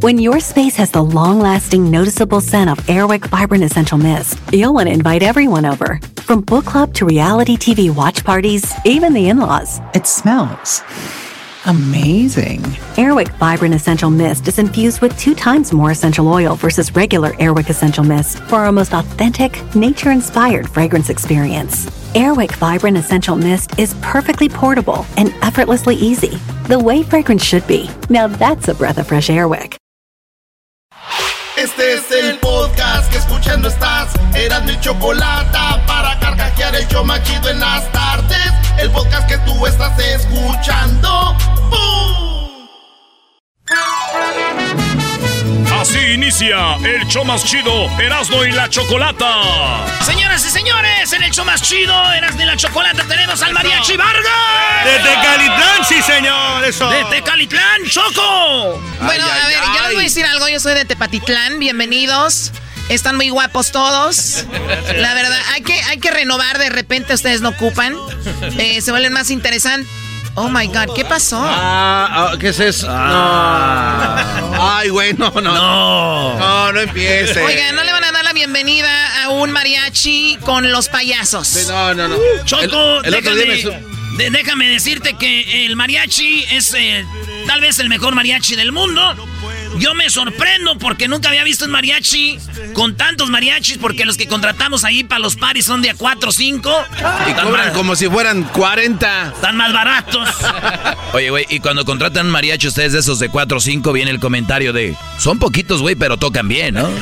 When 0.00 0.18
your 0.18 0.40
space 0.40 0.76
has 0.76 0.90
the 0.90 1.02
long 1.02 1.40
lasting, 1.40 1.90
noticeable 1.90 2.40
scent 2.40 2.70
of 2.70 2.78
Airwick 2.86 3.26
Vibrant 3.26 3.64
Essential 3.64 3.98
Mist, 3.98 4.38
you'll 4.52 4.74
want 4.74 4.88
to 4.88 4.92
invite 4.92 5.22
everyone 5.22 5.64
over. 5.64 5.98
From 6.16 6.42
book 6.42 6.64
club 6.64 6.94
to 6.94 7.06
reality 7.06 7.56
TV 7.56 7.94
watch 7.94 8.24
parties, 8.24 8.72
even 8.84 9.14
the 9.14 9.28
in 9.28 9.38
laws. 9.38 9.80
It 9.94 10.06
smells 10.06 10.82
amazing. 11.66 12.60
Airwick 12.96 13.28
Vibrant 13.38 13.74
Essential 13.74 14.10
Mist 14.10 14.48
is 14.48 14.58
infused 14.58 15.00
with 15.00 15.18
two 15.18 15.34
times 15.34 15.72
more 15.72 15.90
essential 15.90 16.28
oil 16.28 16.56
versus 16.56 16.94
regular 16.94 17.32
Airwick 17.32 17.70
Essential 17.70 18.04
Mist 18.04 18.38
for 18.44 18.56
our 18.56 18.72
most 18.72 18.92
authentic, 18.92 19.62
nature 19.74 20.10
inspired 20.10 20.68
fragrance 20.68 21.10
experience. 21.10 21.86
Airwick 22.14 22.52
Vibrant 22.56 22.96
Essential 22.96 23.36
Mist 23.36 23.78
is 23.78 23.94
perfectly 24.02 24.48
portable 24.48 25.06
and 25.16 25.30
effortlessly 25.42 25.96
easy, 25.96 26.36
the 26.68 26.78
way 26.78 27.02
fragrance 27.02 27.44
should 27.44 27.66
be. 27.66 27.88
Now 28.08 28.26
that's 28.26 28.68
a 28.68 28.74
breath 28.74 28.98
of 28.98 29.06
fresh 29.06 29.28
Airwick. 29.28 29.76
Este 31.56 31.94
es 31.94 32.10
el 32.10 32.38
podcast 32.40 33.10
que 33.10 33.18
escuchando 33.18 33.68
estás. 33.68 34.12
Eran 34.34 34.66
mi 34.66 34.78
chocolate 34.80 35.56
para 35.86 36.18
carcajear 36.18 36.74
el 36.74 36.86
yo 36.88 37.04
machido 37.04 37.48
en 37.48 37.60
las 37.60 37.90
tardes. 37.92 38.52
El 38.76 38.90
podcast 38.90 39.28
que 39.28 39.38
tú 39.38 39.64
estás 39.64 39.96
escuchando. 39.98 41.34
Así 45.80 45.98
inicia 46.14 46.76
el 46.82 47.06
show 47.08 47.24
más 47.24 47.44
chido, 47.44 47.90
Erasmo 48.00 48.42
y 48.44 48.52
la 48.52 48.68
Chocolata. 48.70 49.84
Señoras 50.04 50.44
y 50.46 50.50
señores, 50.50 51.12
en 51.12 51.22
el 51.22 51.30
show 51.32 51.44
más 51.44 51.60
chido, 51.62 52.12
Erasmo 52.12 52.40
y 52.42 52.44
la 52.46 52.56
Chocolata, 52.56 53.04
tenemos 53.04 53.42
al 53.42 53.52
Mariachi 53.52 53.96
Vargas. 53.96 54.84
De 54.84 54.92
Tecalitlán, 54.98 55.84
sí 55.86 56.00
señor, 56.02 56.64
eso. 56.64 56.88
De 56.88 57.04
Tecalitlán, 57.10 57.82
Choco. 57.90 58.80
Bueno, 59.02 59.24
Ay, 59.26 59.30
a 59.30 59.46
ay, 59.46 59.54
ver, 59.54 59.62
yo 59.64 59.72
les 59.72 59.82
ay. 59.82 59.94
voy 59.94 60.04
a 60.04 60.08
decir 60.08 60.24
algo, 60.24 60.48
yo 60.48 60.60
soy 60.60 60.74
de 60.74 60.84
Tepatitlán, 60.86 61.58
bienvenidos. 61.58 62.52
Están 62.88 63.16
muy 63.16 63.28
guapos 63.30 63.70
todos. 63.72 64.44
La 64.96 65.14
verdad, 65.14 65.40
hay 65.52 65.62
que, 65.62 65.74
hay 65.84 65.98
que 65.98 66.10
renovar, 66.10 66.58
de 66.58 66.68
repente 66.70 67.14
ustedes 67.14 67.40
no 67.42 67.50
ocupan. 67.50 67.94
Eh, 68.58 68.80
se 68.80 68.90
vuelven 68.90 69.12
más 69.12 69.30
interesantes. 69.30 69.90
Oh 70.36 70.48
my 70.48 70.66
God, 70.66 70.94
¿qué 70.96 71.04
pasó? 71.04 71.38
Ah, 71.40 72.08
ah, 72.32 72.36
¿qué 72.40 72.48
es 72.48 72.58
eso? 72.58 72.88
No. 72.88 72.94
Ay, 74.60 74.88
güey, 74.88 75.12
no, 75.14 75.30
no. 75.30 75.40
No. 75.40 76.38
No, 76.38 76.72
no 76.72 76.80
empiece. 76.80 77.40
Oigan, 77.40 77.76
¿no 77.76 77.84
le 77.84 77.92
van 77.92 78.02
a 78.02 78.10
dar 78.12 78.24
la 78.24 78.32
bienvenida 78.32 79.24
a 79.24 79.28
un 79.28 79.52
mariachi 79.52 80.38
con 80.44 80.72
los 80.72 80.88
payasos? 80.88 81.68
No, 81.68 81.94
no, 81.94 82.08
no. 82.08 82.16
Choco, 82.44 83.00
El- 83.04 83.14
el 83.14 83.14
otro 83.14 83.34
déjame, 83.36 83.80
de- 84.16 84.30
déjame 84.30 84.68
decirte 84.68 85.14
que 85.14 85.66
el 85.66 85.76
mariachi 85.76 86.44
es 86.50 86.74
eh, 86.76 87.06
tal 87.46 87.60
vez 87.60 87.78
el 87.78 87.88
mejor 87.88 88.16
mariachi 88.16 88.56
del 88.56 88.72
mundo. 88.72 89.14
Yo 89.78 89.94
me 89.94 90.08
sorprendo 90.10 90.78
porque 90.78 91.08
nunca 91.08 91.28
había 91.28 91.44
visto 91.44 91.64
un 91.64 91.70
mariachi 91.70 92.38
con 92.72 92.96
tantos 92.96 93.30
mariachis 93.30 93.78
porque 93.78 94.04
los 94.04 94.16
que 94.16 94.28
contratamos 94.28 94.84
ahí 94.84 95.04
para 95.04 95.18
los 95.18 95.36
paris 95.36 95.64
son 95.64 95.82
de 95.82 95.90
a 95.90 95.94
4 95.94 96.28
o 96.28 96.32
5. 96.32 96.84
Y 97.28 97.32
cobran 97.34 97.72
como 97.72 97.96
si 97.96 98.08
fueran 98.08 98.44
40. 98.44 99.32
Están 99.34 99.56
más 99.56 99.72
baratos. 99.72 100.28
Oye, 101.12 101.30
güey, 101.30 101.46
y 101.50 101.60
cuando 101.60 101.84
contratan 101.84 102.30
mariachi 102.30 102.68
ustedes 102.68 102.92
de 102.92 103.00
esos 103.00 103.18
de 103.18 103.28
4 103.28 103.58
o 103.58 103.60
5, 103.60 103.92
viene 103.92 104.10
el 104.10 104.20
comentario 104.20 104.72
de, 104.72 104.96
son 105.18 105.38
poquitos, 105.38 105.80
güey, 105.80 105.94
pero 105.94 106.16
tocan 106.16 106.48
bien, 106.48 106.74
¿no? 106.74 106.88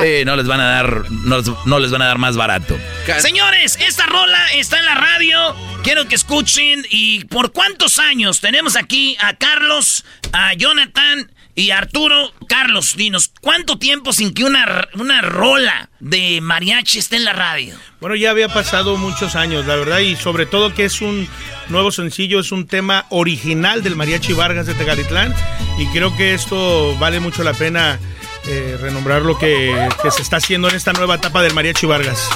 Sí, 0.00 0.24
no 0.24 0.36
les 0.36 0.46
van 0.46 0.60
a 0.60 0.70
dar, 0.70 1.10
no, 1.10 1.42
no 1.66 1.78
les 1.78 1.90
van 1.90 2.02
a 2.02 2.06
dar 2.06 2.16
más 2.16 2.36
barato. 2.36 2.78
Señores, 3.18 3.76
esta 3.80 4.06
rola 4.06 4.40
está 4.54 4.78
en 4.78 4.86
la 4.86 4.94
radio. 4.94 5.56
Quiero 5.82 6.06
que 6.06 6.14
escuchen. 6.14 6.86
¿Y 6.88 7.24
por 7.24 7.52
cuántos 7.52 7.98
años 7.98 8.40
tenemos 8.40 8.76
aquí 8.76 9.16
a 9.20 9.34
Carlos, 9.34 10.04
a 10.32 10.54
Jonathan 10.54 11.30
y 11.54 11.70
Arturo? 11.70 12.32
Carlos, 12.48 12.96
dinos, 12.96 13.30
¿cuánto 13.40 13.78
tiempo 13.78 14.12
sin 14.12 14.32
que 14.32 14.44
una, 14.44 14.88
una 14.94 15.20
rola 15.20 15.90
de 16.00 16.40
mariachi 16.40 16.98
esté 16.98 17.16
en 17.16 17.24
la 17.24 17.32
radio? 17.32 17.74
Bueno, 18.00 18.16
ya 18.16 18.30
había 18.30 18.48
pasado 18.48 18.96
muchos 18.96 19.36
años, 19.36 19.66
la 19.66 19.76
verdad, 19.76 19.98
y 19.98 20.16
sobre 20.16 20.46
todo 20.46 20.74
que 20.74 20.84
es 20.84 21.00
un 21.00 21.28
nuevo 21.68 21.92
sencillo, 21.92 22.40
es 22.40 22.52
un 22.52 22.66
tema 22.66 23.06
original 23.10 23.82
del 23.82 23.96
Mariachi 23.96 24.32
Vargas 24.32 24.66
de 24.66 24.74
Tegalitlán, 24.74 25.34
y 25.78 25.86
creo 25.86 26.16
que 26.16 26.34
esto 26.34 26.96
vale 26.98 27.20
mucho 27.20 27.44
la 27.44 27.54
pena 27.54 27.98
eh, 28.46 28.76
renombrar 28.80 29.22
lo 29.22 29.38
que 29.38 29.88
se 30.10 30.22
está 30.22 30.38
haciendo 30.38 30.68
en 30.68 30.74
esta 30.74 30.92
nueva 30.92 31.16
etapa 31.16 31.42
del 31.42 31.54
Mariachi 31.54 31.86
Vargas. 31.86 32.28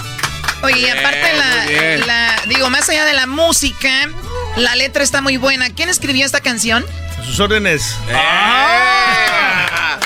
Oye, 0.66 0.80
y 0.80 0.88
aparte 0.88 1.32
la, 2.06 2.42
digo, 2.48 2.68
más 2.70 2.88
allá 2.88 3.04
de 3.04 3.12
la 3.12 3.28
música, 3.28 4.08
la 4.56 4.74
letra 4.74 5.04
está 5.04 5.20
muy 5.22 5.36
buena. 5.36 5.70
¿Quién 5.70 5.88
escribió 5.88 6.26
esta 6.26 6.40
canción? 6.40 6.84
A 7.20 7.24
sus 7.24 7.38
órdenes. 7.38 7.96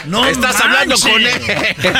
No 0.04 0.26
Estás 0.26 0.60
hablando 0.60 0.96
con 0.98 1.22
él. 1.22 1.40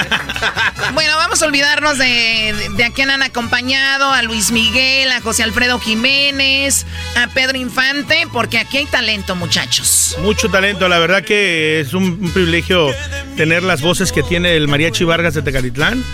Bueno, 0.94 1.16
vamos 1.16 1.40
a 1.40 1.46
olvidarnos 1.46 1.98
de, 1.98 2.04
de, 2.04 2.68
de 2.76 2.84
a 2.84 2.90
quién 2.90 3.10
han 3.10 3.22
acompañado, 3.22 4.12
a 4.12 4.22
Luis 4.22 4.50
Miguel, 4.50 5.12
a 5.12 5.20
José 5.20 5.44
Alfredo 5.44 5.78
Jiménez, 5.78 6.84
a 7.16 7.28
Pedro 7.28 7.56
Infante, 7.56 8.26
porque 8.32 8.58
aquí 8.58 8.78
hay 8.78 8.86
talento, 8.86 9.36
muchachos. 9.36 10.16
Mucho 10.20 10.50
talento, 10.50 10.88
la 10.88 10.98
verdad 10.98 11.22
que 11.22 11.80
es 11.80 11.94
un, 11.94 12.18
un 12.20 12.30
privilegio 12.32 12.92
tener 13.36 13.62
las 13.62 13.82
voces 13.82 14.10
que 14.10 14.22
tiene 14.24 14.56
el 14.56 14.66
Mariachi 14.66 15.04
Vargas 15.04 15.34
de 15.34 15.42
Tecalitlán. 15.42 16.04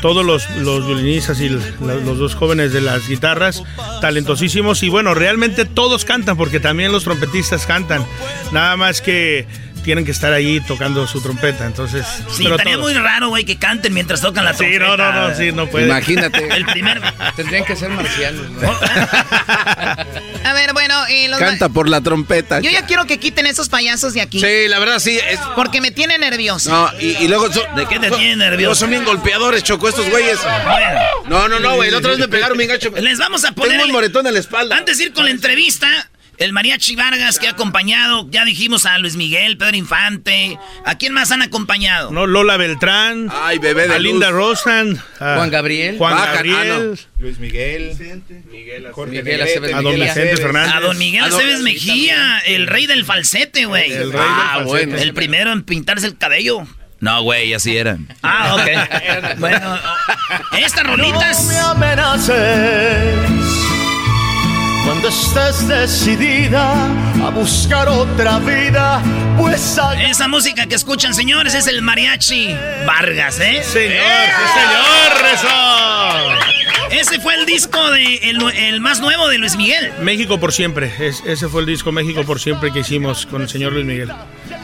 Todos 0.00 0.24
los, 0.24 0.48
los 0.56 0.86
violinistas 0.86 1.40
y 1.40 1.46
l- 1.46 1.58
la- 1.84 1.94
los 1.96 2.18
dos 2.18 2.34
jóvenes 2.34 2.72
de 2.72 2.80
las 2.80 3.06
guitarras, 3.08 3.62
talentosísimos. 4.00 4.82
Y 4.82 4.88
bueno, 4.88 5.14
realmente 5.14 5.64
todos 5.66 6.04
cantan, 6.04 6.36
porque 6.36 6.58
también 6.60 6.90
los 6.92 7.04
trompetistas 7.04 7.66
cantan. 7.66 8.04
Nada 8.52 8.76
más 8.76 9.00
que 9.02 9.46
tienen 9.80 10.04
que 10.04 10.10
estar 10.10 10.32
ahí 10.32 10.60
tocando 10.60 11.06
su 11.06 11.20
trompeta. 11.22 11.66
Entonces, 11.66 12.06
Sí, 12.30 12.46
estaría 12.46 12.74
todos. 12.74 12.86
muy 12.92 12.94
raro, 13.00 13.28
güey, 13.28 13.44
que 13.44 13.56
canten 13.58 13.92
mientras 13.94 14.20
tocan 14.20 14.44
la 14.44 14.52
Sí, 14.52 14.58
trompeta. 14.58 14.86
no, 14.86 14.96
no, 14.96 15.28
no, 15.28 15.34
sí, 15.36 15.52
no 15.52 15.66
puede. 15.68 15.86
Imagínate. 15.86 16.48
El 16.54 16.64
primer... 16.66 17.00
Tendrían 17.36 17.64
que 17.64 17.76
ser 17.76 17.90
marcianos. 17.90 18.48
¿no? 18.50 18.70
A 20.44 20.52
ver, 20.54 20.72
bueno, 20.72 20.94
eh, 21.08 21.28
los- 21.28 21.38
Canta 21.38 21.68
por 21.68 21.88
la 21.88 22.00
trompeta. 22.00 22.60
yo 22.60 22.70
ya 22.70 22.86
quiero 22.86 23.06
que 23.06 23.18
quiten 23.18 23.46
esos 23.46 23.68
payasos 23.68 24.14
de 24.14 24.20
aquí. 24.20 24.40
Sí, 24.40 24.68
la 24.68 24.78
verdad 24.78 24.98
sí. 24.98 25.18
Es... 25.18 25.38
Porque 25.54 25.80
me 25.80 25.90
tiene 25.90 26.18
nervioso. 26.18 26.70
No, 26.70 26.90
y, 27.00 27.16
y 27.22 27.28
luego 27.28 27.52
son- 27.52 27.74
¿De 27.76 27.86
qué 27.86 27.98
te 27.98 28.10
tiene 28.10 28.36
nervioso? 28.36 28.70
no, 28.70 28.74
son 28.74 28.90
bien 28.90 29.04
golpeadores, 29.04 29.62
Choco, 29.62 29.88
estos 29.88 30.08
güeyes. 30.10 30.38
No, 31.28 31.48
no, 31.48 31.60
no, 31.60 31.76
güey. 31.76 31.90
La 31.90 31.98
otra 31.98 32.10
vez 32.10 32.18
me 32.18 32.28
pegaron 32.28 32.56
bien 32.58 32.68
gacho. 32.70 32.90
Les 32.96 33.18
vamos 33.18 33.44
a 33.44 33.52
poner... 33.52 33.70
Tengo 33.72 33.84
un 33.84 33.90
el- 33.90 33.92
moretón 33.94 34.26
en 34.26 34.34
la 34.34 34.40
espalda. 34.40 34.76
Antes 34.76 34.98
de 34.98 35.04
ir 35.04 35.12
con 35.12 35.24
la 35.24 35.30
entrevista, 35.30 36.09
el 36.40 36.52
Mariachi 36.52 36.96
Vargas 36.96 37.38
que 37.38 37.46
ha 37.46 37.50
acompañado, 37.52 38.26
ya 38.30 38.44
dijimos 38.44 38.86
a 38.86 38.98
Luis 38.98 39.14
Miguel, 39.14 39.56
Pedro 39.58 39.76
Infante. 39.76 40.58
¿A 40.84 40.96
quién 40.96 41.12
más 41.12 41.30
han 41.30 41.42
acompañado? 41.42 42.10
No, 42.10 42.26
Lola 42.26 42.56
Beltrán, 42.56 43.28
Ay, 43.30 43.58
bebé 43.58 43.86
de 43.86 43.94
a 43.94 43.98
Linda 43.98 44.30
luz. 44.30 44.36
Rosan, 44.64 44.98
a 45.20 45.36
Juan 45.36 45.50
Gabriel. 45.50 45.98
Juan 45.98 46.14
Baja- 46.14 46.30
ah, 46.30 46.34
Gabriel, 46.34 46.98
Luis 47.18 47.38
Miguel. 47.38 47.96
Miguel 48.50 48.88
Miguel 49.08 49.42
Aceves 49.42 49.74
a 49.74 49.82
don. 49.82 49.94
Vicente 49.94 50.36
Fernández. 50.38 50.74
A 50.74 50.80
don 50.80 50.98
Miguel 50.98 51.24
Aceves 51.24 51.60
Mejía, 51.60 52.38
el 52.46 52.66
rey 52.66 52.86
del 52.86 53.04
falsete, 53.04 53.66
güey. 53.66 53.92
El 53.92 54.10
rey 54.12 54.22
Ah, 54.24 54.54
del 54.56 54.64
bueno. 54.66 54.90
falsete. 54.92 55.08
El 55.08 55.14
primero 55.14 55.52
en 55.52 55.62
pintarse 55.62 56.06
el 56.06 56.16
cabello. 56.16 56.66
No, 57.00 57.22
güey, 57.22 57.54
así 57.54 57.76
era. 57.76 57.96
Ah, 58.22 58.56
ok. 58.56 59.38
bueno, 59.38 59.78
estas 60.58 60.84
rolitas. 60.86 61.48
Cuando 64.84 65.08
estés 65.08 65.68
decidida 65.68 66.72
a 67.24 67.30
buscar 67.30 67.88
otra 67.88 68.38
vida, 68.40 69.00
pues 69.38 69.78
Esa 70.08 70.26
música 70.28 70.66
que 70.66 70.74
escuchan, 70.74 71.14
señores, 71.14 71.54
es 71.54 71.66
el 71.68 71.80
Mariachi 71.82 72.54
Vargas, 72.86 73.38
¿eh? 73.40 73.62
Señor, 73.62 74.02
sí, 74.34 74.42
señor, 74.54 75.34
eso. 75.34 76.90
Ese 76.90 77.20
fue 77.20 77.34
el 77.36 77.46
disco 77.46 77.90
de 77.92 78.16
el, 78.30 78.42
el 78.52 78.80
más 78.80 79.00
nuevo 79.00 79.28
de 79.28 79.38
Luis 79.38 79.56
Miguel. 79.56 79.92
México 80.02 80.40
por 80.40 80.52
siempre. 80.52 80.92
Es- 80.98 81.22
ese 81.24 81.48
fue 81.48 81.60
el 81.60 81.66
disco 81.66 81.92
México 81.92 82.24
por 82.24 82.40
siempre 82.40 82.72
que 82.72 82.80
hicimos 82.80 83.26
con 83.26 83.42
el 83.42 83.48
señor 83.48 83.72
Luis 83.72 83.86
Miguel. 83.86 84.10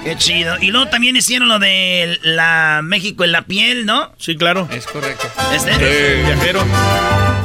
Qué 0.03 0.17
chido. 0.17 0.57
Y 0.61 0.69
luego 0.73 0.89
también 0.89 1.15
hicieron 1.17 1.49
lo 1.49 1.59
de 1.61 2.19
la 2.23 2.81
México 2.83 3.23
en 3.23 3.33
la 3.33 3.43
piel, 3.43 3.87
¿no? 3.87 4.13
Sí, 4.19 4.37
claro. 4.37 4.69
Es 4.73 4.87
correcto. 4.87 5.29
Este, 5.55 6.23
Viajero. 6.25 6.65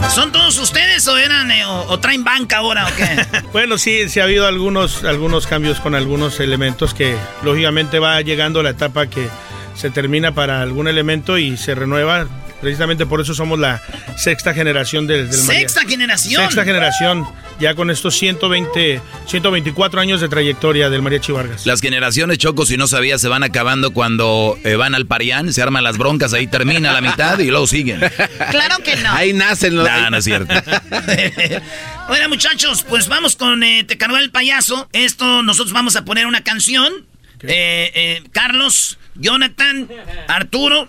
¿Son 0.09 0.31
todos 0.31 0.57
ustedes 0.59 1.07
o 1.07 1.17
eran 1.17 1.51
eh, 1.51 1.63
o, 1.65 1.85
o 1.87 1.99
traen 1.99 2.23
banca 2.23 2.57
ahora 2.57 2.85
o 2.87 2.95
qué? 2.95 3.25
Bueno, 3.53 3.77
sí, 3.77 4.09
sí 4.09 4.19
ha 4.19 4.23
habido 4.23 4.45
algunos, 4.47 5.03
algunos 5.03 5.47
cambios 5.47 5.79
con 5.79 5.95
algunos 5.95 6.39
elementos 6.39 6.93
que 6.93 7.15
lógicamente 7.43 7.99
va 7.99 8.19
llegando 8.21 8.61
la 8.63 8.71
etapa 8.71 9.07
que 9.07 9.27
se 9.75 9.89
termina 9.89 10.33
para 10.33 10.61
algún 10.61 10.87
elemento 10.87 11.37
y 11.37 11.57
se 11.57 11.75
renueva. 11.75 12.27
Precisamente 12.59 13.05
por 13.05 13.21
eso 13.21 13.33
somos 13.33 13.57
la 13.57 13.81
sexta 14.17 14.53
generación 14.53 15.07
del, 15.07 15.29
del. 15.29 15.39
¡Sexta 15.39 15.81
generación! 15.81 16.43
Sexta 16.43 16.63
generación, 16.63 17.27
ya 17.61 17.75
con 17.75 17.89
estos 17.91 18.15
120, 18.15 19.01
124 19.27 20.01
años 20.01 20.19
de 20.19 20.27
trayectoria 20.27 20.89
del 20.89 21.01
Mariachi 21.01 21.31
Vargas. 21.31 21.65
Las 21.65 21.79
generaciones, 21.79 22.39
Choco, 22.39 22.65
si 22.65 22.75
no 22.75 22.87
sabías, 22.87 23.21
se 23.21 23.27
van 23.27 23.43
acabando 23.43 23.93
cuando 23.93 24.57
eh, 24.63 24.75
van 24.75 24.95
al 24.95 25.05
Parián, 25.05 25.53
se 25.53 25.61
arman 25.61 25.83
las 25.83 25.97
broncas, 25.97 26.33
ahí 26.33 26.47
termina 26.47 26.91
la 26.91 27.01
mitad 27.01 27.39
y 27.39 27.49
luego 27.49 27.67
siguen. 27.67 28.01
Claro 28.49 28.77
que 28.83 28.95
no. 28.97 29.11
Ahí 29.11 29.33
nacen 29.33 29.75
los... 29.75 29.87
No, 29.87 30.09
no 30.09 30.17
es 30.17 30.25
cierto. 30.25 30.53
bueno, 32.07 32.27
muchachos, 32.27 32.83
pues 32.87 33.07
vamos 33.07 33.35
con 33.35 33.63
eh, 33.63 33.83
Te 33.83 33.97
cargó 33.97 34.17
el 34.17 34.31
payaso. 34.31 34.89
Esto, 34.93 35.43
nosotros 35.43 35.73
vamos 35.73 35.95
a 35.95 36.03
poner 36.03 36.25
una 36.25 36.43
canción. 36.43 36.91
Eh, 37.43 37.91
eh, 37.93 38.23
Carlos, 38.31 38.97
Jonathan, 39.15 39.87
Arturo. 40.27 40.87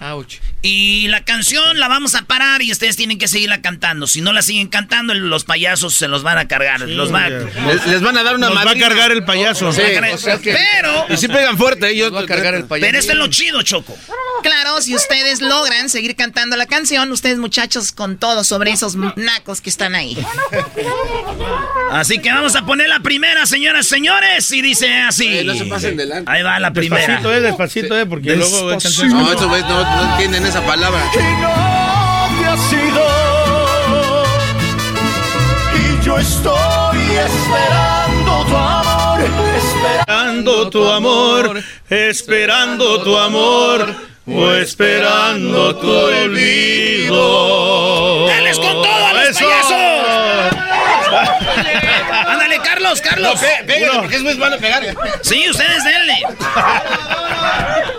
Y 0.63 1.09
la 1.09 1.25
canción 1.25 1.79
la 1.81 1.89
vamos 1.89 2.15
a 2.15 2.23
parar 2.23 2.63
y 2.63 2.71
ustedes 2.71 2.97
tienen 2.97 3.19
que 3.19 3.27
seguirla 3.27 3.61
cantando. 3.63 4.07
Si 4.07 4.21
no 4.21 4.33
la 4.33 4.43
siguen 4.43 4.69
cantando, 4.69 5.13
los 5.15 5.45
payasos 5.45 5.95
se 5.95 6.07
los 6.09 6.23
van 6.23 6.39
a 6.39 6.47
cargar. 6.47 6.81
los 6.83 7.13
va- 7.13 7.29
Les, 7.29 7.87
les 7.87 8.01
van 8.01 8.17
a 8.17 8.23
dar 8.23 8.37
una 8.37 8.49
Nos 8.49 8.65
va 8.67 8.71
a 8.71 8.77
cargar 8.77 9.11
el 9.11 9.25
payaso. 9.25 9.73
Sí, 9.73 9.81
o 9.81 10.19
sea 10.19 10.39
que- 10.39 10.53
Pero- 10.55 11.07
Y 11.09 11.17
si 11.17 11.27
pegan 11.29 11.59
fuerte, 11.59 11.91
ellos... 11.91 12.15
Va 12.15 12.21
a 12.21 12.27
cargar 12.27 12.55
el 12.55 12.65
payaso. 12.65 12.87
Pero 12.87 12.99
esto 12.99 13.13
es 13.13 13.19
lo 13.19 13.27
chido, 13.29 13.63
Choco. 13.63 13.97
Claro, 14.43 14.81
si 14.81 14.95
ustedes 14.95 15.41
logran 15.41 15.89
seguir 15.89 16.15
cantando 16.17 16.57
la 16.57 16.67
canción, 16.67 17.11
ustedes 17.13 17.39
muchachos 17.39 17.93
con 17.93 18.17
todo 18.19 18.45
sobre 18.45 18.71
esos 18.73 18.95
nacos 19.17 19.61
que 19.61 19.71
están 19.71 19.95
ahí. 19.95 20.17
Así 21.91 22.19
que 22.21 22.31
vamos 22.33 22.57
a 22.57 22.65
poner 22.65 22.89
la 22.89 23.01
primera, 23.01 23.47
señoras 23.47 23.87
y 23.87 23.89
señores. 23.91 24.51
Y 24.53 24.63
dice 24.63 24.93
así. 25.03 25.27
Eh, 25.39 25.45
no 25.45 25.55
se 25.55 25.65
pasen 25.67 25.97
de 25.97 26.07
lanza. 26.07 26.31
Ahí 26.33 26.43
va 26.43 26.59
la 26.59 26.73
primera. 26.73 27.03
Despacito, 27.03 27.35
eh, 27.35 27.41
despacito, 27.41 27.99
eh, 28.01 28.07
porque 28.07 28.22
luego... 28.23 28.71
Despacito. 28.71 29.07
No, 29.17 29.33
esos 29.33 29.49
güeyes 29.49 29.67
no, 29.69 29.85
no 29.85 30.13
entienden 30.13 30.47
esa 30.47 30.63
palabra. 30.63 31.01
Y 35.75 36.05
yo 36.05 36.19
estoy 36.19 36.99
esperando 37.17 38.45
tu 38.47 38.57
amor, 38.57 39.21
Esperando 39.57 40.71
tu 40.71 40.89
amor, 40.89 41.63
esperando 41.89 43.03
tu 43.03 43.19
amor, 43.19 43.95
o 44.27 44.53
esperando 44.53 45.77
tu 45.77 45.91
olvido. 45.91 47.17
¡Dales 48.29 48.59
con 48.59 48.73
todo 48.73 49.07
a 49.07 49.13
los 49.13 49.29
¡Eso! 49.29 49.45
payasos! 49.45 49.83
Ándale, 52.29 52.59
Carlos, 52.59 53.01
Carlos. 53.01 53.35
No, 53.35 53.41
pégale, 53.67 53.99
porque 54.01 54.17
es 54.17 54.23
muy 54.23 54.33
a 54.43 54.59
pegar. 54.59 54.83
Sí, 55.23 55.51
ustedes 55.51 55.85
denle. 55.85 56.23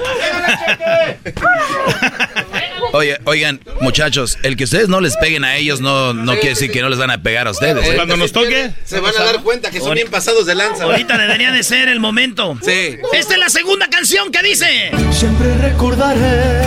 Oye, 2.94 3.18
oigan, 3.26 3.60
muchachos, 3.82 4.38
el 4.44 4.56
que 4.56 4.66
ustedes 4.66 4.88
no 4.88 5.02
les 5.02 5.18
peguen 5.18 5.44
a 5.44 5.56
ellos 5.56 5.82
no, 5.82 6.14
no 6.14 6.34
quiere 6.34 6.50
decir 6.50 6.72
que 6.72 6.82
no 6.82 6.90
les 6.90 7.00
van 7.00 7.10
a 7.10 7.24
pegar 7.24 7.48
a 7.48 7.52
ustedes. 7.52 7.88
¿eh? 7.88 7.94
Cuando 7.96 8.18
nos 8.18 8.32
toque, 8.32 8.70
Se 8.86 9.00
van 9.00 9.14
a 9.18 9.24
dar 9.24 9.42
cuenta 9.42 9.72
que 9.72 9.80
son 9.80 9.96
bien 9.96 10.10
pasados 10.12 10.46
de 10.46 10.54
lanza. 10.54 10.84
Ahorita 10.84 11.18
debería 11.18 11.52
de 11.52 11.64
ser 11.64 11.88
el 11.90 12.00
momento. 12.00 12.56
Sí. 12.62 12.98
Esta 13.14 13.34
es 13.34 13.40
la 13.40 13.50
segunda 13.50 13.88
canción 13.90 14.32
que 14.32 14.44
dice. 14.44 14.92
siempre 15.12 15.56
recordaré 15.58 16.62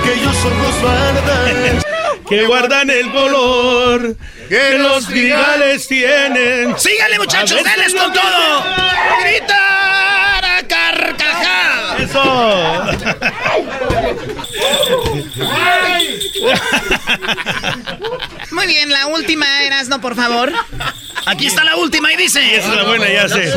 aquellos 0.00 0.36
ojos 0.36 0.82
verdes. 0.82 1.84
que 2.28 2.44
guardan 2.46 2.88
el 2.88 3.10
color 3.10 4.16
que 4.48 4.78
los 4.78 5.06
trigales 5.06 5.86
tienen. 5.88 6.78
Síganle, 6.78 7.18
muchachos, 7.18 7.62
denles 7.62 7.94
con 7.94 8.12
todo. 8.12 8.64
Gritar 9.22 10.41
a 10.41 10.41
carcajada. 10.41 10.41
Eso. 12.02 12.22
Muy 18.50 18.66
bien, 18.66 18.90
la 18.90 19.06
última, 19.06 19.62
Erasno, 19.64 20.00
por 20.00 20.14
favor. 20.16 20.52
Aquí 21.26 21.46
está 21.46 21.64
la 21.64 21.76
última 21.76 22.12
y 22.12 22.16
dice. 22.16 22.56
Esa 22.56 22.70
es 22.70 22.76
la 22.76 22.84
buena, 22.84 23.08
ya 23.08 23.28
sé. 23.28 23.52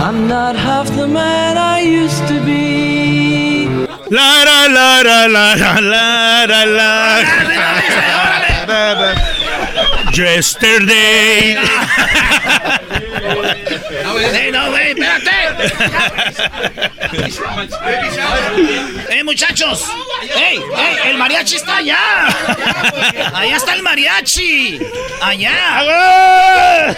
I'm 0.00 0.26
not 0.28 0.56
half 0.56 0.88
the 0.96 1.06
man 1.06 1.56
I 1.56 1.80
used 1.80 2.26
to 2.28 2.40
be. 2.44 3.68
La 4.10 4.44
la 4.44 4.68
la 4.68 5.02
la 5.02 5.26
la 5.26 5.80
la 5.80 6.46
la 6.46 6.64
la 6.66 7.22
Yesterday. 10.12 11.56
Ey, 14.34 14.52
no, 14.52 14.70
güey, 14.70 14.90
espérate. 14.90 15.30
eh, 19.08 19.24
muchachos. 19.24 19.88
Ey, 20.22 20.58
ey, 20.58 21.10
el 21.10 21.16
mariachi 21.18 21.56
está 21.56 21.78
allá. 21.78 22.28
Allá 23.34 23.56
está 23.56 23.74
el 23.74 23.82
mariachi. 23.82 24.78
Allá. 25.22 26.92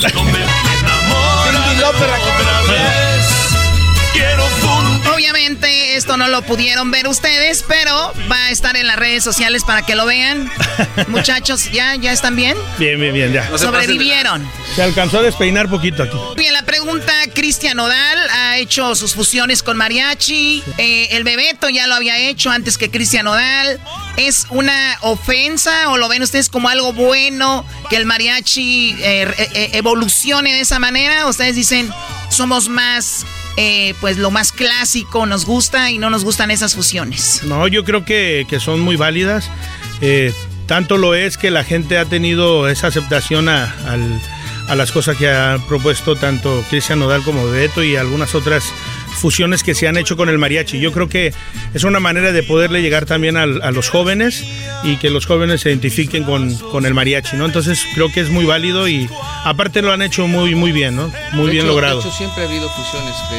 Cindy 0.00 1.80
López, 1.80 2.08
la 2.08 2.37
Obviamente 5.30 5.96
esto 5.96 6.16
no 6.16 6.26
lo 6.28 6.40
pudieron 6.40 6.90
ver 6.90 7.06
ustedes, 7.06 7.62
pero 7.68 8.14
va 8.32 8.46
a 8.46 8.50
estar 8.50 8.78
en 8.78 8.86
las 8.86 8.96
redes 8.96 9.22
sociales 9.22 9.62
para 9.62 9.82
que 9.84 9.94
lo 9.94 10.06
vean. 10.06 10.50
Muchachos, 11.08 11.70
¿ya, 11.70 11.96
ya 11.96 12.12
están 12.12 12.34
bien? 12.34 12.56
Bien, 12.78 12.98
bien, 12.98 13.12
bien, 13.12 13.30
ya. 13.30 13.58
Sobrevivieron. 13.58 14.48
Se 14.74 14.82
alcanzó 14.82 15.18
a 15.18 15.22
despeinar 15.22 15.68
poquito 15.68 16.04
aquí. 16.04 16.16
Bien, 16.36 16.54
la 16.54 16.62
pregunta, 16.62 17.12
Cristian 17.34 17.78
Odal 17.78 18.18
ha 18.30 18.56
hecho 18.56 18.94
sus 18.94 19.14
fusiones 19.14 19.62
con 19.62 19.76
mariachi. 19.76 20.62
Eh, 20.78 21.08
el 21.10 21.24
Bebeto 21.24 21.68
ya 21.68 21.86
lo 21.86 21.94
había 21.94 22.16
hecho 22.16 22.50
antes 22.50 22.78
que 22.78 22.90
Cristian 22.90 23.26
Odal. 23.26 23.78
¿Es 24.16 24.46
una 24.48 24.96
ofensa 25.02 25.90
o 25.90 25.98
lo 25.98 26.08
ven 26.08 26.22
ustedes 26.22 26.48
como 26.48 26.70
algo 26.70 26.94
bueno 26.94 27.66
que 27.90 27.96
el 27.96 28.06
mariachi 28.06 28.96
eh, 29.00 29.34
eh, 29.54 29.70
evolucione 29.74 30.54
de 30.54 30.60
esa 30.60 30.78
manera? 30.78 31.26
¿Ustedes 31.26 31.54
dicen, 31.54 31.92
somos 32.30 32.70
más, 32.70 33.26
eh, 33.58 33.94
pues 34.00 34.16
lo 34.18 34.30
más 34.30 34.52
clásico, 34.52 35.26
nos 35.26 35.44
gusta 35.44 35.90
y 35.90 35.98
no 35.98 36.10
nos 36.10 36.24
gustan 36.24 36.50
esas 36.50 36.74
fusiones? 36.74 37.42
No, 37.44 37.66
yo 37.68 37.84
creo 37.84 38.04
que, 38.04 38.46
que 38.48 38.60
son 38.60 38.80
muy 38.80 38.96
válidas. 38.96 39.50
Eh, 40.00 40.32
tanto 40.66 40.96
lo 40.96 41.14
es 41.14 41.36
que 41.36 41.50
la 41.50 41.64
gente 41.64 41.98
ha 41.98 42.04
tenido 42.04 42.68
esa 42.68 42.86
aceptación 42.86 43.48
a, 43.48 43.64
al- 43.86 44.20
a 44.68 44.74
las 44.74 44.92
cosas 44.92 45.16
que 45.16 45.28
ha 45.28 45.58
propuesto 45.66 46.14
tanto 46.16 46.62
Cristian 46.70 46.98
Nodal 46.98 47.22
como 47.22 47.46
Beto 47.50 47.82
y 47.82 47.96
algunas 47.96 48.34
otras 48.34 48.64
fusiones 49.18 49.62
que 49.62 49.74
se 49.74 49.88
han 49.88 49.96
hecho 49.96 50.16
con 50.16 50.28
el 50.28 50.38
mariachi. 50.38 50.78
Yo 50.80 50.92
creo 50.92 51.08
que 51.08 51.32
es 51.74 51.84
una 51.84 52.00
manera 52.00 52.32
de 52.32 52.42
poderle 52.42 52.80
llegar 52.82 53.04
también 53.06 53.36
al- 53.36 53.60
a, 53.62 53.70
los 53.70 53.88
jóvenes 53.90 54.44
y 54.84 54.96
que 54.96 55.10
los 55.10 55.26
jóvenes 55.26 55.60
se 55.62 55.70
identifiquen 55.70 56.24
con, 56.24 56.54
con 56.70 56.86
el 56.86 56.94
mariachi, 56.94 57.36
¿no? 57.36 57.44
Entonces 57.46 57.80
creo 57.94 58.10
que 58.12 58.20
es 58.20 58.30
muy 58.30 58.44
válido 58.44 58.88
y 58.88 59.08
aparte 59.44 59.82
lo 59.82 59.92
han 59.92 60.02
hecho 60.02 60.26
muy, 60.28 60.54
muy 60.54 60.72
bien, 60.72 60.96
¿no? 60.96 61.12
Muy 61.32 61.46
De 61.46 61.52
bien 61.52 61.64
hecho- 61.64 61.72
logrado. 61.74 62.00
De 62.00 62.08
hecho, 62.08 62.16
siempre 62.16 62.44
ha 62.44 62.46
habido 62.46 62.68
fusiones 62.70 63.14
de, 63.30 63.36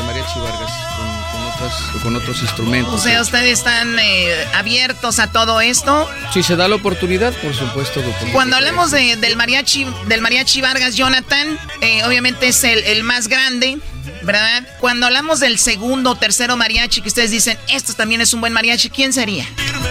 de 0.00 0.06
Mariachi 0.06 0.38
Vargas 0.40 0.72
con, 0.96 1.06
con 1.32 1.46
otras- 1.52 2.02
con 2.02 2.16
otros 2.16 2.42
instrumentos. 2.42 2.94
O 2.94 2.98
sea, 2.98 3.20
ustedes 3.22 3.58
están 3.58 3.98
eh, 3.98 4.34
abiertos 4.54 5.18
a 5.18 5.30
todo 5.30 5.60
esto. 5.60 6.08
Si 6.32 6.42
se 6.42 6.56
da 6.56 6.68
la 6.68 6.76
oportunidad, 6.76 7.32
por 7.34 7.54
supuesto. 7.54 8.00
que 8.02 8.10
con- 8.20 8.30
Cuando 8.32 8.56
hablamos 8.56 8.90
de- 8.90 9.16
del 9.16 9.36
mariachi, 9.36 9.86
del 10.08 10.20
mariachi 10.20 10.60
Vargas 10.60 10.96
Jonathan, 10.96 11.58
eh, 11.80 12.02
obviamente 12.04 12.48
es 12.48 12.64
el, 12.64 12.78
el 12.84 13.02
más 13.04 13.28
grande, 13.28 13.78
¿verdad? 14.22 14.66
Cuando 14.80 15.06
hablamos 15.06 15.40
del 15.40 15.58
segundo 15.58 16.10
o 16.10 16.16
tercero 16.16 16.56
mariachi 16.56 17.00
que 17.02 17.08
ustedes 17.08 17.30
dicen, 17.30 17.58
esto 17.68 17.94
también 17.94 18.20
es 18.20 18.32
un 18.34 18.40
buen 18.40 18.52
mariachi, 18.52 18.90
¿quién 18.90 19.12
sería? 19.12 19.46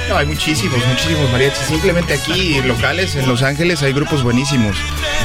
No, 0.10 0.18
hay 0.18 0.26
muchísimos, 0.26 0.80
muchísimos 0.88 1.32
mariachis. 1.32 1.64
Simplemente 1.68 2.14
aquí 2.14 2.62
locales, 2.66 3.16
en 3.16 3.28
Los 3.28 3.44
Ángeles, 3.44 3.82
hay 3.84 3.94
grupos 3.94 4.24
buenísimos. 4.24 4.76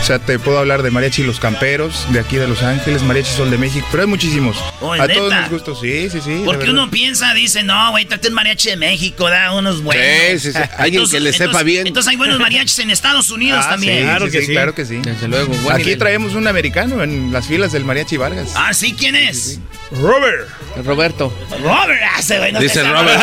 O 0.01 0.05
sea, 0.05 0.19
te 0.19 0.39
puedo 0.39 0.59
hablar 0.59 0.83
de 0.83 0.91
mariachi 0.91 1.23
Los 1.25 1.41
Camperos, 1.41 2.07
de 2.13 2.21
aquí 2.21 2.37
de 2.37 2.47
Los 2.47 2.63
Ángeles, 2.63 3.03
mariachi 3.03 3.31
Sol 3.33 3.51
de 3.51 3.59
México, 3.59 3.87
pero 3.91 4.03
hay 4.05 4.09
muchísimos. 4.09 4.57
Oh, 4.81 4.93
a 4.93 5.09
todos 5.09 5.33
nos 5.33 5.51
gustos, 5.51 5.81
sí, 5.81 6.09
sí, 6.11 6.21
sí. 6.23 6.43
Porque 6.45 6.71
uno 6.71 6.91
piensa, 6.91 7.35
dice, 7.35 7.63
no, 7.63 7.91
güey, 7.91 8.05
trate 8.05 8.29
un 8.29 8.35
mariachi 8.35 8.71
de 8.71 8.77
México, 8.77 9.29
da 9.29 9.53
unos 9.53 9.83
buenos. 9.83 10.05
Sí, 10.33 10.39
sí, 10.39 10.53
sí. 10.53 10.59
Alguien 10.79 11.09
que 11.09 11.21
le 11.21 11.33
sepa 11.33 11.45
entonces- 11.45 11.65
bien. 11.65 11.87
Entonces 11.87 12.11
hay 12.11 12.17
buenos 12.17 12.39
mariachis 12.39 12.79
en 12.81 12.91
Estados 12.91 13.31
Unidos 13.31 13.65
Ah, 13.67 13.71
también. 13.71 13.99
sí, 13.99 14.03
Claro 14.05 14.27
sí, 14.27 14.33
que 14.33 14.41
sí, 14.41 14.47
sí. 14.47 14.53
claro 14.53 14.75
que 14.75 14.85
sí. 14.85 14.97
Desde 15.03 15.29
luego. 15.29 15.55
buen 15.55 15.75
Aquí 15.75 15.85
nivel. 15.85 15.99
traemos 15.99 16.35
un 16.35 16.47
americano 16.47 17.03
en 17.03 17.33
las 17.33 17.47
filas 17.47 17.73
del 17.73 17.85
mariachi 17.85 18.17
Vargas. 18.17 18.51
Ah, 18.55 18.73
sí, 18.77 18.95
¿quién 18.97 19.17
es? 19.17 19.59
Robert. 19.91 20.49
Roberto. 20.85 21.33
Robert, 21.63 22.01
ah, 22.05 22.19
ese 22.19 22.39
güey 22.39 22.53
no 22.53 22.61
Dice. 22.61 22.83
Robert. 22.83 23.21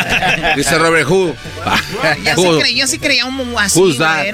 Dice 0.56 0.78
Robert 0.78 1.08
Who. 1.08 1.34
Yo 2.24 2.60
sí, 2.64 2.76
yo 2.76 2.86
sí 2.86 2.98
creía 2.98 3.24
un 3.26 3.54
así, 3.58 3.78
Who's 3.78 3.98
that? 3.98 4.26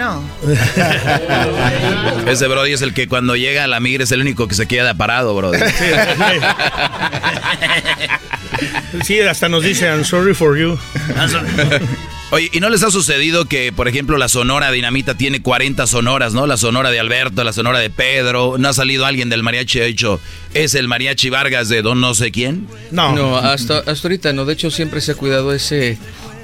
Ese 2.27 2.47
Brody 2.47 2.73
es 2.73 2.83
el 2.83 2.95
que 2.95 3.09
cuando 3.09 3.37
llega 3.37 3.65
a 3.65 3.67
la 3.67 3.81
migra 3.81 4.05
es 4.05 4.13
el 4.13 4.21
único 4.21 4.49
que 4.49 4.55
se 4.55 4.67
queda 4.67 4.95
parado, 4.95 5.35
Brody. 5.35 5.59
Sí, 9.05 9.21
hasta 9.29 9.49
nos 9.49 9.63
dice, 9.63 9.87
I'm 9.87 10.05
sorry 10.05 10.35
for 10.35 10.57
you. 10.57 10.79
Oye, 12.35 12.51
¿y 12.53 12.59
no 12.59 12.69
les 12.69 12.83
ha 12.83 12.91
sucedido 12.91 13.45
que, 13.45 13.71
por 13.71 13.87
ejemplo, 13.87 14.19
la 14.19 14.29
Sonora 14.29 14.73
Dinamita 14.73 15.15
tiene 15.15 15.41
40 15.41 15.87
sonoras, 15.87 16.35
¿no? 16.35 16.49
La 16.49 16.57
Sonora 16.57 16.91
de 16.91 16.99
Alberto, 16.99 17.45
la 17.45 17.53
Sonora 17.53 17.79
de 17.79 17.91
Pedro. 17.91 18.57
¿No 18.59 18.69
ha 18.69 18.73
salido 18.73 19.07
alguien 19.07 19.29
del 19.29 19.45
mariachi 19.45 19.79
y 19.79 19.83
ha 19.83 19.85
dicho, 19.85 20.21
es 20.53 20.75
el 20.75 20.89
mariachi 20.89 21.31
Vargas 21.31 21.69
de 21.69 21.83
don 21.83 22.01
no 22.01 22.13
sé 22.13 22.33
quién? 22.33 22.67
No. 22.91 23.15
No, 23.15 23.37
hasta, 23.37 23.79
hasta 23.79 24.09
ahorita 24.09 24.33
no. 24.33 24.47
De 24.47 24.55
hecho, 24.55 24.73
siempre 24.73 25.01
se 25.01 25.13
ha 25.13 25.15
cuidado 25.15 25.53
ese, 25.55 25.97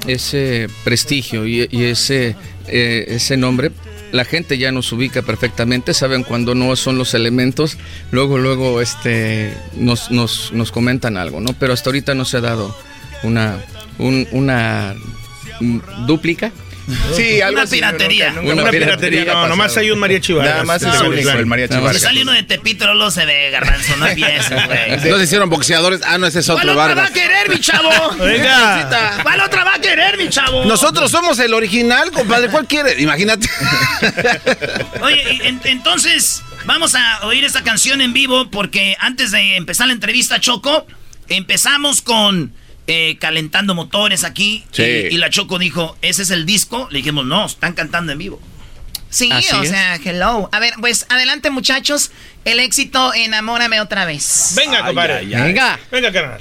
ese 0.07 0.69
prestigio 0.85 1.45
y, 1.45 1.67
ese, 1.73 2.37
eh, 2.69 3.07
ese 3.09 3.37
nombre 3.37 3.73
la 4.13 4.25
gente 4.25 4.59
ya 4.59 4.71
nos 4.71 4.93
ubica 4.93 5.23
perfectamente, 5.23 5.93
saben 5.93 6.23
cuando 6.23 6.55
no 6.55 6.75
son 6.77 6.99
los 6.99 7.15
elementos, 7.15 7.79
luego, 8.13 8.39
luego 8.39 8.81
este, 8.81 9.53
nos, 9.77 10.13
nos, 10.13 10.53
nos 10.53 10.71
comentan 10.71 11.17
algo, 11.17 11.41
¿no? 11.41 11.53
Pero 11.59 11.73
hasta 11.73 11.91
ahorita 11.91 12.15
no 12.15 12.25
se 12.25 12.37
ha 12.37 12.41
dado 12.41 12.77
una, 13.23 13.59
una 13.99 14.95
dúplica. 16.07 16.53
Sí, 17.15 17.41
algo 17.41 17.61
una 17.61 17.71
piratería. 17.71 18.35
una, 18.43 18.71
piratería. 18.71 19.25
No, 19.33 19.49
nomás 19.49 19.77
hay 19.77 19.91
un 19.91 19.99
mariachi 19.99 20.33
Vargas. 20.33 20.53
Nada 20.53 20.65
más 20.65 20.83
es 20.83 21.01
único, 21.01 21.31
el 21.31 21.47
mariachi 21.47 21.75
Vargas. 21.75 21.97
Si 21.97 22.01
sale 22.01 22.23
uno 22.23 22.33
de 22.33 22.43
Tepito, 22.43 22.93
no 22.95 23.11
se 23.11 23.25
ve, 23.27 23.51
garbanzo. 23.51 23.97
No 23.97 24.07
empieces, 24.07 24.67
güey. 24.67 24.91
No 25.11 25.19
se 25.19 25.25
hicieron 25.25 25.51
boxeadores. 25.51 26.01
Ah, 26.05 26.19
no, 26.19 26.27
ese 26.27 26.41
es 26.41 26.49
otro 26.49 26.65
¿Cuál 26.65 26.77
Vargas. 26.77 26.93
otra 26.93 27.03
va 27.03 27.09
a 27.09 27.13
querer, 27.13 27.49
mi 27.49 27.61
chavo? 27.61 27.91
Venga. 28.19 29.19
¿Cuál 29.23 29.41
otra 29.41 29.65
va 29.65 29.75
a 29.75 29.81
querer, 29.81 30.19
mi 30.19 30.29
chavo? 30.29 30.65
Nosotros 30.65 31.11
somos 31.11 31.39
el 31.39 31.55
original, 31.55 32.11
compadre. 32.11 32.49
¿Cuál 32.49 32.67
quiere? 32.67 33.01
Imagínate. 33.01 33.49
Oye, 35.03 35.61
entonces, 35.65 36.43
vamos 36.65 36.95
a 36.95 37.27
oír 37.27 37.45
esta 37.45 37.63
canción 37.63 38.01
en 38.01 38.13
vivo 38.13 38.51
porque 38.51 38.97
antes 38.99 39.31
de 39.31 39.57
empezar 39.57 39.87
la 39.87 39.93
entrevista, 39.93 40.41
Choco, 40.41 40.87
empezamos 41.29 42.03
con 42.03 42.53
eh, 42.93 43.17
calentando 43.21 43.77
motores 43.77 44.25
aquí. 44.25 44.65
Y, 44.77 45.17
la 45.17 45.31
Choco 45.31 45.61
dijo, 45.61 45.97
¿ese 46.03 46.23
es 46.23 46.31
el 46.31 46.45
disco? 46.45 46.89
Le 46.91 46.99
dijimos, 46.99 47.25
no, 47.25 47.47
están 47.47 47.75
cantando 47.75 48.11
en 48.11 48.19
vivo. 48.19 48.41
Sí, 49.11 49.31
o 49.33 49.65
sea, 49.65 49.95
hello. 50.05 50.49
A 50.51 50.59
ver, 50.59 50.75
pues 50.81 51.07
adelante 51.09 51.51
muchachos, 51.51 52.11
el 52.45 52.59
éxito 52.59 53.15
Enamórame 53.15 53.81
otra 53.81 54.07
vez. 54.07 54.55
Venga, 54.57 54.85
compadre. 54.85 55.25
Venga. 55.25 55.79
Venga, 55.93 56.11
carnal. 56.11 56.41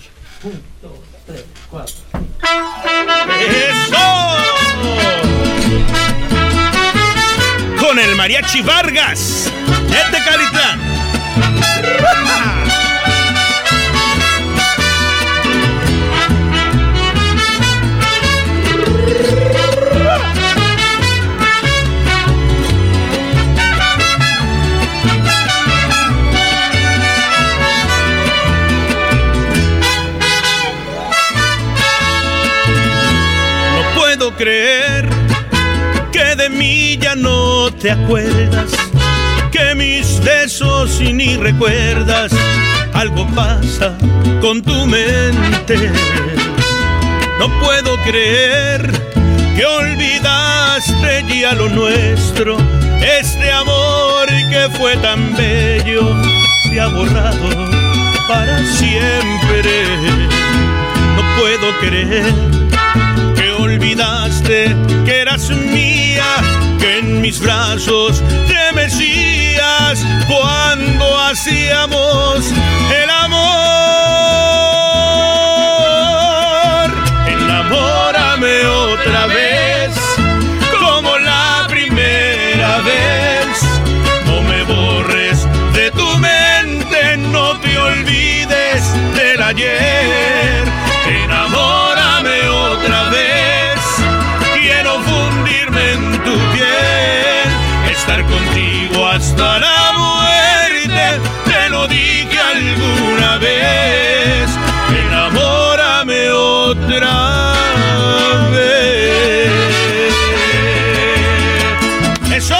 ¡Eso! 3.39 4.37
Con 7.79 7.99
el 7.99 8.15
mariachi 8.15 8.63
Vargas, 8.63 9.51
este 9.87 10.17
Calitlán. 10.23 10.79
Creer 34.35 35.07
que 36.11 36.35
de 36.35 36.49
mí 36.49 36.97
ya 36.97 37.15
no 37.15 37.71
te 37.71 37.91
acuerdas, 37.91 38.71
que 39.51 39.75
mis 39.75 40.21
besos 40.23 40.99
y 41.01 41.13
ni 41.13 41.35
recuerdas, 41.35 42.31
algo 42.93 43.27
pasa 43.35 43.97
con 44.41 44.61
tu 44.61 44.85
mente. 44.85 45.91
No 47.39 47.47
puedo 47.59 47.95
creer 48.03 48.91
que 49.55 49.65
olvidaste 49.65 51.25
ya 51.41 51.53
lo 51.53 51.69
nuestro, 51.69 52.57
este 53.01 53.51
amor 53.51 54.27
que 54.27 54.69
fue 54.77 54.97
tan 54.97 55.35
bello 55.35 56.15
se 56.63 56.79
ha 56.79 56.87
borrado 56.87 57.69
para 58.27 58.65
siempre. 58.65 59.85
No 61.15 61.39
puedo 61.39 61.79
creer 61.79 62.59
olvidaste 63.89 64.75
que 65.03 65.21
eras 65.21 65.49
mía, 65.49 66.23
que 66.79 66.99
en 66.99 67.21
mis 67.21 67.39
brazos 67.39 68.21
te 68.47 68.73
mecías 68.75 70.05
cuando 70.27 71.19
hacíamos 71.21 72.45
el 73.03 73.09
amor. 73.09 73.39
Enamórame 77.27 78.65
otra 78.67 79.25
vez, 79.25 79.95
como 80.79 81.17
la 81.17 81.65
primera 81.67 82.81
vez. 82.81 83.63
No 84.27 84.41
me 84.43 84.61
borres 84.63 85.47
de 85.73 85.89
tu 85.91 86.17
mente, 86.19 87.17
no 87.17 87.59
te 87.59 87.75
olvides 87.77 88.83
del 89.15 89.41
ayer. 89.41 90.38
Hasta 99.19 99.59
la 99.59 99.91
muerte. 99.97 101.19
Te 101.45 101.69
lo 101.69 101.87
dije 101.87 102.39
alguna 102.39 103.37
vez, 103.37 104.49
enamórame 105.05 106.31
otra 106.31 107.53
vez. 108.51 109.51
¡Eso! 112.31 112.55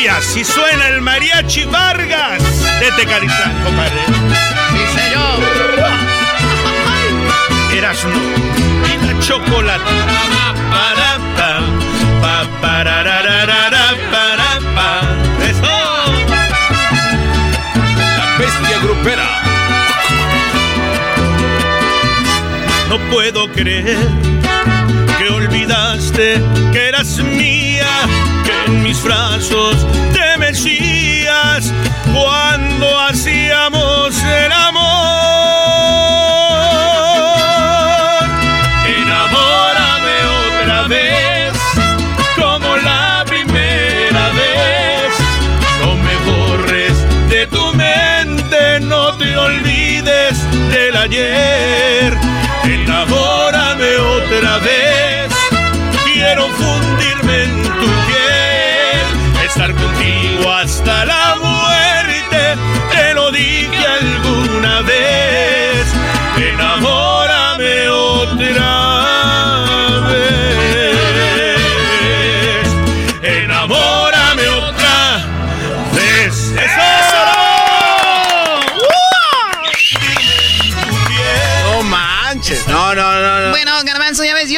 Y 0.00 0.08
así 0.08 0.44
suena 0.44 0.88
el 0.88 1.00
mariachi 1.00 1.64
Vargas 1.66 2.42
de 2.80 2.90
Tecalizán, 2.92 3.52
compadre. 3.64 3.92
Sí, 4.72 4.82
señor. 4.98 5.36
Eras 7.72 8.04
uno 8.04 8.20
y 8.92 9.06
la 9.06 9.20
chocolate. 9.20 10.05
No 22.96 23.10
puedo 23.10 23.46
creer 23.52 24.08
que 25.18 25.28
olvidaste 25.28 26.40
que 26.72 26.88
eras 26.88 27.18
mía, 27.18 27.86
que 28.42 28.72
en 28.72 28.82
mis 28.82 29.02
brazos 29.02 29.86
te 30.14 30.38
mecías 30.38 31.74
cuando 32.14 32.98
hacíamos 33.00 34.16
el 34.22 34.50
amor. 34.50 35.16
olvides 49.46 50.70
del 50.70 50.96
ayer. 50.96 51.65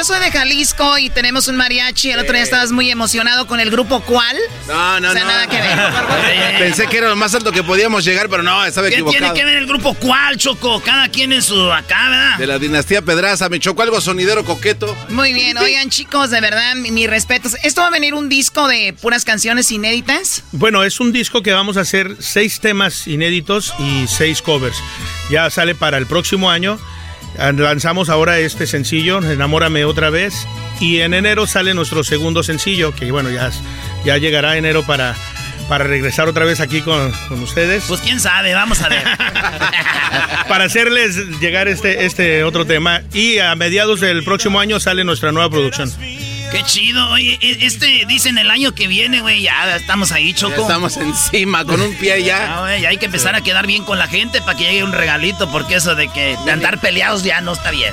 Soy 0.09 0.21
de 0.21 0.31
Jalisco 0.33 0.97
y 0.97 1.11
tenemos 1.11 1.49
un 1.49 1.57
mariachi. 1.57 2.11
El 2.12 2.21
otro 2.21 2.33
día 2.33 2.43
estabas 2.43 2.71
muy 2.73 2.91
emocionado 2.91 3.47
con 3.47 3.61
el 3.61 3.71
grupo 3.71 4.00
¿Cuál? 4.00 4.37
No, 4.67 5.00
no, 5.00 5.11
o 5.11 5.12
sea, 5.12 5.23
no. 5.23 5.29
nada 5.29 5.47
que 5.47 5.61
ver. 5.61 6.59
Pensé 6.59 6.87
que 6.87 6.97
era 6.97 7.09
lo 7.11 7.17
más 7.17 7.35
alto 7.35 7.53
que 7.53 7.62
podíamos 7.62 8.05
llegar, 8.07 8.29
pero 8.31 8.43
no, 8.43 8.65
estaba 8.65 8.88
¿Qué 8.88 8.95
equivocado. 8.95 9.19
tiene 9.19 9.35
que 9.38 9.45
ver 9.45 9.59
el 9.59 9.67
grupo 9.67 9.93
cuál, 9.95 10.38
Choco? 10.38 10.81
Cada 10.81 11.09
quien 11.09 11.33
en 11.35 11.43
su 11.43 11.71
acá, 11.71 12.09
¿verdad? 12.09 12.38
De 12.38 12.47
la 12.47 12.59
dinastía 12.59 13.03
Pedraza, 13.03 13.50
me 13.50 13.61
chocó 13.61 13.83
algo 13.83 14.00
sonidero 14.00 14.45
coqueto. 14.47 14.97
Muy 15.11 15.35
bien, 15.35 15.59
oigan 15.59 15.91
chicos, 15.91 16.31
de 16.31 16.41
verdad, 16.41 16.75
mi- 16.77 16.91
mis 16.91 17.09
respetos. 17.11 17.57
¿Esto 17.62 17.83
va 17.83 17.88
a 17.88 17.91
venir 17.91 18.15
un 18.15 18.31
disco 18.31 18.67
de 18.67 18.95
puras 18.95 19.27
canciones 19.27 19.71
inéditas? 19.71 20.43
Bueno, 20.53 20.85
es 20.85 21.00
un 21.00 21.12
disco 21.12 21.43
que 21.43 21.53
vamos 21.53 21.77
a 21.77 21.83
hacer 21.83 22.17
seis 22.19 22.61
temas 22.61 23.07
inéditos 23.07 23.75
y 23.79 24.07
seis 24.09 24.41
covers. 24.41 24.79
Ya 25.31 25.50
sale 25.50 25.75
para 25.75 25.99
el 25.99 26.07
próximo 26.07 26.50
año. 26.50 26.79
Lanzamos 27.37 28.09
ahora 28.09 28.39
este 28.39 28.67
sencillo, 28.67 29.19
Enamórame 29.19 29.85
otra 29.85 30.11
vez. 30.11 30.47
Y 30.81 31.01
en 31.01 31.15
enero 31.15 31.47
sale 31.47 31.75
nuestro 31.75 32.05
segundo 32.05 32.43
sencillo, 32.43 32.95
que 32.95 33.11
bueno, 33.11 33.31
ya, 33.31 33.51
ya 34.05 34.17
llegará 34.19 34.57
enero 34.57 34.85
para, 34.85 35.15
para 35.69 35.85
regresar 35.85 36.29
otra 36.29 36.45
vez 36.45 36.61
aquí 36.61 36.81
con, 36.81 37.13
con 37.29 37.43
ustedes. 37.43 37.85
Pues 37.89 38.01
quién 38.01 38.21
sabe, 38.21 38.55
vamos 38.55 38.81
a 38.83 38.89
ver. 38.89 39.03
para 40.49 40.65
hacerles 40.65 41.17
llegar 41.41 41.69
este, 41.69 42.07
este 42.07 42.45
otro 42.45 42.65
tema. 42.65 43.03
Y 43.13 43.39
a 43.39 43.55
mediados 43.55 44.01
del 44.01 44.25
próximo 44.25 44.61
año 44.61 44.81
sale 44.81 45.05
nuestra 45.05 45.33
nueva 45.33 45.51
producción. 45.51 45.93
Qué 46.50 46.62
chido, 46.64 47.11
oye, 47.11 47.38
e- 47.40 47.67
este 47.67 48.05
dicen 48.07 48.38
el 48.38 48.50
año 48.50 48.75
que 48.75 48.88
viene, 48.88 49.21
güey, 49.21 49.43
ya 49.43 49.76
estamos 49.76 50.12
ahí, 50.12 50.33
Choco. 50.33 50.57
Ya 50.57 50.62
estamos 50.62 50.97
encima, 50.97 51.64
con 51.64 51.81
un 51.81 51.95
pie 51.97 52.23
ya. 52.23 52.57
Ah, 52.57 52.61
güey, 52.61 52.87
hay 52.87 52.97
que 52.97 53.07
empezar 53.07 53.35
a 53.35 53.43
quedar 53.43 53.67
bien 53.67 53.85
con 53.85 53.99
la 53.99 54.09
gente 54.09 54.40
para 54.40 54.57
que 54.57 54.64
llegue 54.64 54.83
un 54.85 54.93
regalito, 54.93 55.50
porque 55.50 55.75
eso 55.76 55.95
de 55.95 56.09
que 56.09 56.37
de 56.45 56.50
andar 56.52 56.81
peleados 56.81 57.23
ya 57.23 57.40
no 57.40 57.52
está 57.52 57.71
bien. 57.71 57.93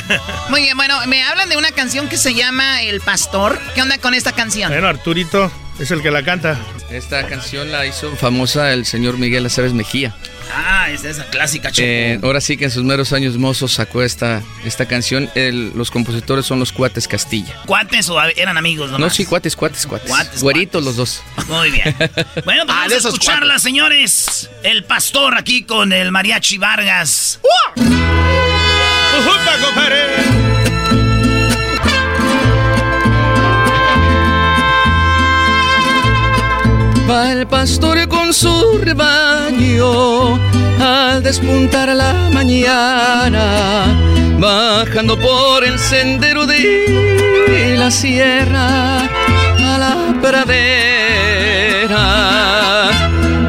Muy 0.48 0.62
bien, 0.62 0.76
bueno, 0.76 0.98
me 1.06 1.22
hablan 1.24 1.48
de 1.48 1.56
una 1.56 1.70
canción 1.72 2.08
que 2.08 2.16
se 2.16 2.34
llama 2.34 2.82
El 2.82 3.00
Pastor. 3.00 3.60
¿Qué 3.74 3.82
onda 3.82 3.98
con 3.98 4.14
esta 4.14 4.32
canción? 4.32 4.70
Bueno, 4.70 4.86
Arturito 4.88 5.50
es 5.78 5.90
el 5.90 6.02
que 6.02 6.10
la 6.10 6.22
canta. 6.24 6.58
Esta 6.90 7.26
canción 7.26 7.70
la 7.72 7.84
hizo 7.86 8.14
famosa 8.16 8.72
el 8.72 8.86
señor 8.86 9.18
Miguel 9.18 9.44
Aceves 9.46 9.72
Mejía. 9.72 10.14
Ah, 10.54 10.88
es 10.90 11.04
esa 11.04 11.24
clásica, 11.26 11.70
Choco. 11.72 11.82
Eh, 11.86 12.20
ahora 12.22 12.40
sí 12.40 12.56
que 12.56 12.66
en 12.66 12.70
sus 12.70 12.84
meros 12.84 13.12
años 13.12 13.36
mozos 13.36 13.72
sacó 13.72 14.02
esta, 14.02 14.42
esta 14.64 14.86
canción. 14.86 15.28
El- 15.34 15.72
los 15.74 15.90
compositores 15.90 16.46
son 16.46 16.60
los 16.60 16.70
Cuates 16.72 17.08
Castilla. 17.08 17.52
¿Cuates 17.66 18.08
o 18.08 18.22
eran 18.22 18.56
amigos 18.56 18.86
nomás? 18.90 19.00
No, 19.00 19.10
sí, 19.10 19.26
cuates, 19.26 19.56
cuates, 19.56 19.84
cuates. 19.86 20.08
Cuates, 20.08 20.42
Güeritos 20.42 20.84
los 20.84 20.96
dos. 20.96 21.22
Muy 21.48 21.70
bien. 21.70 21.94
Bueno, 22.44 22.64
pues 22.64 22.76
Ah, 22.78 22.86
vamos 22.88 23.04
a 23.04 23.08
escucharla, 23.08 23.58
señores. 23.58 24.48
El 24.62 24.84
pastor 24.84 25.36
aquí 25.36 25.64
con 25.64 25.92
el 25.92 26.12
mariachi 26.12 26.58
Vargas. 26.58 27.40
Va 37.08 37.30
el 37.30 37.46
pastor 37.46 38.08
con 38.08 38.34
su 38.34 38.78
rebaño 38.82 40.40
al 40.80 41.22
despuntar 41.22 41.88
la 41.94 42.12
mañana, 42.32 43.84
bajando 44.40 45.16
por 45.16 45.64
el 45.64 45.78
sendero 45.78 46.46
de 46.46 47.76
la 47.78 47.92
sierra 47.92 48.98
a 49.02 49.78
la 49.78 50.20
pradera. 50.20 52.00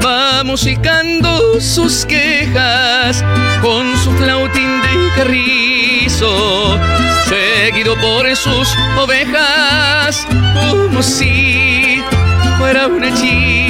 Va 0.05 0.43
musicando 0.43 1.59
sus 1.59 2.05
quejas 2.05 3.23
con 3.63 3.97
su 3.97 4.11
flautín 4.11 4.81
de 4.83 5.09
carrizo, 5.15 6.77
seguido 7.27 7.95
por 7.95 8.35
sus 8.35 8.69
ovejas, 8.99 10.27
como 10.69 11.01
si 11.01 11.66
fuera 12.67 12.87
un 12.87 13.01
hechizo. 13.01 13.66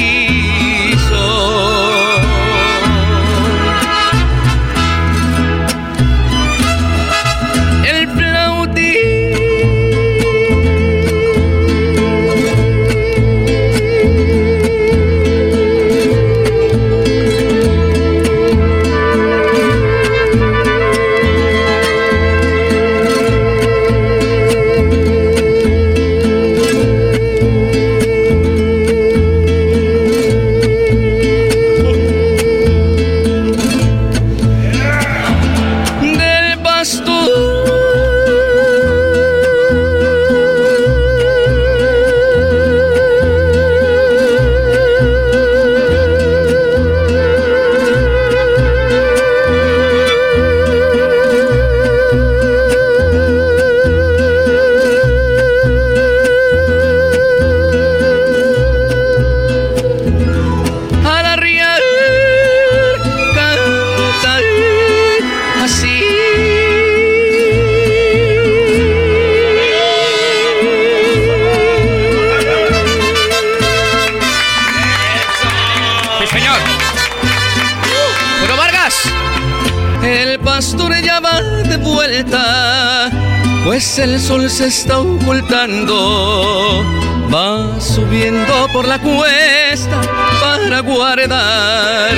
Pues 83.78 83.98
el 84.00 84.18
sol 84.18 84.50
se 84.50 84.66
está 84.66 84.98
ocultando. 84.98 86.84
Va 87.32 87.80
subiendo 87.80 88.66
por 88.72 88.84
la 88.88 88.98
cuesta 88.98 90.00
para 90.40 90.80
guardar 90.80 92.10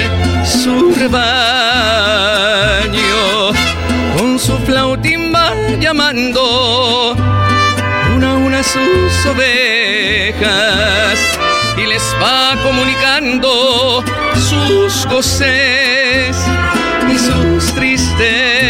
su 0.46 0.94
rebaño. 0.94 1.20
Con 4.16 4.38
su 4.38 4.56
flautín 4.60 5.34
va 5.34 5.52
llamando 5.78 7.14
una 8.16 8.30
a 8.30 8.36
una 8.36 8.62
sus 8.62 9.26
ovejas 9.26 11.18
y 11.76 11.84
les 11.84 12.16
va 12.22 12.56
comunicando 12.62 14.02
sus 14.48 15.04
goces 15.12 16.38
y 17.12 17.18
sus 17.18 17.74
tristezas. 17.74 18.60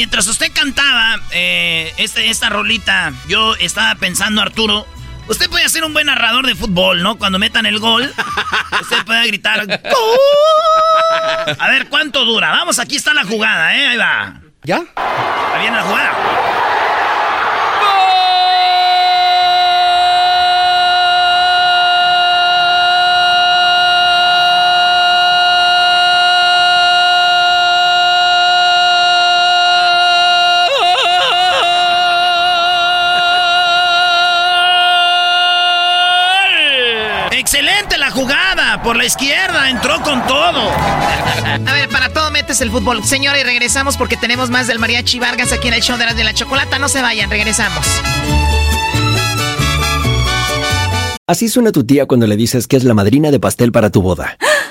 Mientras 0.00 0.26
usted 0.28 0.50
cantaba 0.50 1.20
eh, 1.30 1.92
este, 1.98 2.30
esta 2.30 2.48
rolita, 2.48 3.12
yo 3.28 3.54
estaba 3.56 3.94
pensando, 3.96 4.40
Arturo, 4.40 4.86
usted 5.28 5.50
puede 5.50 5.68
ser 5.68 5.84
un 5.84 5.92
buen 5.92 6.06
narrador 6.06 6.46
de 6.46 6.54
fútbol, 6.54 7.02
¿no? 7.02 7.18
Cuando 7.18 7.38
metan 7.38 7.66
el 7.66 7.78
gol, 7.78 8.10
usted 8.80 9.04
puede 9.04 9.26
gritar 9.26 9.66
¡Gol! 9.66 11.56
A 11.58 11.68
ver, 11.68 11.90
¿cuánto 11.90 12.24
dura? 12.24 12.48
Vamos, 12.48 12.78
aquí 12.78 12.96
está 12.96 13.12
la 13.12 13.24
jugada, 13.24 13.76
¿eh? 13.76 13.88
Ahí 13.88 13.96
va. 13.98 14.40
¿Ya? 14.62 14.76
Ahí 14.96 15.60
viene 15.60 15.76
la 15.76 15.82
jugada. 15.82 16.19
Por 38.90 38.96
la 38.96 39.06
izquierda, 39.06 39.70
entró 39.70 40.02
con 40.02 40.26
todo. 40.26 40.68
A 40.68 41.72
ver, 41.74 41.88
para 41.90 42.12
todo 42.12 42.28
metes 42.32 42.60
el 42.60 42.72
fútbol. 42.72 43.04
Señora, 43.04 43.38
y 43.38 43.44
regresamos 43.44 43.96
porque 43.96 44.16
tenemos 44.16 44.50
más 44.50 44.66
del 44.66 44.80
Mariachi 44.80 45.20
Vargas 45.20 45.52
aquí 45.52 45.68
en 45.68 45.74
el 45.74 45.80
show 45.80 45.96
de 45.96 46.06
las 46.06 46.16
de 46.16 46.24
la 46.24 46.34
chocolata. 46.34 46.80
No 46.80 46.88
se 46.88 47.00
vayan, 47.00 47.30
regresamos. 47.30 47.86
Así 51.24 51.48
suena 51.48 51.70
tu 51.70 51.84
tía 51.84 52.06
cuando 52.06 52.26
le 52.26 52.34
dices 52.36 52.66
que 52.66 52.76
es 52.76 52.82
la 52.82 52.94
madrina 52.94 53.30
de 53.30 53.38
pastel 53.38 53.70
para 53.70 53.90
tu 53.90 54.02
boda. 54.02 54.36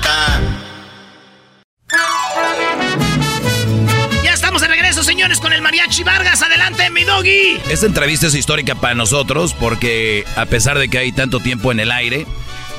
chocolata. 0.00 0.40
Ya 4.22 4.32
estamos 4.32 4.62
de 4.62 4.68
regreso, 4.68 5.02
señores, 5.02 5.40
con 5.40 5.52
el 5.52 5.62
Mariachi 5.62 6.02
Vargas. 6.04 6.42
Adelante, 6.42 6.90
mi 6.90 7.04
doggy. 7.04 7.58
Esta 7.70 7.86
entrevista 7.86 8.26
es 8.26 8.34
histórica 8.34 8.74
para 8.74 8.94
nosotros 8.94 9.54
porque 9.58 10.24
a 10.36 10.46
pesar 10.46 10.78
de 10.78 10.88
que 10.88 10.98
hay 10.98 11.12
tanto 11.12 11.40
tiempo 11.40 11.72
en 11.72 11.80
el 11.80 11.90
aire, 11.92 12.26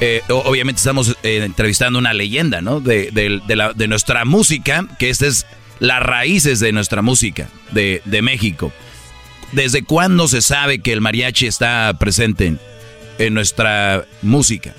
eh, 0.01 0.21
obviamente 0.29 0.79
estamos 0.79 1.15
eh, 1.23 1.41
entrevistando 1.43 1.99
una 1.99 2.13
leyenda, 2.13 2.61
¿no? 2.61 2.79
De, 2.79 3.09
de- 3.11 3.41
de 3.45 3.55
la- 3.55 3.73
de 3.73 3.87
nuestra 3.87 4.25
música, 4.25 4.85
que 4.97 5.09
esta 5.09 5.27
es 5.27 5.45
las 5.79 6.01
raíces 6.03 6.59
de 6.59 6.71
nuestra 6.71 7.01
música, 7.01 7.47
de, 7.71 8.01
de 8.05 8.21
México. 8.21 8.71
¿Desde 9.51 9.83
cuándo 9.83 10.27
se 10.27 10.41
sabe 10.41 10.79
que 10.79 10.93
el 10.93 11.01
mariachi 11.01 11.47
está 11.47 11.91
presente 11.99 12.45
en, 12.47 12.59
en 13.17 13.33
nuestra 13.33 14.05
música? 14.21 14.73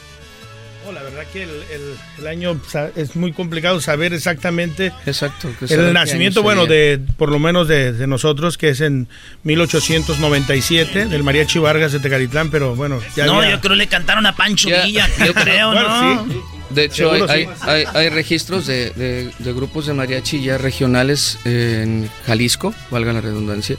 Verdad 1.21 1.33
que 1.33 1.43
el, 1.43 1.51
el- 1.51 1.97
el 2.21 2.27
año 2.27 2.61
es 2.97 3.15
muy 3.15 3.33
complicado 3.33 3.79
saber 3.83 4.15
exactamente 4.15 4.91
Exacto. 5.05 5.51
que 5.59 5.75
el 5.75 5.93
nacimiento, 5.93 6.43
bueno, 6.43 6.65
de 6.67 6.99
por 7.19 7.31
lo 7.31 7.39
menos 7.39 7.69
de, 7.69 7.93
de 7.93 8.07
nosotros, 8.07 8.57
que 8.57 8.71
es 8.71 8.81
en 8.81 9.07
1897, 9.45 11.07
del 11.07 11.23
Mariachi 11.23 11.59
Vargas 11.59 11.93
de 11.93 12.01
Tecalitlán, 12.01 12.51
pero 12.51 12.75
bueno, 12.75 13.01
ya 13.17 13.27
no, 13.27 13.39
había- 13.41 13.51
yo 13.53 13.61
creo 13.61 13.75
le 13.77 13.87
cantaron 13.87 14.25
a 14.27 14.35
Pancho 14.35 14.69
Ya. 14.71 14.85
Villa, 14.85 15.09
yo 15.27 15.35
creo, 15.35 15.73
Bueno, 15.73 16.15
¿no? 16.15 16.27
sí. 16.33 16.41
De 16.71 16.85
hecho, 16.85 17.13
hay, 17.13 17.23
hay, 17.29 17.49
hay- 17.63 17.85
hay 17.93 18.09
registros 18.11 18.67
de, 18.67 18.91
de- 18.91 19.31
de 19.39 19.53
grupos 19.53 19.87
de 19.87 19.93
mariachi 19.95 20.43
ya 20.43 20.57
regionales 20.57 21.39
en 21.45 22.09
Jalisco, 22.27 22.75
valga 22.91 23.13
la 23.13 23.21
redundancia, 23.21 23.77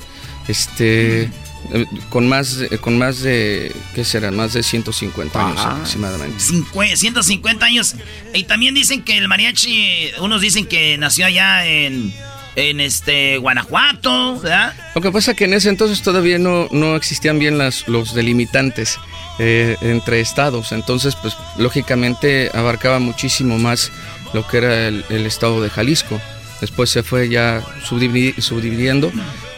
este, 0.47 1.29
eh, 1.73 1.85
con 2.09 2.27
más, 2.27 2.57
de- 2.57 2.77
con 2.79 2.97
más 2.97 3.21
de, 3.21 3.73
¿qué 3.95 4.03
será? 4.03 4.31
Más 4.31 4.53
de 4.53 4.63
150 4.63 5.39
años 5.47 5.59
Ah. 5.63 5.71
aproximadamente. 5.71 6.37
Cincue- 6.43 6.95
150 6.95 7.65
años. 7.65 7.95
Y 8.33 8.43
también 8.43 8.73
dicen 8.75 9.03
que 9.03 9.17
el 9.17 9.27
mariachi, 9.27 10.11
unos 10.19 10.41
dicen 10.41 10.65
que 10.65 10.97
nació 10.97 11.25
allá 11.25 11.65
en, 11.65 12.13
en 12.55 12.79
este 12.79 13.37
Guanajuato, 13.37 14.39
¿verdad? 14.41 14.73
Lo 14.95 15.01
que 15.01 15.11
pasa 15.11 15.33
que 15.33 15.45
en 15.45 15.53
ese 15.53 15.69
entonces 15.69 16.01
todavía 16.01 16.37
no, 16.37 16.67
no 16.71 16.95
existían 16.95 17.39
bien 17.39 17.57
las, 17.57 17.87
los 17.87 18.13
delimitantes 18.13 18.97
eh, 19.39 19.77
entre 19.81 20.19
estados, 20.19 20.71
entonces 20.73 21.15
pues 21.15 21.35
lógicamente 21.57 22.51
abarcaba 22.53 22.99
muchísimo 22.99 23.57
más 23.57 23.91
lo 24.33 24.45
que 24.47 24.57
era 24.57 24.87
el, 24.87 25.05
el 25.09 25.25
estado 25.25 25.61
de 25.61 25.69
Jalisco. 25.69 26.19
Después 26.59 26.89
se 26.91 27.01
fue 27.01 27.27
ya 27.29 27.61
subdividi- 27.89 28.39
subdividiendo 28.39 29.11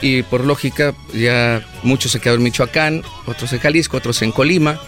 y 0.04 0.22
por 0.24 0.44
lógica 0.46 0.94
ya 1.14 1.66
muchos 1.82 2.12
se 2.12 2.20
quedaron 2.20 2.42
en 2.42 2.44
Michoacán, 2.46 3.04
otros 3.26 3.52
en 3.54 3.60
Jalisco, 3.60 3.98
otros 3.98 4.22
en 4.22 4.32
Colima. 4.32 4.80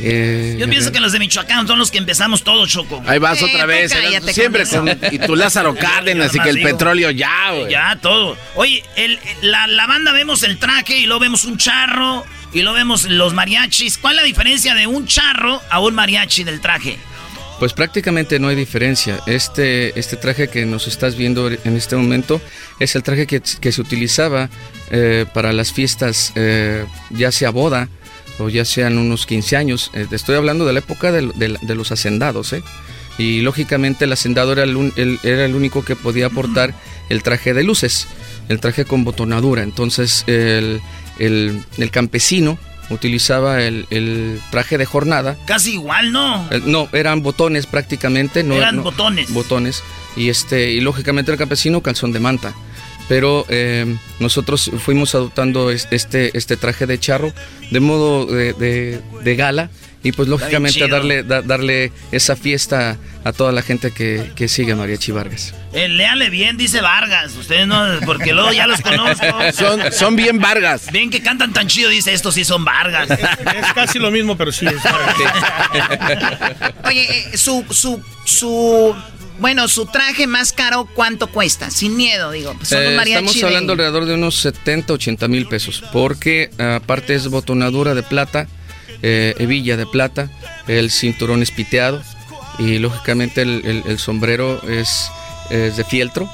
Eh, 0.00 0.56
Yo 0.58 0.68
pienso 0.68 0.92
que 0.92 1.00
los 1.00 1.12
de 1.12 1.18
Michoacán 1.18 1.66
son 1.66 1.78
los 1.78 1.90
que 1.90 1.98
empezamos 1.98 2.42
todos, 2.44 2.68
Choco. 2.68 3.02
Ahí 3.06 3.18
vas 3.18 3.42
otra 3.42 3.62
tú 3.62 3.66
vez. 3.68 3.92
cállate 3.92 4.32
Siempre 4.32 4.64
con. 4.66 4.88
Y 5.10 5.18
tu 5.18 5.34
Lázaro 5.34 5.74
Cárdenas 5.74 6.34
y 6.34 6.40
que 6.40 6.48
el 6.50 6.56
Digo. 6.56 6.68
petróleo 6.68 7.10
ya, 7.10 7.50
güey. 7.52 7.70
Ya, 7.70 7.98
todo. 8.00 8.36
Oye, 8.54 8.82
el- 8.96 9.18
la, 9.42 9.66
la 9.66 9.86
banda 9.86 10.12
vemos 10.12 10.42
el 10.42 10.58
traje 10.58 10.98
y 10.98 11.06
luego 11.06 11.20
vemos 11.20 11.44
un 11.44 11.58
charro 11.58 12.24
y 12.52 12.62
luego 12.62 12.76
vemos 12.76 13.04
los 13.04 13.34
mariachis. 13.34 13.98
¿Cuál 13.98 14.14
es 14.16 14.22
la 14.22 14.26
diferencia 14.26 14.74
de 14.74 14.86
un 14.86 15.06
charro 15.06 15.60
a 15.70 15.80
un 15.80 15.94
mariachi 15.94 16.44
del 16.44 16.60
traje? 16.60 16.98
Pues 17.58 17.72
prácticamente 17.72 18.38
no 18.38 18.48
hay 18.48 18.54
diferencia. 18.56 19.18
Este, 19.26 19.98
este 19.98 20.16
traje 20.16 20.46
que 20.48 20.64
nos 20.64 20.86
estás 20.86 21.16
viendo 21.16 21.50
en 21.50 21.76
este 21.76 21.96
momento 21.96 22.40
es 22.78 22.94
el 22.94 23.02
traje 23.02 23.26
que, 23.26 23.40
que 23.60 23.72
se 23.72 23.80
utilizaba 23.80 24.48
eh, 24.92 25.26
para 25.34 25.52
las 25.52 25.72
fiestas, 25.72 26.32
eh, 26.36 26.84
ya 27.10 27.32
sea 27.32 27.50
boda 27.50 27.88
o 28.38 28.48
ya 28.48 28.64
sean 28.64 28.96
unos 28.96 29.26
15 29.26 29.56
años. 29.56 29.90
Eh, 29.94 30.06
te 30.08 30.14
estoy 30.14 30.36
hablando 30.36 30.66
de 30.66 30.72
la 30.72 30.78
época 30.78 31.10
de, 31.10 31.22
de- 31.34 31.58
de 31.60 31.74
los 31.74 31.90
hacendados. 31.90 32.52
¿eh? 32.52 32.62
Y 33.18 33.40
lógicamente 33.40 34.04
el 34.04 34.12
hacendado 34.12 34.52
era 34.52 34.62
el, 34.62 34.76
un- 34.76 34.92
el- 34.94 35.18
era 35.24 35.44
el 35.44 35.56
único 35.56 35.84
que 35.84 35.96
podía 35.96 36.26
aportar 36.26 36.72
el 37.08 37.24
traje 37.24 37.54
de 37.54 37.64
luces, 37.64 38.06
el 38.48 38.60
traje 38.60 38.84
con 38.84 39.02
botonadura. 39.02 39.64
Entonces 39.64 40.22
el, 40.28 40.80
el- 41.18 41.64
el 41.76 41.90
campesino 41.90 42.56
utilizaba 42.90 43.62
el- 43.62 43.86
el 43.90 44.40
traje 44.50 44.78
de 44.78 44.84
jornada 44.86 45.36
Casi 45.46 45.74
igual, 45.74 46.12
¿no? 46.12 46.48
eh, 46.50 46.60
No, 46.64 46.88
eran 46.92 47.22
botones 47.22 47.66
prácticamente. 47.66 48.42
No, 48.42 48.54
Eran 48.54 48.76
no- 48.76 48.82
botones. 48.82 49.32
Botones. 49.32 49.82
Y, 50.16 50.28
este, 50.30 50.72
y 50.72 50.80
lógicamente 50.80 51.30
el 51.30 51.38
campesino 51.38 51.82
calzón 51.82 52.12
de 52.12 52.20
manta. 52.20 52.54
Pero 53.08 53.46
eh, 53.48 53.96
nosotros 54.20 54.70
fuimos 54.84 55.14
adoptando 55.14 55.70
es- 55.70 55.88
este, 55.90 56.36
este 56.36 56.56
traje 56.56 56.86
de 56.86 56.98
charro 56.98 57.32
de 57.70 57.80
modo 57.80 58.26
de, 58.26 58.52
de- 58.52 59.00
de 59.24 59.36
gala 59.36 59.70
y 60.02 60.12
pues 60.12 60.28
lógicamente 60.28 60.86
darle, 60.88 61.22
da- 61.24 61.42
darle 61.42 61.90
esa 62.12 62.36
fiesta 62.36 62.96
a 63.24 63.32
toda 63.32 63.50
la 63.52 63.62
gente 63.62 63.90
que, 63.90 64.30
que 64.36 64.46
sigue 64.48 64.72
a 64.72 64.76
Mariachi 64.76 65.10
Vargas. 65.12 65.54
Eh, 65.72 65.88
léale 65.88 66.30
bien, 66.30 66.56
dice 66.56 66.80
Vargas. 66.80 67.34
Ustedes 67.36 67.66
no, 67.66 67.84
porque 68.06 68.32
luego 68.32 68.52
ya 68.52 68.66
los 68.66 68.80
conozco. 68.80 69.26
Son, 69.54 69.92
son 69.92 70.16
bien 70.16 70.38
Vargas. 70.40 70.90
Bien 70.92 71.10
que 71.10 71.20
cantan 71.20 71.52
tan 71.52 71.66
chido, 71.66 71.90
dice, 71.90 72.12
estos 72.12 72.34
sí 72.34 72.44
son 72.44 72.64
Vargas. 72.64 73.10
Es 73.10 73.72
casi 73.74 73.98
lo 73.98 74.10
mismo, 74.10 74.36
pero 74.36 74.52
sí. 74.52 74.66
Es 74.66 74.76
Oye, 76.84 77.18
eh, 77.32 77.36
su, 77.36 77.64
su, 77.70 78.00
su, 78.24 78.94
bueno, 79.40 79.68
su 79.68 79.86
traje 79.86 80.26
más 80.26 80.52
caro, 80.52 80.86
¿cuánto 80.94 81.26
cuesta? 81.28 81.70
Sin 81.70 81.96
miedo, 81.96 82.30
digo. 82.30 82.56
Son 82.62 82.78
un 82.78 82.84
Eh, 82.84 83.02
estamos 83.04 83.34
de- 83.34 83.44
hablando 83.46 83.72
alrededor 83.72 84.04
de 84.06 84.14
unos 84.14 84.36
70, 84.36 84.92
80 84.94 85.28
mil 85.28 85.46
pesos, 85.46 85.82
porque 85.92 86.50
aparte 86.58 87.14
es 87.14 87.28
botonadura 87.28 87.94
de 87.94 88.02
plata, 88.02 88.48
eh, 89.02 89.34
hebilla 89.38 89.76
de 89.76 89.86
plata, 89.86 90.30
el 90.66 90.90
cinturón 90.90 91.42
es 91.42 91.50
piteado 91.50 92.02
y 92.58 92.78
lógicamente 92.78 93.42
el, 93.42 93.62
el- 93.64 93.82
el 93.86 93.98
sombrero 93.98 94.60
es, 94.68 95.10
es 95.50 95.76
de 95.76 95.84
fieltro 95.84 96.28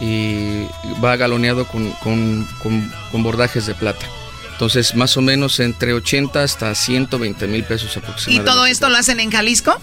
y 0.00 0.64
va 1.02 1.16
galoneado 1.16 1.66
con, 1.66 1.90
con- 2.02 2.46
con- 2.62 2.92
con 3.12 3.22
bordajes 3.22 3.66
de 3.66 3.74
plata. 3.74 4.06
Entonces, 4.52 4.94
más 4.94 5.16
o 5.16 5.22
menos 5.22 5.58
entre 5.60 5.94
80 5.94 6.42
hasta 6.42 6.74
120 6.74 7.46
mil 7.46 7.64
pesos 7.64 7.92
¿Y 7.96 7.98
aproximadamente. 7.98 8.50
todo 8.50 8.66
esto 8.66 8.90
lo 8.90 8.96
hacen 8.98 9.18
en 9.20 9.30
Jalisco? 9.30 9.74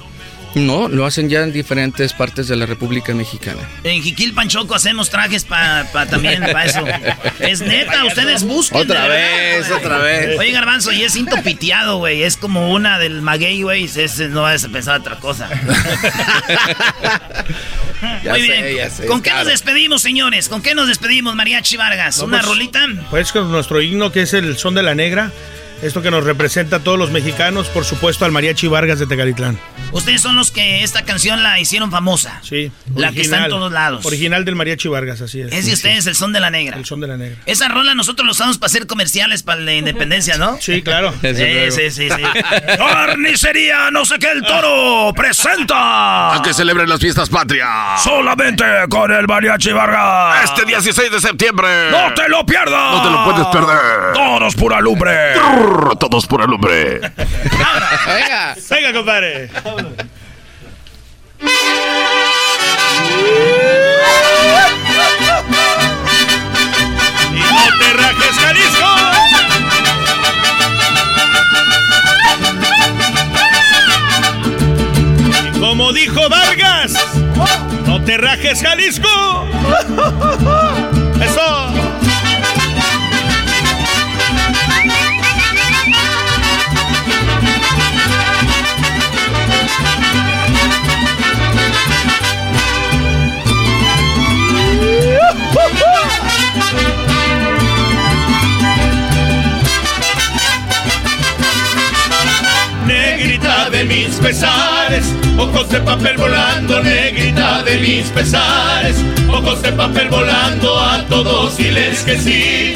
No, 0.56 0.88
lo 0.88 1.06
hacen 1.06 1.30
ya 1.30 1.42
en 1.44 1.52
diferentes 1.52 2.14
partes 2.14 2.48
de 2.48 2.56
la 2.56 2.66
República 2.66 3.14
Mexicana. 3.14 3.60
En 3.84 4.02
Jiquil 4.02 4.34
Panchoco 4.34 4.74
hacemos 4.74 5.10
trajes 5.10 5.44
para 5.44 5.86
también 6.10 6.42
para 6.42 6.66
eso. 6.66 6.84
Es 7.40 7.62
neta, 7.62 8.06
ustedes 8.06 8.44
busquen. 8.44 8.82
Otra 8.82 9.08
verdad, 9.08 9.60
vez, 9.60 9.72
otra 9.72 9.98
vez. 10.00 10.40
Oye, 10.40 10.52
Garbanzo, 10.52 10.92
y 10.92 11.04
es 11.04 11.14
cinto 11.14 11.36
piteado, 11.44 11.98
güey. 11.98 12.24
Es 12.24 12.38
como 12.38 12.72
una 12.72 12.98
del 12.98 13.22
maguey, 13.22 13.62
güey. 13.62 13.90
No 14.30 14.42
vas 14.44 14.64
a 14.64 14.70
pensar 14.70 15.00
otra 15.00 15.18
cosa. 15.18 15.50
Ya 18.24 18.32
Muy 18.34 18.42
sé, 18.42 18.62
bien. 18.62 18.76
ya 18.78 18.90
sé, 18.92 19.06
¿Con 19.08 19.22
qué 19.24 19.32
nos 19.32 19.48
despedimos, 19.48 20.04
señores? 20.04 20.50
¿Con 20.50 20.62
qué 20.62 20.76
nos 20.76 20.88
despedimos, 20.88 21.34
Mariachi 21.36 21.78
Vargas? 21.78 22.20
No, 22.20 22.26
¿Una 22.26 22.38
pues, 22.40 22.50
rolita? 22.50 22.86
Pues 23.10 23.32
con 23.32 23.52
nuestro 23.52 23.82
himno 23.82 24.12
que 24.12 24.22
es 24.22 24.34
el 24.34 24.56
son 24.58 24.76
de 24.76 24.84
la 24.84 24.94
negra. 24.94 25.32
Esto 25.82 26.02
que 26.02 26.10
nos 26.10 26.24
representa 26.24 26.78
a 26.78 26.80
todos 26.80 26.98
los 26.98 27.12
mexicanos, 27.12 27.68
por 27.68 27.86
supuesto 27.86 28.26
al 28.26 28.32
Mariachi 28.32 28.68
Vargas 28.68 28.98
de 29.00 29.06
Tecalitlán. 29.06 29.60
Ustedes 29.92 30.22
son 30.22 30.36
los 30.36 30.52
que 30.52 30.84
esta 30.84 31.04
canción 31.06 31.44
la 31.44 31.60
hicieron 31.60 31.92
famosa. 31.92 32.40
Sí. 32.42 32.72
La 32.96 33.12
que 33.12 33.22
está 33.22 33.44
en 33.44 33.50
todos 33.50 33.72
lados. 33.72 34.06
Original 34.06 34.44
del 34.44 34.56
Mariachi 34.56 34.88
Vargas, 34.88 35.22
así 35.22 35.40
es. 35.42 35.48
Es 35.52 35.66
de 35.66 35.72
Sí, 35.72 35.74
ustedes, 35.74 36.08
el 36.08 36.16
son 36.16 36.34
de 36.34 36.40
la 36.40 36.50
negra. 36.50 36.78
El 36.78 36.86
son 36.86 37.00
de 37.00 37.08
la 37.08 37.16
negra. 37.18 37.38
Esa 37.46 37.68
rola 37.68 37.94
nosotros 37.94 38.26
lo 38.26 38.32
usamos 38.32 38.58
para 38.58 38.68
hacer 38.68 38.88
comerciales 38.88 39.44
para 39.44 39.62
la 39.62 39.74
independencia, 39.76 40.38
¿no? 40.38 40.58
Sí, 40.60 40.82
claro. 40.82 41.14
Sí, 41.22 41.72
sí, 41.72 41.92
sí, 41.92 42.10
sí. 42.10 42.22
Carnicería, 42.78 43.92
no 43.92 44.06
sé 44.06 44.18
qué, 44.18 44.32
el 44.32 44.42
toro 44.44 45.14
presenta. 45.14 46.36
A 46.36 46.42
que 46.42 46.54
celebren 46.54 46.90
las 46.90 47.00
fiestas 47.00 47.30
patrias. 47.30 48.02
Solamente 48.04 48.64
con 48.90 49.12
el 49.12 49.28
Mariachi 49.28 49.72
Vargas. 49.72 50.46
Este 50.46 50.66
16 50.66 51.12
de 51.12 51.22
septiembre. 51.22 51.68
¡No 51.92 52.14
te 52.14 52.28
lo 52.30 52.46
pierdas! 52.46 52.92
No 52.96 53.04
te 53.04 53.10
lo 53.12 53.24
puedes 53.26 53.48
perder. 53.48 54.14
Todos 54.14 54.56
pura 54.56 54.82
lumbre. 54.82 55.34
Todos 56.00 56.26
por 56.28 56.42
el 56.42 56.54
hombre. 56.54 57.00
Venga. 57.00 58.56
Venga, 58.70 58.94
compadre. 58.94 59.50
Y 67.34 67.40
no 67.40 67.66
te 67.80 67.94
rajes, 67.94 68.36
Jalisco. 68.40 68.88
Y 75.46 75.60
como 75.60 75.92
dijo 75.94 76.30
Vargas, 76.30 76.94
no 77.86 78.02
te 78.04 78.18
rajes, 78.18 78.62
Jalisco. 78.62 79.46
Eso. 81.22 81.77
Pesares, 104.28 105.06
ojos 105.38 105.70
de 105.70 105.80
papel 105.80 106.18
volando, 106.18 106.84
negrita 106.84 107.64
de 107.64 107.78
mis 107.78 108.08
pesares, 108.08 108.98
ojos 109.32 109.62
de 109.62 109.72
papel 109.72 110.10
volando, 110.10 110.78
a 110.78 111.06
todos 111.06 111.56
diles 111.56 112.02
que 112.02 112.18
sí, 112.18 112.74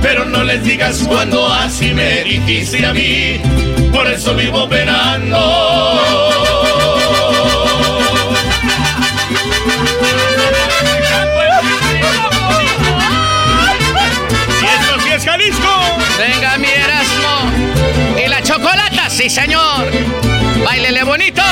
pero 0.00 0.24
no 0.24 0.42
les 0.44 0.64
digas 0.64 1.04
cuando 1.06 1.46
así 1.46 1.92
me 1.92 2.24
dijiste 2.24 2.86
a 2.86 2.94
mí, 2.94 3.38
por 3.92 4.06
eso 4.06 4.34
vivo 4.34 4.66
penando. 4.66 5.38
Y. 15.36 15.68
Venga, 16.18 16.58
mi 16.58 16.68
Erasmo. 16.68 18.22
Y 18.24 18.28
la 18.28 18.42
chocolata, 18.42 19.10
sí, 19.10 19.28
señor. 19.28 20.23
Báilele 20.62 21.02
bonito. 21.04 21.42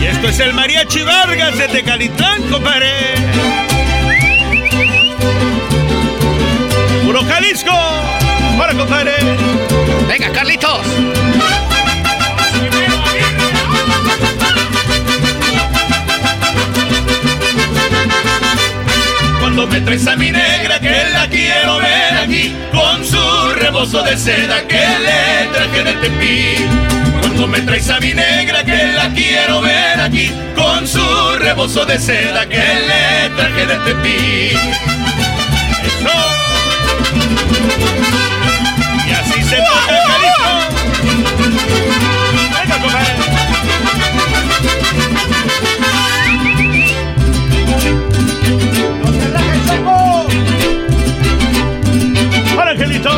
Y 0.00 0.06
esto 0.06 0.28
es 0.28 0.40
el 0.40 0.52
Mariachi 0.52 1.02
Vargas 1.02 1.56
de 1.58 1.68
Tecalitlán, 1.68 2.42
compadre. 2.50 3.14
Puro 7.04 7.24
Jalisco. 7.24 7.70
Para, 8.58 8.74
compadre. 8.74 9.12
Venga, 10.08 10.30
Carlitos. 10.32 10.80
Cuando 19.54 19.66
me 19.66 19.82
traes 19.82 20.06
a 20.06 20.16
mi 20.16 20.30
negra 20.30 20.80
que 20.80 21.04
la 21.12 21.28
quiero 21.28 21.76
ver 21.76 22.16
aquí 22.24 22.54
con 22.72 23.04
su 23.04 23.18
rebozo 23.56 24.02
de 24.02 24.16
seda 24.16 24.66
que 24.66 24.78
le 24.78 25.46
traje 25.52 25.84
de 25.84 25.92
Tepic. 25.92 27.20
Cuando 27.20 27.46
me 27.48 27.60
traes 27.60 27.90
a 27.90 28.00
mi 28.00 28.14
negra 28.14 28.64
que 28.64 28.92
la 28.94 29.10
quiero 29.10 29.60
ver 29.60 30.00
aquí 30.00 30.32
con 30.56 30.88
su 30.88 31.04
rebozo 31.38 31.84
de 31.84 31.98
seda 31.98 32.48
que 32.48 32.56
le 32.56 33.28
traje 33.36 33.66
de 33.66 33.76
Tepic. 33.76 34.58
Eso. 35.84 36.16
Y 39.06 39.10
así 39.12 39.42
se 39.42 39.56
toca. 39.56 40.00
Venga, 42.58 42.78
compadre. 49.80 50.28
¡Hola, 52.56 52.70
Angelito! 52.72 53.10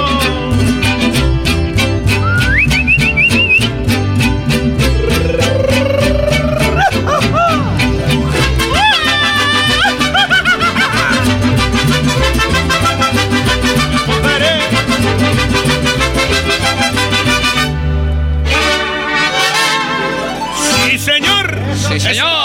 ¡Sí, 20.86 20.98
señor! 20.98 21.58
Sí, 21.88 22.00
señor. 22.00 22.43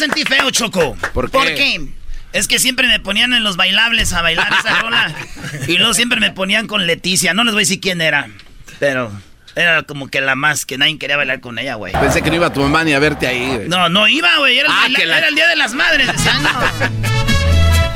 Sentí 0.00 0.24
feo, 0.24 0.50
Choco. 0.50 0.96
¿Por 1.14 1.30
qué? 1.30 1.88
Es 2.32 2.46
que 2.48 2.58
siempre 2.58 2.86
me 2.88 2.98
ponían 3.00 3.32
en 3.32 3.42
los 3.44 3.56
bailables 3.56 4.12
a 4.12 4.22
bailar 4.22 4.52
esa 4.58 4.74
rola. 4.82 5.14
Y 5.68 5.78
luego 5.78 5.94
siempre 5.94 6.18
me 6.20 6.30
ponían 6.32 6.66
con 6.66 6.86
Leticia. 6.86 7.34
No 7.34 7.44
les 7.44 7.52
voy 7.54 7.60
a 7.60 7.64
decir 7.64 7.80
quién 7.80 8.00
era. 8.00 8.28
Pero 8.78 9.10
era 9.56 9.82
como 9.82 10.08
que 10.08 10.20
la 10.20 10.36
más 10.36 10.64
que 10.64 10.78
nadie 10.78 10.96
quería 10.98 11.16
bailar 11.16 11.40
con 11.40 11.58
ella, 11.58 11.74
güey. 11.74 11.92
Pensé 11.92 12.22
que 12.22 12.30
no 12.30 12.36
iba 12.36 12.52
tu 12.52 12.60
mamá 12.60 12.84
ni 12.84 12.92
a 12.92 12.98
verte 12.98 13.26
ahí, 13.26 13.46
güey. 13.46 13.68
No, 13.68 13.88
no 13.88 14.06
iba, 14.08 14.36
güey. 14.38 14.58
Era, 14.58 14.68
el 14.86 14.94
Ah, 14.96 14.98
la- 15.06 15.18
era 15.18 15.28
el 15.28 15.34
día 15.34 15.48
de 15.48 15.56
las 15.56 15.74
madres. 15.74 16.08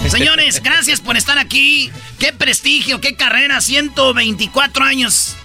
Señores, 0.08 0.62
gracias 0.62 1.00
por 1.00 1.16
estar 1.16 1.38
aquí. 1.38 1.90
Qué 2.18 2.32
prestigio, 2.32 3.00
qué 3.00 3.14
carrera, 3.16 3.60
124 3.60 4.84
años. 4.84 5.36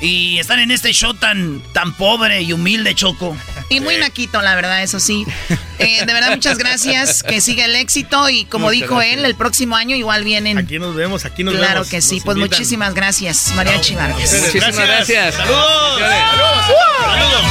Y 0.00 0.38
estar 0.38 0.58
en 0.58 0.70
este 0.70 0.92
show 0.92 1.14
tan, 1.14 1.62
tan 1.72 1.94
pobre 1.94 2.42
y 2.42 2.52
humilde, 2.52 2.94
Choco. 2.94 3.36
Y 3.72 3.80
muy 3.80 3.96
naquito, 3.96 4.40
la 4.42 4.54
verdad, 4.54 4.82
eso 4.82 5.00
sí. 5.00 5.26
Eh, 5.78 6.04
de 6.06 6.12
verdad, 6.12 6.30
muchas 6.30 6.58
gracias. 6.58 7.24
Que 7.24 7.40
siga 7.40 7.64
el 7.64 7.74
éxito. 7.74 8.28
Y 8.28 8.44
como 8.44 8.66
Muchas 8.66 8.80
dijo 8.82 8.94
gracias. 8.96 9.18
él, 9.18 9.24
el 9.24 9.34
próximo 9.34 9.74
año 9.74 9.96
igual 9.96 10.22
vienen. 10.22 10.56
Aquí 10.56 10.78
nos 10.78 10.94
vemos, 10.94 11.24
aquí 11.24 11.42
nos 11.42 11.54
claro 11.56 11.72
vemos. 11.80 11.88
que 11.88 12.00
sí. 12.00 12.16
Nos 12.16 12.24
Pues 12.24 12.36
invitan. 12.36 12.56
muchísimas 12.58 12.94
gracias, 12.94 13.52
María 13.56 13.72
Vargas. 13.96 14.32
Muchísimas 14.32 14.76
gracias. 14.76 15.34
Saludos. 15.34 15.98
Saludos. 15.98 16.66
Saludos. 17.02 17.42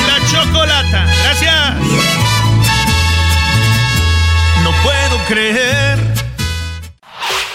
Y 0.00 0.02
la 0.10 0.26
chocolata. 0.30 1.06
Gracias. 1.24 1.74
No 4.62 4.72
puedo 4.82 5.24
creer. 5.28 5.93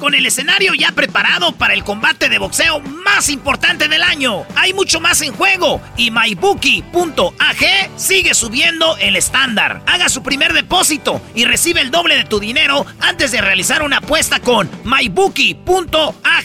Con 0.00 0.12
el 0.14 0.26
escenario 0.26 0.74
ya 0.74 0.90
preparado 0.90 1.52
para 1.52 1.72
el 1.72 1.84
combate 1.84 2.28
de 2.28 2.38
boxeo 2.38 2.80
más 2.80 3.28
importante 3.28 3.86
del 3.86 4.02
año. 4.02 4.44
Hay 4.56 4.74
mucho 4.74 5.00
más 5.00 5.22
en 5.22 5.32
juego 5.32 5.80
y 5.96 6.10
MyBookie.ag 6.10 7.90
sigue 7.96 8.34
subiendo 8.34 8.96
el 8.96 9.14
estándar. 9.14 9.82
Haga 9.86 10.08
su 10.08 10.24
primer 10.24 10.52
depósito 10.52 11.22
y 11.36 11.44
recibe 11.44 11.80
el 11.80 11.92
doble 11.92 12.16
de 12.16 12.24
tu 12.24 12.40
dinero 12.40 12.84
antes 12.98 13.30
de 13.30 13.40
realizar 13.40 13.82
una 13.82 13.98
apuesta 13.98 14.40
con 14.40 14.68
MyBookie.ag. 14.82 16.44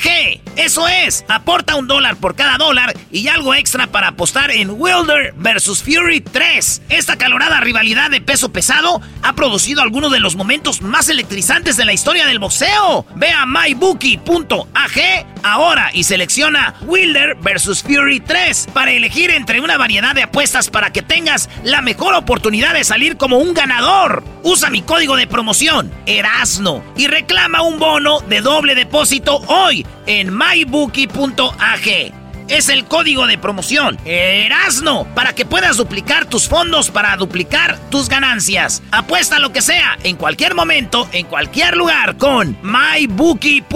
Eso 0.55 0.88
es, 0.88 1.25
aporta 1.27 1.75
un 1.75 1.88
dólar 1.88 2.17
por 2.17 2.35
cada 2.35 2.57
dólar 2.57 2.95
y 3.12 3.29
algo 3.29 3.55
extra 3.55 3.88
para 3.88 4.09
apostar 4.09 4.51
en 4.51 4.69
Wilder 4.71 5.33
vs 5.35 5.81
Fury 5.83 6.21
3. 6.21 6.83
Esta 6.89 7.17
calorada 7.17 7.62
rivalidad 7.62 8.12
de 8.12 8.21
peso 8.21 8.51
pesado 8.51 9.01
ha 9.23 9.33
producido 9.33 9.81
algunos 9.81 10.12
de 10.12 10.19
los 10.19 10.35
momentos 10.35 10.81
más 10.81 11.09
electrizantes 11.09 11.77
de 11.77 11.85
la 11.85 11.93
historia 11.93 12.27
del 12.27 12.39
boxeo. 12.39 13.05
Ve 13.15 13.31
a 13.39 13.45
mybookie.ag 13.45 15.25
ahora 15.43 15.91
y 15.93 16.04
selecciona 16.04 16.75
Wilder 16.82 17.36
vs 17.36 17.84
Fury 17.84 18.19
3 18.19 18.67
para 18.73 18.91
elegir 18.91 19.32
entre 19.32 19.62
una 19.62 19.78
variedad 19.78 20.13
de 20.13 20.23
apuestas 20.23 20.69
para 20.69 20.91
que 20.91 21.02
tengas 21.02 21.49
la 21.63 21.82
mejor 21.82 22.13
oportunidad 22.15 22.73
de 22.73 22.84
salir 22.84 23.15
como 23.15 23.38
un 23.38 23.54
ganador. 23.54 24.23
Usa 24.43 24.69
mi 24.69 24.82
código 24.82 25.15
de 25.15 25.28
promoción, 25.28 25.89
Erasno, 26.06 26.84
y 26.97 27.08
reclama 27.08 27.62
un 27.62 27.80
bono 27.80 28.19
de 28.21 28.41
doble 28.41 28.75
depósito 28.75 29.38
hoy 29.47 29.86
en 30.06 30.36
mybookie.ag. 30.36 32.18
Es 32.49 32.67
el 32.69 32.85
código 32.85 33.27
de 33.27 33.38
promoción 33.38 33.99
Erasno 34.05 35.07
para 35.13 35.33
que 35.33 35.45
puedas 35.45 35.77
duplicar 35.77 36.25
tus 36.25 36.47
fondos 36.47 36.89
para 36.89 37.15
duplicar 37.15 37.77
tus 37.91 38.09
ganancias. 38.09 38.81
Apuesta 38.91 39.38
lo 39.38 39.53
que 39.53 39.62
sea, 39.62 39.97
en 40.03 40.15
cualquier 40.15 40.55
momento, 40.55 41.07
en 41.12 41.27
cualquier 41.27 41.77
lugar 41.77 42.17
con 42.17 42.57
mybookie.ag. 42.63 43.69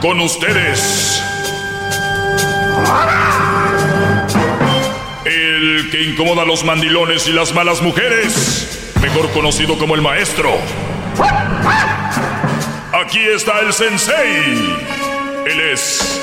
Con 0.00 0.20
ustedes. 0.20 1.22
El 5.26 5.88
que 5.90 6.02
incomoda 6.04 6.42
a 6.42 6.46
los 6.46 6.64
mandilones 6.64 7.28
y 7.28 7.32
las 7.32 7.54
malas 7.54 7.82
mujeres. 7.82 8.93
Mejor 9.04 9.30
conocido 9.32 9.76
como 9.76 9.94
el 9.94 10.00
maestro. 10.00 10.50
Aquí 13.04 13.18
está 13.18 13.60
el 13.60 13.70
sensei. 13.74 14.76
Él 15.46 15.60
es. 15.72 16.22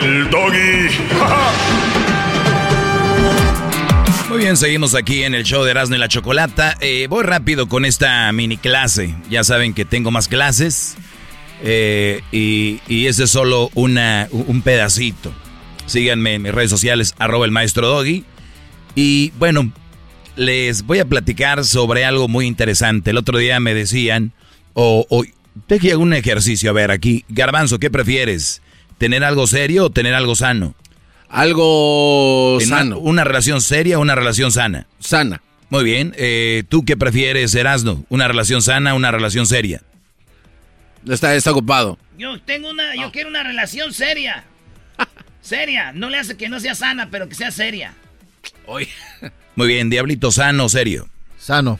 El 0.00 0.28
doggy. 0.28 0.88
Muy 4.28 4.38
bien, 4.38 4.56
seguimos 4.56 4.96
aquí 4.96 5.22
en 5.22 5.36
el 5.36 5.44
show 5.44 5.62
de 5.62 5.70
Erasmo 5.70 5.94
y 5.94 5.98
la 5.98 6.08
Chocolata. 6.08 6.76
Eh, 6.80 7.06
voy 7.08 7.22
rápido 7.22 7.68
con 7.68 7.84
esta 7.84 8.32
mini 8.32 8.56
clase. 8.56 9.14
Ya 9.30 9.44
saben 9.44 9.72
que 9.72 9.84
tengo 9.84 10.10
más 10.10 10.26
clases. 10.26 10.96
eh, 11.62 12.22
y, 12.32 12.80
y 12.88 13.06
ese 13.06 13.22
es 13.24 13.30
solo 13.30 13.70
una, 13.74 14.26
un 14.32 14.62
pedacito. 14.62 15.32
Síganme 15.86 16.34
en 16.34 16.42
mis 16.42 16.52
redes 16.52 16.70
sociales, 16.70 17.14
arroba 17.18 17.44
el 17.44 17.52
maestro 17.52 17.86
Doggy. 17.86 18.24
Y 18.96 19.30
bueno, 19.38 19.70
les 20.36 20.82
voy 20.82 20.98
a 21.00 21.04
platicar 21.06 21.64
sobre 21.64 22.04
algo 22.04 22.28
muy 22.28 22.46
interesante. 22.46 23.10
El 23.10 23.16
otro 23.18 23.38
día 23.38 23.58
me 23.60 23.74
decían, 23.74 24.32
o, 24.74 25.06
o 25.10 25.24
dejé 25.68 25.96
un 25.96 26.12
ejercicio, 26.12 26.70
a 26.70 26.72
ver 26.74 26.90
aquí. 26.90 27.24
Garbanzo, 27.28 27.78
¿qué 27.78 27.90
prefieres? 27.90 28.62
¿Tener 28.98 29.24
algo 29.24 29.46
serio 29.46 29.86
o 29.86 29.90
tener 29.90 30.14
algo 30.14 30.34
sano? 30.36 30.74
Algo 31.28 32.56
una- 32.56 32.66
sano. 32.66 32.98
Una, 32.98 33.24
relación 33.24 33.60
seria 33.60 33.98
o 33.98 34.02
una 34.02 34.14
relación 34.14 34.52
sana? 34.52 34.86
Sana. 35.00 35.42
Muy 35.70 35.82
bien. 35.84 36.14
eh, 36.16 36.62
¿Tú 36.68 36.84
qué 36.84 36.96
prefieres, 36.96 37.54
Erasno? 37.54 38.04
¿Una 38.08 38.28
relación 38.28 38.62
sana 38.62 38.94
o 38.94 38.96
una 38.96 39.10
relación 39.10 39.46
seria? 39.46 39.82
Está, 41.08 41.34
está 41.34 41.50
ocupado. 41.50 41.98
Yo 42.18 42.40
tengo 42.40 42.70
una, 42.70 42.94
yo 42.94 43.10
quiero 43.12 43.28
una 43.28 43.42
relación 43.42 43.92
seria. 43.92 44.44
Seria. 45.42 45.92
No 45.92 46.10
le 46.10 46.18
hace 46.18 46.36
que 46.36 46.48
no 46.48 46.58
sea 46.58 46.74
sana, 46.74 47.08
pero 47.10 47.28
que 47.28 47.34
sea 47.36 47.50
seria. 47.52 47.94
Muy 49.56 49.68
bien, 49.68 49.90
Diablito, 49.90 50.30
¿sano 50.30 50.68
serio? 50.68 51.08
Sano. 51.38 51.78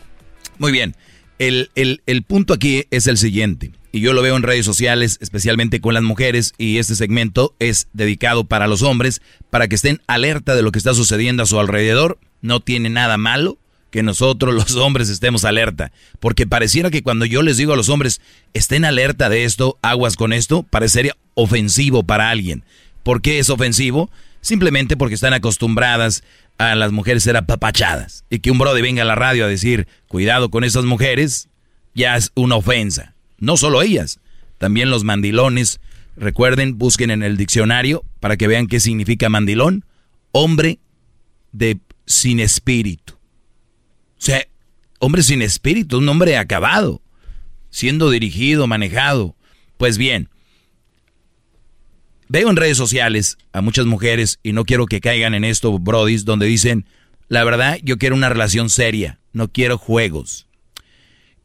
Muy 0.59 0.73
bien. 0.73 0.97
El, 1.39 1.71
el- 1.75 2.03
el 2.07 2.23
punto 2.23 2.55
aquí 2.55 2.85
es 2.91 3.07
el 3.07 3.19
siguiente, 3.19 3.73
y 3.93 4.01
yo 4.01 4.15
lo 4.15 4.23
veo 4.23 4.37
en 4.37 4.43
redes 4.43 4.65
sociales, 4.65 5.19
especialmente 5.21 5.81
con 5.83 5.93
las 5.93 6.03
mujeres, 6.03 6.55
y 6.57 6.79
este 6.79 6.95
segmento 6.95 7.55
es 7.59 7.89
dedicado 7.93 8.45
para 8.45 8.67
los 8.67 8.81
hombres, 8.83 9.21
para 9.51 9.69
que 9.69 9.75
estén 9.75 10.01
alerta 10.07 10.55
de 10.55 10.63
lo 10.63 10.73
que 10.73 10.79
está 10.79 10.95
sucediendo 10.95 11.43
a 11.43 11.47
su 11.47 11.61
alrededor. 11.61 12.19
No 12.41 12.61
tiene 12.61 12.89
nada 12.89 13.19
malo 13.19 13.59
que 13.91 14.03
nosotros 14.03 14.55
los 14.55 14.75
hombres 14.77 15.11
estemos 15.11 15.45
alerta, 15.45 15.93
porque 16.21 16.47
pareciera 16.47 16.91
que 16.91 17.03
cuando 17.03 17.27
yo 17.27 17.43
les 17.43 17.59
digo 17.59 17.75
a 17.75 17.77
los 17.77 17.91
hombres, 17.91 18.23
estén 18.55 18.87
alerta 18.87 19.29
de 19.29 19.45
esto, 19.45 19.79
aguas 19.83 20.17
con 20.17 20.33
esto, 20.33 20.63
parecería 20.63 21.15
ofensivo 21.35 22.03
para 22.03 22.31
alguien. 22.31 22.65
¿Por 23.03 23.21
qué 23.21 23.39
es 23.39 23.51
ofensivo? 23.51 24.11
Simplemente 24.47 24.97
porque 24.97 25.17
están 25.17 25.35
acostumbradas 25.35 26.23
a 26.57 26.77
las 26.77 26.93
mujeres 26.93 27.25
ser 27.25 27.37
apapachadas. 27.37 28.25
Y 28.31 28.39
que 28.39 28.53
un 28.53 28.59
brother 28.59 28.81
venga 28.81 29.03
a 29.03 29.05
la 29.05 29.17
radio 29.17 29.45
a 29.45 29.49
decir, 29.49 29.89
cuidado 30.07 30.53
con 30.53 30.63
esas 30.63 30.85
mujeres, 30.85 31.49
ya 31.97 32.15
es 32.15 32.31
una 32.37 32.55
ofensa. 32.55 33.17
No 33.39 33.57
solo 33.57 33.83
ellas, 33.83 34.21
también 34.59 34.89
los 34.89 35.03
mandilones. 35.03 35.81
Recuerden, 36.17 36.79
busquen 36.79 37.11
en 37.11 37.25
el 37.25 37.37
diccionario 37.37 38.05
para 38.21 38.37
que 38.37 38.47
vean 38.47 38.69
qué 38.69 38.79
significa 38.79 39.29
mandilón. 39.29 39.85
Hombre 40.31 40.79
de 41.51 41.81
sin 42.07 42.39
espíritu. 42.39 43.15
O 43.15 44.23
sea, 44.23 44.47
hombre 45.01 45.25
sin 45.25 45.43
espíritu, 45.43 45.99
un 45.99 46.09
hombre 46.09 46.37
acabado, 46.37 47.03
siendo 47.71 48.11
dirigido, 48.11 48.69
manejado. 48.69 49.35
Pues 49.77 49.99
bien, 49.99 50.29
veo 52.29 52.51
en 52.51 52.57
redes 52.57 52.77
sociales 52.77 53.39
a 53.53 53.61
muchas 53.61 53.87
mujeres, 53.87 54.39
y 54.43 54.53
no 54.53 54.65
quiero 54.65 54.87
que 54.87 55.01
caigan 55.01 55.35
en 55.35 55.45
esto, 55.45 55.79
brodis, 55.79 56.25
donde 56.25 56.47
dicen, 56.47 56.87
la 57.29 57.45
verdad, 57.45 57.79
yo 57.83 57.99
quiero 57.99 58.15
una 58.15 58.29
relación 58.29 58.71
seria, 58.71 59.19
no 59.33 59.49
quiero 59.49 59.79
juegos. 59.79 60.47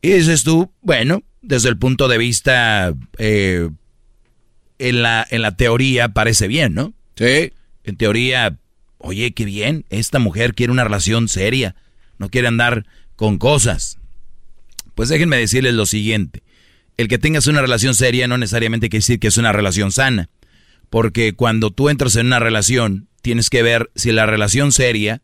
Y 0.02 0.12
dices 0.12 0.44
tú, 0.44 0.72
bueno, 0.82 1.24
desde 1.42 1.70
el 1.70 1.78
punto 1.78 2.08
de 2.08 2.18
vista, 2.18 2.94
eh, 3.18 3.70
en, 4.80 5.02
la, 5.02 5.26
en 5.30 5.42
la 5.42 5.56
teoría 5.56 6.10
parece 6.10 6.48
bien, 6.48 6.74
¿no? 6.74 6.94
Sí. 7.16 7.54
En 7.84 7.96
teoría, 7.98 8.58
oye, 8.98 9.32
qué 9.32 9.46
bien, 9.46 9.86
esta 9.90 10.20
mujer 10.20 10.54
quiere 10.54 10.72
una 10.72 10.84
relación 10.84 11.28
seria, 11.28 11.76
no 12.18 12.30
quiere 12.30 12.48
andar 12.48 12.86
con 13.16 13.38
cosas. 13.38 13.98
Pues 14.96 15.10
déjenme 15.10 15.38
decirles 15.38 15.74
lo 15.74 15.86
siguiente, 15.86 16.44
el 16.98 17.08
que 17.08 17.18
tengas 17.18 17.48
una 17.48 17.62
relación 17.62 17.96
seria 17.96 18.28
no 18.28 18.38
necesariamente 18.38 18.90
quiere 18.90 19.02
decir 19.02 19.20
que 19.20 19.28
es 19.28 19.38
una 19.38 19.52
relación 19.52 19.92
sana, 19.92 20.30
porque 20.92 21.34
cuando 21.34 21.72
tú 21.72 21.88
entras 21.88 22.18
en 22.18 22.28
una 22.28 22.40
relación, 22.40 23.08
tienes 23.22 23.50
que 23.50 23.64
ver 23.64 23.90
si 23.96 24.12
la 24.12 24.26
relación 24.26 24.74
seria, 24.74 25.22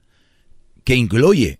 ¿qué 0.85 0.95
incluye? 0.95 1.59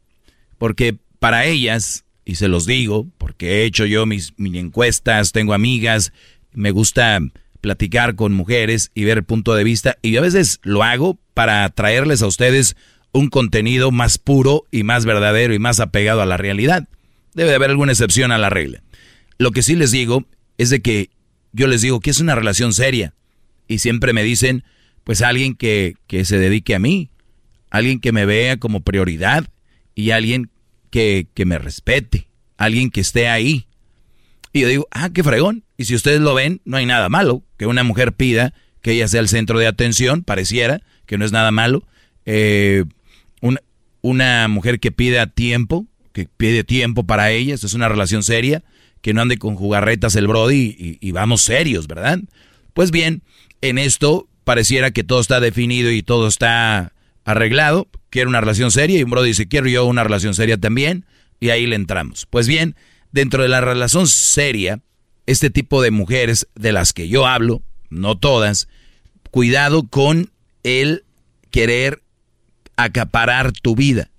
Porque 0.58 0.96
para 1.20 1.46
ellas, 1.46 2.06
y 2.24 2.36
se 2.36 2.48
los 2.48 2.66
digo, 2.66 3.06
porque 3.18 3.50
he 3.50 3.66
hecho 3.66 3.86
yo 3.86 4.06
mis, 4.06 4.34
mis 4.38 4.56
encuestas, 4.56 5.34
tengo 5.34 5.54
amigas, 5.54 6.14
me 6.54 6.72
gusta 6.72 7.20
platicar 7.60 8.16
con 8.16 8.32
mujeres 8.32 8.92
y 8.96 9.04
ver 9.04 9.18
el 9.18 9.24
punto 9.26 9.54
de 9.56 9.66
vista, 9.66 9.98
y 10.02 10.12
yo 10.12 10.22
a 10.22 10.24
veces 10.24 10.62
lo 10.64 10.84
hago 10.84 11.20
para 11.34 11.68
traerles 11.70 12.22
a 12.22 12.28
ustedes 12.28 12.78
un 13.12 13.28
contenido 13.28 13.92
más 13.92 14.18
puro 14.20 14.64
y 14.72 14.84
más 14.84 15.04
verdadero 15.04 15.54
y 15.54 15.60
más 15.60 15.82
apegado 15.82 16.22
a 16.22 16.26
la 16.26 16.38
realidad. 16.38 16.88
Debe 17.34 17.50
de 17.50 17.56
haber 17.56 17.72
alguna 17.72 17.92
excepción 17.92 18.32
a 18.32 18.38
la 18.38 18.50
regla. 18.50 18.82
Lo 19.38 19.52
que 19.52 19.64
sí 19.64 19.76
les 19.76 19.92
digo 19.92 20.24
es 20.58 20.70
de 20.70 20.82
que 20.82 21.10
yo 21.52 21.68
les 21.68 21.82
digo 21.82 22.00
que 22.00 22.12
es 22.12 22.22
una 22.22 22.36
relación 22.36 22.72
seria. 22.72 23.14
Y 23.68 23.80
siempre 23.80 24.14
me 24.14 24.24
dicen, 24.24 24.64
pues 25.04 25.22
alguien 25.22 25.56
que, 25.56 25.96
que 26.08 26.26
se 26.26 26.38
dedique 26.38 26.76
a 26.76 26.80
mí, 26.80 27.10
alguien 27.70 28.00
que 28.00 28.12
me 28.12 28.26
vea 28.26 28.58
como 28.58 28.82
prioridad 28.82 29.48
y 29.96 30.12
alguien 30.12 30.50
que, 30.90 31.28
que 31.34 31.46
me 31.46 31.58
respete, 31.58 32.28
alguien 32.58 32.90
que 32.90 33.02
esté 33.02 33.30
ahí. 33.30 33.68
Y 34.54 34.62
yo 34.62 34.68
digo, 34.68 34.88
ah, 34.92 35.10
qué 35.14 35.24
fregón. 35.24 35.64
Y 35.78 35.86
si 35.86 35.96
ustedes 35.96 36.20
lo 36.20 36.34
ven, 36.34 36.62
no 36.66 36.78
hay 36.78 36.86
nada 36.86 37.10
malo 37.10 37.44
que 37.58 37.68
una 37.68 37.84
mujer 37.84 38.14
pida 38.14 38.54
que 38.82 38.92
ella 38.92 39.08
sea 39.08 39.22
el 39.22 39.28
centro 39.28 39.60
de 39.60 39.68
atención, 39.68 40.24
pareciera 40.24 40.82
que 41.06 41.18
no 41.18 41.26
es 41.26 41.32
nada 41.32 41.52
malo. 41.52 41.84
Eh, 42.26 42.84
una, 43.42 43.62
una 44.02 44.48
mujer 44.48 44.80
que 44.80 44.92
pida 44.92 45.28
tiempo, 45.28 45.88
que 46.14 46.28
pide 46.36 46.64
tiempo 46.64 47.06
para 47.06 47.32
ella, 47.32 47.54
esto 47.54 47.68
es 47.68 47.74
una 47.74 47.90
relación 47.90 48.24
seria, 48.24 48.64
que 49.02 49.14
no 49.14 49.22
ande 49.22 49.38
con 49.38 49.56
jugarretas 49.56 50.16
el 50.16 50.28
Brody 50.28 50.98
y 51.00 51.12
vamos 51.12 51.44
serios, 51.44 51.88
¿verdad? 51.88 52.20
Pues 52.74 52.92
bien, 52.92 53.22
en 53.62 53.78
esto 53.78 54.28
pareciera 54.44 54.92
que 54.92 55.04
todo 55.04 55.20
está 55.20 55.40
definido 55.40 55.92
y 55.92 56.04
todo 56.04 56.28
está 56.28 56.94
arreglado, 57.26 57.88
quiere 58.10 58.30
una 58.30 58.40
relación 58.40 58.72
seria 58.72 58.98
y 58.98 59.04
un 59.04 59.10
Brody 59.10 59.30
dice, 59.30 59.48
quiero 59.48 59.68
yo 59.68 59.86
una 59.86 60.04
relación 60.04 60.34
seria 60.34 60.58
también, 60.58 61.06
y 61.40 61.50
ahí 61.50 61.66
le 61.66 61.76
entramos. 61.76 62.26
Pues 62.30 62.48
bien, 62.48 62.76
dentro 63.12 63.44
de 63.44 63.50
la 63.50 63.62
relación 63.62 64.08
seria, 64.08 64.80
este 65.26 65.50
tipo 65.50 65.82
de 65.82 65.92
mujeres 65.92 66.48
de 66.56 66.72
las 66.72 66.94
que 66.94 67.10
yo 67.10 67.28
hablo, 67.28 67.62
no 67.90 68.18
todas, 68.18 68.70
cuidado 69.30 69.88
con 69.88 70.32
el 70.64 71.04
querer 71.52 72.02
acaparar 72.78 73.52
tu 73.52 73.76
vida. 73.76 74.10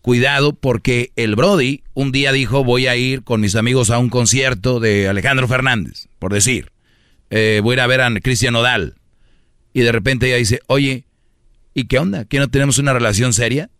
Cuidado 0.00 0.54
porque 0.54 1.12
el 1.16 1.36
Brody 1.36 1.82
un 1.92 2.12
día 2.12 2.32
dijo 2.32 2.64
voy 2.64 2.86
a 2.86 2.96
ir 2.96 3.24
con 3.24 3.40
mis 3.40 3.56
amigos 3.56 3.90
a 3.90 3.98
un 3.98 4.08
concierto 4.08 4.80
de 4.80 5.08
Alejandro 5.08 5.48
Fernández, 5.48 6.08
por 6.18 6.32
decir. 6.32 6.70
Eh, 7.30 7.60
voy 7.62 7.72
a 7.72 7.74
ir 7.74 7.80
a 7.80 7.86
ver 7.86 8.00
a 8.00 8.10
Cristian 8.20 8.54
Odal. 8.56 8.94
Y 9.72 9.80
de 9.80 9.92
repente 9.92 10.26
ella 10.26 10.36
dice, 10.36 10.60
oye, 10.66 11.04
¿y 11.74 11.84
qué 11.84 11.98
onda? 11.98 12.24
¿Que 12.24 12.38
no 12.38 12.48
tenemos 12.48 12.78
una 12.78 12.92
relación 12.92 13.32
seria? 13.32 13.70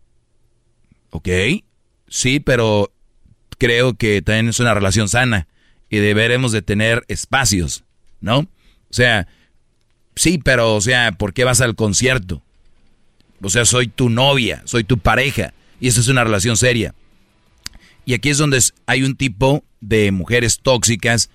Ok, 1.09 1.27
sí, 2.07 2.39
pero 2.39 2.93
creo 3.57 3.95
que 3.95 4.21
también 4.21 4.49
es 4.49 4.59
una 4.59 4.73
relación 4.73 5.09
sana 5.09 5.47
y 5.89 5.97
deberemos 5.97 6.51
de 6.51 6.61
tener 6.61 7.03
espacios, 7.07 7.83
¿no? 8.21 8.39
O 8.39 8.47
sea, 8.91 9.27
sí, 10.15 10.37
pero, 10.37 10.75
o 10.75 10.81
sea, 10.81 11.11
¿por 11.13 11.33
qué 11.33 11.43
vas 11.43 11.61
al 11.61 11.75
concierto? 11.75 12.43
O 13.41 13.49
sea, 13.49 13.65
soy 13.65 13.87
tu 13.87 14.09
novia, 14.09 14.61
soy 14.65 14.83
tu 14.83 14.97
pareja 14.97 15.53
y 15.79 15.87
eso 15.87 16.01
es 16.01 16.07
una 16.07 16.23
relación 16.23 16.57
seria. 16.57 16.93
Y 18.05 18.13
aquí 18.13 18.29
es 18.29 18.37
donde 18.37 18.61
hay 18.85 19.03
un 19.03 19.15
tipo 19.15 19.63
de 19.81 20.11
mujeres 20.11 20.59
tóxicas, 20.61 21.29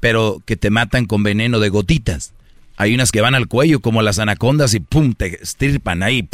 pero 0.00 0.42
que 0.46 0.56
te 0.56 0.70
matan 0.70 1.06
con 1.06 1.22
veneno 1.22 1.60
de 1.60 1.68
gotitas. 1.68 2.32
Hay 2.76 2.94
unas 2.94 3.12
que 3.12 3.20
van 3.20 3.34
al 3.34 3.46
cuello 3.46 3.80
como 3.80 4.00
las 4.02 4.18
anacondas 4.18 4.74
y 4.74 4.80
pum, 4.80 5.12
te 5.14 5.42
estirpan 5.42 6.02
ahí. 6.02 6.26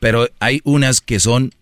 Pero 0.00 0.28
hay 0.40 0.60
unas 0.64 1.00
que 1.00 1.20
son 1.20 1.52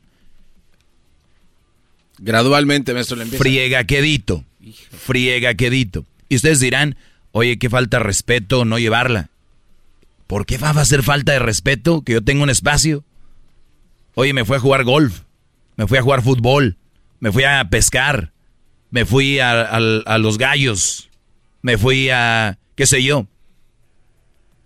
Gradualmente, 2.18 2.94
maestro, 2.94 3.16
le 3.16 3.24
empieza. 3.24 3.42
friega 3.42 3.84
quedito. 3.84 4.44
Friega 4.90 5.54
quedito. 5.54 6.04
Y 6.28 6.36
ustedes 6.36 6.60
dirán, 6.60 6.96
oye, 7.32 7.58
qué 7.58 7.68
falta 7.68 7.98
de 7.98 8.04
respeto 8.04 8.64
no 8.64 8.78
llevarla. 8.78 9.28
¿Por 10.26 10.46
qué 10.46 10.58
va 10.58 10.70
a 10.70 10.80
hacer 10.80 11.02
falta 11.02 11.32
de 11.32 11.38
respeto 11.38 12.02
que 12.02 12.14
yo 12.14 12.22
tenga 12.22 12.42
un 12.42 12.50
espacio? 12.50 13.04
Oye, 14.14 14.32
me 14.32 14.44
fui 14.44 14.56
a 14.56 14.60
jugar 14.60 14.82
golf, 14.84 15.20
me 15.76 15.86
fui 15.86 15.98
a 15.98 16.02
jugar 16.02 16.22
fútbol, 16.22 16.76
me 17.20 17.30
fui 17.30 17.44
a 17.44 17.62
pescar, 17.68 18.32
me 18.90 19.04
fui 19.04 19.38
a, 19.38 19.60
a- 19.62 19.76
a 19.76 20.18
los 20.18 20.38
gallos, 20.38 21.10
me 21.62 21.78
fui 21.78 22.10
a, 22.10 22.58
qué 22.74 22.86
sé 22.86 23.02
yo. 23.02 23.26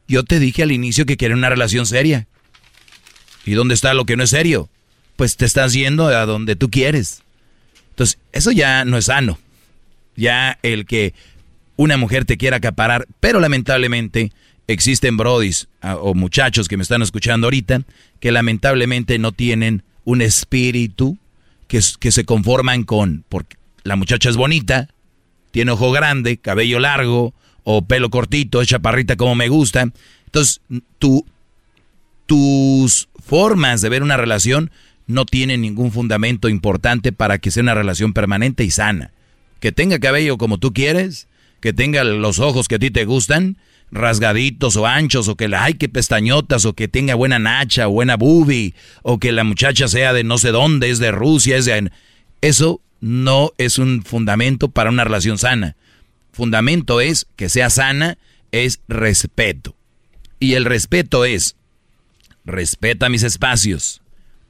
Yo 0.09 0.25
te 0.25 0.39
dije 0.39 0.63
al 0.63 0.73
inicio 0.73 1.07
que 1.07 1.17
quería 1.17 1.37
una 1.37 1.51
relación 1.51 1.87
seria. 1.87 2.27
¿Y 3.45 3.53
dónde 3.53 3.75
está 3.75 3.95
lo 3.95 4.05
que 4.05 4.17
no 4.17 4.25
es 4.25 4.31
serio? 4.31 4.69
Pues 5.17 5.37
te 5.37 5.45
estás 5.45 5.73
yendo 5.73 6.09
a 6.09 6.27
donde 6.27 6.57
tú 6.57 6.71
quieres. 6.71 7.23
Entonces, 7.91 8.19
eso 8.33 8.51
ya 8.51 8.85
no 8.85 8.97
es 8.97 9.07
sano. 9.07 9.39
Ya 10.17 10.59
el 10.63 10.87
que 10.87 11.15
una 11.77 11.97
mujer 11.97 12.25
te 12.25 12.37
quiera 12.37 12.59
acaparar, 12.59 13.07
pero 13.21 13.41
lamentablemente 13.41 14.33
existen 14.67 15.17
brodis 15.17 15.69
ah, 15.81 15.97
o 15.97 16.15
muchachos 16.15 16.69
que 16.69 16.77
me 16.77 16.83
están 16.83 17.03
escuchando 17.03 17.47
ahorita 17.47 17.83
que 18.21 18.33
lamentablemente 18.33 19.19
no 19.19 19.33
tienen 19.33 19.83
un 20.05 20.23
espíritu 20.23 21.19
que, 21.67 21.81
que 21.99 22.13
se 22.13 22.25
conforman 22.25 22.85
con, 22.85 23.25
porque 23.29 23.57
la 23.83 23.97
muchacha 23.97 24.29
es 24.29 24.37
bonita, 24.37 24.89
tiene 25.51 25.73
ojo 25.73 25.91
grande, 25.93 26.39
cabello 26.39 26.79
largo 26.79 27.35
o 27.65 27.83
pelo 27.83 28.11
cortito, 28.11 28.61
es 28.61 28.69
chaparrita 28.69 29.17
como 29.17 29.35
me 29.35 29.49
gusta. 29.49 29.87
Entonces, 30.27 30.61
tú, 30.99 31.27
tus 32.27 33.09
formas 33.25 33.81
de 33.81 33.89
ver 33.89 34.03
una 34.03 34.17
relación 34.17 34.71
no 35.07 35.27
tienen 35.27 35.61
ningún 35.61 35.93
fundamento 35.93 36.49
importante 36.49 37.13
para 37.13 37.39
que 37.39 37.51
sea 37.51 37.63
una 37.63 37.75
relación 37.75 38.13
permanente 38.13 38.65
y 38.65 38.71
sana. 38.71 39.11
Que 39.59 39.73
tenga 39.73 39.99
cabello 39.99 40.39
como 40.39 40.59
tú 40.59 40.73
quieres, 40.73 41.27
que 41.61 41.73
tenga 41.73 42.05
los 42.05 42.39
ojos 42.39 42.69
que 42.69 42.77
a 42.77 42.79
ti 42.79 42.91
te 42.91 43.05
gustan, 43.05 43.59
rasgaditos 43.91 44.77
o 44.77 44.87
anchos, 44.87 45.29
o 45.29 45.37
que 45.37 45.49
la 45.49 45.65
ay 45.65 45.75
que 45.75 45.89
pestañotas, 45.89 46.65
o 46.65 46.75
que 46.75 46.89
tenga 46.89 47.15
buena 47.15 47.39
nacha, 47.39 47.89
o 47.89 47.93
buena 47.93 48.17
boobie, 48.17 48.75
o 49.03 49.19
que 49.19 49.33
la 49.33 49.45
muchacha 49.45 49.89
sea 49.89 50.13
de 50.13 50.25
no 50.25 50.39
sé 50.39 50.53
dónde, 50.53 50.91
es 50.91 50.99
de 50.99 51.11
Rusia, 51.11 51.57
es 51.57 51.65
de... 51.65 51.91
Eso 52.41 52.81
no 53.01 53.53
es 53.59 53.79
un 53.79 54.03
fundamento 54.03 54.69
para 54.69 54.91
una 54.91 55.05
relación 55.05 55.39
sana. 55.39 55.77
Fundamento 56.33 57.01
es 57.01 57.27
que 57.37 57.49
sea 57.49 57.71
sana, 57.71 58.19
es 58.53 58.81
respeto. 58.89 59.75
Y 60.39 60.55
el 60.55 60.65
respeto 60.65 61.25
es, 61.25 61.57
respeta 62.45 63.09
mis 63.09 63.23
espacios, 63.23 64.01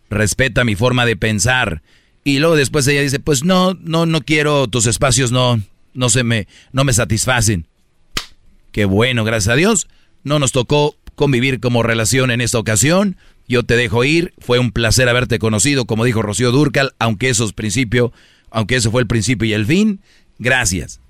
respeta 0.09 0.65
mi 0.65 0.77
forma 0.77 1.07
de 1.07 1.17
pensar. 1.17 1.83
Y 2.23 2.39
luego 2.39 2.57
después 2.57 2.87
ella 2.87 3.03
dice, 3.03 3.19
pues 3.19 3.45
no, 3.45 3.75
no, 3.75 4.07
no 4.07 4.21
quiero, 4.21 4.69
tus 4.69 4.87
espacios 4.87 5.33
no, 5.33 5.61
no 5.95 6.11
se 6.11 6.23
me, 6.23 6.47
no 6.73 6.85
me 6.85 6.93
satisfacen. 6.93 7.67
Qué 8.73 8.85
bueno, 8.85 9.25
gracias 9.25 9.53
a 9.53 9.57
Dios. 9.57 9.89
No 10.23 10.39
nos 10.39 10.53
tocó 10.53 10.97
convivir 11.15 11.61
como 11.61 11.83
relación 11.83 12.31
en 12.31 12.41
esta 12.41 12.59
ocasión. 12.59 13.17
Yo 13.49 13.65
te 13.65 13.77
dejo 13.77 14.05
ir. 14.05 14.33
Fue 14.39 14.59
un 14.59 14.71
placer 14.71 15.09
haberte 15.09 15.39
conocido, 15.39 15.87
como 15.87 16.05
dijo 16.05 16.23
Rocío 16.23 16.53
Durcal, 16.53 16.95
aunque 16.99 17.31
eso 17.31 17.45
es 17.45 17.53
principio, 17.53 18.13
aunque 18.51 18.77
eso 18.77 18.91
fue 18.91 19.03
el 19.03 19.07
principio 19.07 19.47
y 19.49 19.53
el 19.53 19.67
fin. 19.67 20.01
Gracias. 20.39 21.01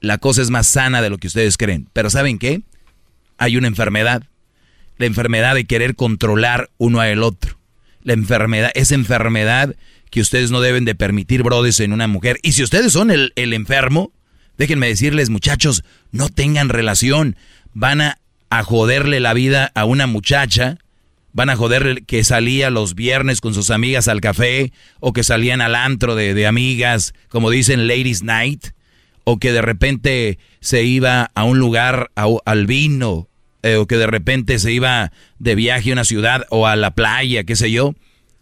La 0.00 0.18
cosa 0.18 0.42
es 0.42 0.50
más 0.50 0.66
sana 0.66 1.02
de 1.02 1.10
lo 1.10 1.18
que 1.18 1.26
ustedes 1.26 1.56
creen. 1.56 1.88
Pero 1.92 2.10
¿saben 2.10 2.38
qué? 2.38 2.62
Hay 3.38 3.56
una 3.56 3.68
enfermedad. 3.68 4.22
La 4.98 5.06
enfermedad 5.06 5.54
de 5.54 5.64
querer 5.64 5.94
controlar 5.94 6.70
uno 6.78 7.00
al 7.00 7.22
otro. 7.22 7.58
La 8.02 8.12
enfermedad, 8.12 8.70
esa 8.74 8.94
enfermedad 8.94 9.74
que 10.10 10.20
ustedes 10.20 10.50
no 10.50 10.60
deben 10.60 10.84
de 10.84 10.94
permitir, 10.94 11.42
brodes, 11.42 11.80
en 11.80 11.92
una 11.92 12.06
mujer. 12.06 12.38
Y 12.42 12.52
si 12.52 12.62
ustedes 12.62 12.92
son 12.92 13.10
el, 13.10 13.32
el 13.36 13.52
enfermo, 13.52 14.12
déjenme 14.56 14.88
decirles, 14.88 15.28
muchachos, 15.28 15.84
no 16.12 16.28
tengan 16.28 16.68
relación. 16.68 17.36
Van 17.74 18.00
a, 18.00 18.18
a 18.48 18.62
joderle 18.62 19.20
la 19.20 19.34
vida 19.34 19.72
a 19.74 19.84
una 19.84 20.06
muchacha. 20.06 20.78
Van 21.36 21.50
a 21.50 21.56
joderle 21.56 22.02
que 22.02 22.24
salía 22.24 22.70
los 22.70 22.94
viernes 22.94 23.42
con 23.42 23.52
sus 23.52 23.70
amigas 23.70 24.08
al 24.08 24.22
café 24.22 24.72
o 25.00 25.12
que 25.12 25.22
salían 25.22 25.60
al 25.60 25.74
antro 25.74 26.14
de, 26.14 26.32
de 26.32 26.46
amigas, 26.46 27.12
como 27.28 27.50
dicen, 27.50 27.86
Ladies 27.86 28.22
Night 28.22 28.68
o 29.24 29.38
que 29.38 29.52
de 29.52 29.60
repente 29.60 30.38
se 30.60 30.84
iba 30.84 31.30
a 31.34 31.44
un 31.44 31.58
lugar 31.58 32.10
al 32.14 32.66
vino, 32.66 33.28
eh, 33.64 33.76
o 33.76 33.86
que 33.86 33.98
de 33.98 34.06
repente 34.06 34.58
se 34.58 34.72
iba 34.72 35.12
de 35.38 35.54
viaje 35.54 35.90
a 35.90 35.92
una 35.92 36.04
ciudad 36.04 36.46
o 36.48 36.66
a 36.66 36.74
la 36.74 36.92
playa, 36.92 37.44
qué 37.44 37.54
sé 37.54 37.70
yo, 37.70 37.94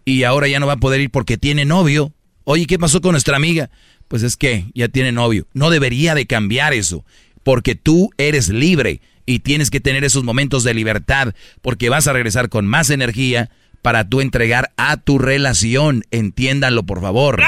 y 0.05 0.22
ahora 0.22 0.47
ya 0.47 0.61
no 0.61 0.68
va 0.68 0.74
a 0.74 0.80
poder 0.80 1.01
ir 1.01 1.11
porque 1.11 1.36
tiene 1.36 1.64
novio. 1.64 2.12
Oye, 2.45 2.66
¿qué 2.66 2.78
pasó 2.78 3.01
con 3.01 3.11
nuestra 3.11 3.36
amiga? 3.36 3.70
Pues 4.07 4.22
es 4.22 4.36
que 4.36 4.66
ya 4.72 4.86
tiene 4.86 5.11
novio. 5.11 5.49
No 5.53 5.70
debería 5.70 6.14
de 6.14 6.26
cambiar 6.26 6.74
eso, 6.74 7.05
porque 7.42 7.74
tú 7.74 8.11
eres 8.18 8.51
libre 8.51 9.01
y 9.27 9.41
tienes 9.41 9.70
que 9.70 9.81
tener 9.81 10.05
esos 10.05 10.25
momentos 10.25 10.64
de 10.64 10.75
libertad, 10.75 11.35
porque 11.62 11.89
vas 11.89 12.07
a 12.07 12.12
regresar 12.12 12.49
con 12.49 12.66
más 12.66 12.91
energía 12.91 13.51
para 13.83 14.09
tú 14.09 14.20
entregar 14.20 14.72
a 14.77 14.97
tu 14.97 15.18
relación. 15.18 16.05
Entiéndanlo, 16.11 16.85
por 16.85 17.01
favor. 17.01 17.43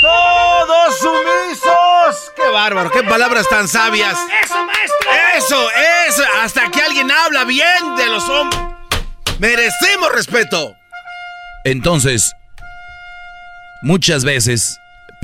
¡Todos 0.00 0.98
sumisos! 0.98 2.32
¡Qué 2.36 2.48
bárbaro! 2.52 2.90
¡Qué 2.90 3.02
palabras 3.02 3.48
tan 3.48 3.66
sabias! 3.66 4.16
¡Eso, 4.44 4.64
maestro! 4.64 5.10
¡Eso, 5.36 5.68
eso! 6.08 6.22
Hasta 6.40 6.70
que 6.70 6.80
alguien 6.80 7.10
habla 7.10 7.44
bien 7.44 7.96
de 7.96 8.06
los 8.06 8.28
hombres. 8.28 8.60
Merecemos 9.38 10.12
respeto. 10.12 10.76
Entonces, 11.64 12.32
muchas 13.82 14.24
veces 14.24 14.78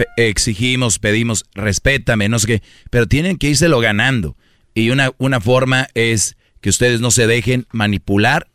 pe- 0.04 0.28
exigimos, 0.28 0.98
pedimos, 0.98 1.44
respétame, 1.54 2.28
no 2.28 2.38
sé 2.38 2.46
qué, 2.46 2.62
pero 2.90 3.06
tienen 3.06 3.36
que 3.36 3.48
írselo 3.50 3.80
ganando. 3.80 4.36
Y 4.74 4.90
una, 4.90 5.10
una 5.18 5.40
forma 5.40 5.88
es 5.94 6.36
que 6.60 6.70
ustedes 6.70 7.00
no 7.00 7.10
se 7.10 7.26
dejen 7.26 7.66
manipular, 7.72 8.48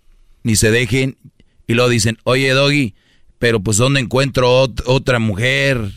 ni 0.44 0.56
se 0.56 0.72
dejen, 0.72 1.18
y 1.68 1.74
luego 1.74 1.90
dicen, 1.90 2.18
oye, 2.24 2.50
Doggy, 2.52 2.96
pero 3.40 3.60
pues 3.60 3.78
¿dónde 3.78 4.00
encuentro 4.00 4.66
ot- 4.68 4.84
otra 4.86 5.20
mujer? 5.20 5.92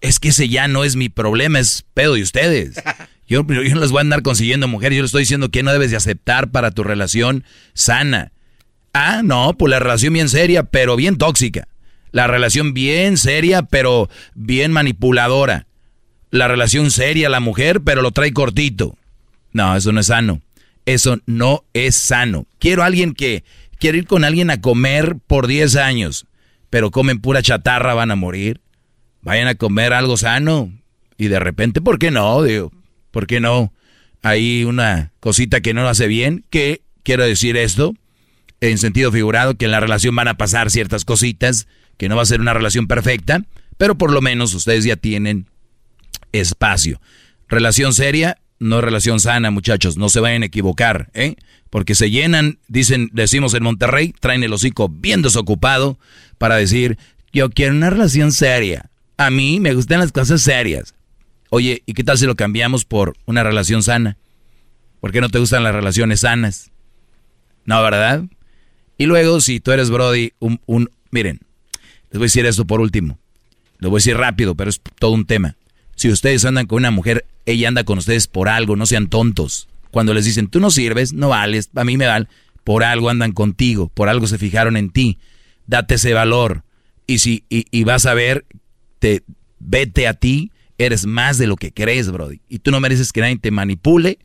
Es 0.00 0.20
que 0.20 0.28
ese 0.28 0.48
ya 0.48 0.68
no 0.68 0.84
es 0.84 0.94
mi 0.96 1.08
problema, 1.08 1.58
es 1.58 1.84
pedo 1.94 2.14
de 2.14 2.22
ustedes. 2.22 2.76
Yo, 3.30 3.44
yo 3.46 3.74
no 3.74 3.80
les 3.82 3.90
voy 3.90 3.98
a 3.98 4.00
andar 4.00 4.22
consiguiendo 4.22 4.68
mujeres, 4.68 4.96
yo 4.96 5.02
les 5.02 5.10
estoy 5.10 5.20
diciendo 5.24 5.50
que 5.50 5.62
no 5.62 5.70
debes 5.70 5.90
de 5.90 5.98
aceptar 5.98 6.50
para 6.50 6.70
tu 6.70 6.82
relación 6.82 7.44
sana. 7.74 8.32
Ah, 8.94 9.20
no, 9.22 9.52
pues 9.58 9.68
la 9.70 9.78
relación 9.80 10.14
bien 10.14 10.30
seria, 10.30 10.62
pero 10.62 10.96
bien 10.96 11.18
tóxica. 11.18 11.68
La 12.18 12.26
relación 12.26 12.74
bien 12.74 13.16
seria, 13.16 13.62
pero 13.62 14.10
bien 14.34 14.72
manipuladora. 14.72 15.68
La 16.32 16.48
relación 16.48 16.90
seria, 16.90 17.28
la 17.28 17.38
mujer, 17.38 17.82
pero 17.82 18.02
lo 18.02 18.10
trae 18.10 18.32
cortito. 18.32 18.98
No, 19.52 19.76
eso 19.76 19.92
no 19.92 20.00
es 20.00 20.08
sano. 20.08 20.42
Eso 20.84 21.20
no 21.26 21.62
es 21.74 21.94
sano. 21.94 22.48
Quiero 22.58 22.82
alguien 22.82 23.14
que 23.14 23.44
quiere 23.78 23.98
ir 23.98 24.08
con 24.08 24.24
alguien 24.24 24.50
a 24.50 24.60
comer 24.60 25.14
por 25.28 25.46
10 25.46 25.76
años, 25.76 26.26
pero 26.70 26.90
comen 26.90 27.20
pura 27.20 27.40
chatarra, 27.40 27.94
van 27.94 28.10
a 28.10 28.16
morir. 28.16 28.62
Vayan 29.22 29.46
a 29.46 29.54
comer 29.54 29.92
algo 29.92 30.16
sano. 30.16 30.72
Y 31.18 31.28
de 31.28 31.38
repente, 31.38 31.80
¿por 31.80 32.00
qué 32.00 32.10
no? 32.10 32.42
Digo, 32.42 32.72
¿por 33.12 33.28
qué 33.28 33.38
no? 33.38 33.72
Hay 34.22 34.64
una 34.64 35.12
cosita 35.20 35.60
que 35.60 35.72
no 35.72 35.82
lo 35.82 35.88
hace 35.88 36.08
bien. 36.08 36.44
¿Qué 36.50 36.82
quiero 37.04 37.24
decir 37.24 37.56
esto? 37.56 37.94
En 38.60 38.78
sentido 38.78 39.12
figurado, 39.12 39.54
que 39.54 39.66
en 39.66 39.70
la 39.70 39.78
relación 39.78 40.16
van 40.16 40.26
a 40.26 40.36
pasar 40.36 40.72
ciertas 40.72 41.04
cositas, 41.04 41.68
que 41.98 42.08
no 42.08 42.16
va 42.16 42.22
a 42.22 42.26
ser 42.26 42.40
una 42.40 42.54
relación 42.54 42.86
perfecta, 42.86 43.42
pero 43.76 43.98
por 43.98 44.12
lo 44.12 44.22
menos 44.22 44.54
ustedes 44.54 44.84
ya 44.84 44.96
tienen 44.96 45.46
espacio. 46.32 47.00
Relación 47.48 47.92
seria, 47.92 48.38
no 48.58 48.80
relación 48.80 49.20
sana, 49.20 49.50
muchachos, 49.50 49.96
no 49.96 50.08
se 50.08 50.20
vayan 50.20 50.42
a 50.42 50.46
equivocar, 50.46 51.10
¿eh? 51.14 51.36
Porque 51.70 51.94
se 51.94 52.10
llenan, 52.10 52.58
dicen, 52.68 53.10
decimos 53.12 53.52
en 53.54 53.62
Monterrey, 53.62 54.14
traen 54.20 54.42
el 54.42 54.52
hocico 54.52 54.88
bien 54.88 55.20
desocupado 55.20 55.98
para 56.38 56.56
decir, 56.56 56.98
yo 57.32 57.50
quiero 57.50 57.74
una 57.74 57.90
relación 57.90 58.32
seria. 58.32 58.90
A 59.18 59.30
mí 59.30 59.60
me 59.60 59.74
gustan 59.74 60.00
las 60.00 60.12
cosas 60.12 60.40
serias. 60.40 60.94
Oye, 61.50 61.82
¿y 61.84 61.94
qué 61.94 62.04
tal 62.04 62.16
si 62.16 62.26
lo 62.26 62.36
cambiamos 62.36 62.84
por 62.84 63.16
una 63.26 63.42
relación 63.42 63.82
sana? 63.82 64.16
¿Por 65.00 65.12
qué 65.12 65.20
no 65.20 65.28
te 65.28 65.38
gustan 65.38 65.62
las 65.62 65.74
relaciones 65.74 66.20
sanas? 66.20 66.70
No, 67.64 67.82
¿verdad? 67.82 68.24
Y 68.96 69.06
luego, 69.06 69.40
si 69.40 69.60
tú 69.60 69.72
eres 69.72 69.90
Brody, 69.90 70.32
un, 70.38 70.60
un 70.66 70.90
miren, 71.10 71.40
les 72.10 72.18
voy 72.18 72.24
a 72.24 72.26
decir 72.26 72.46
esto 72.46 72.66
por 72.66 72.80
último. 72.80 73.18
Lo 73.78 73.90
voy 73.90 73.98
a 73.98 74.00
decir 74.00 74.16
rápido, 74.16 74.54
pero 74.54 74.70
es 74.70 74.80
todo 74.98 75.12
un 75.12 75.26
tema. 75.26 75.56
Si 75.94 76.10
ustedes 76.10 76.44
andan 76.44 76.66
con 76.66 76.78
una 76.78 76.90
mujer, 76.90 77.26
ella 77.46 77.68
anda 77.68 77.84
con 77.84 77.98
ustedes 77.98 78.26
por 78.26 78.48
algo, 78.48 78.76
no 78.76 78.86
sean 78.86 79.08
tontos. 79.08 79.68
Cuando 79.90 80.14
les 80.14 80.24
dicen, 80.24 80.48
tú 80.48 80.60
no 80.60 80.70
sirves, 80.70 81.12
no 81.12 81.30
vales, 81.30 81.70
a 81.74 81.84
mí 81.84 81.96
me 81.96 82.06
vale, 82.06 82.28
por 82.64 82.84
algo 82.84 83.08
andan 83.08 83.32
contigo, 83.32 83.88
por 83.88 84.08
algo 84.08 84.26
se 84.26 84.38
fijaron 84.38 84.76
en 84.76 84.90
ti. 84.90 85.18
Date 85.66 85.94
ese 85.94 86.12
valor. 86.12 86.64
Y 87.06 87.18
si 87.18 87.44
y, 87.48 87.66
y 87.70 87.84
vas 87.84 88.06
a 88.06 88.14
ver, 88.14 88.44
te, 88.98 89.22
vete 89.58 90.06
a 90.06 90.14
ti, 90.14 90.52
eres 90.76 91.06
más 91.06 91.38
de 91.38 91.46
lo 91.46 91.56
que 91.56 91.72
crees, 91.72 92.10
Brody. 92.10 92.40
Y 92.48 92.60
tú 92.60 92.70
no 92.70 92.80
mereces 92.80 93.12
que 93.12 93.20
nadie 93.20 93.38
te 93.38 93.50
manipule, 93.50 94.18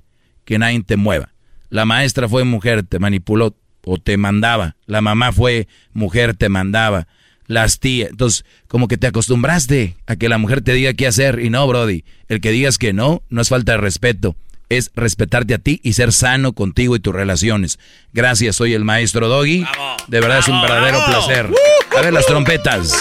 que 0.45 0.59
nadie 0.59 0.81
te 0.83 0.97
mueva. 0.97 1.33
La 1.69 1.85
maestra 1.85 2.29
fue 2.29 2.43
mujer, 2.43 2.83
te 2.83 2.99
manipuló 2.99 3.55
o 3.85 3.97
te 3.97 4.17
mandaba. 4.17 4.75
La 4.85 5.01
mamá 5.01 5.31
fue 5.31 5.67
mujer, 5.93 6.35
te 6.35 6.49
mandaba. 6.49 7.07
Las 7.53 7.79
tías. 7.79 8.09
Entonces, 8.09 8.45
como 8.67 8.87
que 8.87 8.97
te 8.97 9.05
acostumbraste 9.05 9.95
a 10.07 10.15
que 10.15 10.27
la 10.27 10.39
mujer 10.39 10.61
te 10.61 10.73
diga 10.73 10.93
qué 10.93 11.05
hacer. 11.05 11.39
Y 11.39 11.51
no, 11.51 11.67
Brody. 11.67 12.03
El 12.27 12.41
que 12.41 12.49
digas 12.49 12.79
que 12.79 12.93
no, 12.93 13.21
no 13.29 13.41
es 13.41 13.49
falta 13.49 13.73
de 13.73 13.77
respeto. 13.77 14.35
Es 14.69 14.89
respetarte 14.95 15.53
a 15.53 15.59
ti 15.59 15.79
y 15.83 15.93
ser 15.93 16.13
sano 16.13 16.53
contigo 16.53 16.95
y 16.95 16.99
tus 16.99 17.13
relaciones. 17.13 17.77
Gracias, 18.11 18.55
soy 18.55 18.73
el 18.73 18.83
maestro 18.83 19.27
Doggy. 19.27 19.65
De 20.07 20.19
verdad 20.19 20.39
es 20.39 20.47
un 20.47 20.59
verdadero 20.61 20.97
bravo. 20.97 21.11
placer. 21.11 21.49
A 21.95 22.01
ver 22.01 22.11
las 22.11 22.25
trompetas. 22.25 22.99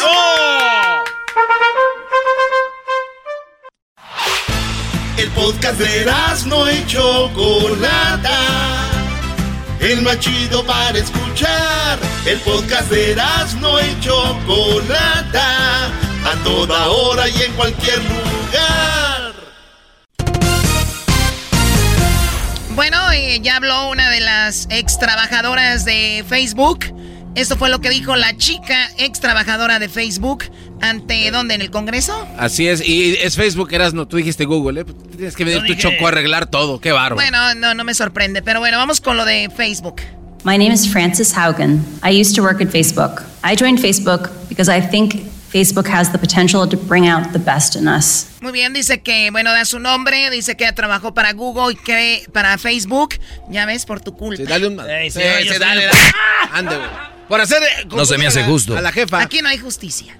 El 5.16 5.30
podcast 5.30 5.78
de 5.78 6.04
no 6.46 6.70
y 6.70 6.84
Chocolata. 6.86 8.81
El 9.82 10.00
más 10.02 10.20
chido 10.20 10.64
para 10.64 10.96
escuchar. 10.96 11.98
El 12.24 12.38
podcast 12.40 12.88
de 12.88 13.16
no 13.60 13.80
y 13.80 14.00
Chocolata. 14.00 15.86
A 16.24 16.36
toda 16.44 16.88
hora 16.88 17.28
y 17.28 17.42
en 17.42 17.52
cualquier 17.54 17.98
lugar. 17.98 19.32
Bueno, 22.76 22.96
eh, 23.10 23.40
ya 23.42 23.56
habló 23.56 23.88
una 23.88 24.08
de 24.10 24.20
las 24.20 24.68
ex 24.70 25.00
trabajadoras 25.00 25.84
de 25.84 26.24
Facebook. 26.28 26.84
Esto 27.34 27.56
fue 27.56 27.70
lo 27.70 27.80
que 27.80 27.88
dijo 27.90 28.14
la 28.14 28.36
chica 28.36 28.90
ex 28.98 29.18
trabajadora 29.20 29.78
de 29.78 29.88
Facebook 29.88 30.44
ante 30.82 31.30
dónde 31.30 31.54
en 31.54 31.62
el 31.62 31.70
Congreso. 31.70 32.26
Así 32.38 32.68
es, 32.68 32.86
y 32.86 33.14
es 33.22 33.36
Facebook, 33.36 33.72
eras 33.72 33.94
no, 33.94 34.06
tú 34.06 34.18
dijiste 34.18 34.44
Google, 34.44 34.82
¿eh? 34.82 34.84
Tienes 35.16 35.34
que 35.34 35.44
venir 35.44 35.60
tu 35.60 35.72
dije- 35.74 35.80
choco 35.80 36.06
a 36.06 36.08
arreglar 36.10 36.46
todo, 36.46 36.78
qué 36.80 36.92
bárbaro. 36.92 37.14
Bueno, 37.16 37.54
no, 37.54 37.74
no 37.74 37.84
me 37.84 37.94
sorprende, 37.94 38.42
pero 38.42 38.60
bueno, 38.60 38.76
vamos 38.76 39.00
con 39.00 39.16
lo 39.16 39.24
de 39.24 39.48
Facebook. 39.56 40.02
My 40.44 40.58
name 40.58 40.72
is 40.74 40.86
Frances 40.90 41.32
Haugen. 41.36 41.82
I 42.04 42.20
used 42.20 42.34
to 42.36 42.42
work 42.42 42.60
at 42.60 42.68
Facebook. 42.68 43.22
I 43.44 43.56
joined 43.56 43.78
Facebook 43.80 44.28
because 44.48 44.68
I 44.70 44.80
think 44.82 45.14
Facebook 45.52 45.86
has 45.88 46.10
the 46.12 46.18
potential 46.18 46.68
to 46.68 46.76
bring 46.76 47.06
out 47.08 47.32
the 47.32 47.38
best 47.38 47.76
in 47.76 47.86
us. 47.88 48.26
Muy 48.40 48.52
bien, 48.52 48.72
dice 48.74 49.00
que, 49.02 49.30
bueno, 49.30 49.52
da 49.52 49.64
su 49.64 49.78
nombre, 49.78 50.28
dice 50.30 50.56
que 50.56 50.70
trabajó 50.72 51.14
para 51.14 51.32
Google 51.32 51.74
y 51.74 51.76
que 51.76 52.26
para 52.32 52.58
Facebook. 52.58 53.14
Ya 53.48 53.64
ves, 53.66 53.86
por 53.86 54.00
tu 54.00 54.14
culpa. 54.16 54.42
dale 54.42 54.66
un... 54.66 54.78
sí, 54.78 55.10
Sí, 55.12 55.20
sí, 55.48 55.58
dale, 55.58 55.84
dale. 55.86 55.90
Ande, 56.52 56.76
güey. 56.76 56.88
Por 57.32 57.40
hacer... 57.40 57.62
eh, 57.62 57.86
No 57.96 58.04
se 58.04 58.18
me 58.18 58.26
hace 58.26 58.40
a 58.40 58.42
la- 58.42 58.48
justo. 58.48 58.76
A 58.76 58.82
la 58.82 58.92
jefa. 58.92 59.22
Aquí 59.22 59.40
no 59.40 59.48
hay 59.48 59.56
justicia. 59.56 60.18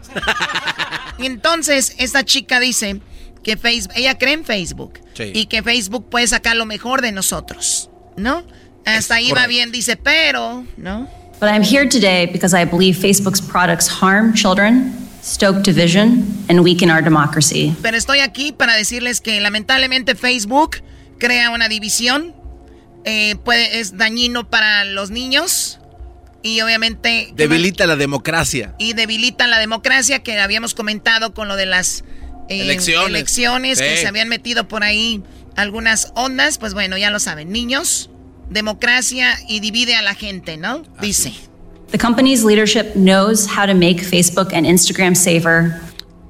Y 1.18 1.26
Entonces, 1.26 1.94
esta 1.98 2.24
chica 2.24 2.58
dice 2.58 3.02
que 3.42 3.58
Facebook, 3.58 3.92
ella 3.96 4.16
cree 4.16 4.32
en 4.32 4.46
Facebook 4.46 4.98
Sí. 5.12 5.24
y 5.34 5.44
que 5.44 5.62
Facebook 5.62 6.08
puede 6.08 6.26
sacar 6.26 6.56
lo 6.56 6.64
mejor 6.64 7.02
de 7.02 7.12
nosotros, 7.12 7.90
¿no? 8.16 8.44
Hasta 8.86 9.16
ahí 9.16 9.30
va 9.30 9.46
bien, 9.46 9.72
dice, 9.72 9.98
pero, 9.98 10.64
¿no? 10.78 11.06
But 11.38 11.50
I'm 11.50 11.62
here 11.62 11.86
today 11.86 12.24
because 12.32 12.56
I 12.58 12.64
believe 12.64 12.98
Facebook's 12.98 13.42
products 13.42 13.90
harm 13.90 14.32
children, 14.32 14.94
stoke 15.22 15.60
division, 15.62 16.24
and 16.48 16.60
weaken 16.60 16.90
our 16.90 17.04
democracy. 17.04 17.76
Pero 17.82 17.98
estoy 17.98 18.20
aquí 18.20 18.52
para 18.52 18.74
decirles 18.74 19.20
que 19.20 19.38
lamentablemente 19.42 20.14
Facebook 20.14 20.78
crea 21.18 21.50
una 21.50 21.68
división, 21.68 22.34
eh, 23.04 23.36
puede, 23.44 23.80
es 23.80 23.98
dañino 23.98 24.48
para 24.48 24.84
los 24.86 25.10
niños 25.10 25.78
y 26.43 26.61
obviamente 26.61 27.32
Debilita 27.34 27.86
la 27.86 27.97
democracia. 27.97 28.74
y 28.78 28.93
debilita 28.95 29.47
la 29.47 29.59
democracia 29.59 30.22
que 30.22 30.38
habíamos 30.40 30.74
comentado 30.74 31.34
con 31.34 31.49
lo 31.49 31.57
de 31.57 31.66
las 31.66 32.05
eh, 32.49 32.61
Elecciones. 32.62 33.09
elecciones, 33.11 33.78
que 33.80 33.97
se 33.99 34.07
habían 34.09 34.28
metido 34.28 34.66
por 34.68 34.82
ahí 34.82 35.22
algunas 35.57 36.12
ondas, 36.16 36.59
pues 36.59 36.74
bueno, 36.74 36.97
ya 36.99 37.11
lo 37.11 37.20
saben, 37.20 37.53
niños, 37.53 38.11
democracia 38.51 39.38
y 39.49 39.61
divide 39.61 39.95
a 39.95 40.03
la 40.03 40.14
gente, 40.14 40.57
¿no? 40.57 40.82
Dice. 41.01 41.32
The 41.90 41.99
company's 41.99 42.43
leadership 42.43 42.95
knows 42.95 43.47
how 43.47 43.66
to 43.66 43.74
make 43.74 44.01
Facebook 44.03 44.55
and 44.55 44.66
Instagram 44.66 45.14
safer, 45.14 45.78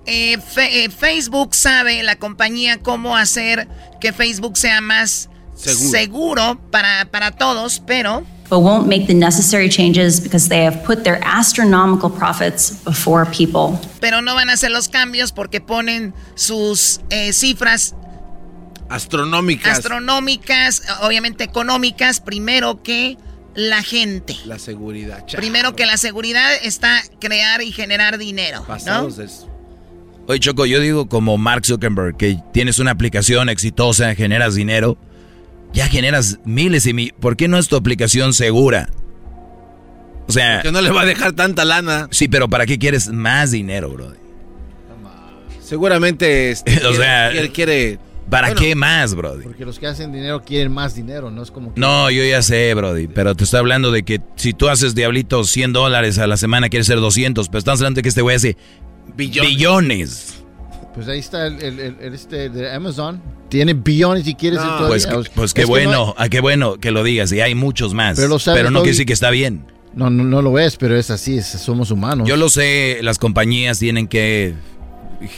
Eh, 0.07 0.37
Fe- 0.39 0.85
eh, 0.85 0.91
Facebook 0.91 1.55
sabe, 1.55 2.03
la 2.03 2.17
compañía, 2.17 2.79
cómo 2.79 3.17
hacer 3.17 3.69
que 4.01 4.13
Facebook 4.13 4.57
sea 4.59 4.81
más 4.81 5.29
Seguro. 5.55 5.91
seguro 5.91 6.61
para, 6.73 7.05
para 7.13 7.31
todos, 7.31 7.81
pero 7.87 8.27
but 8.49 8.61
won't 8.61 8.87
make 8.87 9.07
the 9.07 9.15
necessary 9.15 9.69
changes 9.69 10.21
because 10.21 10.49
they 10.49 10.65
have 10.65 10.83
put 10.85 11.05
their 11.05 11.19
astronomical 11.25 12.11
profits 12.11 12.83
before 12.85 13.25
people. 13.27 13.79
pero 14.01 14.21
no 14.21 14.35
van 14.35 14.51
a 14.51 14.55
hacer 14.55 14.71
los 14.71 14.89
cambios 14.89 15.33
porque 15.33 15.61
ponen 15.61 16.13
sus 16.35 17.01
eh, 17.11 17.33
cifras 17.33 17.95
Astronómicas. 18.89 19.79
astronómicas, 19.79 20.83
obviamente 21.03 21.45
económicas, 21.45 22.21
primero 22.21 22.83
que 22.83 23.17
la 23.55 23.83
gente. 23.83 24.37
la 24.45 24.59
seguridad. 24.59 25.25
Primero 25.35 25.75
que 25.75 25.87
la 25.87 25.97
seguridad 25.97 26.51
está 26.63 27.01
crear 27.19 27.63
y 27.63 27.73
generar 27.73 28.19
dinero. 28.19 28.67
Oye, 30.29 30.41
Choco, 30.41 30.67
yo 30.67 30.79
digo 30.81 31.09
como 31.09 31.37
Mark 31.39 31.65
Zuckerberg, 31.67 32.17
que 32.17 32.39
tienes 32.53 32.79
una 32.79 32.91
aplicación 32.93 33.49
exitosa, 33.49 34.15
generas 34.15 34.55
dinero, 34.55 34.97
ya 35.73 35.87
generas 35.89 36.39
miles 36.45 36.87
y 36.87 36.93
miles. 36.95 37.15
¿Por 37.21 37.37
qué 37.37 37.49
no 37.49 37.59
es 37.59 37.69
tu 37.69 37.77
aplicación 37.77 38.33
segura? 38.33 38.91
O 40.29 40.33
sea... 40.33 40.63
Que 40.63 40.71
no 40.73 40.81
le 40.81 40.91
va 40.91 41.03
a 41.03 41.05
dejar 41.07 41.33
tanta 41.33 41.65
lana. 41.65 42.09
Sí, 42.11 42.29
pero 42.29 42.49
¿para 42.49 42.65
qué 42.67 42.79
quieres 42.79 43.09
más 43.09 43.51
dinero, 43.51 43.91
bro? 43.91 44.13
Seguramente 45.63 46.51
este, 46.51 46.77
O 46.79 46.81
quiere- 46.91 46.97
sea, 46.97 47.31
quiere, 47.31 47.51
quiere- 47.53 47.99
¿Para 48.31 48.49
Bueno, 48.49 48.61
qué 48.61 48.75
más, 48.75 49.15
bro? 49.15 49.37
Porque 49.43 49.65
los 49.65 49.79
que 49.79 49.87
hacen 49.87 50.13
dinero 50.13 50.43
quieren 50.43 50.73
más 50.73 50.95
dinero, 50.95 51.31
no 51.31 51.43
es 51.43 51.51
como 51.51 51.75
que... 51.75 51.81
No, 51.81 52.11
yo 52.11 52.25
ya 52.25 52.41
sé, 52.41 52.73
Brody, 52.73 53.09
pero 53.09 53.35
te 53.35 53.45
estoy 53.45 53.59
hablando 53.59 53.91
de 53.91 54.05
que 54.05 54.21
si 54.37 54.53
tú 54.55 54.69
haces 54.69 54.95
diablito 54.95 55.45
100 55.45 55.73
dólares 55.73 56.19
a 56.19 56.27
la 56.27 56.37
semana, 56.37 56.69
quieres 56.69 56.87
ser 56.87 56.99
200, 57.01 57.49
pero 57.49 57.59
estamos 57.59 57.81
hablando 57.81 57.97
de 57.99 58.03
que 58.03 58.09
este 58.09 58.23
güey 58.23 58.37
hace 58.37 58.57
billones. 59.17 60.42
Pues 60.95 61.09
ahí 61.09 61.19
está 61.21 61.47
el, 61.47 61.63
el- 61.63 61.81
el- 61.81 61.97
el 62.01 62.15
este 62.15 62.49
de 62.51 62.71
Amazon. 62.73 63.21
Tiene 63.49 63.75
billones 63.75 64.27
y 64.27 64.35
quieres... 64.35 64.61
No, 64.61 64.87
pues, 64.89 65.07
pues 65.35 65.51
Es 65.51 65.55
qué 65.55 65.63
que 65.63 65.67
no 65.67 65.69
bueno, 65.69 66.15
a 66.19 66.29
qué 66.29 66.41
bueno 66.41 66.77
que 66.79 66.91
lo 66.91 67.03
digas, 67.05 67.33
y 67.33 67.41
hay 67.41 67.55
muchos 67.55 67.95
más. 67.95 68.17
Pero 68.17 68.29
Pero, 68.29 68.35
lo 68.35 68.39
sabes, 68.39 68.65
no 68.71 68.81
quiere 68.81 68.91
decir 68.93 69.07
que 69.07 69.13
está 69.13 69.31
bien. 69.31 69.65
No, 69.95 70.09
no, 70.09 70.25
no 70.25 70.41
lo 70.41 70.59
es, 70.59 70.77
pero 70.77 70.97
es 70.97 71.11
así, 71.11 71.37
es- 71.39 71.47
somos 71.49 71.91
humanos. 71.91 72.27
Yo 72.29 72.37
lo 72.37 72.49
sé, 72.49 72.99
las 73.03 73.19
compañías 73.19 73.79
tienen 73.79 74.07
que 74.09 74.55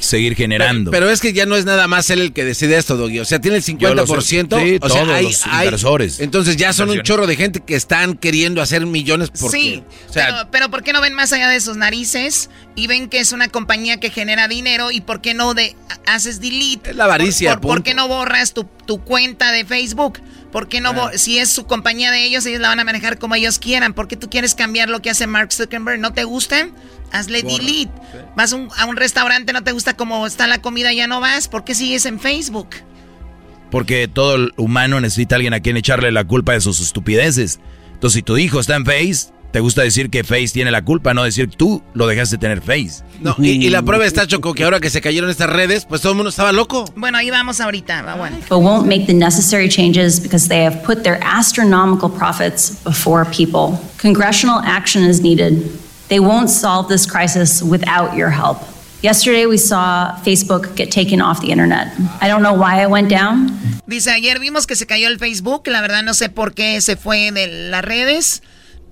seguir 0.01 0.35
generando. 0.37 0.91
Pero 0.91 1.11
es 1.11 1.21
que 1.21 1.33
ya 1.33 1.47
no 1.47 1.57
es 1.57 1.65
nada 1.65 1.87
más 1.89 2.11
él 2.11 2.21
el 2.21 2.33
que 2.33 2.45
decide 2.45 2.77
esto, 2.77 2.97
Doggy. 2.97 3.21
O 3.21 3.25
sea, 3.25 3.41
tiene 3.41 3.57
el 3.59 3.63
50%. 3.63 4.07
Yo. 4.07 4.59
Sí, 4.61 4.79
o 4.81 4.89
sea, 4.89 5.03
todos 5.03 5.15
hay, 5.15 5.25
los 5.25 5.47
hay- 5.47 5.65
inversores. 5.67 6.21
Entonces 6.21 6.57
ya 6.57 6.73
son 6.73 6.91
un 6.91 7.03
chorro 7.03 7.27
de 7.27 7.37
gente 7.37 7.61
que 7.61 7.75
están 7.75 8.15
queriendo 8.17 8.63
hacer 8.63 8.85
millones 8.87 9.31
porque. 9.39 9.57
sí, 9.59 9.83
o 10.09 10.13
sea, 10.13 10.27
pero, 10.27 10.51
pero 10.51 10.71
¿por 10.71 10.83
qué 10.83 10.93
no 10.93 11.01
ven 11.01 11.15
más 11.15 11.33
allá 11.33 11.49
de 11.49 11.61
sus 11.61 11.77
narices 11.77 12.51
y 12.77 12.87
ven 12.87 13.09
que 13.09 13.19
es 13.21 13.33
una 13.33 13.49
compañía 13.49 13.99
que 13.99 14.11
genera 14.11 14.49
dinero 14.49 14.91
y 14.91 15.01
por 15.01 15.21
qué 15.21 15.35
no 15.35 15.55
de, 15.55 15.77
haces 16.07 16.41
delete? 16.41 16.91
Es 16.91 16.97
la 16.97 17.05
avaricia, 17.05 17.53
¿Por, 17.53 17.61
por- 17.61 17.69
por 17.69 17.77
punto. 17.79 17.91
qué 17.91 17.95
no 17.95 18.09
borras 18.09 18.53
tu, 18.55 18.65
tu 18.87 19.03
cuenta 19.03 19.53
de 19.53 19.65
Facebook? 19.65 20.21
¿Por 20.53 20.69
qué 20.69 20.81
no 20.81 20.91
Ah. 20.91 21.11
si 21.17 21.39
es 21.39 21.49
su 21.51 21.67
compañía 21.67 22.13
de 22.13 22.23
ellos, 22.25 22.47
ellos 22.47 22.61
la 22.61 22.69
van 22.69 22.79
a 22.79 22.85
manejar 22.85 23.19
como 23.19 23.35
ellos 23.35 23.59
quieran? 23.59 23.93
¿Por 23.93 24.07
qué 24.07 24.17
tú 24.17 24.31
quieres 24.31 24.55
cambiar 24.55 24.89
lo 24.89 25.03
que 25.03 25.11
hace 25.11 25.27
Mark 25.27 25.53
Zuckerberg? 25.53 25.99
¿No 25.99 26.13
te 26.13 26.23
gusta? 26.23 26.69
Hazle 27.15 27.43
Borra, 27.43 27.57
delete. 27.57 27.93
Vas 28.37 28.53
a 28.53 28.57
un, 28.57 28.69
a 28.77 28.87
un 28.87 28.97
restaurante, 28.97 29.53
no 29.53 29.63
te 29.63 29.73
gusta 29.73 29.95
cómo 29.95 30.27
está 30.27 30.47
la 30.47 30.59
comida, 30.61 30.93
ya 30.93 31.07
no 31.07 31.21
vas. 31.21 31.49
¿Por 31.49 31.65
qué 31.65 31.75
sigues 31.75 32.05
en 32.07 32.19
Facebook? 32.21 32.69
Porque 33.71 34.09
todo 34.09 34.35
el 34.37 34.53
humano 34.57 35.01
necesita 35.01 35.35
a 35.35 35.37
alguien 35.37 35.55
a 35.55 35.61
quien 35.61 35.77
echarle 35.77 36.13
la 36.13 36.25
culpa 36.25 36.53
de 36.53 36.61
sus 36.61 36.81
estupideces. 36.81 37.59
Entonces, 37.95 38.17
si 38.17 38.23
tu 38.23 38.37
hijo 38.37 38.61
está 38.61 38.77
en 38.77 38.85
Face, 38.85 39.33
te 39.53 39.61
gusta 39.61 39.83
decir 39.83 40.11
que 40.11 40.25
Face 40.25 40.49
tiene 40.53 40.71
la 40.71 40.85
culpa, 40.85 41.15
no 41.15 41.23
decir 41.25 41.49
tú 41.49 41.83
lo 41.95 42.07
dejaste 42.07 42.39
tener 42.39 42.61
Face. 42.61 43.05
no, 43.21 43.37
y, 43.39 43.51
y 43.51 43.71
la 43.71 43.83
prueba 43.83 44.05
está, 44.05 44.27
Choco, 44.27 44.53
que 44.55 44.65
ahora 44.65 44.81
que 44.81 44.91
se 44.91 45.01
cayeron 45.01 45.31
estas 45.31 45.49
redes, 45.51 45.87
pues 45.87 46.01
todo 46.03 46.13
el 46.13 46.17
mundo 46.17 46.31
estaba 46.31 46.53
loco. 46.53 46.85
Bueno, 46.97 47.19
ahí 47.19 47.31
vamos 47.31 47.61
ahorita. 47.61 48.03
va, 48.03 48.17
bueno. 48.17 48.37
but 48.49 48.59
won't 48.59 48.87
make 48.87 49.07
the 49.07 49.15
necessary 49.15 49.69
changes 49.69 50.21
because 50.21 50.49
they 50.49 50.65
have 50.65 50.83
put 50.85 51.03
their 51.05 51.19
astronomical 51.23 52.11
profits 52.11 52.83
before 52.85 53.25
people. 53.25 53.79
Congressional 54.01 54.61
action 54.65 55.05
is 55.05 55.21
needed. 55.21 55.63
They 56.09 56.21
won't 56.21 56.51
solve 56.51 56.89
this 56.89 57.07
crisis 57.07 57.63
without 57.63 58.15
your 58.15 58.31
help. 58.31 58.59
Yesterday, 59.03 59.47
we 59.47 59.59
saw 59.59 60.17
Facebook 60.25 60.77
get 60.77 60.91
taken 60.91 61.21
off 61.21 61.41
the 61.41 61.51
internet. 61.51 61.89
I 62.23 62.29
don't 62.29 62.43
know 62.43 62.55
why 62.55 62.83
it 62.83 62.89
went 62.89 63.11
down. 63.11 63.51
Dice, 63.87 64.09
ayer 64.09 64.39
vimos 64.39 64.67
que 64.67 64.77
se 64.77 64.87
cayó 64.87 65.09
el 65.09 65.19
Facebook, 65.19 65.67
la 65.67 65.83
verdad 65.83 66.03
no 66.03 66.15
sé 66.15 66.31
por 66.31 66.55
qué 66.55 66.81
se 66.81 66.97
fue 66.97 67.31
de 67.31 67.69
las 67.71 67.85
redes. 67.85 68.43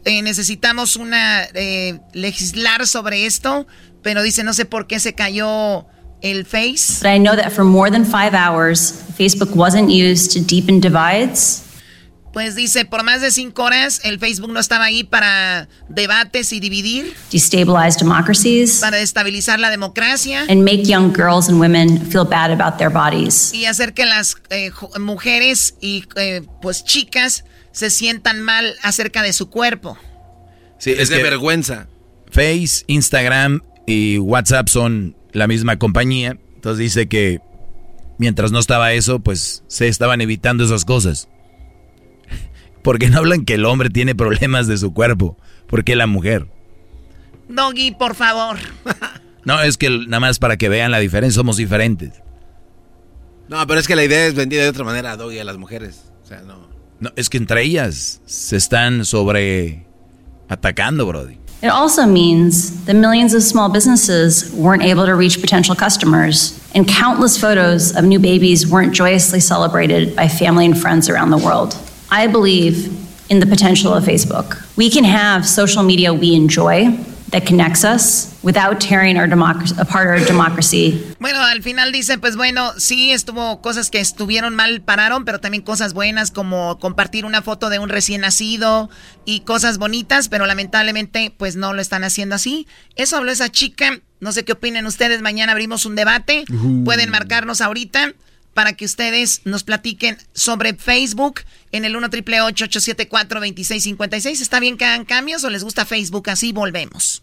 Eh, 0.04 0.20
necesitamos 0.20 0.96
una 0.96 1.44
eh, 1.54 2.00
legislar 2.12 2.86
sobre 2.86 3.24
esto, 3.24 3.66
pero 4.02 4.22
dice, 4.22 4.44
no 4.44 4.52
sé 4.52 4.66
por 4.66 4.86
qué 4.86 5.00
se 5.00 5.14
cayó 5.14 5.86
el 6.20 6.44
Face. 6.44 7.00
But 7.00 7.08
I 7.08 7.18
know 7.18 7.34
that 7.34 7.50
for 7.50 7.64
more 7.64 7.90
than 7.90 8.04
five 8.04 8.34
hours, 8.34 8.92
Facebook 9.16 9.54
wasn't 9.56 9.90
used 9.90 10.32
to 10.32 10.40
deepen 10.40 10.80
divides. 10.80 11.62
Pues 12.33 12.55
dice, 12.55 12.85
por 12.87 13.03
más 13.03 13.20
de 13.20 13.30
cinco 13.30 13.64
horas 13.64 14.01
el 14.05 14.18
Facebook 14.18 14.51
no 14.53 14.59
estaba 14.61 14.85
ahí 14.87 15.05
para 15.05 15.68
debates 15.89 16.53
y 16.53 16.61
dividir, 16.61 17.12
destabilize 17.30 17.99
democracies, 17.99 18.78
para 18.80 18.97
destabilizar 18.97 19.61
la 19.61 19.68
democracia 19.70 20.47
and 20.49 20.62
make 20.64 20.83
young 20.85 21.14
girls 21.14 21.49
and 21.51 21.61
women 21.61 22.01
feel 22.11 22.24
bad 22.24 22.51
about 22.51 22.78
their 22.78 22.91
bodies. 22.91 23.53
y 23.53 23.66
hacer 23.66 23.93
que 23.93 24.07
las 24.07 24.37
eh, 24.49 24.70
mujeres 24.99 25.74
y 25.83 26.05
eh, 26.16 26.43
pues 26.62 26.85
chicas 26.85 27.45
se 27.72 27.91
sientan 27.91 28.41
mal 28.41 28.74
acerca 28.83 29.22
de 29.22 29.33
su 29.35 29.51
cuerpo. 29.51 29.99
Sí, 30.78 30.91
es, 30.97 31.11
de 31.11 31.18
que- 31.18 31.22
vergüenza. 31.22 31.87
Face, 32.30 32.85
Instagram 32.87 33.61
y 33.87 34.16
WhatsApp 34.18 34.68
son 34.68 35.16
la 35.33 35.47
misma 35.47 35.78
compañía. 35.78 36.39
Entonces 36.55 36.78
dice 36.78 37.09
que 37.09 37.41
mientras 38.18 38.53
no 38.53 38.59
estaba 38.59 38.93
eso, 38.95 39.20
pues 39.20 39.64
se 39.68 39.89
estaban 39.89 40.22
evitando 40.22 40.64
esas 40.64 40.87
cosas. 40.87 41.28
Porque 42.83 43.09
no 43.09 43.18
hablan 43.18 43.45
que 43.45 43.55
el 43.55 43.64
hombre 43.64 43.91
tiene 43.91 44.14
problemas 44.14 44.66
de 44.66 44.76
su 44.76 44.93
cuerpo? 44.93 45.37
¿Por 45.66 45.85
qué 45.85 45.97
la 45.97 46.07
mujer? 46.07 46.47
Doggy, 47.49 47.93
por 47.93 48.14
favor. 48.14 48.59
No, 49.45 49.61
es 49.61 49.76
que 49.76 49.91
nada 49.91 50.20
más 50.20 50.39
para 50.39 50.57
que 50.57 50.68
vean 50.68 50.93
la 50.93 51.01
diferencia, 51.01 51.35
somos 51.35 51.57
diferentes. 51.57 52.12
No, 53.49 53.66
pero 53.66 53.80
es 53.80 53.89
que 53.89 53.97
la 53.97 54.05
idea 54.05 54.26
es 54.26 54.37
vendida 54.37 54.62
de 54.62 54.68
otra 54.68 54.85
manera, 54.85 55.16
Doggy, 55.16 55.41
a 55.41 55.45
las 55.45 55.59
mujeres. 55.59 56.05
O 56.22 56.26
sea, 56.28 56.43
no. 56.43 56.68
No, 57.01 57.11
es 57.16 57.28
que 57.28 57.39
entre 57.39 57.62
ellas 57.64 58.20
se 58.24 58.57
están 58.57 59.05
sobre 59.05 59.85
atacando, 60.49 61.07
Brody. 61.07 61.39
It 61.61 61.70
also 61.70 62.07
means 62.07 62.85
that 62.87 62.95
millions 62.95 63.35
of 63.35 63.43
small 63.43 63.68
businesses 63.68 64.53
weren't 64.53 64.83
able 64.83 65.07
to 65.07 65.14
reach 65.14 65.41
potential 65.41 65.74
customers, 65.74 66.59
and 66.74 66.87
countless 66.89 67.37
photos 67.37 67.95
of 67.97 68.05
new 68.05 68.18
babies 68.20 68.66
weren't 68.68 68.93
joyously 68.93 69.41
celebrated 69.41 70.14
by 70.14 70.28
family 70.28 70.66
and 70.66 70.76
friends 70.76 71.09
around 71.09 71.30
the 71.30 71.39
world. 71.39 71.74
I 72.12 72.26
believe 72.26 72.90
in 73.30 73.40
the 73.40 73.46
potential 73.46 73.94
of 73.94 74.04
Facebook. 74.04 74.58
We 74.76 74.90
can 74.90 75.04
have 75.04 75.46
social 75.48 75.82
media 75.82 76.12
we 76.12 76.34
enjoy 76.34 76.90
that 77.30 77.46
connects 77.46 77.82
us 77.82 78.28
without 78.42 78.78
tearing 78.78 79.16
our 79.16 79.26
democracy 79.26 79.74
apart 79.78 80.06
our 80.08 80.20
democracy 80.26 81.02
Bueno, 81.18 81.40
al 81.40 81.62
final 81.62 81.90
dice, 81.90 82.18
pues 82.18 82.36
bueno, 82.36 82.72
sí 82.76 83.10
estuvo 83.12 83.62
cosas 83.62 83.88
que 83.88 84.00
estuvieron 84.00 84.54
mal, 84.54 84.82
pararon, 84.82 85.24
pero 85.24 85.40
también 85.40 85.62
cosas 85.62 85.94
buenas 85.94 86.30
como 86.30 86.78
compartir 86.78 87.24
una 87.24 87.40
foto 87.40 87.70
de 87.70 87.78
un 87.78 87.88
recién 87.88 88.20
nacido 88.20 88.90
y 89.24 89.40
cosas 89.40 89.78
bonitas, 89.78 90.28
pero 90.28 90.44
lamentablemente 90.44 91.32
pues 91.34 91.56
no 91.56 91.72
lo 91.72 91.80
están 91.80 92.04
haciendo 92.04 92.34
así. 92.34 92.66
Eso 92.96 93.16
habló 93.16 93.32
esa 93.32 93.48
chica, 93.50 94.00
no 94.20 94.32
sé 94.32 94.44
qué 94.44 94.52
opinen 94.52 94.84
ustedes, 94.84 95.22
mañana 95.22 95.52
abrimos 95.52 95.86
un 95.86 95.94
debate, 95.94 96.44
Ujú. 96.52 96.84
pueden 96.84 97.08
marcarnos 97.08 97.62
ahorita 97.62 98.12
para 98.55 98.74
que 98.74 98.84
ustedes 98.84 99.40
nos 99.44 99.64
platiquen 99.64 100.18
sobre 100.32 100.74
Facebook 100.74 101.40
en 101.72 101.84
el 101.84 101.96
1 101.96 102.11
triple 102.11 102.40
874 102.40 103.40
2656 103.40 104.40
¿Está 104.40 104.61
bien 104.61 104.76
que 104.76 104.84
hagan 104.84 105.05
cambios 105.05 105.44
o 105.44 105.50
les 105.50 105.64
gusta 105.64 105.84
Facebook? 105.86 106.28
Así 106.30 106.53
volvemos. 106.53 107.22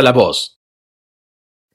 la 0.01 0.11
voz. 0.11 0.60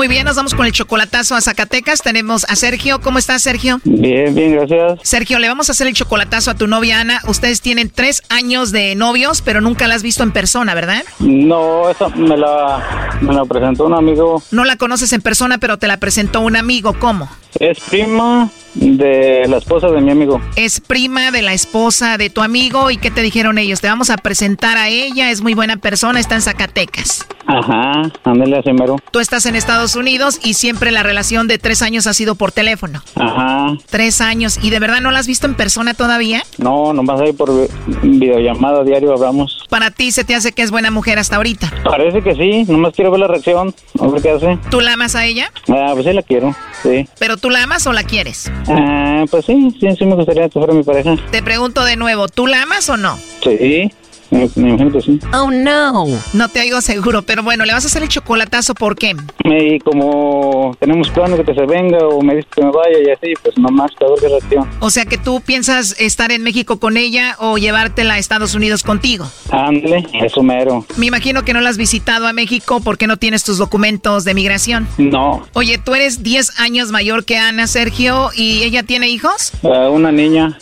Muy 0.00 0.08
bien, 0.08 0.24
nos 0.24 0.34
vamos 0.34 0.54
con 0.54 0.64
el 0.64 0.72
chocolatazo 0.72 1.34
a 1.34 1.42
Zacatecas. 1.42 2.00
Tenemos 2.00 2.46
a 2.48 2.56
Sergio. 2.56 3.02
¿Cómo 3.02 3.18
estás, 3.18 3.42
Sergio? 3.42 3.82
Bien, 3.84 4.34
bien, 4.34 4.54
gracias. 4.54 4.98
Sergio, 5.02 5.38
le 5.38 5.46
vamos 5.46 5.68
a 5.68 5.72
hacer 5.72 5.88
el 5.88 5.92
chocolatazo 5.92 6.50
a 6.50 6.54
tu 6.54 6.66
novia 6.66 7.02
Ana. 7.02 7.20
Ustedes 7.28 7.60
tienen 7.60 7.90
tres 7.90 8.22
años 8.30 8.72
de 8.72 8.94
novios, 8.94 9.42
pero 9.42 9.60
nunca 9.60 9.88
la 9.88 9.96
has 9.96 10.02
visto 10.02 10.22
en 10.22 10.32
persona, 10.32 10.74
¿verdad? 10.74 11.04
No, 11.18 11.90
esa 11.90 12.08
me 12.08 12.38
la, 12.38 13.18
me 13.20 13.34
la 13.34 13.44
presentó 13.44 13.84
un 13.84 13.92
amigo. 13.92 14.42
No 14.52 14.64
la 14.64 14.76
conoces 14.76 15.12
en 15.12 15.20
persona, 15.20 15.58
pero 15.58 15.76
te 15.76 15.86
la 15.86 15.98
presentó 15.98 16.40
un 16.40 16.56
amigo. 16.56 16.94
¿Cómo? 16.98 17.28
Es 17.58 17.80
prima 17.80 18.48
de 18.74 19.44
la 19.48 19.56
esposa 19.58 19.88
de 19.88 20.00
mi 20.00 20.12
amigo. 20.12 20.40
Es 20.56 20.80
prima 20.80 21.30
de 21.30 21.42
la 21.42 21.52
esposa 21.52 22.16
de 22.16 22.30
tu 22.30 22.40
amigo. 22.40 22.90
¿Y 22.90 22.96
qué 22.96 23.10
te 23.10 23.20
dijeron 23.20 23.58
ellos? 23.58 23.80
Te 23.80 23.88
vamos 23.88 24.08
a 24.08 24.16
presentar 24.16 24.76
a 24.78 24.88
ella. 24.88 25.30
Es 25.30 25.42
muy 25.42 25.54
buena 25.54 25.76
persona. 25.76 26.20
Está 26.20 26.36
en 26.36 26.42
Zacatecas. 26.42 27.26
Ajá, 27.46 28.02
ándale 28.24 28.58
así 28.58 28.72
mero. 28.72 28.96
Tú 29.10 29.18
estás 29.18 29.44
en 29.46 29.56
Estados 29.56 29.89
Unidos 29.96 30.38
y 30.42 30.54
siempre 30.54 30.90
la 30.90 31.02
relación 31.02 31.48
de 31.48 31.58
tres 31.58 31.82
años 31.82 32.06
ha 32.06 32.14
sido 32.14 32.34
por 32.34 32.52
teléfono. 32.52 33.02
Ajá. 33.16 33.74
Tres 33.88 34.20
años. 34.20 34.58
¿Y 34.62 34.70
de 34.70 34.78
verdad 34.78 35.00
no 35.00 35.10
la 35.10 35.18
has 35.18 35.26
visto 35.26 35.46
en 35.46 35.54
persona 35.54 35.94
todavía? 35.94 36.42
No, 36.58 36.92
nomás 36.92 37.20
ahí 37.20 37.32
por 37.32 37.50
vi- 37.52 37.68
videollamada 38.02 38.84
diario 38.84 39.12
hablamos. 39.12 39.66
Para 39.68 39.90
ti 39.90 40.10
se 40.12 40.24
te 40.24 40.34
hace 40.34 40.52
que 40.52 40.62
es 40.62 40.70
buena 40.70 40.90
mujer 40.90 41.18
hasta 41.18 41.36
ahorita. 41.36 41.72
Parece 41.84 42.22
que 42.22 42.34
sí, 42.34 42.64
nomás 42.70 42.94
quiero 42.94 43.10
ver 43.10 43.20
la 43.20 43.26
reacción, 43.28 43.74
a 44.00 44.06
ver 44.08 44.22
qué 44.22 44.30
hace. 44.30 44.58
¿Tú 44.70 44.80
la 44.80 44.94
amas 44.94 45.14
a 45.14 45.24
ella? 45.26 45.52
Ah, 45.68 45.90
pues 45.94 46.04
sí 46.06 46.12
la 46.12 46.22
quiero, 46.22 46.54
sí. 46.82 47.08
¿Pero 47.18 47.36
tú 47.36 47.50
la 47.50 47.62
amas 47.62 47.86
o 47.86 47.92
la 47.92 48.02
quieres? 48.02 48.50
Ah, 48.68 49.24
pues 49.30 49.44
sí, 49.46 49.74
sí, 49.80 49.86
sí 49.98 50.04
me 50.06 50.14
gustaría 50.16 50.48
que 50.48 50.58
fuera 50.58 50.72
mi 50.72 50.82
pareja. 50.82 51.14
Te 51.30 51.42
pregunto 51.42 51.84
de 51.84 51.96
nuevo, 51.96 52.28
¿tú 52.28 52.46
la 52.46 52.62
amas 52.62 52.88
o 52.90 52.96
no? 52.96 53.16
Sí, 53.44 53.90
me, 54.30 54.48
me 54.56 54.68
imagino 54.70 54.92
que 54.92 55.00
sí. 55.00 55.18
Oh 55.34 55.50
no. 55.50 56.06
No 56.32 56.48
te 56.48 56.60
oigo 56.60 56.80
seguro, 56.80 57.22
pero 57.22 57.42
bueno, 57.42 57.64
le 57.64 57.72
vas 57.72 57.84
a 57.84 57.88
hacer 57.88 58.02
el 58.02 58.08
chocolatazo, 58.08 58.74
¿por 58.74 58.96
qué? 58.96 59.14
Y 59.44 59.78
como 59.80 60.76
tenemos 60.78 61.08
planes 61.10 61.38
de 61.38 61.44
que 61.44 61.54
se 61.54 61.66
venga 61.66 61.98
o 62.06 62.22
me 62.22 62.36
dice 62.36 62.48
que 62.54 62.62
me 62.62 62.70
vaya 62.70 62.98
y 63.06 63.10
así, 63.10 63.32
pues 63.42 63.56
nomás 63.58 63.90
a 64.00 64.04
ver 64.10 64.18
qué 64.20 64.28
reacción. 64.28 64.68
O 64.80 64.90
sea 64.90 65.04
que 65.04 65.18
tú 65.18 65.40
piensas 65.40 65.96
estar 65.98 66.32
en 66.32 66.42
México 66.42 66.78
con 66.78 66.96
ella 66.96 67.36
o 67.38 67.58
llevártela 67.58 68.14
a 68.14 68.18
Estados 68.18 68.54
Unidos 68.54 68.82
contigo. 68.82 69.26
Ándale, 69.50 70.06
eso 70.22 70.42
mero. 70.42 70.84
Me 70.96 71.06
imagino 71.06 71.44
que 71.44 71.52
no 71.52 71.60
la 71.60 71.70
has 71.70 71.76
visitado 71.76 72.26
a 72.26 72.32
México 72.32 72.80
porque 72.80 73.06
no 73.06 73.16
tienes 73.16 73.44
tus 73.44 73.58
documentos 73.58 74.24
de 74.24 74.34
migración. 74.34 74.86
No, 74.98 75.42
Oye, 75.54 75.78
tú 75.78 75.94
eres 75.94 76.22
10 76.22 76.60
años 76.60 76.90
mayor 76.90 77.24
que 77.24 77.36
Ana, 77.36 77.66
Sergio, 77.66 78.30
¿y 78.34 78.62
ella 78.62 78.82
tiene 78.82 79.08
hijos? 79.08 79.52
ah, 79.64 79.88
una 79.90 80.12
niña. 80.12 80.58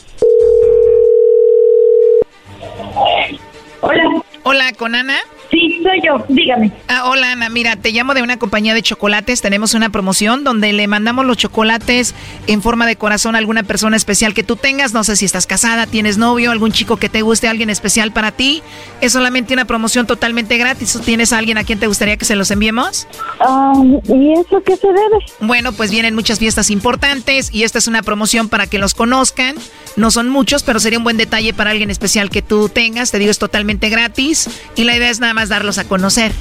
Hola. 3.80 4.22
Hola, 4.42 4.72
¿con 4.72 4.94
Ana? 4.94 5.18
Sí, 5.50 5.80
soy 5.82 6.00
yo, 6.04 6.24
dígame. 6.28 6.72
Ah, 6.88 7.08
hola 7.08 7.32
Ana, 7.32 7.48
mira, 7.48 7.76
te 7.76 7.90
llamo 7.90 8.12
de 8.12 8.22
una 8.22 8.38
compañía 8.38 8.74
de 8.74 8.82
chocolates. 8.82 9.40
Tenemos 9.40 9.72
una 9.72 9.88
promoción 9.88 10.44
donde 10.44 10.72
le 10.74 10.86
mandamos 10.86 11.24
los 11.24 11.38
chocolates 11.38 12.14
en 12.46 12.60
forma 12.60 12.86
de 12.86 12.96
corazón 12.96 13.34
a 13.34 13.38
alguna 13.38 13.62
persona 13.62 13.96
especial 13.96 14.34
que 14.34 14.42
tú 14.42 14.56
tengas. 14.56 14.92
No 14.92 15.04
sé 15.04 15.16
si 15.16 15.24
estás 15.24 15.46
casada, 15.46 15.86
tienes 15.86 16.18
novio, 16.18 16.50
algún 16.50 16.72
chico 16.72 16.98
que 16.98 17.08
te 17.08 17.22
guste, 17.22 17.48
alguien 17.48 17.70
especial 17.70 18.12
para 18.12 18.30
ti. 18.32 18.62
Es 19.00 19.12
solamente 19.12 19.54
una 19.54 19.64
promoción 19.64 20.06
totalmente 20.06 20.58
gratis. 20.58 21.00
¿Tienes 21.04 21.32
a 21.32 21.38
alguien 21.38 21.56
a 21.56 21.64
quien 21.64 21.78
te 21.78 21.86
gustaría 21.86 22.18
que 22.18 22.26
se 22.26 22.36
los 22.36 22.50
enviemos? 22.50 23.06
Ah, 23.40 23.72
¿Y 24.04 24.32
eso 24.34 24.62
qué 24.66 24.76
se 24.76 24.86
debe? 24.88 25.24
Bueno, 25.40 25.72
pues 25.72 25.90
vienen 25.90 26.14
muchas 26.14 26.38
fiestas 26.38 26.70
importantes 26.70 27.50
y 27.54 27.62
esta 27.62 27.78
es 27.78 27.86
una 27.86 28.02
promoción 28.02 28.48
para 28.50 28.66
que 28.66 28.78
los 28.78 28.92
conozcan. 28.92 29.56
No 29.96 30.10
son 30.10 30.28
muchos, 30.28 30.62
pero 30.62 30.78
sería 30.78 30.98
un 30.98 31.04
buen 31.04 31.16
detalle 31.16 31.54
para 31.54 31.70
alguien 31.70 31.90
especial 31.90 32.28
que 32.28 32.42
tú 32.42 32.68
tengas. 32.68 33.10
Te 33.10 33.18
digo, 33.18 33.30
es 33.30 33.38
totalmente 33.38 33.88
gratis 33.88 34.48
y 34.76 34.84
la 34.84 34.96
idea 34.96 35.10
es 35.10 35.20
nada 35.20 35.34
más 35.34 35.37
darlos 35.46 35.78
a 35.78 35.84
conocer. 35.84 36.32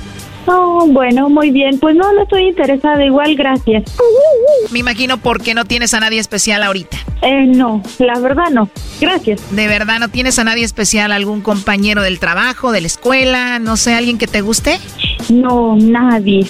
Oh, 0.47 0.87
bueno, 0.87 1.29
muy 1.29 1.51
bien. 1.51 1.77
Pues 1.77 1.95
no, 1.95 2.11
no 2.13 2.23
estoy 2.23 2.47
interesada. 2.47 3.03
Igual, 3.03 3.35
gracias. 3.35 3.83
Me 4.71 4.79
imagino 4.79 5.17
porque 5.17 5.53
no 5.53 5.65
tienes 5.65 5.93
a 5.93 5.99
nadie 5.99 6.19
especial 6.19 6.63
ahorita. 6.63 6.97
Eh, 7.21 7.45
no, 7.47 7.83
la 7.99 8.17
verdad 8.19 8.49
no. 8.51 8.69
Gracias. 9.01 9.41
¿De 9.53 9.67
verdad 9.67 9.99
no 9.99 10.07
tienes 10.07 10.39
a 10.39 10.45
nadie 10.45 10.63
especial? 10.63 11.11
¿Algún 11.11 11.41
compañero 11.41 12.01
del 12.01 12.19
trabajo, 12.19 12.71
de 12.71 12.81
la 12.81 12.87
escuela? 12.87 13.59
No 13.59 13.75
sé, 13.75 13.93
¿alguien 13.93 14.17
que 14.17 14.27
te 14.27 14.41
guste? 14.41 14.79
No, 15.29 15.75
nadie. 15.75 16.47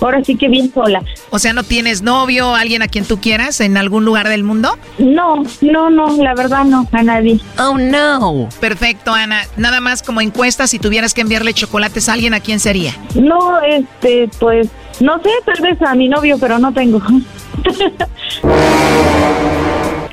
Ahora 0.00 0.22
sí 0.24 0.36
que 0.36 0.48
bien 0.48 0.72
sola. 0.72 1.02
O 1.30 1.38
sea, 1.38 1.52
¿no 1.52 1.62
tienes 1.62 2.02
novio, 2.02 2.54
alguien 2.54 2.82
a 2.82 2.88
quien 2.88 3.04
tú 3.04 3.20
quieras 3.20 3.60
en 3.60 3.76
algún 3.76 4.04
lugar 4.04 4.28
del 4.28 4.44
mundo? 4.44 4.78
No, 4.98 5.42
no, 5.60 5.90
no, 5.90 6.16
la 6.22 6.34
verdad 6.34 6.64
no, 6.64 6.88
a 6.92 7.02
nadie. 7.02 7.40
Oh, 7.58 7.76
no. 7.78 8.48
Perfecto, 8.60 9.12
Ana. 9.12 9.42
Nada 9.56 9.80
más 9.80 10.02
como 10.02 10.20
encuesta, 10.20 10.66
si 10.66 10.78
tuvieras 10.78 11.14
que 11.14 11.22
enviarle 11.22 11.52
chocolates 11.52 12.08
a 12.08 12.12
alguien, 12.14 12.34
¿a 12.34 12.40
quién 12.40 12.60
sería? 12.60 12.94
No, 13.14 13.60
este, 13.60 14.28
pues, 14.38 14.68
no 15.00 15.20
sé, 15.22 15.30
tal 15.44 15.62
vez 15.62 15.80
a 15.82 15.94
mi 15.94 16.08
novio, 16.08 16.36
pero 16.38 16.58
no 16.58 16.72
tengo. 16.72 17.00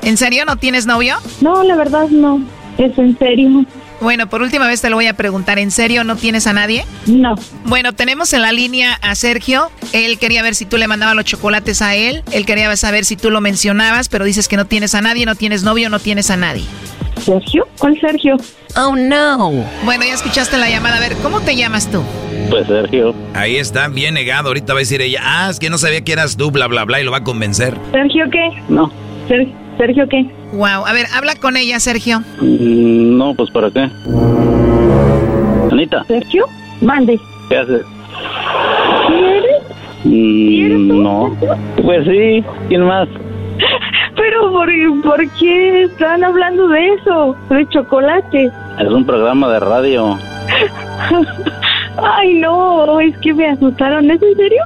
¿En 0.02 0.16
serio 0.16 0.44
no 0.44 0.56
tienes 0.56 0.86
novio? 0.86 1.16
No, 1.40 1.62
la 1.62 1.76
verdad 1.76 2.08
no. 2.10 2.40
Es 2.78 2.96
en 2.98 3.18
serio. 3.18 3.64
Bueno, 4.00 4.28
por 4.28 4.42
última 4.42 4.66
vez 4.66 4.80
te 4.82 4.90
lo 4.90 4.96
voy 4.96 5.06
a 5.06 5.14
preguntar. 5.14 5.58
¿En 5.58 5.70
serio 5.70 6.04
no 6.04 6.16
tienes 6.16 6.46
a 6.46 6.52
nadie? 6.52 6.84
No. 7.06 7.34
Bueno, 7.64 7.92
tenemos 7.94 8.32
en 8.32 8.42
la 8.42 8.52
línea 8.52 8.94
a 9.02 9.14
Sergio. 9.14 9.70
Él 9.92 10.18
quería 10.18 10.42
ver 10.42 10.54
si 10.54 10.66
tú 10.66 10.76
le 10.76 10.86
mandabas 10.86 11.14
los 11.16 11.24
chocolates 11.24 11.80
a 11.82 11.94
él. 11.94 12.22
Él 12.32 12.44
quería 12.46 12.74
saber 12.76 13.04
si 13.04 13.16
tú 13.16 13.30
lo 13.30 13.40
mencionabas, 13.40 14.08
pero 14.08 14.24
dices 14.24 14.48
que 14.48 14.56
no 14.56 14.66
tienes 14.66 14.94
a 14.94 15.00
nadie, 15.00 15.24
no 15.26 15.34
tienes 15.34 15.62
novio, 15.62 15.88
no 15.88 15.98
tienes 15.98 16.30
a 16.30 16.36
nadie. 16.36 16.64
¿Sergio? 17.24 17.66
¿Cuál 17.78 17.98
Sergio? 18.00 18.36
Oh, 18.76 18.94
no. 18.94 19.50
Bueno, 19.84 20.04
ya 20.04 20.14
escuchaste 20.14 20.58
la 20.58 20.68
llamada. 20.68 20.96
A 20.98 21.00
ver, 21.00 21.14
¿cómo 21.22 21.40
te 21.40 21.56
llamas 21.56 21.90
tú? 21.90 22.02
Pues 22.50 22.66
Sergio. 22.66 23.14
Ahí 23.34 23.56
está, 23.56 23.88
bien 23.88 24.14
negado. 24.14 24.48
Ahorita 24.48 24.74
va 24.74 24.78
a 24.78 24.82
decir 24.82 25.00
ella, 25.00 25.20
ah, 25.24 25.48
es 25.50 25.58
que 25.58 25.70
no 25.70 25.78
sabía 25.78 26.02
que 26.02 26.12
eras 26.12 26.36
tú, 26.36 26.50
bla, 26.50 26.66
bla, 26.68 26.84
bla, 26.84 27.00
y 27.00 27.04
lo 27.04 27.10
va 27.10 27.18
a 27.18 27.24
convencer. 27.24 27.76
¿Sergio 27.92 28.26
qué? 28.30 28.48
No. 28.68 28.92
Ser- 29.26 29.48
¿Sergio 29.78 30.06
qué? 30.08 30.24
Wow. 30.56 30.86
A 30.86 30.92
ver, 30.92 31.06
habla 31.14 31.34
con 31.36 31.56
ella, 31.56 31.78
Sergio. 31.80 32.20
Mm, 32.40 33.16
No, 33.18 33.34
pues 33.34 33.50
¿para 33.50 33.70
qué? 33.70 33.88
Anita, 35.70 36.02
¿Sergio? 36.04 36.46
Mande. 36.80 37.18
¿qué 37.48 37.56
haces? 37.58 37.82
¿Quieres? 39.08 39.62
Mm, 40.04 41.02
no. 41.02 41.36
Pues 41.82 42.04
sí, 42.06 42.44
¿quién 42.68 42.82
más? 42.84 43.08
Pero 44.16 44.50
¿por, 44.52 44.68
¿por 45.02 45.30
qué 45.38 45.82
están 45.84 46.24
hablando 46.24 46.68
de 46.68 46.94
eso? 46.94 47.36
De 47.50 47.68
chocolate. 47.68 48.50
Es 48.80 48.88
un 48.88 49.04
programa 49.04 49.48
de 49.50 49.60
radio. 49.60 50.18
Ay, 51.98 52.34
no, 52.40 52.98
es 53.00 53.16
que 53.18 53.34
me 53.34 53.46
asustaron. 53.48 54.10
¿Es 54.10 54.22
en 54.22 54.36
serio? 54.36 54.62